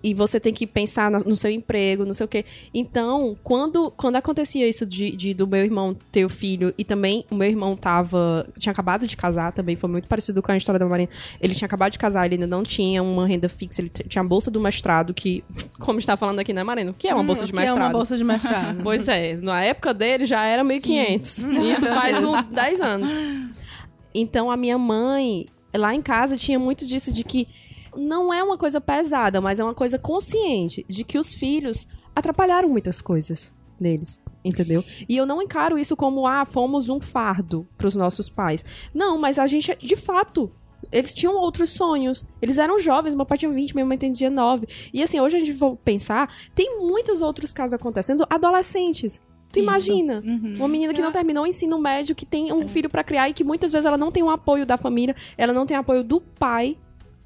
E 0.02 0.14
você 0.14 0.40
tem 0.40 0.52
que 0.54 0.66
pensar 0.66 1.10
no 1.10 1.36
seu 1.36 1.50
emprego, 1.50 2.06
não 2.06 2.14
sei 2.14 2.24
o 2.24 2.28
quê. 2.28 2.44
Então, 2.72 3.36
quando, 3.44 3.90
quando 3.90 4.16
acontecia 4.16 4.66
isso 4.66 4.86
de, 4.86 5.10
de- 5.14 5.34
do 5.34 5.46
meu 5.46 5.62
irmão 5.62 5.94
ter 6.10 6.24
o 6.24 6.30
filho, 6.30 6.72
e 6.78 6.84
também 6.84 7.24
o 7.30 7.34
meu 7.34 7.48
irmão 7.48 7.76
tava. 7.76 8.48
tinha 8.58 8.72
acabado 8.72 9.06
de 9.06 9.14
casar 9.16 9.52
também, 9.52 9.76
foi 9.76 9.90
muito 9.90 10.08
parecido 10.08 10.40
com 10.42 10.50
a 10.52 10.56
história 10.56 10.78
da 10.78 10.86
Marina. 10.86 11.10
Ele 11.40 11.54
tinha 11.54 11.66
acabado 11.66 11.92
de 11.92 11.98
casar, 11.98 12.24
ele 12.24 12.36
ainda 12.36 12.46
não 12.46 12.62
tinha 12.62 13.02
uma 13.02 13.26
renda 13.26 13.48
fixa, 13.48 13.82
ele 13.82 13.90
tinha 14.08 14.22
a 14.22 14.24
bolsa 14.26 14.50
do 14.50 14.58
mestrado, 14.60 15.12
que, 15.12 15.44
como 15.78 15.98
está 15.98 16.16
falando 16.16 16.38
aqui, 16.38 16.52
né, 16.54 16.62
Marina? 16.64 16.92
O 16.92 16.94
que 16.94 17.06
é 17.06 17.14
uma 17.14 17.22
bolsa 17.24 17.44
de 17.44 17.52
que 17.52 17.58
é 17.58 17.62
mestrado? 17.62 17.82
uma 17.84 17.90
bolsa 17.92 18.16
de 18.16 18.24
mestrado. 18.24 18.80
Pois 18.82 19.06
é, 19.06 19.36
na 19.36 19.62
época 19.62 19.92
dele 19.92 20.24
já 20.24 20.44
era 20.46 20.64
1.500. 20.64 21.60
Isso 21.72 21.86
faz 21.86 22.24
uns 22.24 22.42
10 22.44 22.80
anos. 22.80 23.10
Então 24.14 24.50
a 24.50 24.56
minha 24.56 24.78
mãe, 24.78 25.46
lá 25.74 25.94
em 25.94 26.02
casa, 26.02 26.36
tinha 26.36 26.58
muito 26.58 26.86
disso 26.86 27.12
de 27.12 27.22
que 27.22 27.46
não 27.96 28.32
é 28.32 28.42
uma 28.42 28.58
coisa 28.58 28.80
pesada, 28.80 29.40
mas 29.40 29.58
é 29.58 29.64
uma 29.64 29.74
coisa 29.74 29.98
consciente 29.98 30.84
de 30.88 31.04
que 31.04 31.18
os 31.18 31.32
filhos 31.32 31.86
atrapalharam 32.14 32.68
muitas 32.68 33.00
coisas 33.00 33.52
neles. 33.78 34.20
Entendeu? 34.44 34.82
E 35.08 35.16
eu 35.16 35.26
não 35.26 35.42
encaro 35.42 35.78
isso 35.78 35.96
como, 35.96 36.26
ah, 36.26 36.46
fomos 36.46 36.88
um 36.88 37.00
fardo 37.00 37.66
pros 37.76 37.94
nossos 37.94 38.30
pais. 38.30 38.64
Não, 38.94 39.18
mas 39.18 39.38
a 39.38 39.46
gente, 39.46 39.76
de 39.76 39.96
fato, 39.96 40.50
eles 40.90 41.14
tinham 41.14 41.36
outros 41.36 41.72
sonhos. 41.72 42.26
Eles 42.40 42.58
eram 42.58 42.78
jovens, 42.78 43.14
meu 43.14 43.26
pai 43.26 43.38
tinha 43.38 43.50
20, 43.50 43.74
minha 43.74 43.86
mãe 43.86 43.98
tem 43.98 44.10
19. 44.10 44.66
E 44.92 45.02
assim, 45.02 45.20
hoje 45.20 45.36
a 45.36 45.40
gente 45.40 45.54
for 45.54 45.76
pensar, 45.76 46.32
tem 46.54 46.78
muitos 46.78 47.22
outros 47.22 47.52
casos 47.52 47.74
acontecendo, 47.74 48.26
adolescentes. 48.30 49.20
Tu 49.52 49.58
Isso. 49.58 49.68
imagina? 49.68 50.22
Uhum. 50.24 50.52
Uma 50.58 50.68
menina 50.68 50.94
que 50.94 51.02
não 51.02 51.12
terminou 51.12 51.44
o 51.44 51.46
ensino 51.46 51.78
médio, 51.78 52.14
que 52.14 52.24
tem 52.24 52.52
um 52.52 52.68
filho 52.68 52.88
pra 52.88 53.02
criar 53.02 53.28
e 53.28 53.34
que 53.34 53.42
muitas 53.42 53.72
vezes 53.72 53.84
ela 53.84 53.98
não 53.98 54.12
tem 54.12 54.22
o 54.22 54.30
apoio 54.30 54.64
da 54.64 54.76
família, 54.76 55.14
ela 55.36 55.52
não 55.52 55.66
tem 55.66 55.76
apoio 55.76 56.04
do 56.04 56.20
pai. 56.20 56.78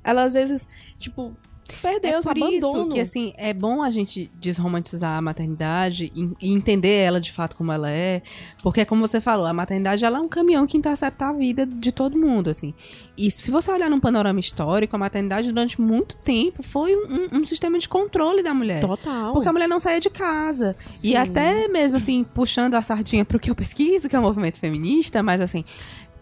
Ela 0.05 0.25
às 0.25 0.35
vezes, 0.35 0.69
tipo, 0.99 1.35
perdeu, 1.81 2.19
é 2.19 2.21
por 2.21 2.31
abandono. 2.33 2.57
isso 2.83 2.89
que, 2.91 3.01
assim, 3.01 3.33
é 3.39 3.55
bom 3.55 3.83
a 3.83 3.91
gente 3.91 4.31
desromantizar 4.39 5.17
a 5.17 5.23
maternidade 5.23 6.13
e, 6.15 6.31
e 6.47 6.53
entender 6.53 6.91
ela 6.99 7.19
de 7.19 7.33
fato 7.33 7.57
como 7.57 7.73
ela 7.73 7.91
é. 7.91 8.21
Porque, 8.63 8.85
como 8.85 9.07
você 9.07 9.19
falou, 9.21 9.47
a 9.47 9.53
maternidade 9.53 10.05
ela 10.05 10.19
é 10.19 10.21
um 10.21 10.29
caminhão 10.29 10.67
que 10.67 10.77
intercepta 10.77 11.27
a 11.27 11.33
vida 11.33 11.65
de 11.67 11.91
todo 11.91 12.19
mundo, 12.19 12.51
assim. 12.51 12.75
E 13.17 13.31
se 13.31 13.51
você 13.51 13.71
olhar 13.71 13.89
num 13.89 13.99
panorama 14.01 14.39
histórico, 14.41 14.95
a 14.95 14.99
maternidade 14.99 15.49
durante 15.49 15.81
muito 15.81 16.17
tempo 16.19 16.63
foi 16.63 16.95
um, 16.97 17.39
um- 17.39 17.47
sistema 17.47 17.79
de 17.79 17.89
controle 17.89 18.43
da 18.43 18.53
mulher. 18.53 18.81
Total. 18.81 19.33
Porque 19.33 19.49
a 19.49 19.53
mulher 19.53 19.69
não 19.69 19.79
saía 19.81 20.01
de 20.01 20.11
casa. 20.11 20.77
E 20.97 21.09
Sim. 21.09 21.17
até 21.17 21.67
mesmo 21.69 21.97
assim, 21.97 22.25
puxando 22.25 22.75
a 22.75 22.83
sardinha 22.83 23.25
pro 23.25 23.39
que 23.39 23.51
eu 23.51 23.55
pesquiso, 23.55 24.09
que 24.09 24.17
é 24.17 24.19
o 24.19 24.23
movimento 24.23 24.59
feminista, 24.59 25.23
mas 25.23 25.41
assim, 25.41 25.65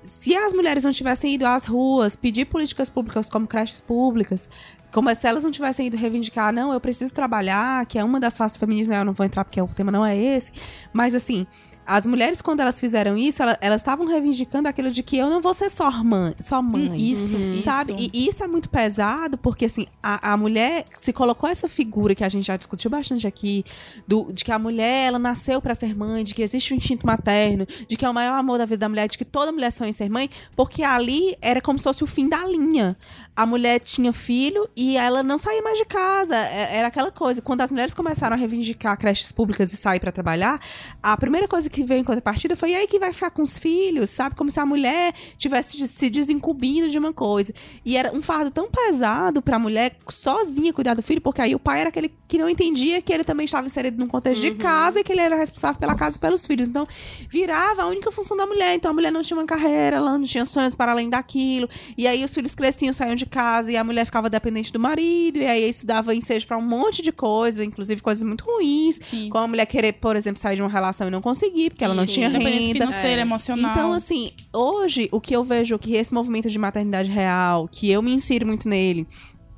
se 0.05 0.35
as 0.35 0.53
mulheres 0.53 0.85
não 0.85 0.91
tivessem 0.91 1.35
ido 1.35 1.47
às 1.47 1.65
ruas 1.65 2.17
pedir 2.17 2.47
políticas 2.47 2.91
públicas 2.91 3.29
como 3.29 3.47
creches 3.47 3.81
públicas, 3.81 4.49
como 4.91 5.15
se 5.15 5.27
elas 5.27 5.45
não 5.45 5.51
tivessem 5.51 5.87
ido 5.87 5.97
reivindicar, 5.97 6.53
não, 6.53 6.73
eu 6.73 6.81
preciso 6.81 7.15
trabalhar, 7.15 7.87
que 7.87 7.99
é 7.99 8.05
uma 8.05 8.21
das 8.21 8.37
faces 8.37 8.57
do 8.57 8.61
feminismo, 8.61 8.93
eu 8.93 9.05
não 9.05 9.13
vou 9.13 9.25
entrar 9.25 9.45
porque 9.45 9.61
o 9.61 9.69
tema 9.69 9.91
não 9.91 10.05
é 10.05 10.17
esse, 10.17 10.53
mas 10.93 11.15
assim, 11.15 11.47
as 11.87 12.07
mulheres, 12.07 12.41
quando 12.41 12.61
elas 12.61 12.79
fizeram 12.81 13.17
isso, 13.17 13.43
ela- 13.43 13.59
elas 13.61 13.81
estavam 13.81 14.07
reivindicando 14.07 14.69
aquilo 14.69 14.91
de 14.91 15.03
que 15.03 15.17
eu 15.17 15.29
não 15.29 15.41
vou 15.41 15.53
ser 15.55 15.71
só 15.71 15.91
mãe, 16.05 16.35
só 16.41 16.61
mãe. 16.63 16.95
Isso, 17.11 17.37
isso. 17.37 17.65
Sabe? 17.65 18.11
E 18.13 18.29
isso 18.29 18.43
é 18.43 18.47
muito 18.47 18.69
pesado, 18.69 19.37
porque 19.39 19.65
assim, 19.65 19.87
a, 20.03 20.33
a 20.33 20.37
mulher 20.37 20.85
se 20.99 21.13
colocou 21.13 21.49
essa 21.49 21.69
figura 21.69 22.15
que 22.15 22.25
a 22.25 22.29
gente 22.29 22.47
já 22.47 22.57
discutiu 22.57 22.91
bastante 22.91 23.27
aqui, 23.27 23.65
do, 24.07 24.33
de 24.33 24.45
que 24.45 24.53
a 24.53 24.59
mulher, 24.59 25.07
ela 25.09 25.19
nasceu 25.19 25.61
pra 25.61 25.75
ser 25.75 25.97
mãe, 25.97 26.25
de 26.25 26.35
que 26.35 26.43
existe 26.43 26.73
um 26.73 26.77
instinto 26.77 27.07
materno, 27.07 27.67
de 27.89 27.97
que 27.97 28.05
é 28.05 28.11
o 28.11 28.15
maior 28.15 28.35
amor 28.39 28.59
da 28.59 28.65
vida 28.65 28.79
da 28.79 28.89
mulher, 28.89 29.09
de 29.09 29.19
que 29.19 29.25
toda 29.25 29.53
mulher 29.53 29.71
sonha 29.73 29.91
em 29.91 29.93
ser 29.93 30.11
mãe, 30.11 30.29
porque 30.57 30.83
ali 30.83 31.37
era 31.41 31.61
como 31.61 31.79
se 31.79 31.85
fosse 31.85 32.03
o 32.05 32.07
fim 32.07 32.29
da 32.29 32.45
linha. 32.47 32.97
A 33.35 33.47
mulher 33.47 33.81
tinha 33.81 34.13
filho 34.13 34.69
e 34.77 34.97
ela 34.97 35.23
não 35.23 35.39
saía 35.39 35.63
mais 35.63 35.79
de 35.79 35.85
casa. 35.85 36.37
É- 36.37 36.77
Era 36.77 36.89
aquela 36.89 37.11
coisa. 37.11 37.41
Quando 37.41 37.61
as 37.63 37.71
mulheres 37.71 37.95
começaram 37.95 38.35
a 38.35 38.39
reivindicar 38.39 38.97
creches 38.99 39.33
públicas 39.33 39.73
e 39.73 39.77
sair 39.77 40.01
pra 40.01 40.13
trabalhar, 40.13 40.61
a 41.03 41.17
primeira 41.17 41.49
coisa 41.49 41.71
que 41.71 41.82
veio 41.85 42.01
em 42.01 42.05
contrapartida 42.05 42.57
foi 42.57 42.71
e 42.71 42.75
aí 42.75 42.87
que 42.87 42.99
vai 42.99 43.13
ficar 43.13 43.31
com 43.31 43.43
os 43.43 43.59
filhos, 43.59 44.11
sabe? 44.11 44.35
Como 44.35 44.51
se 44.51 44.59
a 44.59 44.67
mulher 44.67 45.15
tivesse 45.37 45.87
se 45.87 46.11
desincumbindo 46.11 46.89
de 46.89 46.99
uma 46.99 47.13
coisa. 47.13 47.53
E 47.85 47.97
era 47.97 48.15
um 48.15 48.23
fardo 48.23 48.51
tão 48.51 48.71
pesado 48.71 49.43
pra 49.43 49.59
mulher 49.59 49.97
sozinha 50.09 50.73
cuidar 50.73 50.95
do 50.95 51.03
filho, 51.03 51.21
porque 51.21 51.41
aí 51.41 51.55
o 51.55 51.59
pai 51.59 51.81
era 51.81 51.89
aquele 51.89 52.13
que 52.29 52.39
não 52.39 52.49
entendia 52.49 53.03
que 53.03 53.13
ele 53.13 53.25
também 53.25 53.45
estava 53.45 53.67
inserido 53.67 53.99
num 53.99 54.07
contexto 54.09 54.41
de 54.41 54.53
casa 54.53 55.01
e 55.01 55.05
que 55.05 55.13
ele 55.13 55.21
era 55.21 55.37
responsável 55.37 55.79
pela 55.79 55.95
casa 55.95 56.17
e 56.17 56.21
pelos 56.21 56.47
filhos. 56.47 56.69
Então, 56.69 56.87
virava 57.29 57.83
a 57.83 57.87
única 57.87 58.11
função 58.11 58.37
da 58.37 58.47
mulher. 58.47 58.75
Então, 58.75 58.91
a 58.91 58.95
mulher 58.95 59.13
não 59.13 59.23
tinha 59.23 59.39
uma 59.39 59.47
carreira, 59.47 59.97
ela 59.97 60.17
não 60.17 60.25
tinha 60.25 60.45
sonhos 60.47 60.75
para 60.75 60.93
além 60.93 61.11
daquilo. 61.11 61.69
E 61.97 62.07
aí, 62.07 62.25
os 62.25 62.33
filhos 62.33 62.55
cresciam, 62.55 62.93
saíam 62.93 63.15
de 63.15 63.27
casa 63.27 63.71
e 63.71 63.77
a 63.77 63.85
mulher 63.85 64.07
ficava 64.07 64.31
dependente 64.31 64.73
do 64.73 64.81
marido. 64.81 65.39
E 65.39 65.47
aí, 65.47 65.69
isso 65.69 65.87
dava 65.87 66.15
ensejo 66.15 66.47
pra 66.47 66.57
um 66.57 66.63
monte 66.63 67.03
de 67.03 67.13
coisa, 67.13 67.65
inclusive 67.65 68.01
coisas 68.01 68.25
muito 68.25 68.45
ruins. 68.45 68.99
Sim. 69.03 69.29
Como 69.29 69.45
a 69.45 69.49
mulher 69.49 69.67
querer, 69.67 69.93
por 69.93 70.17
exemplo, 70.17 70.41
sair 70.41 70.57
de 70.57 70.63
uma 70.63 70.71
relação 70.71 71.09
e 71.09 71.11
não 71.11 71.21
conseguir, 71.21 71.62
porque 71.71 71.85
ela 71.85 71.95
não 71.95 72.07
Sim. 72.07 72.15
tinha 72.15 72.29
renda. 72.29 72.73
financeira, 72.73 73.21
emocional. 73.21 73.71
Então, 73.71 73.93
assim, 73.93 74.33
hoje 74.53 75.09
o 75.13 75.21
que 75.21 75.35
eu 75.35 75.45
vejo 75.45 75.79
que 75.79 75.95
esse 75.95 76.13
movimento 76.13 76.49
de 76.49 76.59
maternidade 76.59 77.11
real, 77.11 77.69
que 77.71 77.91
eu 77.91 78.03
me 78.03 78.13
insiro 78.13 78.47
muito 78.47 78.69
nele, 78.69 79.07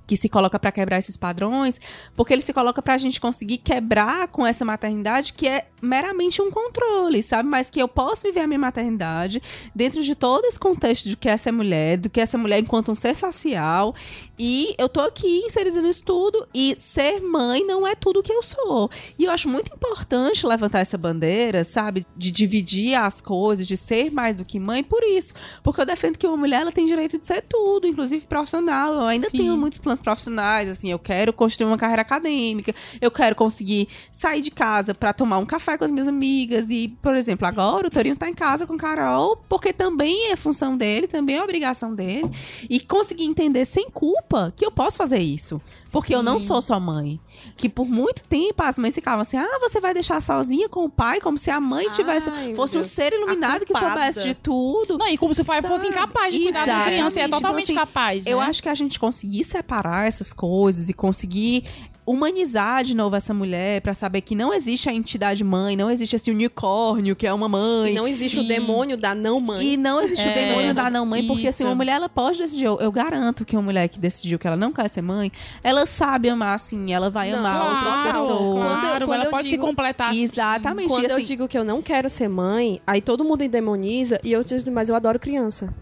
que 0.06 0.16
se 0.16 0.28
coloca 0.28 0.58
pra 0.58 0.72
quebrar 0.72 0.98
esses 0.98 1.16
padrões, 1.16 1.80
porque 2.14 2.32
ele 2.32 2.42
se 2.42 2.52
coloca 2.52 2.82
pra 2.82 2.98
gente 2.98 3.20
conseguir 3.20 3.58
quebrar 3.58 4.28
com 4.28 4.46
essa 4.46 4.64
maternidade 4.64 5.32
que 5.32 5.48
é 5.48 5.66
meramente 5.80 6.40
um 6.40 6.50
controle, 6.50 7.22
sabe? 7.22 7.48
Mas 7.48 7.70
que 7.70 7.80
eu 7.80 7.88
posso 7.88 8.22
viver 8.22 8.40
a 8.40 8.46
minha 8.46 8.58
maternidade 8.58 9.42
dentro 9.74 10.02
de 10.02 10.14
todo 10.14 10.44
esse 10.46 10.58
contexto 10.58 11.08
de 11.08 11.16
que 11.16 11.28
essa 11.28 11.48
é 11.48 11.52
mulher, 11.52 11.98
do 11.98 12.10
que 12.10 12.20
essa 12.20 12.38
mulher 12.38 12.58
enquanto 12.58 12.90
um 12.90 12.94
ser 12.94 13.16
social, 13.16 13.94
e 14.38 14.74
eu 14.78 14.88
tô 14.88 15.00
aqui 15.00 15.42
inserida 15.44 15.80
nisso 15.80 16.02
tudo, 16.04 16.46
e 16.52 16.74
ser 16.78 17.20
mãe 17.20 17.64
não 17.64 17.86
é 17.86 17.94
tudo 17.94 18.22
que 18.22 18.32
eu 18.32 18.42
sou. 18.42 18.90
E 19.18 19.24
eu 19.24 19.30
acho 19.30 19.48
muito 19.48 19.72
importante 19.72 20.46
levantar 20.46 20.80
essa 20.80 20.98
bandeira, 20.98 21.64
sabe? 21.64 22.06
De 22.16 22.30
dividir 22.30 22.94
as 22.94 23.20
coisas, 23.20 23.66
de 23.66 23.76
ser 23.76 24.10
mais 24.10 24.36
do 24.36 24.44
que 24.44 24.58
mãe, 24.58 24.82
por 24.82 25.02
isso. 25.02 25.32
Porque 25.62 25.80
eu 25.80 25.86
defendo 25.86 26.18
que 26.18 26.26
uma 26.26 26.36
mulher 26.36 26.62
ela 26.62 26.72
tem 26.72 26.86
direito 26.86 27.18
de 27.18 27.26
ser 27.26 27.42
tudo, 27.42 27.86
inclusive 27.86 28.26
profissional. 28.26 28.94
Eu 28.94 29.06
ainda 29.06 29.28
Sim. 29.28 29.38
tenho 29.38 29.56
muitos 29.56 29.78
planos 29.78 29.93
profissionais, 30.00 30.68
assim, 30.68 30.90
eu 30.90 30.98
quero 30.98 31.32
construir 31.32 31.66
uma 31.66 31.78
carreira 31.78 32.02
acadêmica, 32.02 32.74
eu 33.00 33.10
quero 33.10 33.34
conseguir 33.34 33.88
sair 34.10 34.40
de 34.40 34.50
casa 34.50 34.94
pra 34.94 35.12
tomar 35.12 35.38
um 35.38 35.46
café 35.46 35.76
com 35.76 35.84
as 35.84 35.90
minhas 35.90 36.08
amigas. 36.08 36.70
E, 36.70 36.88
por 37.02 37.14
exemplo, 37.14 37.46
agora 37.46 37.86
o 37.86 37.90
Torinho 37.90 38.16
tá 38.16 38.28
em 38.28 38.34
casa 38.34 38.66
com 38.66 38.76
Carol, 38.76 39.36
porque 39.48 39.72
também 39.72 40.30
é 40.30 40.36
função 40.36 40.76
dele, 40.76 41.06
também 41.06 41.36
é 41.36 41.42
obrigação 41.42 41.94
dele. 41.94 42.30
E 42.68 42.80
conseguir 42.80 43.24
entender 43.24 43.64
sem 43.64 43.88
culpa 43.90 44.52
que 44.56 44.64
eu 44.64 44.70
posso 44.70 44.96
fazer 44.96 45.18
isso. 45.18 45.60
Porque 45.94 46.12
eu 46.14 46.24
não 46.24 46.40
Sim. 46.40 46.46
sou 46.46 46.60
sua 46.60 46.80
mãe. 46.80 47.20
Que 47.56 47.68
por 47.68 47.86
muito 47.86 48.24
tempo 48.24 48.62
as 48.64 48.76
mães 48.76 48.94
ficavam 48.94 49.20
assim: 49.20 49.36
ah, 49.36 49.58
você 49.60 49.80
vai 49.80 49.94
deixar 49.94 50.20
sozinha 50.20 50.68
com 50.68 50.84
o 50.84 50.90
pai, 50.90 51.20
como 51.20 51.38
se 51.38 51.50
a 51.50 51.60
mãe 51.60 51.88
tivesse. 51.90 52.28
Ai, 52.28 52.54
fosse 52.54 52.76
um 52.76 52.82
ser 52.82 53.12
iluminado 53.12 53.64
que 53.64 53.72
soubesse 53.72 54.24
de 54.24 54.34
tudo. 54.34 54.98
Não, 54.98 55.06
e 55.06 55.16
como 55.16 55.32
se 55.32 55.42
o 55.42 55.44
pai 55.44 55.62
fosse 55.62 55.84
Sabe? 55.86 55.96
incapaz 55.96 56.34
de 56.34 56.40
cuidar 56.40 56.66
da 56.66 56.84
criança. 56.84 57.20
É 57.20 57.24
Exatamente. 57.24 57.30
totalmente 57.30 57.72
Então, 57.72 57.82
assim, 57.82 57.92
capaz. 57.92 58.26
Eu 58.26 58.40
né? 58.40 58.46
acho 58.46 58.62
que 58.62 58.68
a 58.68 58.74
gente 58.74 58.98
conseguir 58.98 59.44
separar 59.44 60.08
essas 60.08 60.32
coisas 60.32 60.88
e 60.88 60.92
conseguir 60.92 61.64
humanizar 62.06 62.84
de 62.84 62.94
novo 62.94 63.16
essa 63.16 63.32
mulher 63.32 63.80
pra 63.80 63.94
saber 63.94 64.20
que 64.20 64.34
não 64.34 64.52
existe 64.52 64.88
a 64.88 64.92
entidade 64.92 65.42
mãe, 65.42 65.74
não 65.76 65.90
existe 65.90 66.16
assim 66.16 66.30
o 66.30 66.34
unicórnio 66.34 67.16
que 67.16 67.26
é 67.26 67.32
uma 67.32 67.48
mãe. 67.48 67.92
E 67.92 67.94
não 67.94 68.06
existe 68.06 68.38
o 68.38 68.42
Sim. 68.42 68.48
demônio 68.48 68.96
da 68.96 69.14
não 69.14 69.40
mãe. 69.40 69.66
E 69.66 69.76
não 69.76 70.00
existe 70.00 70.26
o 70.26 70.30
É, 70.30 70.34
demônio 70.34 70.74
da 70.74 70.90
não 70.90 71.06
mãe, 71.06 71.26
porque 71.26 71.48
assim, 71.48 71.62
isso. 71.64 71.68
uma 71.68 71.74
mulher 71.74 71.92
ela 71.96 72.08
pode 72.08 72.38
decidir. 72.38 72.64
Eu, 72.66 72.78
eu 72.80 72.92
garanto 72.92 73.44
que 73.44 73.56
uma 73.56 73.62
mulher 73.62 73.88
que 73.88 73.98
decidiu 73.98 74.38
que 74.38 74.46
ela 74.46 74.56
não 74.56 74.72
quer 74.72 74.88
ser 74.88 75.02
mãe, 75.02 75.30
ela 75.62 75.86
sabe 75.86 76.28
amar 76.28 76.54
assim, 76.54 76.92
ela 76.92 77.08
vai 77.10 77.30
Não, 77.30 77.38
amar 77.40 77.72
outras 77.74 77.94
Claro, 77.94 78.06
pessoas. 78.20 78.28
Claro, 78.28 78.58
Quando 78.58 79.00
eu- 79.00 79.06
quando 79.06 79.14
ela 79.20 79.24
eu 79.24 79.30
pode 79.30 79.48
digo- 79.48 79.62
se 79.62 79.68
completar. 79.68 80.10
assim. 80.10 80.22
Exatamente. 80.22 80.88
Quando 80.88 81.04
e, 81.04 81.10
eu 81.10 81.16
assim, 81.16 81.24
digo 81.24 81.48
que 81.48 81.56
eu 81.58 81.64
não 81.64 81.80
quero 81.80 82.10
ser 82.10 82.28
mãe, 82.28 82.80
aí 82.86 83.00
todo 83.00 83.24
mundo 83.24 83.42
endemoniza 83.42 84.20
e 84.22 84.32
eu 84.32 84.42
digo, 84.44 84.70
mas 84.70 84.88
eu 84.88 84.94
adoro 84.96 85.18
criança. 85.18 85.72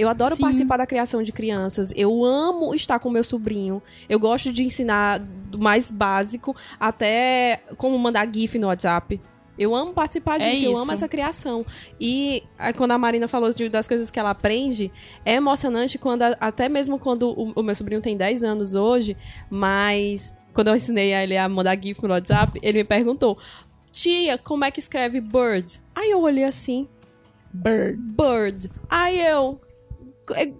Eu 0.00 0.08
adoro 0.08 0.34
Sim. 0.34 0.42
participar 0.42 0.78
da 0.78 0.86
criação 0.86 1.22
de 1.22 1.30
crianças. 1.32 1.92
Eu 1.94 2.24
amo 2.24 2.74
estar 2.74 2.98
com 2.98 3.10
meu 3.10 3.22
sobrinho. 3.22 3.82
Eu 4.08 4.18
gosto 4.18 4.50
de 4.52 4.64
ensinar 4.64 5.18
do 5.18 5.58
mais 5.58 5.90
básico 5.90 6.56
até 6.78 7.62
como 7.76 7.98
mandar 7.98 8.26
GIF 8.32 8.58
no 8.58 8.68
WhatsApp. 8.68 9.20
Eu 9.58 9.74
amo 9.74 9.92
participar 9.92 10.40
É 10.40 10.50
disso, 10.52 10.64
eu 10.64 10.72
isso. 10.72 10.80
amo 10.80 10.92
essa 10.92 11.06
criação. 11.06 11.66
E 12.00 12.42
quando 12.78 12.92
a 12.92 12.98
Marina 12.98 13.28
falou 13.28 13.52
de- 13.52 13.68
das 13.68 13.86
coisas 13.86 14.10
que 14.10 14.18
ela 14.18 14.30
aprende, 14.30 14.90
é 15.22 15.34
emocionante 15.34 15.98
quando, 15.98 16.22
até 16.40 16.66
mesmo 16.66 16.98
quando 16.98 17.28
o, 17.38 17.52
o 17.54 17.62
meu 17.62 17.74
sobrinho 17.74 18.00
tem 18.00 18.16
10 18.16 18.42
anos 18.42 18.74
hoje, 18.74 19.14
mas 19.50 20.32
quando 20.54 20.68
eu 20.68 20.74
ensinei 20.76 21.12
a 21.12 21.22
ele 21.22 21.36
a 21.36 21.46
mandar 21.46 21.76
GIF 21.78 22.02
no 22.02 22.08
WhatsApp, 22.08 22.58
ele 22.62 22.78
me 22.78 22.84
perguntou: 22.84 23.36
Tia, 23.92 24.38
como 24.38 24.64
é 24.64 24.70
que 24.70 24.80
escreve 24.80 25.20
bird? 25.20 25.78
Aí 25.94 26.10
eu 26.10 26.20
olhei 26.22 26.44
assim, 26.44 26.88
Bird. 27.52 27.98
bird. 27.98 28.70
Aí 28.88 29.20
eu. 29.20 29.60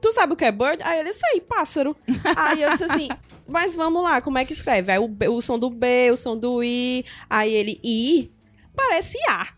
Tu 0.01 0.13
sabe 0.13 0.33
o 0.33 0.37
que 0.37 0.45
é 0.45 0.53
bird? 0.53 0.83
Aí 0.83 1.01
ele, 1.01 1.13
sei, 1.13 1.41
pássaro. 1.41 1.97
Aí 2.37 2.63
eu 2.63 2.71
disse 2.73 2.85
assim, 2.85 3.09
mas 3.49 3.75
vamos 3.75 4.03
lá, 4.03 4.21
como 4.21 4.39
é 4.39 4.45
que 4.45 4.53
escreve? 4.53 4.91
Aí 4.93 4.99
o, 4.99 5.09
B- 5.09 5.29
o 5.29 5.41
som 5.41 5.59
do 5.59 5.71
B, 5.71 6.11
o 6.11 6.17
som 6.17 6.37
do 6.37 6.63
I. 6.63 7.05
Aí 7.29 7.53
ele, 7.53 7.81
I, 7.85 8.31
parece 8.75 9.19
A. 9.29 9.49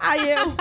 Aí 0.00 0.30
eu, 0.30 0.52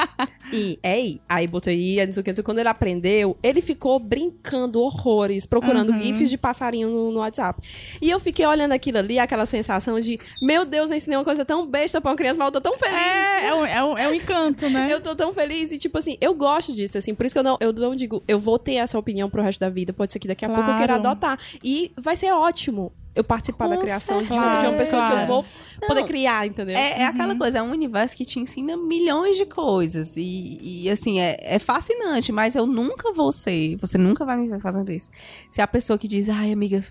I, 0.54 0.80
é 0.84 1.00
I. 1.02 1.22
Aí 1.30 1.48
botei 1.48 2.06
não 2.06 2.12
sei 2.12 2.22
o 2.22 2.24
que, 2.24 2.30
não 2.32 2.36
sei. 2.36 2.44
Quando 2.44 2.60
ele 2.60 2.70
aprendeu, 2.70 3.38
ele 3.42 3.62
ficou 3.62 4.00
brincando 4.00 4.82
horrores, 4.82 5.46
procurando 5.46 5.92
Uhum. 5.92 6.02
gifs 6.02 6.30
de 6.30 6.38
passarinho 6.38 6.90
no, 6.90 7.12
no 7.12 7.20
WhatsApp. 7.20 7.62
E 8.02 8.10
eu 8.10 8.20
fiquei 8.20 8.46
olhando 8.46 8.72
aquilo 8.74 8.98
ali, 8.98 9.18
aquela 9.20 9.46
sensação 9.46 10.00
de, 10.00 10.20
meu 10.42 10.66
Deus, 10.66 10.92
eu 10.92 10.98
ensinei 10.98 11.18
uma 11.18 11.24
coisa 11.24 11.46
tão 11.46 11.66
besta 11.66 12.00
pra 12.02 12.12
uma 12.12 12.18
criança, 12.18 12.38
mas 12.38 12.48
eu 12.48 12.52
tô 12.52 12.62
tão 12.62 12.78
feliz. 12.78 13.02
É, 13.02 13.48
é 13.48 13.54
um, 13.56 13.66
é, 13.66 13.84
um, 13.84 13.98
é 13.98 14.10
um 14.10 14.14
encanto, 14.14 14.70
né? 14.70 14.88
Eu 14.90 15.00
tô 15.02 15.16
tão 15.16 15.34
feliz 15.34 15.72
e, 15.72 15.78
tipo 15.78 15.98
assim, 15.98 16.18
eu 16.20 16.34
gosto 16.34 16.74
disso, 16.74 16.98
assim. 16.98 17.14
Por 17.16 17.26
isso 17.26 17.34
que 17.34 17.40
eu 17.40 17.44
não, 17.44 17.58
eu 17.60 17.72
não 17.74 17.96
digo, 17.96 18.24
eu 18.28 18.40
vou 18.40 18.60
ter 18.60 18.76
essa 18.76 18.98
opinião 18.98 19.30
pro 19.30 19.42
resto 19.42 19.60
da 19.60 19.70
vida. 19.70 19.94
Pode 19.94 20.12
ser 20.12 20.20
que 20.20 20.28
daqui 20.28 20.46
a 20.46 20.50
pouco 20.50 20.70
eu 20.70 20.76
queira 20.78 20.94
Claro. 21.00 21.08
adotar. 21.10 21.40
E 21.64 21.92
vai 21.98 22.16
ser 22.16 22.32
ótimo 22.32 22.92
eu 23.16 23.24
participar 23.24 23.66
Com 23.66 23.72
da 23.72 23.78
criação 23.78 24.22
de, 24.22 24.30
de 24.30 24.34
uma 24.36 24.74
pessoa 24.78 25.06
que 25.08 25.14
eu 25.14 25.28
vou 25.28 25.46
Não, 25.82 25.88
poder 25.88 26.04
criar, 26.06 26.46
entendeu? 26.48 26.76
É, 26.78 27.02
é 27.02 27.06
aquela 27.06 27.36
coisa, 27.36 27.58
é 27.58 27.62
um 27.62 27.72
universo 27.72 28.16
que 28.16 28.24
te 28.24 28.40
ensina 28.40 28.78
milhões 28.78 29.36
de 29.38 29.46
coisas. 29.46 30.16
E, 30.16 30.58
e, 30.62 30.90
assim, 30.90 31.20
é, 31.20 31.38
é 31.42 31.60
fascinante, 31.60 32.32
mas 32.32 32.56
eu 32.56 32.66
nunca 32.66 33.12
vou 33.12 33.32
ser, 33.32 33.76
você 33.78 33.98
nunca 33.98 34.24
vai 34.26 34.38
me 34.38 34.48
ver 34.48 34.60
fazendo 34.62 34.92
isso. 34.92 35.10
Se 35.50 35.62
a 35.62 35.68
pessoa 35.68 35.98
que 35.98 36.08
diz, 36.08 36.30
ai, 36.30 36.52
amiga, 36.52 36.84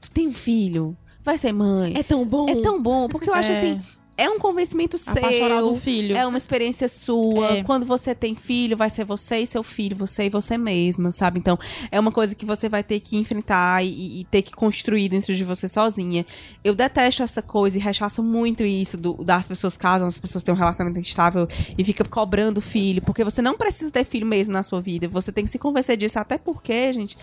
tu 0.00 0.10
tem 0.10 0.28
um 0.28 0.34
filho, 0.34 0.96
vai 1.24 1.36
ser 1.36 1.52
mãe. 1.52 1.92
É 1.96 2.02
tão 2.02 2.24
bom. 2.24 2.48
É, 2.48 2.60
tão 2.62 2.80
bom, 2.80 3.08
porque 3.08 3.28
eu 3.28 3.34
acho 3.34 3.50
É. 3.50 3.52
assim, 3.56 3.80
é 4.16 4.28
um 4.30 4.38
convencimento 4.38 4.96
pastoral 5.02 5.62
do 5.62 5.68
seu. 5.70 5.76
filho. 5.76 6.16
É 6.16 6.26
uma 6.26 6.38
experiência 6.38 6.88
sua. 6.88 7.58
É. 7.58 7.64
Quando 7.64 7.84
você 7.84 8.14
tem 8.14 8.34
filho, 8.34 8.76
vai 8.76 8.88
ser 8.90 9.04
você 9.04 9.38
e 9.38 9.46
seu 9.46 9.62
filho, 9.62 9.96
você 9.96 10.24
e 10.26 10.28
você 10.30 10.56
mesma, 10.56 11.10
sabe? 11.12 11.38
Então, 11.38 11.58
é 11.90 11.98
uma 11.98 12.12
coisa 12.12 12.34
que 12.34 12.46
você 12.46 12.68
vai 12.68 12.82
ter 12.84 13.00
que 13.00 13.16
enfrentar 13.16 13.84
e, 13.84 14.20
e 14.20 14.24
ter 14.24 14.42
que 14.42 14.52
construir 14.52 15.08
dentro 15.08 15.34
de 15.34 15.44
você 15.44 15.68
sozinha. 15.68 16.24
Eu 16.62 16.74
detesto 16.74 17.22
essa 17.22 17.42
coisa 17.42 17.76
e 17.76 17.80
rechaço 17.80 18.22
muito 18.22 18.62
isso 18.62 18.96
do- 18.96 19.22
das 19.24 19.48
pessoas 19.48 19.76
casam, 19.76 20.06
as 20.06 20.18
pessoas 20.18 20.44
têm 20.44 20.54
um 20.54 20.58
relacionamento 20.58 21.00
instável 21.00 21.48
e 21.76 21.82
fica 21.84 22.04
cobrando 22.04 22.60
filho, 22.60 23.02
porque 23.02 23.24
você 23.24 23.42
não 23.42 23.56
precisa 23.56 23.90
ter 23.90 24.04
filho 24.04 24.26
mesmo 24.26 24.52
na 24.52 24.62
sua 24.62 24.80
vida. 24.80 25.08
Você 25.08 25.32
tem 25.32 25.44
que 25.44 25.50
se 25.50 25.58
convencer 25.58 25.96
disso, 25.96 26.18
até 26.18 26.38
porque, 26.38 26.92
gente. 26.92 27.16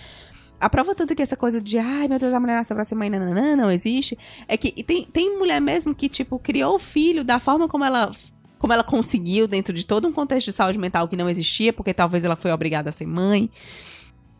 A 0.61 0.69
prova 0.69 0.93
tanto 0.93 1.15
que 1.15 1.21
essa 1.21 1.35
coisa 1.35 1.59
de, 1.59 1.77
ai 1.77 2.07
meu 2.07 2.19
Deus, 2.19 2.33
a 2.33 2.39
mulher 2.39 2.55
nasceu 2.55 2.75
pra 2.75 2.85
ser 2.85 2.95
mãe, 2.95 3.09
nananã, 3.09 3.55
não 3.55 3.71
existe. 3.71 4.17
É 4.47 4.55
que 4.55 4.83
tem, 4.83 5.05
tem 5.05 5.37
mulher 5.37 5.59
mesmo 5.59 5.93
que, 5.93 6.07
tipo, 6.07 6.37
criou 6.37 6.75
o 6.75 6.79
filho 6.79 7.23
da 7.23 7.39
forma 7.39 7.67
como 7.67 7.83
ela 7.83 8.11
como 8.59 8.71
ela 8.71 8.83
conseguiu 8.83 9.47
dentro 9.47 9.73
de 9.73 9.83
todo 9.83 10.07
um 10.07 10.11
contexto 10.11 10.45
de 10.45 10.53
saúde 10.53 10.77
mental 10.77 11.07
que 11.07 11.17
não 11.17 11.27
existia, 11.27 11.73
porque 11.73 11.95
talvez 11.95 12.23
ela 12.23 12.35
foi 12.35 12.51
obrigada 12.51 12.89
a 12.89 12.91
ser 12.91 13.07
mãe. 13.07 13.49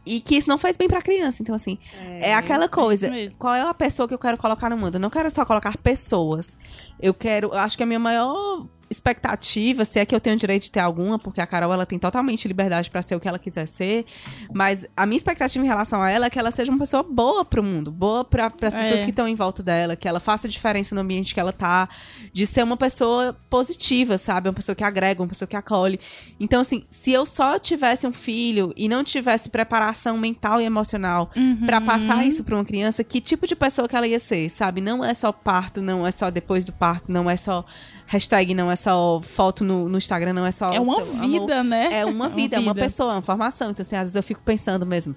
E 0.05 0.21
que 0.21 0.35
isso 0.35 0.47
não 0.47 0.59
faz 0.59 0.77
bem 0.77 0.87
pra 0.87 1.01
criança. 1.01 1.41
Então, 1.41 1.55
assim, 1.55 1.79
é, 1.99 2.33
aquela 2.35 2.69
coisa. 2.69 3.07
isso 3.07 3.15
mesmo. 3.15 3.39
Qual 3.39 3.53
é 3.53 3.61
a 3.61 3.73
pessoa 3.73 4.07
que 4.07 4.13
eu 4.13 4.19
quero 4.19 4.37
colocar 4.37 4.69
no 4.69 4.77
mundo? 4.77 4.95
Eu 4.95 4.99
não 4.99 5.09
quero 5.09 5.29
só 5.31 5.43
colocar 5.43 5.75
pessoas. 5.77 6.57
Eu 6.99 7.13
quero. 7.15 7.47
Eu 7.47 7.59
acho 7.59 7.75
que 7.75 7.83
a 7.83 7.85
minha 7.85 7.99
maior 7.99 8.67
expectativa, 8.91 9.85
se 9.85 9.99
é 9.99 10.05
que 10.05 10.13
eu 10.13 10.19
tenho 10.19 10.35
direito 10.35 10.63
de 10.63 10.71
ter 10.71 10.79
alguma, 10.79 11.17
porque 11.17 11.41
a 11.41 11.47
Carol 11.47 11.73
ela 11.73 11.85
tem 11.85 11.97
totalmente 11.97 12.47
liberdade 12.47 12.89
pra 12.89 13.01
ser 13.01 13.15
o 13.15 13.19
que 13.19 13.27
ela 13.27 13.39
quiser 13.39 13.67
ser, 13.67 14.05
mas 14.53 14.85
a 14.95 15.05
minha 15.05 15.17
expectativa 15.17 15.63
em 15.63 15.67
relação 15.67 16.01
a 16.01 16.09
ela 16.09 16.25
é 16.27 16.29
que 16.29 16.37
ela 16.37 16.51
seja 16.51 16.71
uma 16.71 16.77
pessoa 16.79 17.03
boa 17.03 17.43
pro 17.43 17.63
mundo, 17.63 17.91
boa 17.91 18.23
para 18.23 18.45
as 18.47 18.53
pessoas 18.75 18.99
É. 19.01 19.03
que 19.03 19.09
estão 19.09 19.27
em 19.27 19.35
volta 19.35 19.63
dela, 19.63 19.95
que 19.95 20.07
ela 20.07 20.19
faça 20.19 20.47
diferença 20.47 20.93
no 20.93 21.01
ambiente 21.01 21.33
que 21.33 21.39
ela 21.39 21.53
tá, 21.53 21.87
de 22.31 22.45
ser 22.45 22.63
uma 22.63 22.77
pessoa 22.77 23.35
positiva, 23.49 24.17
sabe? 24.17 24.47
Uma 24.49 24.53
pessoa 24.55 24.75
que 24.75 24.83
agrega, 24.83 25.21
uma 25.21 25.27
pessoa 25.29 25.47
que 25.47 25.55
acolhe. 25.55 25.99
Então, 26.39 26.61
assim, 26.61 26.83
se 26.89 27.11
eu 27.11 27.25
só 27.25 27.57
tivesse 27.59 28.05
um 28.05 28.13
filho 28.13 28.73
e 28.75 28.87
não 28.89 29.03
tivesse 29.03 29.49
preparação 29.49 30.17
mental 30.17 30.59
e 30.61 30.65
emocional 30.65 31.31
Uhum. 31.35 31.65
pra 31.65 31.79
passar 31.81 32.25
isso 32.25 32.43
pra 32.43 32.55
uma 32.55 32.65
criança, 32.65 33.03
que 33.03 33.21
tipo 33.21 33.47
de 33.47 33.55
pessoa 33.55 33.87
que 33.87 33.95
ela 33.95 34.07
ia 34.07 34.19
ser, 34.19 34.49
sabe? 34.49 34.81
Não 34.81 35.03
é 35.03 35.13
só 35.13 35.31
parto, 35.31 35.81
não 35.81 36.05
é 36.05 36.11
só 36.11 36.29
depois 36.29 36.65
do 36.65 36.71
parto, 36.71 37.11
não 37.11 37.29
é 37.29 37.37
só 37.37 37.65
hashtag, 38.11 38.53
não 38.53 38.69
é 38.69 38.75
só 38.75 39.21
foto 39.21 39.63
no, 39.63 39.87
no 39.87 39.97
Instagram, 39.97 40.33
não 40.33 40.45
é 40.45 40.51
só. 40.51 40.73
É 40.73 40.79
uma 40.81 40.95
seu 40.95 41.05
amor. 41.05 41.21
vida, 41.21 41.63
né? 41.63 41.99
É 41.99 42.05
uma 42.05 42.27
vida, 42.27 42.57
é 42.57 42.59
uma 42.59 42.75
pessoa, 42.75 43.13
é 43.13 43.15
uma 43.15 43.21
formação. 43.21 43.71
Então, 43.71 43.83
assim, 43.83 43.95
às 43.95 44.01
vezes 44.01 44.15
eu 44.17 44.23
fico 44.23 44.41
pensando 44.43 44.85
mesmo. 44.85 45.15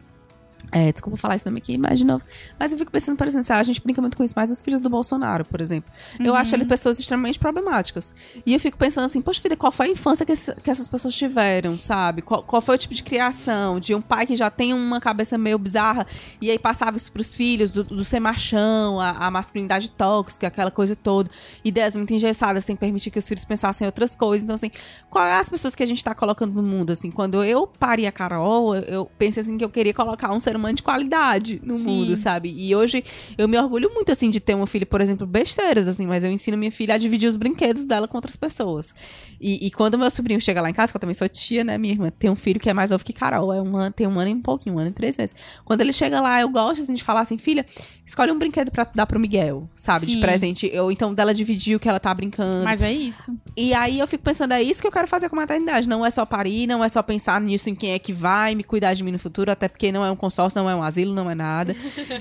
É, 0.73 0.91
desculpa 0.91 1.17
falar 1.17 1.37
esse 1.37 1.47
nome 1.47 1.59
aqui, 1.59 1.79
mas 1.79 1.99
de 2.01 2.05
novo. 2.05 2.25
Mas 2.59 2.73
eu 2.73 2.79
fico 2.79 2.91
pensando, 2.91 3.17
por 3.17 3.27
exemplo, 3.27 3.53
a 3.53 3.63
gente 3.63 3.81
brinca 3.81 4.01
muito 4.01 4.17
com 4.17 4.25
isso, 4.25 4.35
mas 4.37 4.51
os 4.51 4.61
filhos 4.61 4.81
do 4.81 4.91
Bolsonaro, 4.91 5.45
por 5.45 5.61
exemplo. 5.61 5.93
Eu 6.19 6.35
acho 6.35 6.55
ele 6.55 6.65
pessoas 6.65 6.99
extremamente 6.99 7.39
problemáticas. 7.39 8.13
E 8.45 8.53
eu 8.55 8.59
fico 8.59 8.77
pensando 8.77 9.05
assim, 9.05 9.21
poxa 9.23 9.41
vida, 9.41 9.57
qual 9.57 9.71
foi 9.71 9.87
a 9.87 9.91
infância 9.91 10.27
que, 10.27 10.33
esse- 10.33 10.55
que 10.57 10.71
essas 10.71 10.89
pessoas 10.89 11.15
tiveram, 11.15 11.79
sabe? 11.79 12.23
Qual, 12.23 12.43
qual 12.43 12.61
foi 12.61 12.75
o 12.75 12.79
tipo 12.79 12.93
de 12.93 13.03
criação? 13.05 13.79
De 13.79 13.95
um 13.95 14.03
pai 14.03 14.27
que 14.27 14.35
já 14.35 14.51
tem 14.51 14.75
uma 14.75 15.01
cabeça 15.01 15.39
meio 15.39 15.59
bizarra 15.59 16.07
e 16.41 16.51
aí 16.51 16.59
passava 16.59 16.97
isso 16.97 17.13
pros 17.13 17.35
filhos, 17.35 17.71
do, 17.71 17.85
do 17.85 18.05
ser 18.05 18.19
machão, 18.19 18.99
a, 19.01 19.11
a 19.11 19.31
masculinidade 19.31 19.91
tóxica, 19.91 20.49
aquela 20.49 20.71
coisa 20.71 20.97
toda. 20.97 21.31
Ideias 21.65 21.95
muito 21.95 22.13
engessadas, 22.13 22.65
sem 22.65 22.75
permitir 22.75 23.11
que 23.11 23.19
os 23.19 23.29
filhos 23.29 23.45
pensassem 23.45 23.85
em 23.85 23.89
outras 23.89 24.17
coisas. 24.17 24.43
Então, 24.43 24.55
assim, 24.57 24.71
qual 25.09 25.25
é 25.25 25.39
as 25.39 25.49
pessoas 25.49 25.75
que 25.75 25.83
a 25.83 25.87
gente 25.87 26.03
tá 26.03 26.15
colocando 26.15 26.53
no 26.53 26.63
mundo, 26.63 26.91
assim? 26.91 27.11
Quando 27.11 27.45
eu 27.45 27.67
parei 27.67 28.07
a 28.07 28.13
Carol, 28.13 28.75
eu, 28.75 28.83
eu 28.83 29.05
pensei 29.19 29.41
assim 29.43 29.57
que 29.57 29.65
eu 29.65 29.71
queria 29.71 29.95
colocar 29.95 30.33
um 30.33 30.41
ser 30.41 30.54
humano 30.57 30.75
de 30.75 30.83
qualidade 30.83 31.61
no 31.63 31.77
Sim. 31.77 31.85
mundo, 31.85 32.17
sabe? 32.17 32.55
E 32.57 32.75
hoje 32.75 33.05
eu 33.37 33.49
me 33.49 33.59
orgulho 33.59 33.91
muito, 33.93 34.11
assim, 34.13 34.31
de 34.31 34.41
ter 34.41 34.55
uma 34.55 34.67
filha, 34.67 34.87
por 34.87 35.01
exemplo, 35.01 35.27
besteiras, 35.27 35.89
assim, 35.89 36.07
mas 36.07 36.25
eu 36.25 36.31
ensino 36.31 36.57
minha 36.57 36.73
filha 36.73 36.95
a 36.95 36.99
dividir 36.99 37.29
os 37.29 37.37
brinquedos 37.37 37.85
dela 37.85 38.09
com 38.09 38.17
outras 38.17 38.37
pessoas. 38.37 38.95
E, 39.41 39.67
e 39.67 39.71
quando 39.71 39.99
meu 39.99 40.11
sobrinho 40.11 40.41
chega 40.41 40.61
lá 40.61 40.71
em 40.71 40.75
casa, 40.75 40.93
que 40.93 40.97
eu 40.97 41.01
também 41.01 41.15
sou 41.15 41.29
tia, 41.29 41.65
né, 41.65 41.77
minha 41.79 41.95
irmã, 41.95 42.11
tem 42.11 42.31
um 42.31 42.37
filho 42.37 42.61
que 42.61 42.71
é 42.71 42.75
mais 42.75 42.91
novo 42.91 43.05
que 43.05 43.13
Carol, 43.13 43.53
é 43.53 43.61
um 43.61 43.77
ano, 43.77 43.93
tem 43.93 44.07
um 44.07 44.19
ano 44.19 44.31
e 44.31 44.35
um 44.35 44.43
pouquinho, 44.43 44.77
um 44.77 44.79
ano 44.79 44.91
e 44.91 44.93
três 44.93 45.17
meses. 45.17 45.35
Quando 45.65 45.81
ele 45.81 45.93
chega 45.93 46.21
lá, 46.21 46.41
eu 46.41 46.49
gosto, 46.49 46.83
assim, 46.83 46.95
de 46.95 47.03
falar 47.03 47.21
assim, 47.21 47.39
filha, 47.39 47.65
escolhe 48.07 48.31
um 48.31 48.39
brinquedo 48.39 48.71
pra 48.71 48.87
dar 48.95 49.07
pro 49.07 49.19
Miguel, 49.19 49.69
sabe? 49.75 50.07
De 50.07 50.13
Sim. 50.13 50.21
presente. 50.21 50.71
Eu, 50.73 50.91
então, 50.91 51.15
dela 51.15 51.33
dividir 51.33 51.77
o 51.77 51.81
que 51.81 51.89
ela 51.89 51.99
tá 52.01 52.13
brincando. 52.13 52.63
Mas 52.65 52.83
é 52.83 52.93
isso. 52.93 53.33
E 53.57 53.73
aí 53.73 53.99
eu 53.99 54.07
fico 54.07 54.23
pensando, 54.23 54.53
é 54.53 54.63
isso 54.63 54.81
que 54.81 54.87
eu 54.87 54.93
quero 54.93 55.09
fazer 55.09 55.29
com 55.29 55.37
a 55.37 55.41
maternidade. 55.41 55.89
Não 55.89 56.05
é 56.05 56.11
só 56.11 56.25
parir, 56.27 56.67
não 56.67 56.83
é 56.85 56.89
só 56.89 57.03
pensar 57.03 57.41
nisso 57.41 57.71
em 57.71 57.75
quem 57.75 57.93
é 57.93 57.99
que 57.99 58.13
vai 58.13 58.55
me 58.55 58.63
cuidar 58.63 58.95
de 58.95 59.03
mim 59.03 59.13
no 59.13 59.19
futuro, 59.19 59.51
até 59.51 59.69
porque 59.69 59.91
não 59.91 60.05
é 60.05 60.11
um 60.11 60.17
consórcio, 60.17 60.61
não 60.61 60.69
é 60.69 60.75
um 60.77 60.83
asilo, 60.83 61.15
não 61.15 61.31
é 61.31 61.35
nada. 61.35 61.75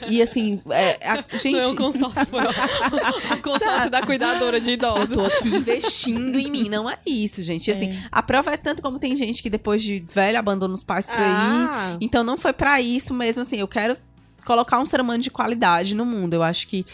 E 0.10 0.22
assim, 0.22 0.62
é, 0.70 0.98
a- 1.08 1.38
gente. 1.38 1.54
Não 1.54 1.60
é 1.60 1.68
um 1.68 1.76
consórcio, 1.76 2.26
foi 2.28 2.42
o 2.44 3.42
consórcio 3.44 3.90
da 3.90 4.02
cuidadora 4.02 4.60
de 4.60 4.70
Eu 4.70 4.74
idosos. 4.76 5.14
tô 5.16 5.26
aqui 5.26 5.50
investindo 5.56 6.40
em 6.40 6.50
mim, 6.50 6.70
não 6.70 6.90
é 6.90 6.98
isso, 7.06 7.44
gente. 7.44 7.68
E, 7.68 7.72
assim, 7.72 7.90
É. 7.92 7.98
a 8.12 8.24
prova 8.24 8.52
é 8.54 8.58
tanto 8.58 8.82
como 8.82 8.98
tem 9.00 9.16
gente 9.16 9.42
que 9.44 9.50
depois 9.50 9.82
de 9.84 10.04
velho 10.14 10.38
abandona 10.40 10.74
os 10.74 10.84
pais 10.84 11.06
por 11.06 11.16
aí. 11.18 11.24
Ah, 11.26 11.98
Então 12.02 12.24
não 12.24 12.38
foi 12.38 12.54
pra 12.54 12.80
isso 12.82 13.14
mesmo, 13.14 13.42
assim, 13.42 13.58
eu 13.58 13.68
quero 13.68 13.96
colocar 14.46 14.80
um 14.80 14.86
ser 14.86 15.02
humano 15.02 15.22
de 15.22 15.32
qualidade 15.32 15.96
no 15.96 16.06
mundo. 16.06 16.34
Eu 16.34 16.44
acho 16.44 16.68
que 16.68 16.86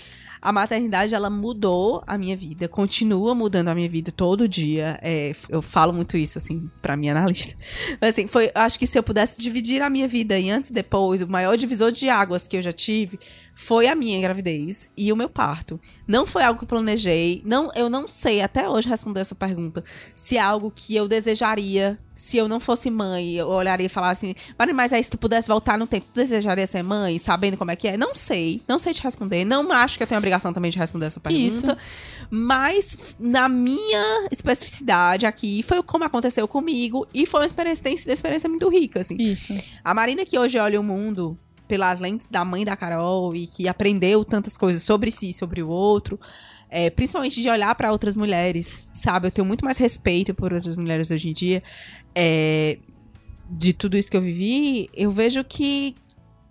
a 0.42 0.54
maternidade, 0.54 1.14
ela 1.14 1.30
mudou 1.30 2.02
a 2.08 2.18
minha 2.18 2.36
vida, 2.36 2.68
continua 2.68 3.36
mudando 3.36 3.68
a 3.68 3.76
minha 3.76 3.90
vida 3.90 4.12
todo 4.12 4.48
dia. 4.48 4.98
É, 5.02 5.36
eu 5.50 5.62
falo 5.62 5.92
muito 5.92 6.16
isso, 6.16 6.38
assim, 6.38 6.70
pra 6.82 6.96
minha 6.96 7.12
analista. 7.12 7.56
Mas, 8.00 8.12
assim, 8.12 8.28
foi, 8.28 8.50
acho 8.56 8.80
que 8.80 8.88
se 8.88 8.98
eu 8.98 9.04
pudesse 9.04 9.42
dividir 9.42 9.82
a 9.82 9.90
minha 9.90 10.08
vida 10.08 10.40
em 10.40 10.50
antes 10.50 10.70
e 10.70 10.74
depois, 10.74 11.22
o 11.22 11.28
maior 11.28 11.58
divisor 11.58 11.92
de 11.92 12.10
águas 12.10 12.48
que 12.48 12.56
eu 12.56 12.62
já 12.62 12.72
tive 12.72 13.20
foi 13.62 13.88
a 13.88 13.94
minha 13.94 14.22
gravidez 14.22 14.90
e 14.96 15.12
o 15.12 15.18
meu 15.18 15.28
parto. 15.28 15.82
Não 16.08 16.26
foi 16.26 16.44
algo 16.44 16.58
que 16.58 16.64
eu 16.64 16.68
planejei. 16.68 17.42
Não, 17.46 17.70
eu 17.76 17.90
não 17.90 18.08
sei 18.08 18.42
até 18.42 18.70
hoje 18.70 18.88
responder 18.88 19.20
essa 19.20 19.36
pergunta. 19.36 19.84
Se 20.16 20.38
é 20.38 20.40
algo 20.40 20.72
que 20.74 20.96
eu 20.96 21.10
desejaria, 21.10 22.00
se 22.16 22.38
eu 22.38 22.48
não 22.48 22.62
fosse 22.62 22.90
mãe, 22.90 23.34
eu 23.34 23.50
olharia 23.50 23.86
e 23.86 23.90
falaria 23.90 24.14
assim, 24.14 24.36
mas 24.74 24.94
aí 24.94 25.04
se 25.04 25.12
tu 25.12 25.18
pudesse 25.18 25.50
voltar 25.50 25.78
no 25.78 25.86
tempo, 25.86 26.08
tu 26.12 26.16
desejaria 26.16 26.66
ser 26.66 26.82
mãe, 26.84 27.20
sabendo 27.20 27.58
como 27.58 27.70
é 27.70 27.76
que 27.76 27.90
é? 27.90 27.98
Não 27.98 28.16
sei, 28.16 28.62
não 28.66 28.80
sei 28.80 28.94
te 28.94 29.04
responder. 29.04 29.44
Não 29.44 29.70
acho 29.74 29.98
que 29.98 30.04
eu 30.04 30.08
tenho 30.08 30.20
obrigação 30.20 30.54
também 30.54 30.72
de 30.72 30.80
responder 30.80 31.08
essa 31.08 31.20
pergunta. 31.20 31.46
Isso. 31.46 31.68
Mas 32.32 32.98
na 33.20 33.50
minha 33.50 34.30
especificidade 34.32 35.26
aqui, 35.26 35.64
foi 35.64 35.84
como 35.84 36.06
aconteceu 36.06 36.48
comigo 36.48 37.06
e 37.14 37.26
foi 37.26 37.42
uma 37.42 37.46
experiência, 37.46 37.84
tem 37.84 37.98
sido 37.98 38.08
uma 38.08 38.14
experiência 38.14 38.48
muito 38.48 38.70
rica, 38.70 39.02
assim. 39.02 39.18
Isso. 39.22 39.54
A 39.84 39.94
Marina 39.94 40.26
que 40.26 40.40
hoje 40.40 40.58
olha 40.58 40.80
o 40.80 40.84
mundo 40.84 41.38
pelas 41.70 42.00
lentes 42.00 42.28
da 42.28 42.44
mãe 42.44 42.66
da 42.66 42.76
Carol 42.76 43.34
e 43.36 43.46
que 43.46 43.68
aprendeu 43.68 44.26
tantas 44.26 44.58
coisas 44.58 44.82
sobre 44.82 45.12
si 45.12 45.32
sobre 45.32 45.62
o 45.62 45.70
outro. 45.70 46.20
É, 46.72 46.90
principalmente 46.90 47.42
de 47.42 47.50
olhar 47.50 47.74
para 47.74 47.92
outras 47.92 48.16
mulheres, 48.16 48.80
sabe? 48.94 49.28
Eu 49.28 49.32
tenho 49.32 49.48
muito 49.48 49.66
mais 49.66 49.78
respeito 49.78 50.36
por 50.36 50.54
outras 50.54 50.76
mulheres 50.76 51.10
hoje 51.10 51.30
em 51.30 51.34
dia. 51.34 51.64
É, 52.14 52.78
de 53.50 53.74
tudo 53.74 53.98
isso 53.98 54.12
que 54.12 54.18
eu 54.18 54.22
vivi, 54.22 54.88
eu 54.94 55.10
vejo 55.10 55.44
que, 55.44 55.96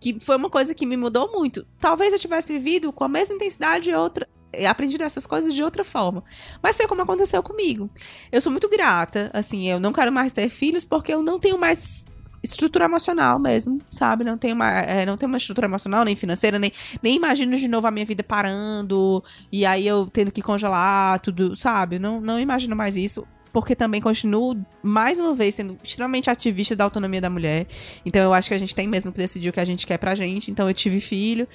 que 0.00 0.18
foi 0.18 0.36
uma 0.36 0.50
coisa 0.50 0.74
que 0.74 0.86
me 0.86 0.96
mudou 0.96 1.30
muito. 1.30 1.64
Talvez 1.78 2.12
eu 2.12 2.18
tivesse 2.18 2.52
vivido 2.52 2.92
com 2.92 3.04
a 3.04 3.08
mesma 3.08 3.36
intensidade 3.36 3.94
outra, 3.94 4.28
aprendido 4.68 5.04
essas 5.04 5.24
coisas 5.24 5.54
de 5.54 5.62
outra 5.62 5.84
forma. 5.84 6.24
Mas 6.60 6.76
foi 6.76 6.88
como 6.88 7.02
aconteceu 7.02 7.40
comigo. 7.40 7.88
Eu 8.32 8.40
sou 8.40 8.50
muito 8.50 8.68
grata, 8.68 9.30
assim, 9.32 9.68
eu 9.68 9.78
não 9.78 9.92
quero 9.92 10.10
mais 10.10 10.32
ter 10.32 10.48
filhos 10.48 10.84
porque 10.84 11.14
eu 11.14 11.22
não 11.22 11.38
tenho 11.38 11.58
mais 11.58 12.04
estrutura 12.42 12.84
emocional 12.84 13.38
mesmo, 13.38 13.78
sabe? 13.90 14.24
Não 14.24 14.38
tem 14.38 14.52
uma, 14.52 14.70
é, 14.70 15.04
não 15.04 15.16
tem 15.16 15.26
uma 15.26 15.36
estrutura 15.36 15.66
emocional, 15.66 16.04
nem 16.04 16.16
financeira, 16.16 16.58
nem, 16.58 16.72
nem 17.02 17.16
imagino 17.16 17.56
de 17.56 17.68
novo 17.68 17.86
a 17.86 17.90
minha 17.90 18.06
vida 18.06 18.22
parando 18.22 19.22
e 19.50 19.64
aí 19.66 19.86
eu 19.86 20.06
tendo 20.06 20.30
que 20.30 20.42
congelar 20.42 21.20
tudo, 21.20 21.56
sabe? 21.56 21.98
Não, 21.98 22.20
não 22.20 22.38
imagino 22.38 22.74
mais 22.76 22.96
isso. 22.96 23.26
Porque 23.50 23.74
também 23.74 24.00
continuo, 24.00 24.56
mais 24.82 25.18
uma 25.18 25.34
vez, 25.34 25.54
sendo 25.54 25.76
extremamente 25.82 26.28
ativista 26.28 26.76
da 26.76 26.84
autonomia 26.84 27.20
da 27.20 27.30
mulher. 27.30 27.66
Então 28.04 28.22
eu 28.22 28.34
acho 28.34 28.48
que 28.48 28.54
a 28.54 28.58
gente 28.58 28.74
tem 28.74 28.86
mesmo 28.86 29.10
que 29.10 29.18
decidir 29.18 29.48
o 29.48 29.52
que 29.52 29.58
a 29.58 29.64
gente 29.64 29.86
quer 29.86 29.96
pra 29.96 30.14
gente. 30.14 30.50
Então 30.50 30.68
eu 30.68 30.74
tive 30.74 31.00
filho 31.00 31.48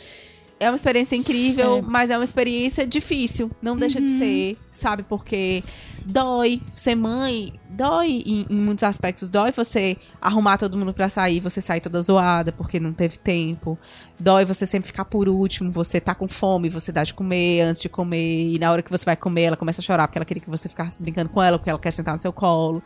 é 0.64 0.70
uma 0.70 0.76
experiência 0.76 1.16
incrível, 1.16 1.78
é. 1.78 1.82
mas 1.82 2.10
é 2.10 2.18
uma 2.18 2.24
experiência 2.24 2.88
difícil. 2.88 3.52
Não 3.62 3.76
deixa 3.76 4.00
uhum. 4.00 4.06
de 4.06 4.12
ser, 4.12 4.58
sabe? 4.72 5.04
Porque 5.04 5.64
dói 6.06 6.62
ser 6.74 6.96
mãe, 6.96 7.54
dói 7.70 8.24
em, 8.26 8.46
em, 8.50 8.56
muitos 8.56 8.84
aspectos. 8.84 9.30
Dói 9.30 9.52
você 9.52 9.98
arrumar 10.22 10.58
todo 10.58 10.78
mundo 10.78 10.94
pra 10.94 11.10
sair, 11.10 11.40
você 11.40 11.62
sair 11.62 11.82
toda 11.82 12.02
zoada 12.02 12.52
porque 12.52 12.80
não 12.80 12.94
teve 12.94 13.18
tempo. 13.18 13.78
Dói 14.20 14.46
você 14.46 14.66
sempre 14.66 14.88
ficar 14.88 15.06
por 15.06 15.28
último, 15.28 15.72
você 15.72 16.00
tá 16.00 16.16
com 16.16 16.28
fome, 16.28 16.70
você 16.70 16.92
dá 16.92 17.04
de 17.04 17.14
comer 17.14 17.62
antes 17.62 17.82
de 17.82 17.90
comer. 17.90 18.54
E 18.54 18.60
na 18.60 18.72
hora 18.72 18.82
que 18.82 18.92
você 18.92 19.04
vai 19.04 19.16
comer, 19.16 19.44
ela 19.44 19.58
começa 19.58 19.82
a 19.82 19.84
chorar 19.84 20.08
porque 20.08 20.18
ela 20.18 20.26
queria 20.26 20.42
que 20.42 20.50
você 20.50 20.70
ficasse 20.70 21.02
brincando 21.02 21.30
com 21.30 21.42
ela, 21.42 21.58
porque 21.58 21.70
ela 21.70 21.80
quer 21.80 21.92
sentar 21.92 22.16
no 22.16 22.22
seu 22.22 22.32
colo. 22.32 22.82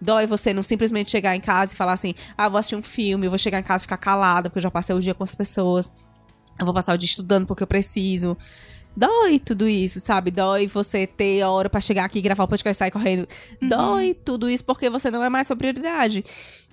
Dói 0.00 0.26
você 0.26 0.52
não 0.52 0.62
simplesmente 0.62 1.10
chegar 1.10 1.36
em 1.36 1.40
casa 1.40 1.74
e 1.74 1.76
falar 1.76 1.92
assim: 1.92 2.14
ah, 2.36 2.48
vou 2.48 2.58
assistir 2.58 2.76
um 2.76 2.82
filme, 2.82 3.28
vou 3.28 3.38
chegar 3.38 3.60
em 3.60 3.62
casa 3.62 3.82
e 3.82 3.86
ficar 3.86 3.98
calada 3.98 4.50
porque 4.50 4.58
eu 4.58 4.62
já 4.62 4.70
passei 4.70 4.96
o 4.96 5.00
dia 5.00 5.14
com 5.14 5.22
as 5.22 5.34
pessoas 5.34 5.92
eu 6.60 6.66
vou 6.66 6.74
passar 6.74 6.94
o 6.94 6.98
dia 6.98 7.06
estudando 7.06 7.46
porque 7.46 7.62
eu 7.62 7.66
preciso. 7.66 8.36
Dói 8.96 9.38
tudo 9.38 9.68
isso, 9.68 10.00
sabe? 10.00 10.30
Dói 10.30 10.66
você 10.66 11.06
ter 11.06 11.42
a 11.42 11.50
hora 11.50 11.70
para 11.70 11.80
chegar 11.80 12.04
aqui, 12.04 12.20
gravar 12.20 12.44
o 12.44 12.48
podcast 12.48 12.76
e 12.76 12.78
sair 12.78 12.90
correndo. 12.90 13.28
Uhum. 13.62 13.68
Dói 13.68 14.14
tudo 14.14 14.50
isso 14.50 14.64
porque 14.64 14.90
você 14.90 15.10
não 15.10 15.22
é 15.22 15.28
mais 15.28 15.46
sua 15.46 15.56
prioridade. 15.56 16.24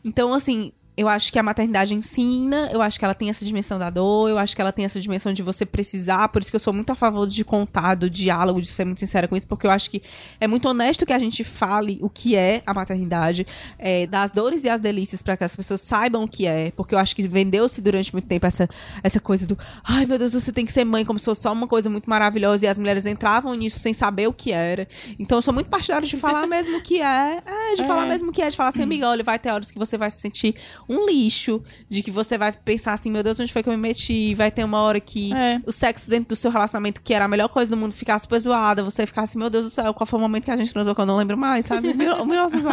Então, 0.04 0.34
assim, 0.34 0.72
eu 0.98 1.08
acho 1.08 1.32
que 1.32 1.38
a 1.38 1.44
maternidade 1.44 1.94
ensina, 1.94 2.72
eu 2.74 2.82
acho 2.82 2.98
que 2.98 3.06
ela 3.06 3.14
tem 3.14 3.30
essa 3.30 3.46
dimensão 3.46 3.78
da 3.78 3.88
dor, 3.88 4.32
eu 4.32 4.40
acho 4.40 4.56
que 4.56 4.62
ela 4.62 4.72
tem 4.72 4.84
essa 4.84 5.00
dimensão 5.00 5.32
de 5.32 5.44
você 5.44 5.64
precisar, 5.64 6.28
por 6.30 6.42
isso 6.42 6.50
que 6.50 6.56
eu 6.56 6.60
sou 6.60 6.74
muito 6.74 6.90
a 6.90 6.96
favor 6.96 7.28
de 7.28 7.46
contar, 7.46 7.94
do 7.94 8.10
diálogo, 8.10 8.60
de 8.60 8.68
ser 8.68 8.84
muito 8.84 9.00
sincera 9.00 9.28
com 9.28 9.36
isso, 9.36 9.48
porque 9.48 9.68
eu 9.68 9.72
acho 9.72 9.92
que 9.92 10.02
é 10.40 10.48
muito 10.48 10.68
honesto 10.68 11.06
que 11.06 11.14
a 11.14 11.20
gente 11.20 11.44
fale 11.44 12.00
o 12.02 12.10
que 12.10 12.36
é 12.36 12.64
a 12.66 12.74
maternidade, 12.74 13.46
é, 13.78 14.08
das 14.08 14.32
dores 14.32 14.64
e 14.64 14.70
as 14.70 14.82
delícias, 14.82 15.22
para 15.22 15.38
que 15.38 15.44
as 15.44 15.56
pessoas 15.56 15.82
saibam 15.82 16.24
o 16.24 16.28
que 16.28 16.48
é, 16.48 16.72
porque 16.72 16.96
eu 16.96 17.00
acho 17.00 17.16
que 17.16 17.28
vendeu-se 17.28 17.80
durante 17.80 18.12
muito 18.12 18.28
tempo 18.28 18.48
essa, 18.48 18.68
essa 19.04 19.20
coisa 19.20 19.46
do, 19.46 19.56
ai 19.84 20.08
meu 20.08 20.18
Deus, 20.18 20.34
você 20.34 20.52
tem 20.52 20.66
que 20.66 20.74
ser 20.74 20.84
mãe, 20.84 21.06
como 21.06 21.20
se 21.20 21.26
fosse 21.26 21.42
só 21.42 21.54
uma 21.54 21.68
coisa 21.68 21.92
muito 21.92 22.10
maravilhosa, 22.10 22.66
e 22.66 22.68
as 22.68 22.80
mulheres 22.80 23.06
entravam 23.06 23.54
nisso 23.54 23.78
sem 23.78 23.94
saber 23.94 24.28
o 24.28 24.34
que 24.34 24.52
era. 24.52 24.88
Então 25.20 25.38
eu 25.38 25.44
sou 25.44 25.54
muito 25.54 25.70
partidária 25.70 26.08
de 26.08 26.18
falar 26.18 26.48
mesmo 26.48 26.78
o 26.78 26.82
que 26.82 27.00
é, 27.00 27.40
é 27.46 27.76
de 27.76 27.84
é. 27.84 27.86
falar 27.86 28.08
mesmo 28.08 28.32
o 28.32 28.34
que 28.34 28.42
é, 28.42 28.50
de 28.50 28.58
falar 28.58 28.70
assim, 28.70 28.82
amiga, 28.82 29.08
olha, 29.08 29.24
vai 29.24 29.38
ter 29.38 29.52
horas 29.52 29.70
que 29.70 29.78
você 29.78 29.96
vai 29.96 30.10
se 30.10 30.20
sentir 30.20 30.56
um 30.90 31.06
lixo, 31.06 31.62
de 31.90 32.02
que 32.02 32.10
você 32.10 32.38
vai 32.38 32.52
pensar 32.52 32.94
assim, 32.94 33.12
meu 33.12 33.22
Deus, 33.22 33.40
onde 33.40 33.52
foi 33.52 33.62
que 33.62 33.70
eu 33.70 33.74
me 33.74 33.80
meti? 33.80 34.34
Vai 34.36 34.50
ter 34.50 34.64
uma 34.64 34.82
hora 34.82 35.00
que 35.00 35.34
é. 35.34 35.62
o 35.66 35.72
sexo 35.72 36.10
dentro 36.10 36.30
do 36.30 36.36
seu 36.36 36.50
relacionamento, 36.50 37.02
que 37.02 37.14
era 37.14 37.26
a 37.26 37.28
melhor 37.28 37.50
coisa 37.50 37.70
do 37.70 37.78
mundo, 37.78 37.94
ficar 37.94 38.18
super 38.20 38.40
zoada, 38.40 38.84
você 38.84 39.06
ficar 39.06 39.24
assim, 39.24 39.38
meu 39.38 39.50
Deus 39.50 39.66
do 39.66 39.72
céu, 39.72 39.94
qual 39.94 40.08
foi 40.08 40.18
o 40.18 40.22
momento 40.22 40.46
que 40.46 40.52
a 40.52 40.58
gente 40.58 40.72
transou 40.72 40.96
que 40.96 41.02
eu 41.02 41.06
não 41.06 41.18
lembro 41.18 41.38
mais, 41.38 41.66
sabe? 41.66 41.94
1900 41.94 42.68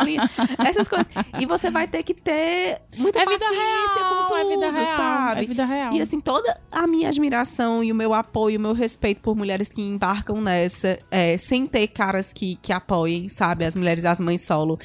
essas 0.65 0.89
coisas. 0.89 1.09
E 1.39 1.47
você 1.47 1.71
vai 1.71 1.89
ter 1.89 2.03
que 2.03 2.15
ter 2.15 2.81
muita 2.97 3.21
é 3.21 3.25
paciência 3.25 3.49
real, 3.51 4.17
com 4.17 4.35
tudo, 4.35 4.37
é 4.37 4.55
vida 4.55 4.71
real, 4.71 4.97
sabe? 4.97 5.45
É 5.45 5.47
vida 5.47 5.65
real. 5.65 5.93
E 5.93 6.01
assim, 6.01 6.21
toda 6.21 6.59
a 6.71 6.87
minha 6.87 7.09
admiração 7.09 7.83
e 7.83 7.91
o 7.91 7.95
meu 7.95 8.15
apoio, 8.15 8.59
o 8.59 8.63
meu 8.63 8.73
respeito 8.73 9.21
por 9.21 9.37
mulheres 9.37 9.69
que 9.69 9.81
embarcam 9.81 10.41
nessa, 10.41 10.99
é, 11.11 11.37
sem 11.37 11.67
ter 11.67 11.89
caras 11.89 12.33
que, 12.33 12.57
que 12.63 12.73
apoiem, 12.73 13.29
sabe? 13.29 13.65
As 13.65 13.75
mulheres, 13.75 14.05
as 14.05 14.21
mães 14.21 14.45
solo. 14.45 14.79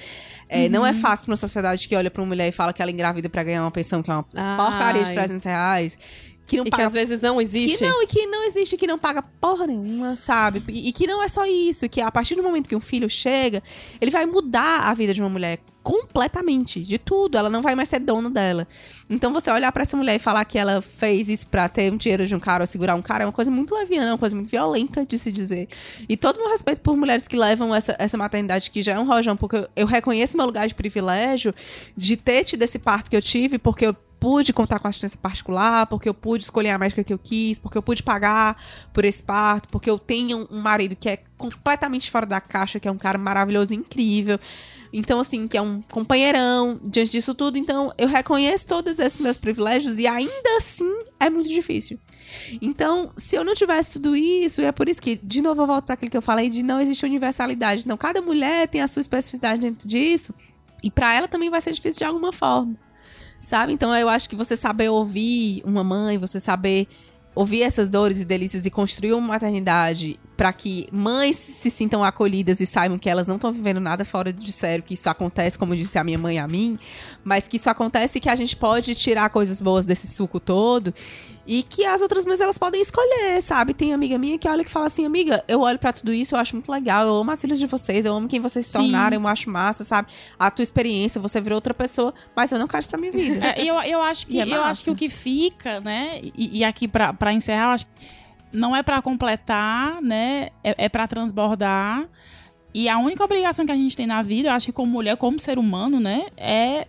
É, 0.49 0.63
uhum. 0.63 0.69
Não 0.69 0.85
é 0.85 0.93
fácil 0.95 1.25
pra 1.25 1.33
uma 1.33 1.37
sociedade 1.37 1.87
que 1.87 1.95
olha 1.95 2.09
pra 2.09 2.23
uma 2.23 2.27
mulher 2.27 2.47
e 2.47 2.51
fala 2.51 2.73
que 2.73 2.81
ela 2.81 2.89
é 2.89 2.93
engravida 2.93 3.29
pra 3.29 3.43
ganhar 3.43 3.61
uma 3.61 3.69
pensão, 3.69 4.01
que 4.01 4.09
é 4.09 4.13
uma 4.13 4.25
Ai. 4.33 4.57
porcaria 4.57 5.03
de 5.03 5.11
300 5.11 5.45
reais. 5.45 5.97
Que 6.49 6.57
não 6.57 6.65
e 6.65 6.69
paga... 6.69 6.83
que 6.83 6.87
às 6.87 6.93
vezes 6.93 7.19
não 7.21 7.39
existe. 7.39 7.77
Que 7.77 7.87
não, 7.87 8.01
e 8.01 8.07
que 8.07 8.25
não 8.25 8.43
existe, 8.43 8.75
que 8.75 8.87
não 8.87 8.97
paga 8.97 9.21
porra 9.21 9.67
nenhuma, 9.67 10.15
sabe? 10.15 10.63
E, 10.67 10.89
e 10.89 10.91
que 10.91 11.05
não 11.05 11.21
é 11.21 11.27
só 11.27 11.45
isso, 11.45 11.87
que 11.87 12.01
a 12.01 12.11
partir 12.11 12.35
do 12.35 12.41
momento 12.41 12.67
que 12.67 12.75
um 12.75 12.81
filho 12.81 13.07
chega, 13.07 13.61
ele 14.01 14.09
vai 14.09 14.25
mudar 14.25 14.89
a 14.89 14.93
vida 14.95 15.13
de 15.13 15.21
uma 15.21 15.29
mulher 15.29 15.59
completamente, 15.83 16.81
de 16.81 16.97
tudo. 16.97 17.37
Ela 17.37 17.49
não 17.49 17.61
vai 17.61 17.75
mais 17.75 17.89
ser 17.89 17.99
dona 17.99 18.29
dela. 18.29 18.67
Então 19.09 19.31
você 19.31 19.51
olhar 19.51 19.71
para 19.71 19.83
essa 19.83 19.95
mulher 19.95 20.15
e 20.15 20.19
falar 20.19 20.43
que 20.45 20.57
ela 20.57 20.81
fez 20.81 21.29
isso 21.29 21.47
pra 21.47 21.69
ter 21.69 21.91
um 21.91 21.97
dinheiro 21.97 22.25
de 22.25 22.35
um 22.35 22.39
cara 22.39 22.63
ou 22.63 22.67
segurar 22.67 22.95
um 22.95 23.01
cara 23.01 23.23
é 23.23 23.27
uma 23.27 23.33
coisa 23.33 23.49
muito 23.49 23.73
leviana, 23.75 24.07
é 24.07 24.11
uma 24.11 24.17
coisa 24.17 24.35
muito 24.35 24.49
violenta 24.49 25.05
de 25.05 25.17
se 25.17 25.31
dizer. 25.31 25.67
E 26.07 26.17
todo 26.17 26.37
o 26.37 26.39
meu 26.39 26.49
respeito 26.49 26.81
por 26.81 26.97
mulheres 26.97 27.27
que 27.27 27.37
levam 27.37 27.73
essa, 27.73 27.95
essa 27.99 28.17
maternidade 28.17 28.71
que 28.71 28.81
já 28.81 28.93
é 28.93 28.99
um 28.99 29.05
rojão, 29.05 29.37
porque 29.37 29.55
eu, 29.55 29.67
eu 29.75 29.87
reconheço 29.87 30.35
meu 30.35 30.45
lugar 30.45 30.67
de 30.67 30.75
privilégio 30.75 31.53
de 31.95 32.17
ter 32.17 32.43
tido 32.43 32.61
esse 32.63 32.79
parto 32.79 33.09
que 33.09 33.15
eu 33.15 33.21
tive, 33.21 33.57
porque 33.57 33.85
eu 33.85 33.95
pude 34.19 34.51
contar 34.51 34.79
com 34.79 34.87
assistência 34.87 35.17
particular, 35.17 35.87
porque 35.87 36.09
eu 36.09 36.13
pude 36.13 36.43
escolher 36.43 36.71
a 36.71 36.77
médica 36.77 37.03
que 37.03 37.13
eu 37.13 37.17
quis, 37.17 37.57
porque 37.57 37.77
eu 37.77 37.81
pude 37.81 38.03
pagar 38.03 38.61
por 38.93 39.05
esse 39.05 39.23
parto, 39.23 39.69
porque 39.69 39.89
eu 39.89 39.97
tenho 39.97 40.47
um 40.51 40.59
marido 40.59 40.95
que 40.95 41.09
é 41.09 41.17
completamente 41.37 42.11
fora 42.11 42.25
da 42.25 42.41
caixa, 42.41 42.79
que 42.79 42.87
é 42.87 42.91
um 42.91 42.97
cara 42.97 43.17
maravilhoso, 43.17 43.73
incrível. 43.73 44.39
Então, 44.91 45.19
assim, 45.19 45.47
que 45.47 45.57
é 45.57 45.61
um 45.61 45.81
companheirão 45.81 46.79
diante 46.83 47.11
disso 47.11 47.33
tudo. 47.33 47.57
Então, 47.57 47.93
eu 47.97 48.07
reconheço 48.07 48.67
todos 48.67 48.99
esses 48.99 49.19
meus 49.19 49.37
privilégios 49.37 49.99
e 49.99 50.07
ainda 50.07 50.57
assim 50.57 50.91
é 51.19 51.29
muito 51.29 51.47
difícil. 51.47 51.99
Então, 52.61 53.11
se 53.15 53.35
eu 53.35 53.43
não 53.43 53.53
tivesse 53.53 53.93
tudo 53.93 54.15
isso, 54.15 54.61
e 54.61 54.65
é 54.65 54.71
por 54.71 54.89
isso 54.89 55.01
que, 55.01 55.15
de 55.15 55.41
novo, 55.41 55.61
eu 55.61 55.67
volto 55.67 55.85
para 55.85 55.93
aquilo 55.93 56.11
que 56.11 56.17
eu 56.17 56.21
falei 56.21 56.49
de 56.49 56.63
não 56.63 56.81
existe 56.81 57.05
universalidade. 57.05 57.83
Então, 57.85 57.97
cada 57.97 58.21
mulher 58.21 58.67
tem 58.67 58.81
a 58.81 58.87
sua 58.87 59.01
especificidade 59.01 59.61
dentro 59.61 59.87
disso. 59.87 60.33
E 60.83 60.89
para 60.89 61.13
ela 61.13 61.27
também 61.27 61.49
vai 61.49 61.61
ser 61.61 61.71
difícil 61.71 61.99
de 61.99 62.05
alguma 62.05 62.33
forma. 62.33 62.75
Sabe? 63.39 63.73
Então, 63.73 63.95
eu 63.95 64.09
acho 64.09 64.29
que 64.29 64.35
você 64.35 64.57
saber 64.57 64.89
ouvir 64.89 65.61
uma 65.65 65.83
mãe, 65.83 66.17
você 66.17 66.39
saber 66.39 66.87
ouvir 67.33 67.61
essas 67.61 67.87
dores 67.87 68.19
e 68.19 68.25
delícias 68.25 68.65
e 68.65 68.69
construir 68.69 69.13
uma 69.13 69.27
maternidade 69.29 70.19
para 70.39 70.53
que 70.53 70.87
mães 70.89 71.35
se 71.35 71.69
sintam 71.69 72.01
acolhidas 72.01 72.61
e 72.61 72.65
saibam 72.65 72.97
que 72.97 73.09
elas 73.09 73.27
não 73.27 73.35
estão 73.35 73.51
vivendo 73.51 73.81
nada 73.81 74.05
fora 74.05 74.31
de 74.31 74.53
sério, 74.53 74.81
que 74.81 74.93
isso 74.93 75.09
acontece, 75.09 75.57
como 75.57 75.75
disse 75.75 75.99
a 75.99 76.03
minha 76.03 76.17
mãe 76.17 76.39
a 76.39 76.47
mim, 76.47 76.79
mas 77.25 77.45
que 77.45 77.57
isso 77.57 77.69
acontece 77.69 78.17
e 78.17 78.21
que 78.21 78.29
a 78.29 78.35
gente 78.37 78.55
pode 78.55 78.95
tirar 78.95 79.29
coisas 79.31 79.61
boas 79.61 79.85
desse 79.85 80.07
suco 80.07 80.39
todo 80.39 80.93
e 81.45 81.61
que 81.61 81.83
as 81.83 82.01
outras 82.01 82.25
mães 82.25 82.39
elas 82.39 82.57
podem 82.57 82.79
escolher, 82.79 83.41
sabe? 83.41 83.73
Tem 83.73 83.91
amiga 83.91 84.17
minha 84.17 84.39
que 84.39 84.47
olha 84.47 84.63
que 84.63 84.71
fala 84.71 84.85
assim, 84.85 85.05
amiga, 85.05 85.43
eu 85.45 85.59
olho 85.59 85.77
para 85.77 85.91
tudo 85.91 86.13
isso, 86.13 86.35
eu 86.35 86.39
acho 86.39 86.55
muito 86.55 86.71
legal, 86.71 87.05
eu 87.05 87.17
amo 87.17 87.31
as 87.31 87.41
filhas 87.41 87.59
de 87.59 87.65
vocês, 87.65 88.05
eu 88.05 88.15
amo 88.15 88.29
quem 88.29 88.39
vocês 88.39 88.65
se 88.65 88.71
tornaram, 88.71 89.17
eu 89.17 89.27
acho 89.27 89.49
massa, 89.49 89.83
sabe? 89.83 90.07
A 90.39 90.49
tua 90.49 90.63
experiência, 90.63 91.19
você 91.19 91.41
virou 91.41 91.57
outra 91.57 91.73
pessoa, 91.73 92.13
mas 92.33 92.49
eu 92.53 92.59
não 92.59 92.67
quero 92.67 92.79
isso 92.79 92.89
pra 92.89 92.97
minha 92.97 93.11
vida. 93.11 93.45
É, 93.45 93.61
eu, 93.61 93.75
eu 93.81 94.01
acho 94.01 94.25
que 94.25 94.39
é 94.39 94.47
eu 94.47 94.63
acho 94.63 94.85
que 94.85 94.91
o 94.91 94.95
que 94.95 95.09
fica, 95.09 95.81
né? 95.81 96.21
E, 96.23 96.59
e 96.59 96.63
aqui 96.63 96.87
para 96.87 97.33
encerrar, 97.33 97.65
eu 97.65 97.71
acho 97.71 97.85
que 97.87 98.18
não 98.51 98.75
é 98.75 98.83
para 98.83 99.01
completar, 99.01 100.01
né? 100.01 100.49
É, 100.63 100.85
é 100.85 100.89
para 100.89 101.07
transbordar. 101.07 102.07
E 102.73 102.87
a 102.87 102.97
única 102.97 103.23
obrigação 103.23 103.65
que 103.65 103.71
a 103.71 103.75
gente 103.75 103.95
tem 103.95 104.05
na 104.05 104.21
vida, 104.21 104.49
eu 104.49 104.53
acho 104.53 104.67
que 104.67 104.71
como 104.71 104.91
mulher, 104.91 105.17
como 105.17 105.39
ser 105.39 105.57
humano, 105.57 105.99
né, 105.99 106.27
é 106.37 106.87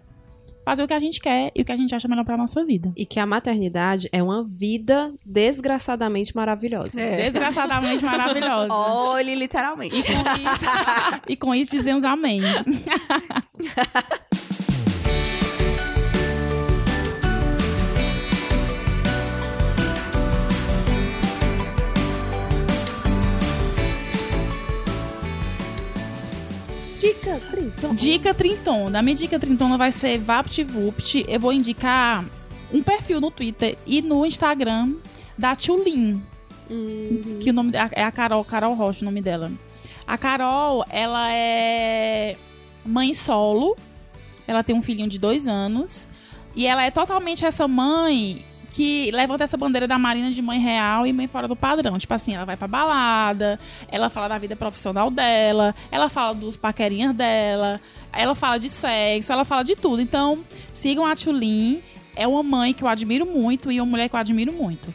fazer 0.65 0.85
o 0.85 0.87
que 0.87 0.93
a 0.93 1.01
gente 1.01 1.21
quer 1.21 1.51
e 1.55 1.63
o 1.63 1.65
que 1.65 1.73
a 1.73 1.77
gente 1.77 1.95
acha 1.95 2.07
melhor 2.07 2.25
para 2.25 2.37
nossa 2.37 2.65
vida. 2.65 2.93
E 2.97 3.07
que 3.07 3.19
a 3.19 3.27
maternidade 3.27 4.09
é 4.13 4.23
uma 4.23 4.45
vida 4.45 5.13
desgraçadamente 5.25 6.37
maravilhosa. 6.37 7.01
É. 7.01 7.31
Desgraçadamente 7.31 8.05
maravilhosa. 8.05 8.73
Olhe, 8.73 9.35
literalmente. 9.35 9.97
E 9.97 10.03
com 10.05 10.21
isso, 10.21 10.65
e 11.29 11.37
com 11.37 11.55
isso 11.55 11.73
dizemos 11.73 12.05
amém. 12.05 12.41
Dica 27.01 27.41
trintona. 27.51 27.95
Dica 27.95 28.35
trintona. 28.35 28.99
A 28.99 29.03
minha 29.03 29.17
dica 29.17 29.39
trintona 29.39 29.79
vai 29.79 29.91
ser 29.91 30.19
VaptVupt. 30.19 31.25
Eu 31.27 31.41
vou 31.41 31.53
indicar 31.53 32.25
um 32.73 32.83
perfil 32.83 33.21
no 33.21 33.31
Twitter 33.31 33.79
e 33.87 34.03
no 34.03 34.27
Instagram 34.27 34.95
da 35.37 35.57
Tulin. 35.57 36.23
Hum, 36.71 37.39
Que 37.41 37.51
o 37.51 37.53
nome 37.53 37.73
é 37.93 38.03
a 38.05 38.13
Carol, 38.13 38.45
Carol 38.45 38.75
Rocha, 38.75 39.03
o 39.03 39.05
nome 39.07 39.23
dela. 39.23 39.51
A 40.07 40.19
Carol, 40.19 40.85
ela 40.91 41.33
é 41.33 42.37
mãe 42.85 43.15
solo. 43.15 43.77
Ela 44.47 44.63
tem 44.63 44.77
um 44.77 44.83
filhinho 44.83 45.09
de 45.09 45.19
dois 45.19 45.49
anos. 45.49 46.07
E 46.55 46.67
ela 46.67 46.85
é 46.85 46.91
totalmente 46.91 47.47
essa 47.47 47.67
mãe 47.67 48.45
que 48.81 49.11
levanta 49.11 49.45
essa 49.45 49.59
bandeira 49.59 49.87
da 49.87 49.99
Marina 49.99 50.31
de 50.31 50.41
mãe 50.41 50.59
real 50.59 51.07
e 51.07 51.13
mãe 51.13 51.29
fora 51.29 51.47
do 51.47 51.55
padrão. 51.55 51.99
Tipo 51.99 52.15
assim, 52.15 52.35
ela 52.35 52.47
vai 52.47 52.57
pra 52.57 52.67
balada, 52.67 53.61
ela 53.89 54.09
fala 54.09 54.27
da 54.27 54.39
vida 54.39 54.57
profissional 54.57 55.11
dela, 55.11 55.75
ela 55.93 56.09
fala 56.09 56.35
dos 56.35 56.57
paquerinhas 56.57 57.15
dela, 57.15 57.79
ela 58.11 58.35
fala 58.35 58.57
de 58.57 58.71
sexo, 58.71 59.31
ela 59.31 59.45
fala 59.45 59.65
de 59.65 59.77
tudo. 59.77 60.01
Então, 60.01 60.43
sigam 60.73 61.05
a 61.05 61.15
Tulin. 61.15 61.83
É 62.17 62.27
uma 62.27 62.43
mãe 62.43 62.73
que 62.73 62.83
eu 62.83 62.89
admiro 62.89 63.27
muito 63.27 63.71
e 63.71 63.79
uma 63.79 63.91
mulher 63.91 64.09
que 64.09 64.17
eu 64.17 64.21
admiro 64.21 64.51
muito. 64.51 64.89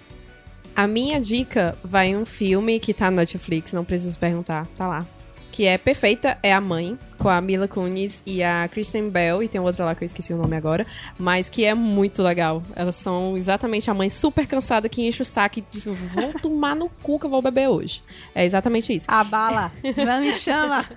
A 0.76 0.88
minha 0.88 1.22
dica 1.22 1.78
vai 1.84 2.08
em 2.08 2.18
um 2.18 2.26
filme 2.26 2.80
que 2.80 2.92
tá 2.92 3.12
no 3.12 3.18
Netflix, 3.18 3.72
não 3.72 3.86
preciso 3.86 4.18
perguntar, 4.18 4.66
tá 4.76 4.88
lá. 4.88 5.06
Que 5.52 5.66
é 5.66 5.78
Perfeita 5.78 6.40
é 6.42 6.52
a 6.52 6.60
Mãe, 6.60 6.98
com 7.18 7.30
a 7.30 7.40
Mila 7.42 7.68
Kunis 7.68 8.22
e 8.26 8.44
a 8.44 8.68
Kristen 8.68 9.10
Bell, 9.10 9.42
e 9.44 9.48
tem 9.48 9.60
outra 9.60 9.86
lá 9.86 9.96
que 9.96 10.04
eu 10.04 10.06
esqueci 10.06 10.34
o 10.34 10.38
nome 10.38 10.56
agora, 10.56 10.86
mas 11.18 11.50
que 11.50 11.66
é 11.66 11.74
muito 11.74 12.22
legal. 12.22 12.62
Elas 12.76 12.96
são 12.96 13.38
exatamente 13.38 13.90
a 13.90 13.94
mãe 13.94 14.10
super 14.10 14.48
cansada 14.48 14.90
que 14.90 15.06
enche 15.08 15.22
o 15.22 15.26
saco 15.26 15.60
e 15.60 15.64
diz: 15.70 15.86
Vou 15.86 16.34
tomar 16.42 16.76
no 16.76 16.90
cu 16.90 17.20
que 17.20 17.26
eu 17.26 17.30
vou 17.30 17.42
beber 17.42 17.70
hoje. 17.70 18.04
É 18.34 18.46
exatamente 18.46 18.94
isso. 18.94 19.06
A 19.10 19.24
bala, 19.24 19.72
não 19.98 20.22
me 20.22 20.34
chama. 20.34 20.86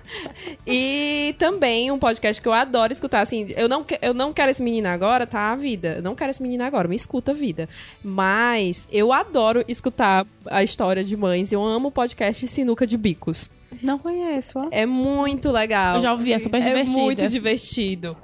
E 0.65 1.35
também 1.39 1.91
um 1.91 1.97
podcast 1.97 2.41
que 2.41 2.47
eu 2.47 2.53
adoro 2.53 2.93
escutar, 2.93 3.21
assim, 3.21 3.53
eu 3.55 3.67
não, 3.67 3.85
eu 4.01 4.13
não 4.13 4.31
quero 4.31 4.51
esse 4.51 4.61
menino 4.61 4.87
agora, 4.87 5.25
tá? 5.25 5.51
A 5.51 5.55
vida. 5.55 5.95
Eu 5.97 6.01
não 6.03 6.15
quero 6.15 6.29
esse 6.29 6.41
menino 6.41 6.63
agora, 6.63 6.87
me 6.87 6.95
escuta 6.95 7.31
a 7.31 7.33
vida. 7.33 7.67
Mas 8.03 8.87
eu 8.91 9.11
adoro 9.11 9.63
escutar 9.67 10.25
a 10.45 10.63
história 10.63 11.03
de 11.03 11.15
mães. 11.17 11.51
Eu 11.51 11.63
amo 11.63 11.87
o 11.87 11.91
podcast 11.91 12.47
Sinuca 12.47 12.85
de 12.85 12.97
Bicos. 12.97 13.49
Não 13.81 13.97
conheço, 13.97 14.59
ó. 14.59 14.67
É 14.71 14.85
muito 14.85 15.51
legal. 15.51 15.97
Eu 16.09 16.13
já 16.13 16.13
ouvi, 16.13 16.33
é 16.33 16.39
super 16.39 16.57
É 16.61 16.65
divertido. 16.65 16.99
muito 16.99 17.27
divertido. 17.27 18.17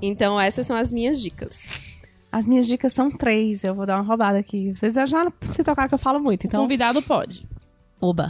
Então, 0.00 0.38
essas 0.38 0.66
são 0.66 0.76
as 0.76 0.92
minhas 0.92 1.20
dicas. 1.20 1.68
As 2.30 2.46
minhas 2.46 2.66
dicas 2.66 2.92
são 2.92 3.10
três. 3.10 3.64
Eu 3.64 3.74
vou 3.74 3.86
dar 3.86 3.96
uma 3.96 4.02
roubada 4.04 4.38
aqui. 4.38 4.74
Vocês 4.74 4.94
já 4.94 5.32
se 5.42 5.62
tocaram 5.64 5.88
que 5.88 5.94
eu 5.94 5.98
falo 5.98 6.18
muito, 6.20 6.44
O 6.44 6.46
então. 6.46 6.60
convidado 6.60 7.00
pode. 7.02 7.46
Oba. 8.00 8.28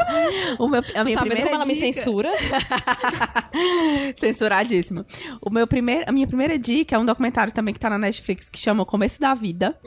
o 0.58 0.66
meu, 0.66 0.82
a 0.94 1.04
minha 1.04 1.16
tá 1.16 1.20
primeira 1.20 1.42
como 1.44 1.54
ela 1.54 1.64
me 1.64 1.74
censura? 1.76 2.30
Censuradíssimo. 4.16 5.04
O 5.40 5.50
meu 5.50 5.66
primeiro, 5.66 6.04
a 6.06 6.12
minha 6.12 6.26
primeira 6.26 6.58
dica 6.58 6.96
é 6.96 6.98
um 6.98 7.04
documentário 7.04 7.52
também 7.52 7.72
que 7.72 7.78
tá 7.80 7.88
na 7.88 7.98
Netflix 7.98 8.48
que 8.48 8.58
chama 8.58 8.82
O 8.82 8.86
Começo 8.86 9.20
da 9.20 9.32
Vida. 9.34 9.78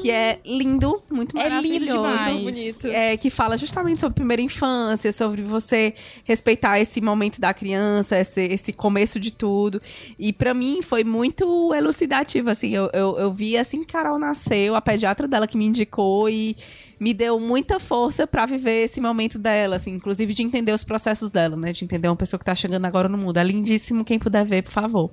Que 0.00 0.10
é 0.10 0.38
lindo, 0.44 1.02
muito 1.10 1.36
É 1.38 1.48
lindo 1.48 1.50
maravilhoso. 1.94 1.96
demais. 1.98 2.42
bonito. 2.42 2.86
É, 2.86 3.16
que 3.16 3.30
fala 3.30 3.56
justamente 3.56 4.00
sobre 4.00 4.14
primeira 4.14 4.40
infância, 4.42 5.12
sobre 5.12 5.42
você 5.42 5.94
respeitar 6.24 6.78
esse 6.80 7.00
momento 7.00 7.40
da 7.40 7.52
criança, 7.54 8.18
esse, 8.18 8.42
esse 8.42 8.72
começo 8.72 9.18
de 9.18 9.30
tudo. 9.32 9.80
E 10.18 10.32
pra 10.32 10.54
mim 10.54 10.82
foi 10.82 11.04
muito 11.04 11.72
elucidativo, 11.74 12.50
assim. 12.50 12.74
Eu, 12.74 12.90
eu, 12.92 13.18
eu 13.18 13.32
vi 13.32 13.56
assim 13.56 13.80
que 13.80 13.86
Carol 13.92 14.18
nasceu, 14.18 14.74
a 14.74 14.80
pediatra 14.80 15.26
dela 15.28 15.46
que 15.46 15.56
me 15.56 15.66
indicou 15.66 16.28
e 16.28 16.56
me 16.98 17.14
deu 17.14 17.38
muita 17.38 17.78
força 17.78 18.26
pra 18.26 18.46
viver 18.46 18.84
esse 18.84 19.00
momento 19.00 19.38
dela, 19.38 19.76
assim, 19.76 19.92
inclusive 19.92 20.34
de 20.34 20.42
entender 20.42 20.72
os 20.72 20.84
processos 20.84 21.30
dela, 21.30 21.56
né? 21.56 21.72
De 21.72 21.84
entender 21.84 22.08
uma 22.08 22.16
pessoa 22.16 22.38
que 22.38 22.44
tá 22.44 22.54
chegando 22.54 22.84
agora 22.84 23.08
no 23.08 23.16
mundo. 23.16 23.38
É 23.38 23.44
lindíssimo, 23.44 24.04
quem 24.04 24.18
puder 24.18 24.44
ver, 24.44 24.62
por 24.62 24.72
favor. 24.72 25.10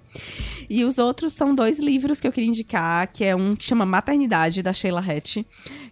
E 0.69 0.83
os 0.83 0.97
outros 0.97 1.33
são 1.33 1.53
dois 1.53 1.79
livros 1.79 2.19
que 2.19 2.27
eu 2.27 2.31
queria 2.31 2.49
indicar, 2.49 3.07
que 3.11 3.23
é 3.23 3.35
um 3.35 3.55
que 3.55 3.65
chama 3.65 3.85
Maternidade, 3.85 4.63
da 4.63 4.73
Sheila 4.73 4.99
Hatch, 4.99 5.37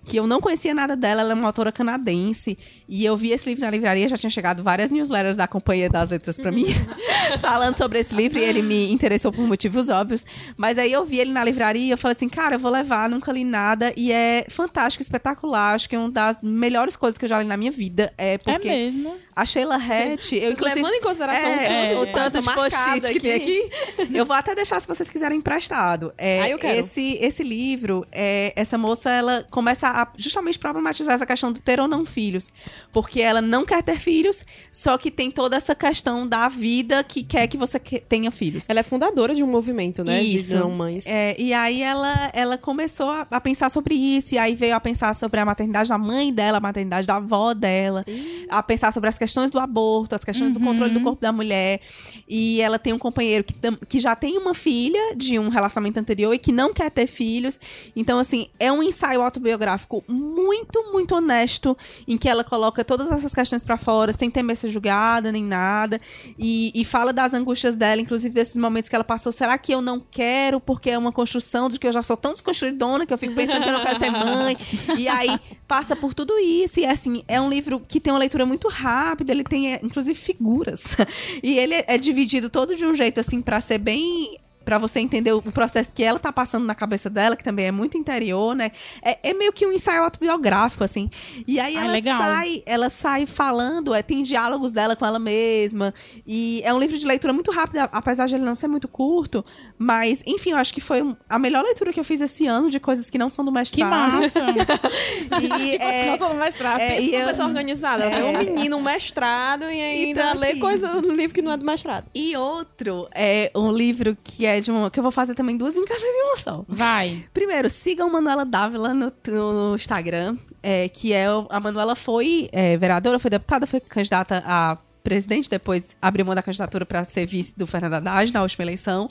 que 0.03 0.17
eu 0.17 0.27
não 0.27 0.41
conhecia 0.41 0.73
nada 0.73 0.95
dela, 0.95 1.21
ela 1.21 1.31
é 1.31 1.33
uma 1.33 1.47
autora 1.47 1.71
canadense, 1.71 2.57
e 2.89 3.05
eu 3.05 3.15
vi 3.15 3.31
esse 3.31 3.47
livro 3.47 3.63
na 3.63 3.71
livraria, 3.71 4.09
já 4.09 4.17
tinha 4.17 4.29
chegado 4.29 4.61
várias 4.61 4.91
newsletters 4.91 5.37
da 5.37 5.47
Companhia 5.47 5.89
das 5.89 6.09
Letras 6.09 6.37
pra 6.37 6.51
mim, 6.51 6.65
falando 7.39 7.77
sobre 7.77 7.99
esse 7.99 8.13
livro, 8.13 8.39
e 8.39 8.43
ele 8.43 8.61
me 8.61 8.91
interessou 8.91 9.31
por 9.31 9.45
motivos 9.47 9.89
óbvios, 9.89 10.25
mas 10.57 10.77
aí 10.77 10.91
eu 10.91 11.05
vi 11.05 11.19
ele 11.19 11.31
na 11.31 11.43
livraria, 11.43 11.85
e 11.85 11.91
eu 11.91 11.97
falei 11.97 12.15
assim, 12.15 12.27
cara, 12.27 12.55
eu 12.55 12.59
vou 12.59 12.71
levar, 12.71 13.09
nunca 13.09 13.31
li 13.31 13.45
nada, 13.45 13.93
e 13.95 14.11
é 14.11 14.45
fantástico, 14.49 15.01
espetacular, 15.01 15.75
acho 15.83 15.89
que 15.89 15.95
é 15.95 15.99
uma 15.99 16.09
das 16.09 16.37
melhores 16.41 16.95
coisas 16.95 17.17
que 17.17 17.25
eu 17.25 17.29
já 17.29 17.39
li 17.41 17.47
na 17.47 17.57
minha 17.57 17.71
vida, 17.71 18.13
é 18.17 18.37
porque 18.37 18.67
É 18.67 18.85
mesmo. 18.85 19.15
a 19.35 19.45
Sheila 19.45 19.75
Hatch, 19.75 20.33
eu 20.33 20.51
inclusive... 20.51 20.81
Levando 20.81 20.93
em 20.95 21.01
consideração 21.01 21.49
É, 21.49 21.93
o 21.95 22.01
o 22.03 22.05
tanto, 22.13 22.39
de 22.39 22.45
marcado 22.45 22.69
post-it 22.69 23.13
que 23.13 23.19
tem 23.19 23.33
aqui. 23.33 23.69
Eu 24.13 24.25
vou 24.25 24.35
até 24.35 24.55
deixar 24.55 24.79
se 24.79 24.87
vocês 24.87 25.09
quiserem 25.09 25.37
emprestado. 25.39 26.13
É, 26.17 26.41
Ah, 26.41 26.49
eu 26.49 26.57
quero. 26.57 26.79
Esse, 26.79 27.17
esse 27.21 27.43
livro, 27.43 28.05
é, 28.11 28.53
essa 28.55 28.77
moça, 28.77 29.09
ela 29.09 29.45
começa 29.49 29.87
a 29.87 30.07
justamente 30.17 30.57
problematizar 30.57 31.15
essa 31.15 31.25
questão 31.25 31.51
do 31.51 31.59
ter 31.59 31.79
ou 31.79 31.87
não 31.87 32.05
filhos. 32.05 32.49
Porque 32.91 33.21
ela 33.21 33.41
não 33.41 33.65
quer 33.65 33.83
ter 33.83 33.99
filhos, 33.99 34.45
só 34.71 34.97
que 34.97 35.11
tem 35.11 35.29
toda 35.29 35.57
essa 35.57 35.75
questão 35.75 36.27
da 36.27 36.47
vida 36.47 37.03
que 37.03 37.23
quer 37.23 37.47
que 37.47 37.57
você 37.57 37.79
tenha 37.79 38.31
filhos. 38.31 38.65
Ela 38.69 38.79
é 38.79 38.83
fundadora 38.83 39.33
de 39.35 39.43
um 39.43 39.47
movimento, 39.47 40.03
né? 40.03 40.19
De 40.21 40.37
Isso. 40.37 40.57
não 40.57 40.69
mães. 40.69 41.05
É, 41.07 41.35
e 41.37 41.53
aí 41.53 41.81
ela, 41.81 42.31
ela 42.33 42.57
começou 42.57 43.09
a, 43.09 43.27
a 43.29 43.41
pensar 43.41 43.69
sobre 43.69 43.95
isso, 43.95 44.35
e 44.35 44.37
aí 44.37 44.55
veio 44.55 44.75
a 44.75 44.79
pensar 44.79 45.13
sobre 45.15 45.39
a 45.39 45.45
maternidade 45.45 45.72
da 45.89 45.97
mãe 45.97 46.33
dela, 46.33 46.57
a 46.57 46.61
maternidade 46.61 47.07
da 47.07 47.15
avó 47.15 47.53
dela, 47.53 48.05
a 48.49 48.61
pensar 48.61 48.91
sobre 48.93 49.09
as 49.09 49.17
questões 49.17 49.49
do 49.51 49.59
aborto, 49.59 50.15
as 50.15 50.23
questões 50.23 50.53
do 50.53 50.59
Uhum. 50.59 50.65
controle 50.65 50.93
do 50.93 51.01
corpo 51.01 51.21
da 51.21 51.31
mulher. 51.31 51.81
E 52.27 52.61
ela 52.61 52.77
tem 52.79 52.93
um 52.93 52.99
companheiro 52.99 53.43
que, 53.43 53.53
que 53.87 53.99
já 53.99 54.15
tem 54.15 54.37
uma 54.37 54.53
filha 54.53 55.15
de 55.15 55.37
um 55.39 55.49
relacionamento 55.49 55.99
anterior 55.99 56.33
e 56.33 56.37
que 56.39 56.51
não 56.51 56.73
quer 56.73 56.89
ter 56.91 57.07
filhos. 57.07 57.59
Então, 57.95 58.19
assim, 58.19 58.47
é 58.59 58.71
um 58.71 58.81
ensaio 58.83 59.21
autobiográfico 59.21 60.03
muito, 60.07 60.91
muito 60.91 61.15
honesto, 61.15 61.77
em 62.07 62.17
que 62.17 62.29
ela 62.29 62.43
coloca 62.43 62.83
todas 62.83 63.11
essas 63.11 63.33
questões 63.33 63.63
pra 63.63 63.77
fora, 63.77 64.13
sem 64.13 64.29
temer 64.29 64.55
ser 64.55 64.69
julgada, 64.69 65.31
nem 65.31 65.43
nada. 65.43 65.99
E, 66.37 66.71
e 66.75 66.83
fala 66.85 67.11
das 67.13 67.33
angústias 67.33 67.75
dela, 67.75 68.01
inclusive 68.01 68.33
desses 68.33 68.57
momentos 68.57 68.89
que 68.89 68.95
ela 68.95 69.03
passou. 69.03 69.31
Será 69.31 69.57
que 69.57 69.73
eu 69.73 69.81
não 69.81 69.99
quero 69.99 70.59
porque 70.59 70.89
é 70.89 70.97
uma 70.97 71.11
construção 71.11 71.69
de 71.69 71.79
que 71.79 71.87
eu 71.87 71.91
já 71.91 72.03
sou 72.03 72.17
tão 72.17 72.33
desconstruidona 72.33 73.05
que 73.05 73.13
eu 73.13 73.17
fico 73.17 73.33
pensando 73.33 73.63
que 73.63 73.69
eu 73.69 73.73
não 73.73 73.83
quero 73.83 73.99
ser 73.99 74.09
mãe? 74.11 74.57
E 74.97 75.07
aí 75.07 75.39
passa 75.67 75.95
por 75.95 76.13
tudo 76.13 76.37
isso. 76.39 76.79
E 76.79 76.85
assim, 76.85 77.23
é 77.27 77.39
um 77.39 77.49
livro 77.49 77.79
que 77.79 77.99
tem 77.99 78.11
uma 78.11 78.19
leitura 78.19 78.45
muito 78.45 78.67
rápida, 78.67 79.31
ele 79.31 79.43
tem, 79.43 79.73
é, 79.73 79.79
inclusive, 79.83 80.17
figuras. 80.17 80.95
E 81.41 81.57
ele 81.57 81.83
é 81.87 81.97
dividido 81.97 82.49
todo 82.49 82.75
de 82.75 82.85
um 82.85 82.93
jeito, 82.93 83.19
assim, 83.19 83.41
pra 83.41 83.59
ser 83.59 83.77
bem. 83.77 84.37
Pra 84.65 84.77
você 84.77 84.99
entender 84.99 85.31
o 85.33 85.41
processo 85.41 85.91
que 85.93 86.03
ela 86.03 86.17
tá 86.19 86.31
passando 86.31 86.65
na 86.65 86.73
cabeça 86.75 87.09
dela, 87.09 87.35
que 87.35 87.43
também 87.43 87.65
é 87.65 87.71
muito 87.71 87.97
interior, 87.97 88.55
né? 88.55 88.71
É, 89.01 89.29
é 89.31 89.33
meio 89.33 89.51
que 89.51 89.65
um 89.65 89.71
ensaio 89.71 90.03
autobiográfico, 90.03 90.83
assim. 90.83 91.09
E 91.47 91.59
aí 91.59 91.75
Ah, 91.77 91.81
ela 91.83 91.91
legal. 91.91 92.21
sai, 92.23 92.63
ela 92.65 92.89
sai 92.89 93.25
falando, 93.25 93.93
é, 93.93 94.01
tem 94.01 94.23
diálogos 94.23 94.71
dela 94.71 94.95
com 94.95 95.05
ela 95.05 95.19
mesma. 95.19 95.93
E 96.25 96.61
é 96.63 96.73
um 96.73 96.79
livro 96.79 96.97
de 96.97 97.05
leitura 97.05 97.33
muito 97.33 97.51
rápido, 97.51 97.79
apesar 97.91 98.27
de 98.27 98.35
ele 98.35 98.43
não 98.45 98.55
ser 98.55 98.67
muito 98.67 98.87
curto. 98.87 99.43
Mas, 99.77 100.23
enfim, 100.25 100.51
eu 100.51 100.57
acho 100.57 100.73
que 100.73 100.81
foi 100.81 101.01
um- 101.01 101.15
a 101.27 101.37
melhor 101.37 101.63
leitura 101.63 101.91
que 101.91 101.99
eu 101.99 102.03
fiz 102.03 102.21
esse 102.21 102.47
ano 102.47 102.69
de 102.69 102.79
coisas 102.79 103.09
que 103.09 103.17
não 103.17 103.29
são 103.29 103.43
do 103.43 103.51
Que 103.51 103.57
mestrado. 103.59 104.13
massa. 104.13 104.39
E, 105.41 105.71
tipo, 105.71 105.83
é, 105.83 106.07
é, 106.07 106.17
no 106.17 106.33
mestrado. 106.35 106.79
é, 106.81 106.87
Pensa 106.89 107.01
e 107.01 107.11
numa 107.11 107.21
eu- 107.21 107.27
pessoa 107.27 107.47
organizada. 107.47 108.05
É. 108.05 108.19
É 108.19 108.23
um 108.23 108.37
menino, 108.37 108.77
um 108.77 108.81
mestrado 108.81 109.63
e 109.65 109.81
ainda 109.81 110.21
Então, 110.29 110.39
lê 110.39 110.55
coisa 110.55 111.01
no 111.01 111.13
livro 111.13 111.33
que 111.33 111.41
não 111.41 111.51
é 111.51 111.57
do 111.57 111.65
mestrado. 111.65 112.05
E 112.13 112.35
outro 112.37 113.07
é 113.13 113.51
um 113.55 113.71
livro 113.71 114.17
que 114.23 114.45
é 114.45 114.52
de 114.61 114.71
uma. 114.71 114.89
que 114.91 114.99
eu 114.99 115.03
vou 115.03 115.11
fazer 115.11 115.35
também 115.35 115.55
duas 115.57 115.75
indicações 115.77 116.13
em 116.13 116.23
uma 116.27 116.35
só. 116.37 116.65
Vai. 116.67 117.25
Primeiro, 117.33 117.69
sigam 117.69 118.09
Manuela 118.09 118.45
Dávila 118.45 118.93
no, 118.93 119.11
no 119.27 119.75
Instagram, 119.75 120.37
é, 120.61 120.87
que 120.89 121.11
é 121.13 121.31
o- 121.31 121.47
a 121.49 121.59
Manuela 121.59 121.95
foi 121.95 122.49
é, 122.51 122.77
vereadora, 122.77 123.19
foi 123.19 123.29
deputada, 123.31 123.65
foi 123.67 123.79
candidata 123.79 124.43
a 124.45 124.77
presidente, 125.03 125.49
depois 125.49 125.85
abriu 126.01 126.25
mão 126.25 126.33
da 126.33 126.41
candidatura 126.41 126.85
para 126.85 127.03
ser 127.03 127.25
vice 127.25 127.53
do 127.57 127.67
Fernando 127.67 127.95
Haddad 127.95 128.31
na 128.31 128.41
última 128.41 128.63
eleição. 128.63 129.09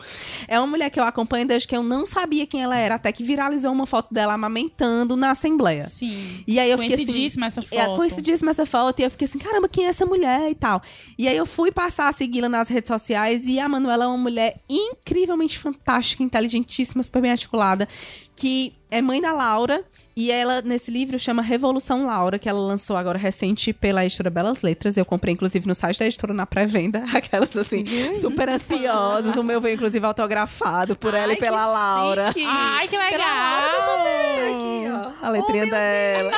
É 0.49 0.59
uma 0.59 0.67
mulher 0.67 0.91
que 0.91 0.99
eu 0.99 1.05
acompanho 1.05 1.47
desde 1.47 1.69
que 1.69 1.77
eu 1.77 1.83
não 1.83 2.07
sabia 2.07 2.47
quem 2.47 2.63
ela 2.63 2.77
era, 2.77 2.95
até 2.95 3.13
que 3.13 3.23
viralizou 3.23 3.71
uma 3.71 3.87
foto 3.87 4.13
dela 4.13 4.33
amamentando 4.33 5.17
na 5.17 5.33
Assembleia. 5.33 5.87
Sim. 5.87 6.43
E 6.47 6.59
aí 6.59 6.71
eu 6.71 6.79
fiquei 6.79 7.05
assim, 7.05 7.45
essa 7.45 7.61
foto. 7.61 7.79
é, 7.79 7.97
coincidíssima 7.97 8.51
essa 8.51 8.65
foto 8.65 9.01
e 9.01 9.03
eu 9.03 9.11
fiquei 9.11 9.27
assim, 9.27 9.39
caramba, 9.39 9.69
quem 9.69 9.85
é 9.85 9.89
essa 9.89 10.07
mulher 10.07 10.51
e 10.51 10.55
tal. 10.55 10.83
E 11.19 11.29
aí 11.29 11.37
eu 11.37 11.45
fui 11.45 11.71
passar 11.71 12.09
a 12.09 12.13
segui-la 12.13 12.49
nas 12.49 12.69
redes 12.69 12.89
sociais 12.89 13.47
e 13.47 13.61
a 13.61 13.69
Manuela 13.69 14.05
é 14.05 14.07
uma 14.07 14.17
mulher 14.17 14.61
incrivelmente 14.69 15.59
fantástica, 15.59 16.23
inteligentíssima, 16.23 17.03
super 17.03 17.21
bem 17.21 17.31
articulada, 17.31 17.87
que 18.35 18.73
é 18.91 19.03
mãe 19.03 19.21
da 19.21 19.33
Laura 19.33 19.85
E 20.15 20.31
ela, 20.31 20.61
nesse 20.61 20.91
livro, 20.91 21.19
chama 21.19 21.41
Revolução 21.41 22.05
Laura, 22.05 22.39
que 22.39 22.49
ela 22.49 22.61
lançou 22.61 22.97
agora 22.97 23.19
recente 23.19 23.73
pela 23.73 24.05
editora 24.05 24.29
Belas 24.29 24.61
Letras. 24.63 24.97
Eu 24.97 25.05
comprei, 25.07 25.33
inclusive, 25.33 25.67
no 25.67 25.75
site 25.75 25.99
da 25.99 26.05
editora 26.07 26.35
na 26.35 26.45
pré-venda. 26.45 27.03
Aquelas, 27.15 27.57
assim, 27.57 27.85
super 28.17 28.49
ansiosas. 28.49 29.37
O 29.37 29.43
meu 29.43 29.61
veio, 29.61 29.75
inclusive, 29.75 30.05
autografado 30.05 30.95
por 30.97 31.15
ela 31.15 31.33
Ai, 31.33 31.37
e 31.37 31.41
pela 31.41 31.59
que 31.59 31.65
Laura. 31.65 32.27
chique. 32.29 32.45
Ai, 32.47 32.89
que 32.89 32.97
legal! 32.97 33.11
Pela 33.19 33.33
Laura, 33.33 33.73
deixa 33.73 33.91
eu 33.91 34.05
ver 34.05 34.45
aqui, 34.49 35.17
ó. 35.23 35.27
A 35.27 35.31
letrinha 35.31 35.65
Oh, 35.65 35.71
dela. 35.71 36.33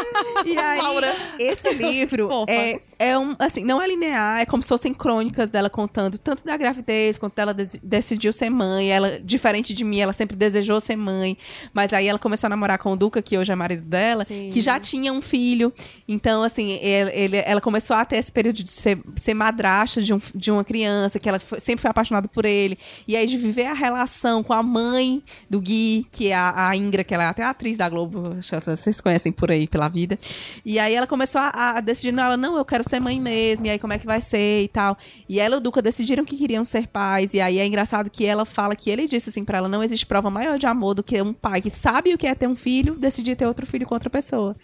E 0.44 0.58
aí, 0.58 0.80
Laura. 0.80 1.14
esse 1.38 1.72
livro 1.72 2.28
é, 2.46 2.80
é 2.98 3.18
um, 3.18 3.34
assim, 3.38 3.64
não 3.64 3.80
é 3.82 3.86
linear, 3.88 4.40
é 4.40 4.46
como 4.46 4.62
se 4.62 4.68
fossem 4.68 4.92
crônicas 4.94 5.50
dela 5.50 5.68
contando 5.70 6.16
tanto 6.18 6.44
da 6.44 6.56
gravidez, 6.56 7.18
quanto 7.18 7.34
dela 7.34 7.52
des- 7.54 7.78
decidiu 7.82 8.32
ser 8.32 8.50
mãe. 8.50 8.90
Ela, 8.92 9.18
diferente 9.20 9.74
de 9.74 9.82
mim, 9.82 9.98
ela 10.00 10.12
sempre 10.12 10.36
desejou 10.36 10.80
ser 10.80 10.94
mãe. 10.96 11.36
Mas 11.72 11.92
aí 11.92 12.06
ela 12.06 12.18
começou 12.18 12.46
a 12.46 12.50
namorar 12.50 12.78
com 12.78 12.92
o 12.92 12.96
Duca, 12.96 13.20
que 13.22 13.36
hoje 13.38 13.50
é 13.50 13.56
marido 13.64 13.82
dela, 13.82 14.24
Sim. 14.24 14.50
que 14.52 14.60
já 14.60 14.78
tinha 14.78 15.12
um 15.12 15.20
filho. 15.20 15.72
Então, 16.06 16.42
assim, 16.42 16.72
ele, 16.72 17.10
ele- 17.12 17.42
ela 17.44 17.60
começou 17.60 17.96
a 17.96 18.04
ter 18.04 18.16
esse 18.16 18.30
período 18.30 18.62
de 18.62 18.70
ser, 18.70 18.98
ser 19.16 19.34
madrasta 19.34 20.00
de, 20.02 20.12
um- 20.14 20.20
de 20.34 20.50
uma 20.50 20.62
criança, 20.64 21.18
que 21.18 21.28
ela 21.28 21.40
foi- 21.40 21.60
sempre 21.60 21.82
foi 21.82 21.90
apaixonada 21.90 22.28
por 22.28 22.44
ele. 22.44 22.78
E 23.08 23.16
aí 23.16 23.26
de 23.26 23.36
viver 23.36 23.66
a 23.66 23.72
relação 23.74 24.42
com 24.42 24.52
a 24.52 24.62
mãe 24.62 25.22
do 25.48 25.60
Gui, 25.60 26.06
que 26.12 26.28
é 26.28 26.34
a, 26.34 26.68
a 26.68 26.76
Ingra, 26.76 27.02
que 27.04 27.14
ela 27.14 27.24
é 27.24 27.26
até 27.26 27.42
atriz 27.42 27.76
da 27.78 27.88
Globo, 27.88 28.36
vocês 28.76 29.00
conhecem 29.00 29.32
por 29.32 29.50
aí, 29.50 29.66
pela 29.66 29.88
vida. 29.88 30.18
E 30.64 30.78
aí 30.78 30.94
ela 30.94 31.06
começou 31.06 31.40
a, 31.40 31.48
a 31.76 31.80
decidir, 31.80 32.12
não, 32.12 32.22
ela, 32.24 32.36
não, 32.36 32.56
eu 32.56 32.64
quero 32.64 32.88
ser 32.88 33.00
mãe 33.00 33.20
mesmo, 33.20 33.66
e 33.66 33.70
aí 33.70 33.78
como 33.78 33.92
é 33.92 33.98
que 33.98 34.06
vai 34.06 34.20
ser 34.20 34.62
e 34.64 34.68
tal. 34.68 34.96
E 35.28 35.40
ela 35.40 35.54
e 35.54 35.58
o 35.58 35.60
Duca 35.60 35.80
decidiram 35.80 36.24
que 36.24 36.36
queriam 36.36 36.64
ser 36.64 36.86
pais, 36.88 37.34
e 37.34 37.40
aí 37.40 37.58
é 37.58 37.66
engraçado 37.66 38.10
que 38.10 38.24
ela 38.26 38.44
fala 38.44 38.76
que 38.76 38.90
ele 38.90 39.06
disse 39.08 39.28
assim 39.30 39.44
pra 39.44 39.58
ela, 39.58 39.68
não 39.68 39.82
existe 39.82 40.04
prova 40.06 40.30
maior 40.30 40.58
de 40.58 40.66
amor 40.66 40.94
do 40.94 41.02
que 41.02 41.20
um 41.22 41.32
pai 41.32 41.60
que 41.62 41.70
sabe 41.70 42.12
o 42.14 42.18
que 42.18 42.26
é 42.26 42.34
ter 42.34 42.46
um 42.48 42.56
filho, 42.56 42.94
decidir 42.96 43.36
ter 43.36 43.46
outro 43.54 43.66
filho 43.66 43.86
com 43.86 43.94
outra 43.94 44.10
pessoa. 44.10 44.56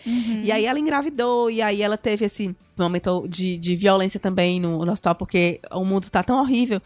E 0.44 0.52
aí 0.52 0.66
ela 0.66 0.78
engravidou, 0.78 1.50
e 1.50 1.62
aí 1.62 1.80
ela 1.80 1.96
teve 1.96 2.24
esse 2.26 2.54
momento 2.78 3.26
de, 3.28 3.56
de 3.56 3.76
violência 3.76 4.18
também 4.20 4.60
no, 4.60 4.84
no 4.84 4.92
hospital, 4.92 5.14
porque 5.14 5.60
o 5.70 5.84
mundo 5.84 6.10
tá 6.10 6.22
tão 6.22 6.40
horrível. 6.40 6.82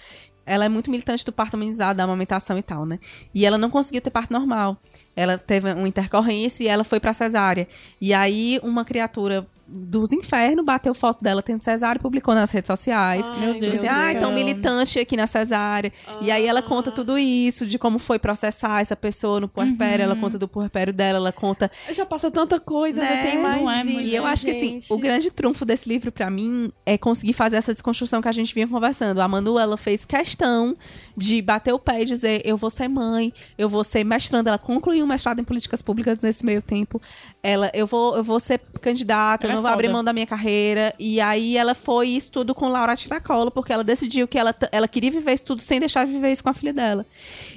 Ela 0.47 0.67
é 0.67 0.69
muito 0.69 0.91
militante 0.91 1.25
do 1.25 1.33
parto 1.33 1.55
humanizado, 1.55 1.97
da 1.97 2.05
amamentação 2.05 2.59
e 2.59 2.63
tal, 2.63 2.85
né? 2.85 2.99
E 3.35 3.47
ela 3.47 3.57
não 3.57 3.71
conseguiu 3.71 4.03
ter 4.03 4.11
parto 4.11 4.31
normal. 4.31 4.77
Ela 5.17 5.39
teve 5.39 5.73
uma 5.73 5.89
intercorrência 5.89 6.65
e 6.65 6.69
ela 6.69 6.85
foi 6.85 7.01
pra 7.01 7.15
cesárea. 7.15 7.67
E 7.99 8.13
aí 8.13 8.61
uma 8.63 8.85
criatura 8.85 9.47
dos 9.67 10.13
infernos 10.13 10.65
bateu 10.65 10.95
foto 10.95 11.23
dela 11.23 11.43
tendo 11.43 11.63
cesárea 11.63 11.99
e 11.99 12.03
publicou 12.03 12.35
nas 12.35 12.51
redes 12.51 12.67
sociais. 12.69 13.27
Ai, 13.29 13.41
Meu 13.41 13.55
Tipo 13.55 13.65
Deus 13.67 13.79
assim, 13.79 13.87
do 13.87 13.93
ah, 13.95 14.13
então 14.13 14.33
militante 14.33 14.99
aqui 14.99 15.17
na 15.17 15.27
cesárea. 15.27 15.93
E 16.21 16.31
aí 16.31 16.47
ela 16.47 16.63
conta 16.63 16.91
tudo 16.91 17.17
isso, 17.19 17.67
de 17.67 17.79
como 17.79 17.99
foi 17.99 18.19
processar 18.19 18.81
essa 18.81 18.95
pessoa 18.97 19.41
no 19.41 19.49
puerpério, 19.49 20.03
ela 20.03 20.17
conta 20.17 20.39
do 20.39 20.47
puerpério 20.47 20.93
dela, 20.93 21.19
ela 21.19 21.33
conta 21.33 21.71
Já 21.93 22.05
passa 22.05 22.31
tanta 22.31 22.61
coisa, 22.61 23.01
Né? 23.01 23.23
tem 23.23 23.39
mais 23.39 23.61
Não 23.63 23.71
é 23.71 23.85
e 23.85 24.15
eu 24.15 24.27
acho 24.27 24.45
que 24.45 24.51
assim, 24.51 24.81
gente. 24.81 24.93
o 24.93 24.99
grande 24.99 25.31
trunfo 25.31 25.65
desse 25.65 25.89
livro 25.89 26.13
pra 26.13 26.29
mim 26.31 26.71
é 26.85 26.99
conseguir 26.99 27.33
fazer 27.33 27.57
essa 27.57 27.73
desconstrução 27.73 28.21
que 28.21 28.29
a 28.29 28.33
gente 28.33 28.55
vinha 28.55 28.69
conversando. 28.69 29.21
A 29.21 29.29
Manu, 29.29 29.59
ela 29.59 29.77
fez 29.77 30.05
questão 30.05 30.75
de 31.17 31.41
bater 31.41 31.73
o 31.73 31.79
pé 31.79 32.03
e 32.03 32.05
dizer, 32.05 32.43
eu 32.45 32.57
vou 32.57 32.71
ser 32.71 32.89
mãe, 32.89 33.33
eu 33.57 33.69
vou 33.69 33.85
ser 33.85 34.05
mestranda. 34.05 34.51
Ela 34.51 34.59
concluiu 34.59 35.05
um 35.05 35.09
mestrado 35.09 35.41
em 35.41 35.45
políticas 35.45 35.81
públicas 35.81 36.21
nesse 36.23 36.45
meio 36.45 36.61
tempo. 36.61 37.01
Ela, 37.43 37.71
eu 37.75 37.87
vou, 37.87 38.17
eu 38.17 38.25
vou 38.25 38.41
ser 38.41 38.61
candidata, 38.81 39.47
eu 39.47 39.51
Ela 39.51 39.61
não 39.61 39.67
é 39.67 39.71
vou 39.71 39.73
abrir 39.73 39.87
foda. 39.87 39.95
mão 39.95 40.05
da 40.05 40.13
minha 40.13 40.27
carreira. 40.27 40.95
E 40.99 41.21
aí 41.21 41.57
ela 41.57 41.75
foi 41.75 42.09
isso 42.09 42.31
tudo 42.31 42.55
com 42.55 42.69
Laura 42.69 42.97
Tiracolo, 42.97 43.51
porque 43.51 43.73
ela 43.73 43.85
decidiu 43.85 44.27
que 44.27 44.39
ela, 44.39 44.55
ela 44.73 44.89
queria 44.89 45.11
viver 45.11 45.33
isso 45.35 45.45
tudo 45.45 45.63
sem 45.63 45.79
deixar 45.79 46.05
de 46.07 46.13
viver 46.13 46.33
isso 46.33 46.43
com 46.43 46.51
a 46.51 46.55
filha 46.55 46.73
dela. 46.73 47.07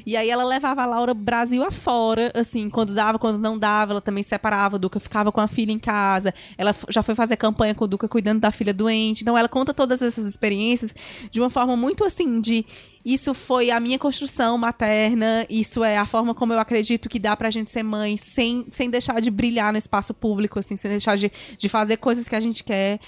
E 0.06 0.16
aí 0.16 0.30
ela 0.30 0.44
levava 0.44 0.84
a 0.84 0.86
Laura 0.86 1.14
Brasil 1.14 1.64
afora, 1.64 2.32
assim, 2.36 2.70
quando 2.70 2.94
dava, 2.94 3.18
quando 3.18 3.40
não 3.40 3.58
dava, 3.58 3.94
ela 3.94 4.02
também 4.02 4.24
separava, 4.24 4.76
o 4.76 4.80
Duca 4.80 5.00
ficava 5.00 5.32
com 5.32 5.42
a 5.42 5.48
filha 5.48 5.72
em 5.72 5.80
casa, 5.80 6.34
ela 6.58 6.76
já 6.90 7.02
foi 7.02 7.16
fazer 7.16 7.38
campanha 7.38 7.74
com 7.74 7.86
o 7.86 7.88
Duca 7.88 8.08
cuidando 8.08 8.40
da 8.40 8.52
filha 8.52 8.74
doente. 8.74 9.22
Então 9.22 9.38
ela 9.38 9.50
conta 9.50 9.74
todas 9.74 10.02
essas 10.02 10.26
experiências 10.26 10.94
de 11.32 11.40
uma 11.40 11.50
forma 11.50 11.76
muito 11.76 12.04
assim 12.04 12.40
de 12.40 12.66
isso 13.08 13.34
foi 13.34 13.72
a 13.72 13.80
minha 13.80 13.98
construção 13.98 14.58
materna, 14.58 15.46
isso 15.50 15.82
é 15.82 15.98
a 15.98 16.06
forma 16.06 16.36
como 16.36 16.52
eu 16.52 16.60
acredito 16.60 17.08
que 17.08 17.18
dá 17.18 17.38
pra 17.38 17.50
gente 17.50 17.72
ser 17.72 17.82
mãe 17.82 18.18
sem, 18.18 18.66
sem 18.70 18.90
deixar 18.90 19.22
de 19.22 19.32
brilhar 19.32 19.72
no 19.72 19.78
espaço 19.78 20.14
público, 20.14 20.60
assim, 20.60 20.76
sem 20.76 20.92
deixar 20.92 21.16
de, 21.16 21.32
de 21.58 21.70
fazer 21.70 21.96
coisas 21.96 22.28
que 22.28 22.36
a 22.36 22.40
gente 22.42 22.66
quer. 22.66 23.00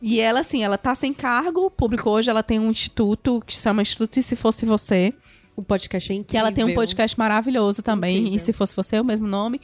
E 0.00 0.20
ela, 0.20 0.38
assim, 0.38 0.62
ela 0.62 0.78
tá 0.78 0.94
sem 0.94 1.12
cargo 1.12 1.68
público 1.68 2.08
hoje, 2.08 2.30
ela 2.30 2.44
tem 2.44 2.60
um 2.60 2.70
instituto 2.70 3.42
que 3.44 3.52
se 3.52 3.62
chama 3.62 3.82
Instituto 3.82 4.20
E 4.20 4.22
Se 4.22 4.36
Fosse 4.36 4.64
Você, 4.64 5.12
O 5.60 5.62
podcast 5.62 6.10
é 6.10 6.14
incrível. 6.14 6.30
que 6.30 6.36
ela 6.38 6.50
tem 6.50 6.64
um 6.64 6.74
podcast 6.74 7.18
maravilhoso 7.18 7.82
também, 7.82 8.16
Incrível. 8.16 8.36
e 8.36 8.40
se 8.40 8.50
fosse 8.50 8.74
você, 8.74 8.96
é 8.96 9.00
o 9.00 9.04
mesmo 9.04 9.26
nome. 9.26 9.60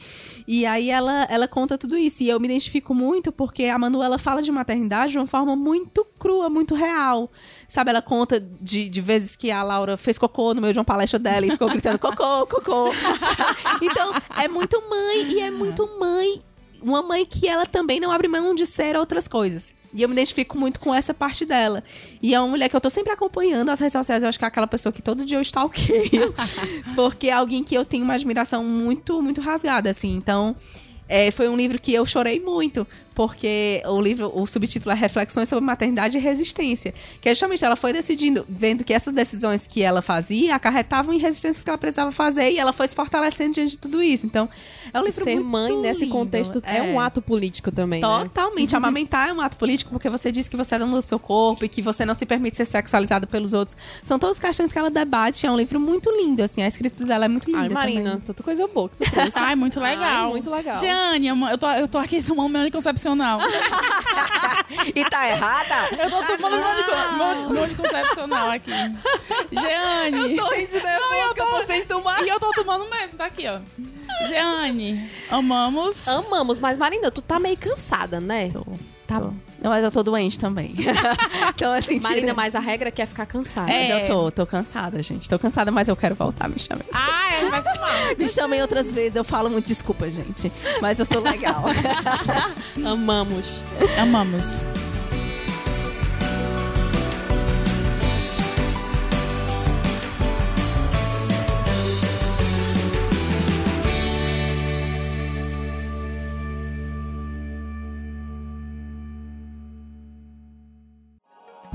E 0.47 0.63
aí 0.63 0.91
ela, 0.91 1.25
ela 1.27 1.47
conta 1.47 1.75
tudo 1.75 1.97
isso. 1.97 2.21
E 2.21 2.29
eu 2.29 2.39
me 2.39 2.47
identifico 2.47 2.93
muito 2.93 3.31
porque 3.31 3.63
a 3.63 3.79
Manuela 3.79 4.19
fala 4.19 4.43
de 4.43 4.51
maternidade 4.51 5.13
de 5.13 5.17
uma 5.17 5.25
forma 5.25 5.55
muito 5.55 6.05
crua, 6.19 6.51
muito 6.51 6.75
real. 6.75 7.31
Sabe, 7.67 7.89
ela 7.89 8.01
conta 8.01 8.39
de, 8.39 8.87
de 8.87 9.01
vezes 9.01 9.35
que 9.35 9.49
a 9.49 9.63
Laura 9.63 9.97
fez 9.97 10.19
cocô 10.19 10.53
no 10.53 10.61
meio 10.61 10.71
de 10.71 10.77
uma 10.77 10.85
palestra 10.85 11.17
dela 11.17 11.47
e 11.47 11.51
ficou 11.51 11.67
gritando 11.67 11.97
cocô, 11.97 12.45
cocô. 12.45 12.93
então, 13.81 14.13
é 14.37 14.47
muito 14.47 14.79
mãe 14.87 15.33
e 15.33 15.39
é 15.41 15.49
muito 15.49 15.89
mãe. 15.99 16.43
Uma 16.79 17.01
mãe 17.01 17.25
que 17.25 17.47
ela 17.47 17.65
também 17.65 17.99
não 17.99 18.11
abre 18.11 18.27
mão 18.27 18.53
de 18.53 18.67
ser 18.67 18.95
outras 18.95 19.27
coisas. 19.27 19.73
E 19.97 20.03
eu 20.03 20.07
me 20.07 20.13
identifico 20.13 20.55
muito 20.55 20.79
com 20.79 20.93
essa 20.93 21.11
parte 21.11 21.43
dela. 21.43 21.83
E 22.21 22.35
é 22.35 22.39
uma 22.39 22.49
mulher 22.49 22.69
que 22.69 22.75
eu 22.75 22.79
tô 22.79 22.87
sempre 22.87 23.11
acompanhando 23.11 23.65
nas 23.65 23.79
redes 23.79 23.93
sociais. 23.93 24.21
Eu 24.21 24.29
acho 24.29 24.37
que 24.37 24.45
é 24.45 24.47
aquela 24.47 24.67
pessoa 24.67 24.93
que 24.93 25.01
todo 25.01 25.25
dia 25.25 25.39
eu 25.39 25.41
stalkeio. 25.41 26.35
porque 26.95 27.29
é 27.29 27.31
alguém 27.31 27.63
que 27.63 27.73
eu 27.73 27.83
tenho 27.83 28.03
uma 28.03 28.13
admiração 28.13 28.63
muito, 28.63 29.19
muito 29.23 29.41
rasgada, 29.41 29.89
assim. 29.89 30.15
Então, 30.15 30.55
é, 31.09 31.31
foi 31.31 31.49
um 31.49 31.57
livro 31.57 31.79
que 31.79 31.91
eu 31.91 32.05
chorei 32.05 32.39
muito. 32.39 32.85
Porque 33.17 33.81
o 33.87 33.99
livro, 33.99 34.31
o 34.31 34.45
subtítulo 34.45 34.93
é 34.93 34.95
Reflexões 34.95 35.49
sobre 35.49 35.65
Maternidade 35.65 36.19
e 36.19 36.21
Resistência. 36.21 36.93
Que 37.19 37.29
é 37.29 37.33
justamente 37.33 37.65
ela 37.65 37.75
foi 37.75 37.91
decidindo, 37.91 38.45
vendo 38.47 38.83
que 38.83 38.93
essas 38.93 39.11
decisões 39.11 39.65
que 39.65 39.81
ela 39.81 40.03
fazia 40.03 40.53
acarretavam 40.53 41.15
em 41.15 41.17
resistências 41.17 41.63
que 41.63 41.69
ela 41.71 41.79
precisava 41.79 42.11
fazer. 42.11 42.51
E 42.51 42.59
ela 42.59 42.71
foi 42.71 42.87
se 42.87 42.93
fortalecendo 42.93 43.55
diante 43.55 43.71
de 43.71 43.79
tudo 43.79 44.03
isso. 44.03 44.27
Então, 44.27 44.47
é 44.93 44.99
um 44.99 45.03
livro 45.03 45.23
Ser 45.23 45.39
muito 45.39 45.47
mãe 45.47 45.77
nesse 45.77 46.01
lindo. 46.01 46.11
contexto 46.11 46.61
é. 46.63 46.79
um 46.83 46.99
ato 46.99 47.19
político 47.19 47.71
também, 47.71 48.01
né? 48.01 48.07
Totalmente. 48.07 48.75
Amamentar 48.75 49.29
é 49.29 49.33
um 49.33 49.41
ato 49.41 49.57
político 49.57 49.89
porque 49.89 50.11
você 50.11 50.31
diz 50.31 50.47
que 50.47 50.55
você 50.55 50.75
é 50.75 50.77
dono 50.77 51.01
do 51.01 51.01
seu 51.01 51.17
corpo 51.17 51.65
e 51.65 51.67
que 51.67 51.81
você 51.81 52.05
não 52.05 52.13
se 52.13 52.23
permite 52.23 52.55
ser 52.55 52.65
sexualizado 52.65 53.25
pelos 53.25 53.51
outros. 53.51 53.75
São 54.03 54.19
todas 54.19 54.37
questões 54.37 54.71
que 54.71 54.77
ela 54.77 54.91
debate. 54.91 55.47
É 55.47 55.51
um 55.51 55.57
livro 55.57 55.79
muito 55.79 56.11
lindo, 56.11 56.43
assim. 56.43 56.61
A 56.61 56.67
escrita 56.67 57.03
dela 57.03 57.25
é 57.25 57.27
muito 57.27 57.47
linda. 57.47 57.61
Ai, 57.61 57.69
Marina, 57.69 58.11
também. 58.11 58.27
tanta 58.27 58.43
coisa 58.43 58.67
boa 58.67 58.87
que 58.89 58.97
tu 59.03 59.09
trouxe. 59.09 59.39
Ai, 59.39 59.55
muito 59.55 59.79
legal. 59.79 60.25
Ai, 60.25 60.29
muito 60.29 60.51
legal. 60.51 60.75
Jeane, 60.75 61.29
eu 61.29 61.57
tô, 61.57 61.71
eu 61.71 61.87
tô 61.87 61.97
aqui 61.97 62.21
tomando 62.21 62.51
meu 62.51 62.61
anticoncepcional. 62.61 63.06
e 64.95 65.05
tá 65.09 65.27
errada? 65.29 65.75
Eu 66.03 66.09
tô 66.09 66.23
tomando 66.23 66.57
meu 66.57 66.67
antico- 66.67 67.17
meu- 67.17 67.49
meu 67.49 67.63
anticoncepcional 67.63 68.49
aqui. 68.51 68.71
Jeane. 69.51 70.35
tô 70.35 70.45
rindo 70.49 70.67
de 70.71 70.83
nervoso 70.83 71.33
que 71.33 71.41
eu 71.41 71.45
tô 71.47 71.63
sem 71.65 71.85
tomar. 71.85 72.23
E 72.23 72.29
eu 72.29 72.39
tô 72.39 72.51
tomando 72.51 72.89
mesmo, 72.89 73.17
tá 73.17 73.25
aqui, 73.25 73.45
ó. 73.47 73.59
Jeane, 74.27 75.09
amamos. 75.29 76.07
Amamos, 76.07 76.59
mas 76.59 76.77
Marina, 76.77 77.11
tu 77.11 77.21
tá 77.21 77.39
meio 77.39 77.57
cansada, 77.57 78.19
né? 78.19 78.49
Tô, 78.51 78.65
Tá 79.07 79.21
tô. 79.21 79.27
Não, 79.61 79.71
mas 79.71 79.83
eu 79.83 79.89
tô 79.89 80.03
doente 80.03 80.37
também. 80.37 80.75
então, 81.55 81.71
assim, 81.73 81.99
Marina, 82.01 82.33
mas 82.33 82.53
a 82.55 82.59
regra 82.59 82.89
é 82.89 82.91
que 82.91 83.01
é 83.01 83.05
ficar 83.05 83.25
cansada. 83.25 83.67
Mas 83.67 83.89
É. 83.89 84.03
eu 84.03 84.07
tô, 84.07 84.31
tô 84.31 84.45
cansada, 84.45 85.01
gente. 85.01 85.27
Tô 85.29 85.39
cansada, 85.39 85.71
mas 85.71 85.87
eu 85.87 85.95
quero 85.95 86.13
voltar, 86.13 86.49
me 86.49 86.59
chamem. 86.59 86.83
Ah, 86.93 87.37
ele 87.39 87.49
vai 87.49 87.63
tomar. 87.63 87.87
Me 88.17 88.27
chamem 88.29 88.61
outras 88.61 88.93
vezes, 88.93 89.15
eu 89.15 89.23
falo 89.23 89.49
muito 89.49 89.65
desculpa, 89.65 90.09
gente. 90.09 90.51
Mas 90.81 90.99
eu 90.99 91.05
sou 91.05 91.21
legal. 91.21 91.63
Amamos. 92.85 93.61
Amamos. 93.99 94.63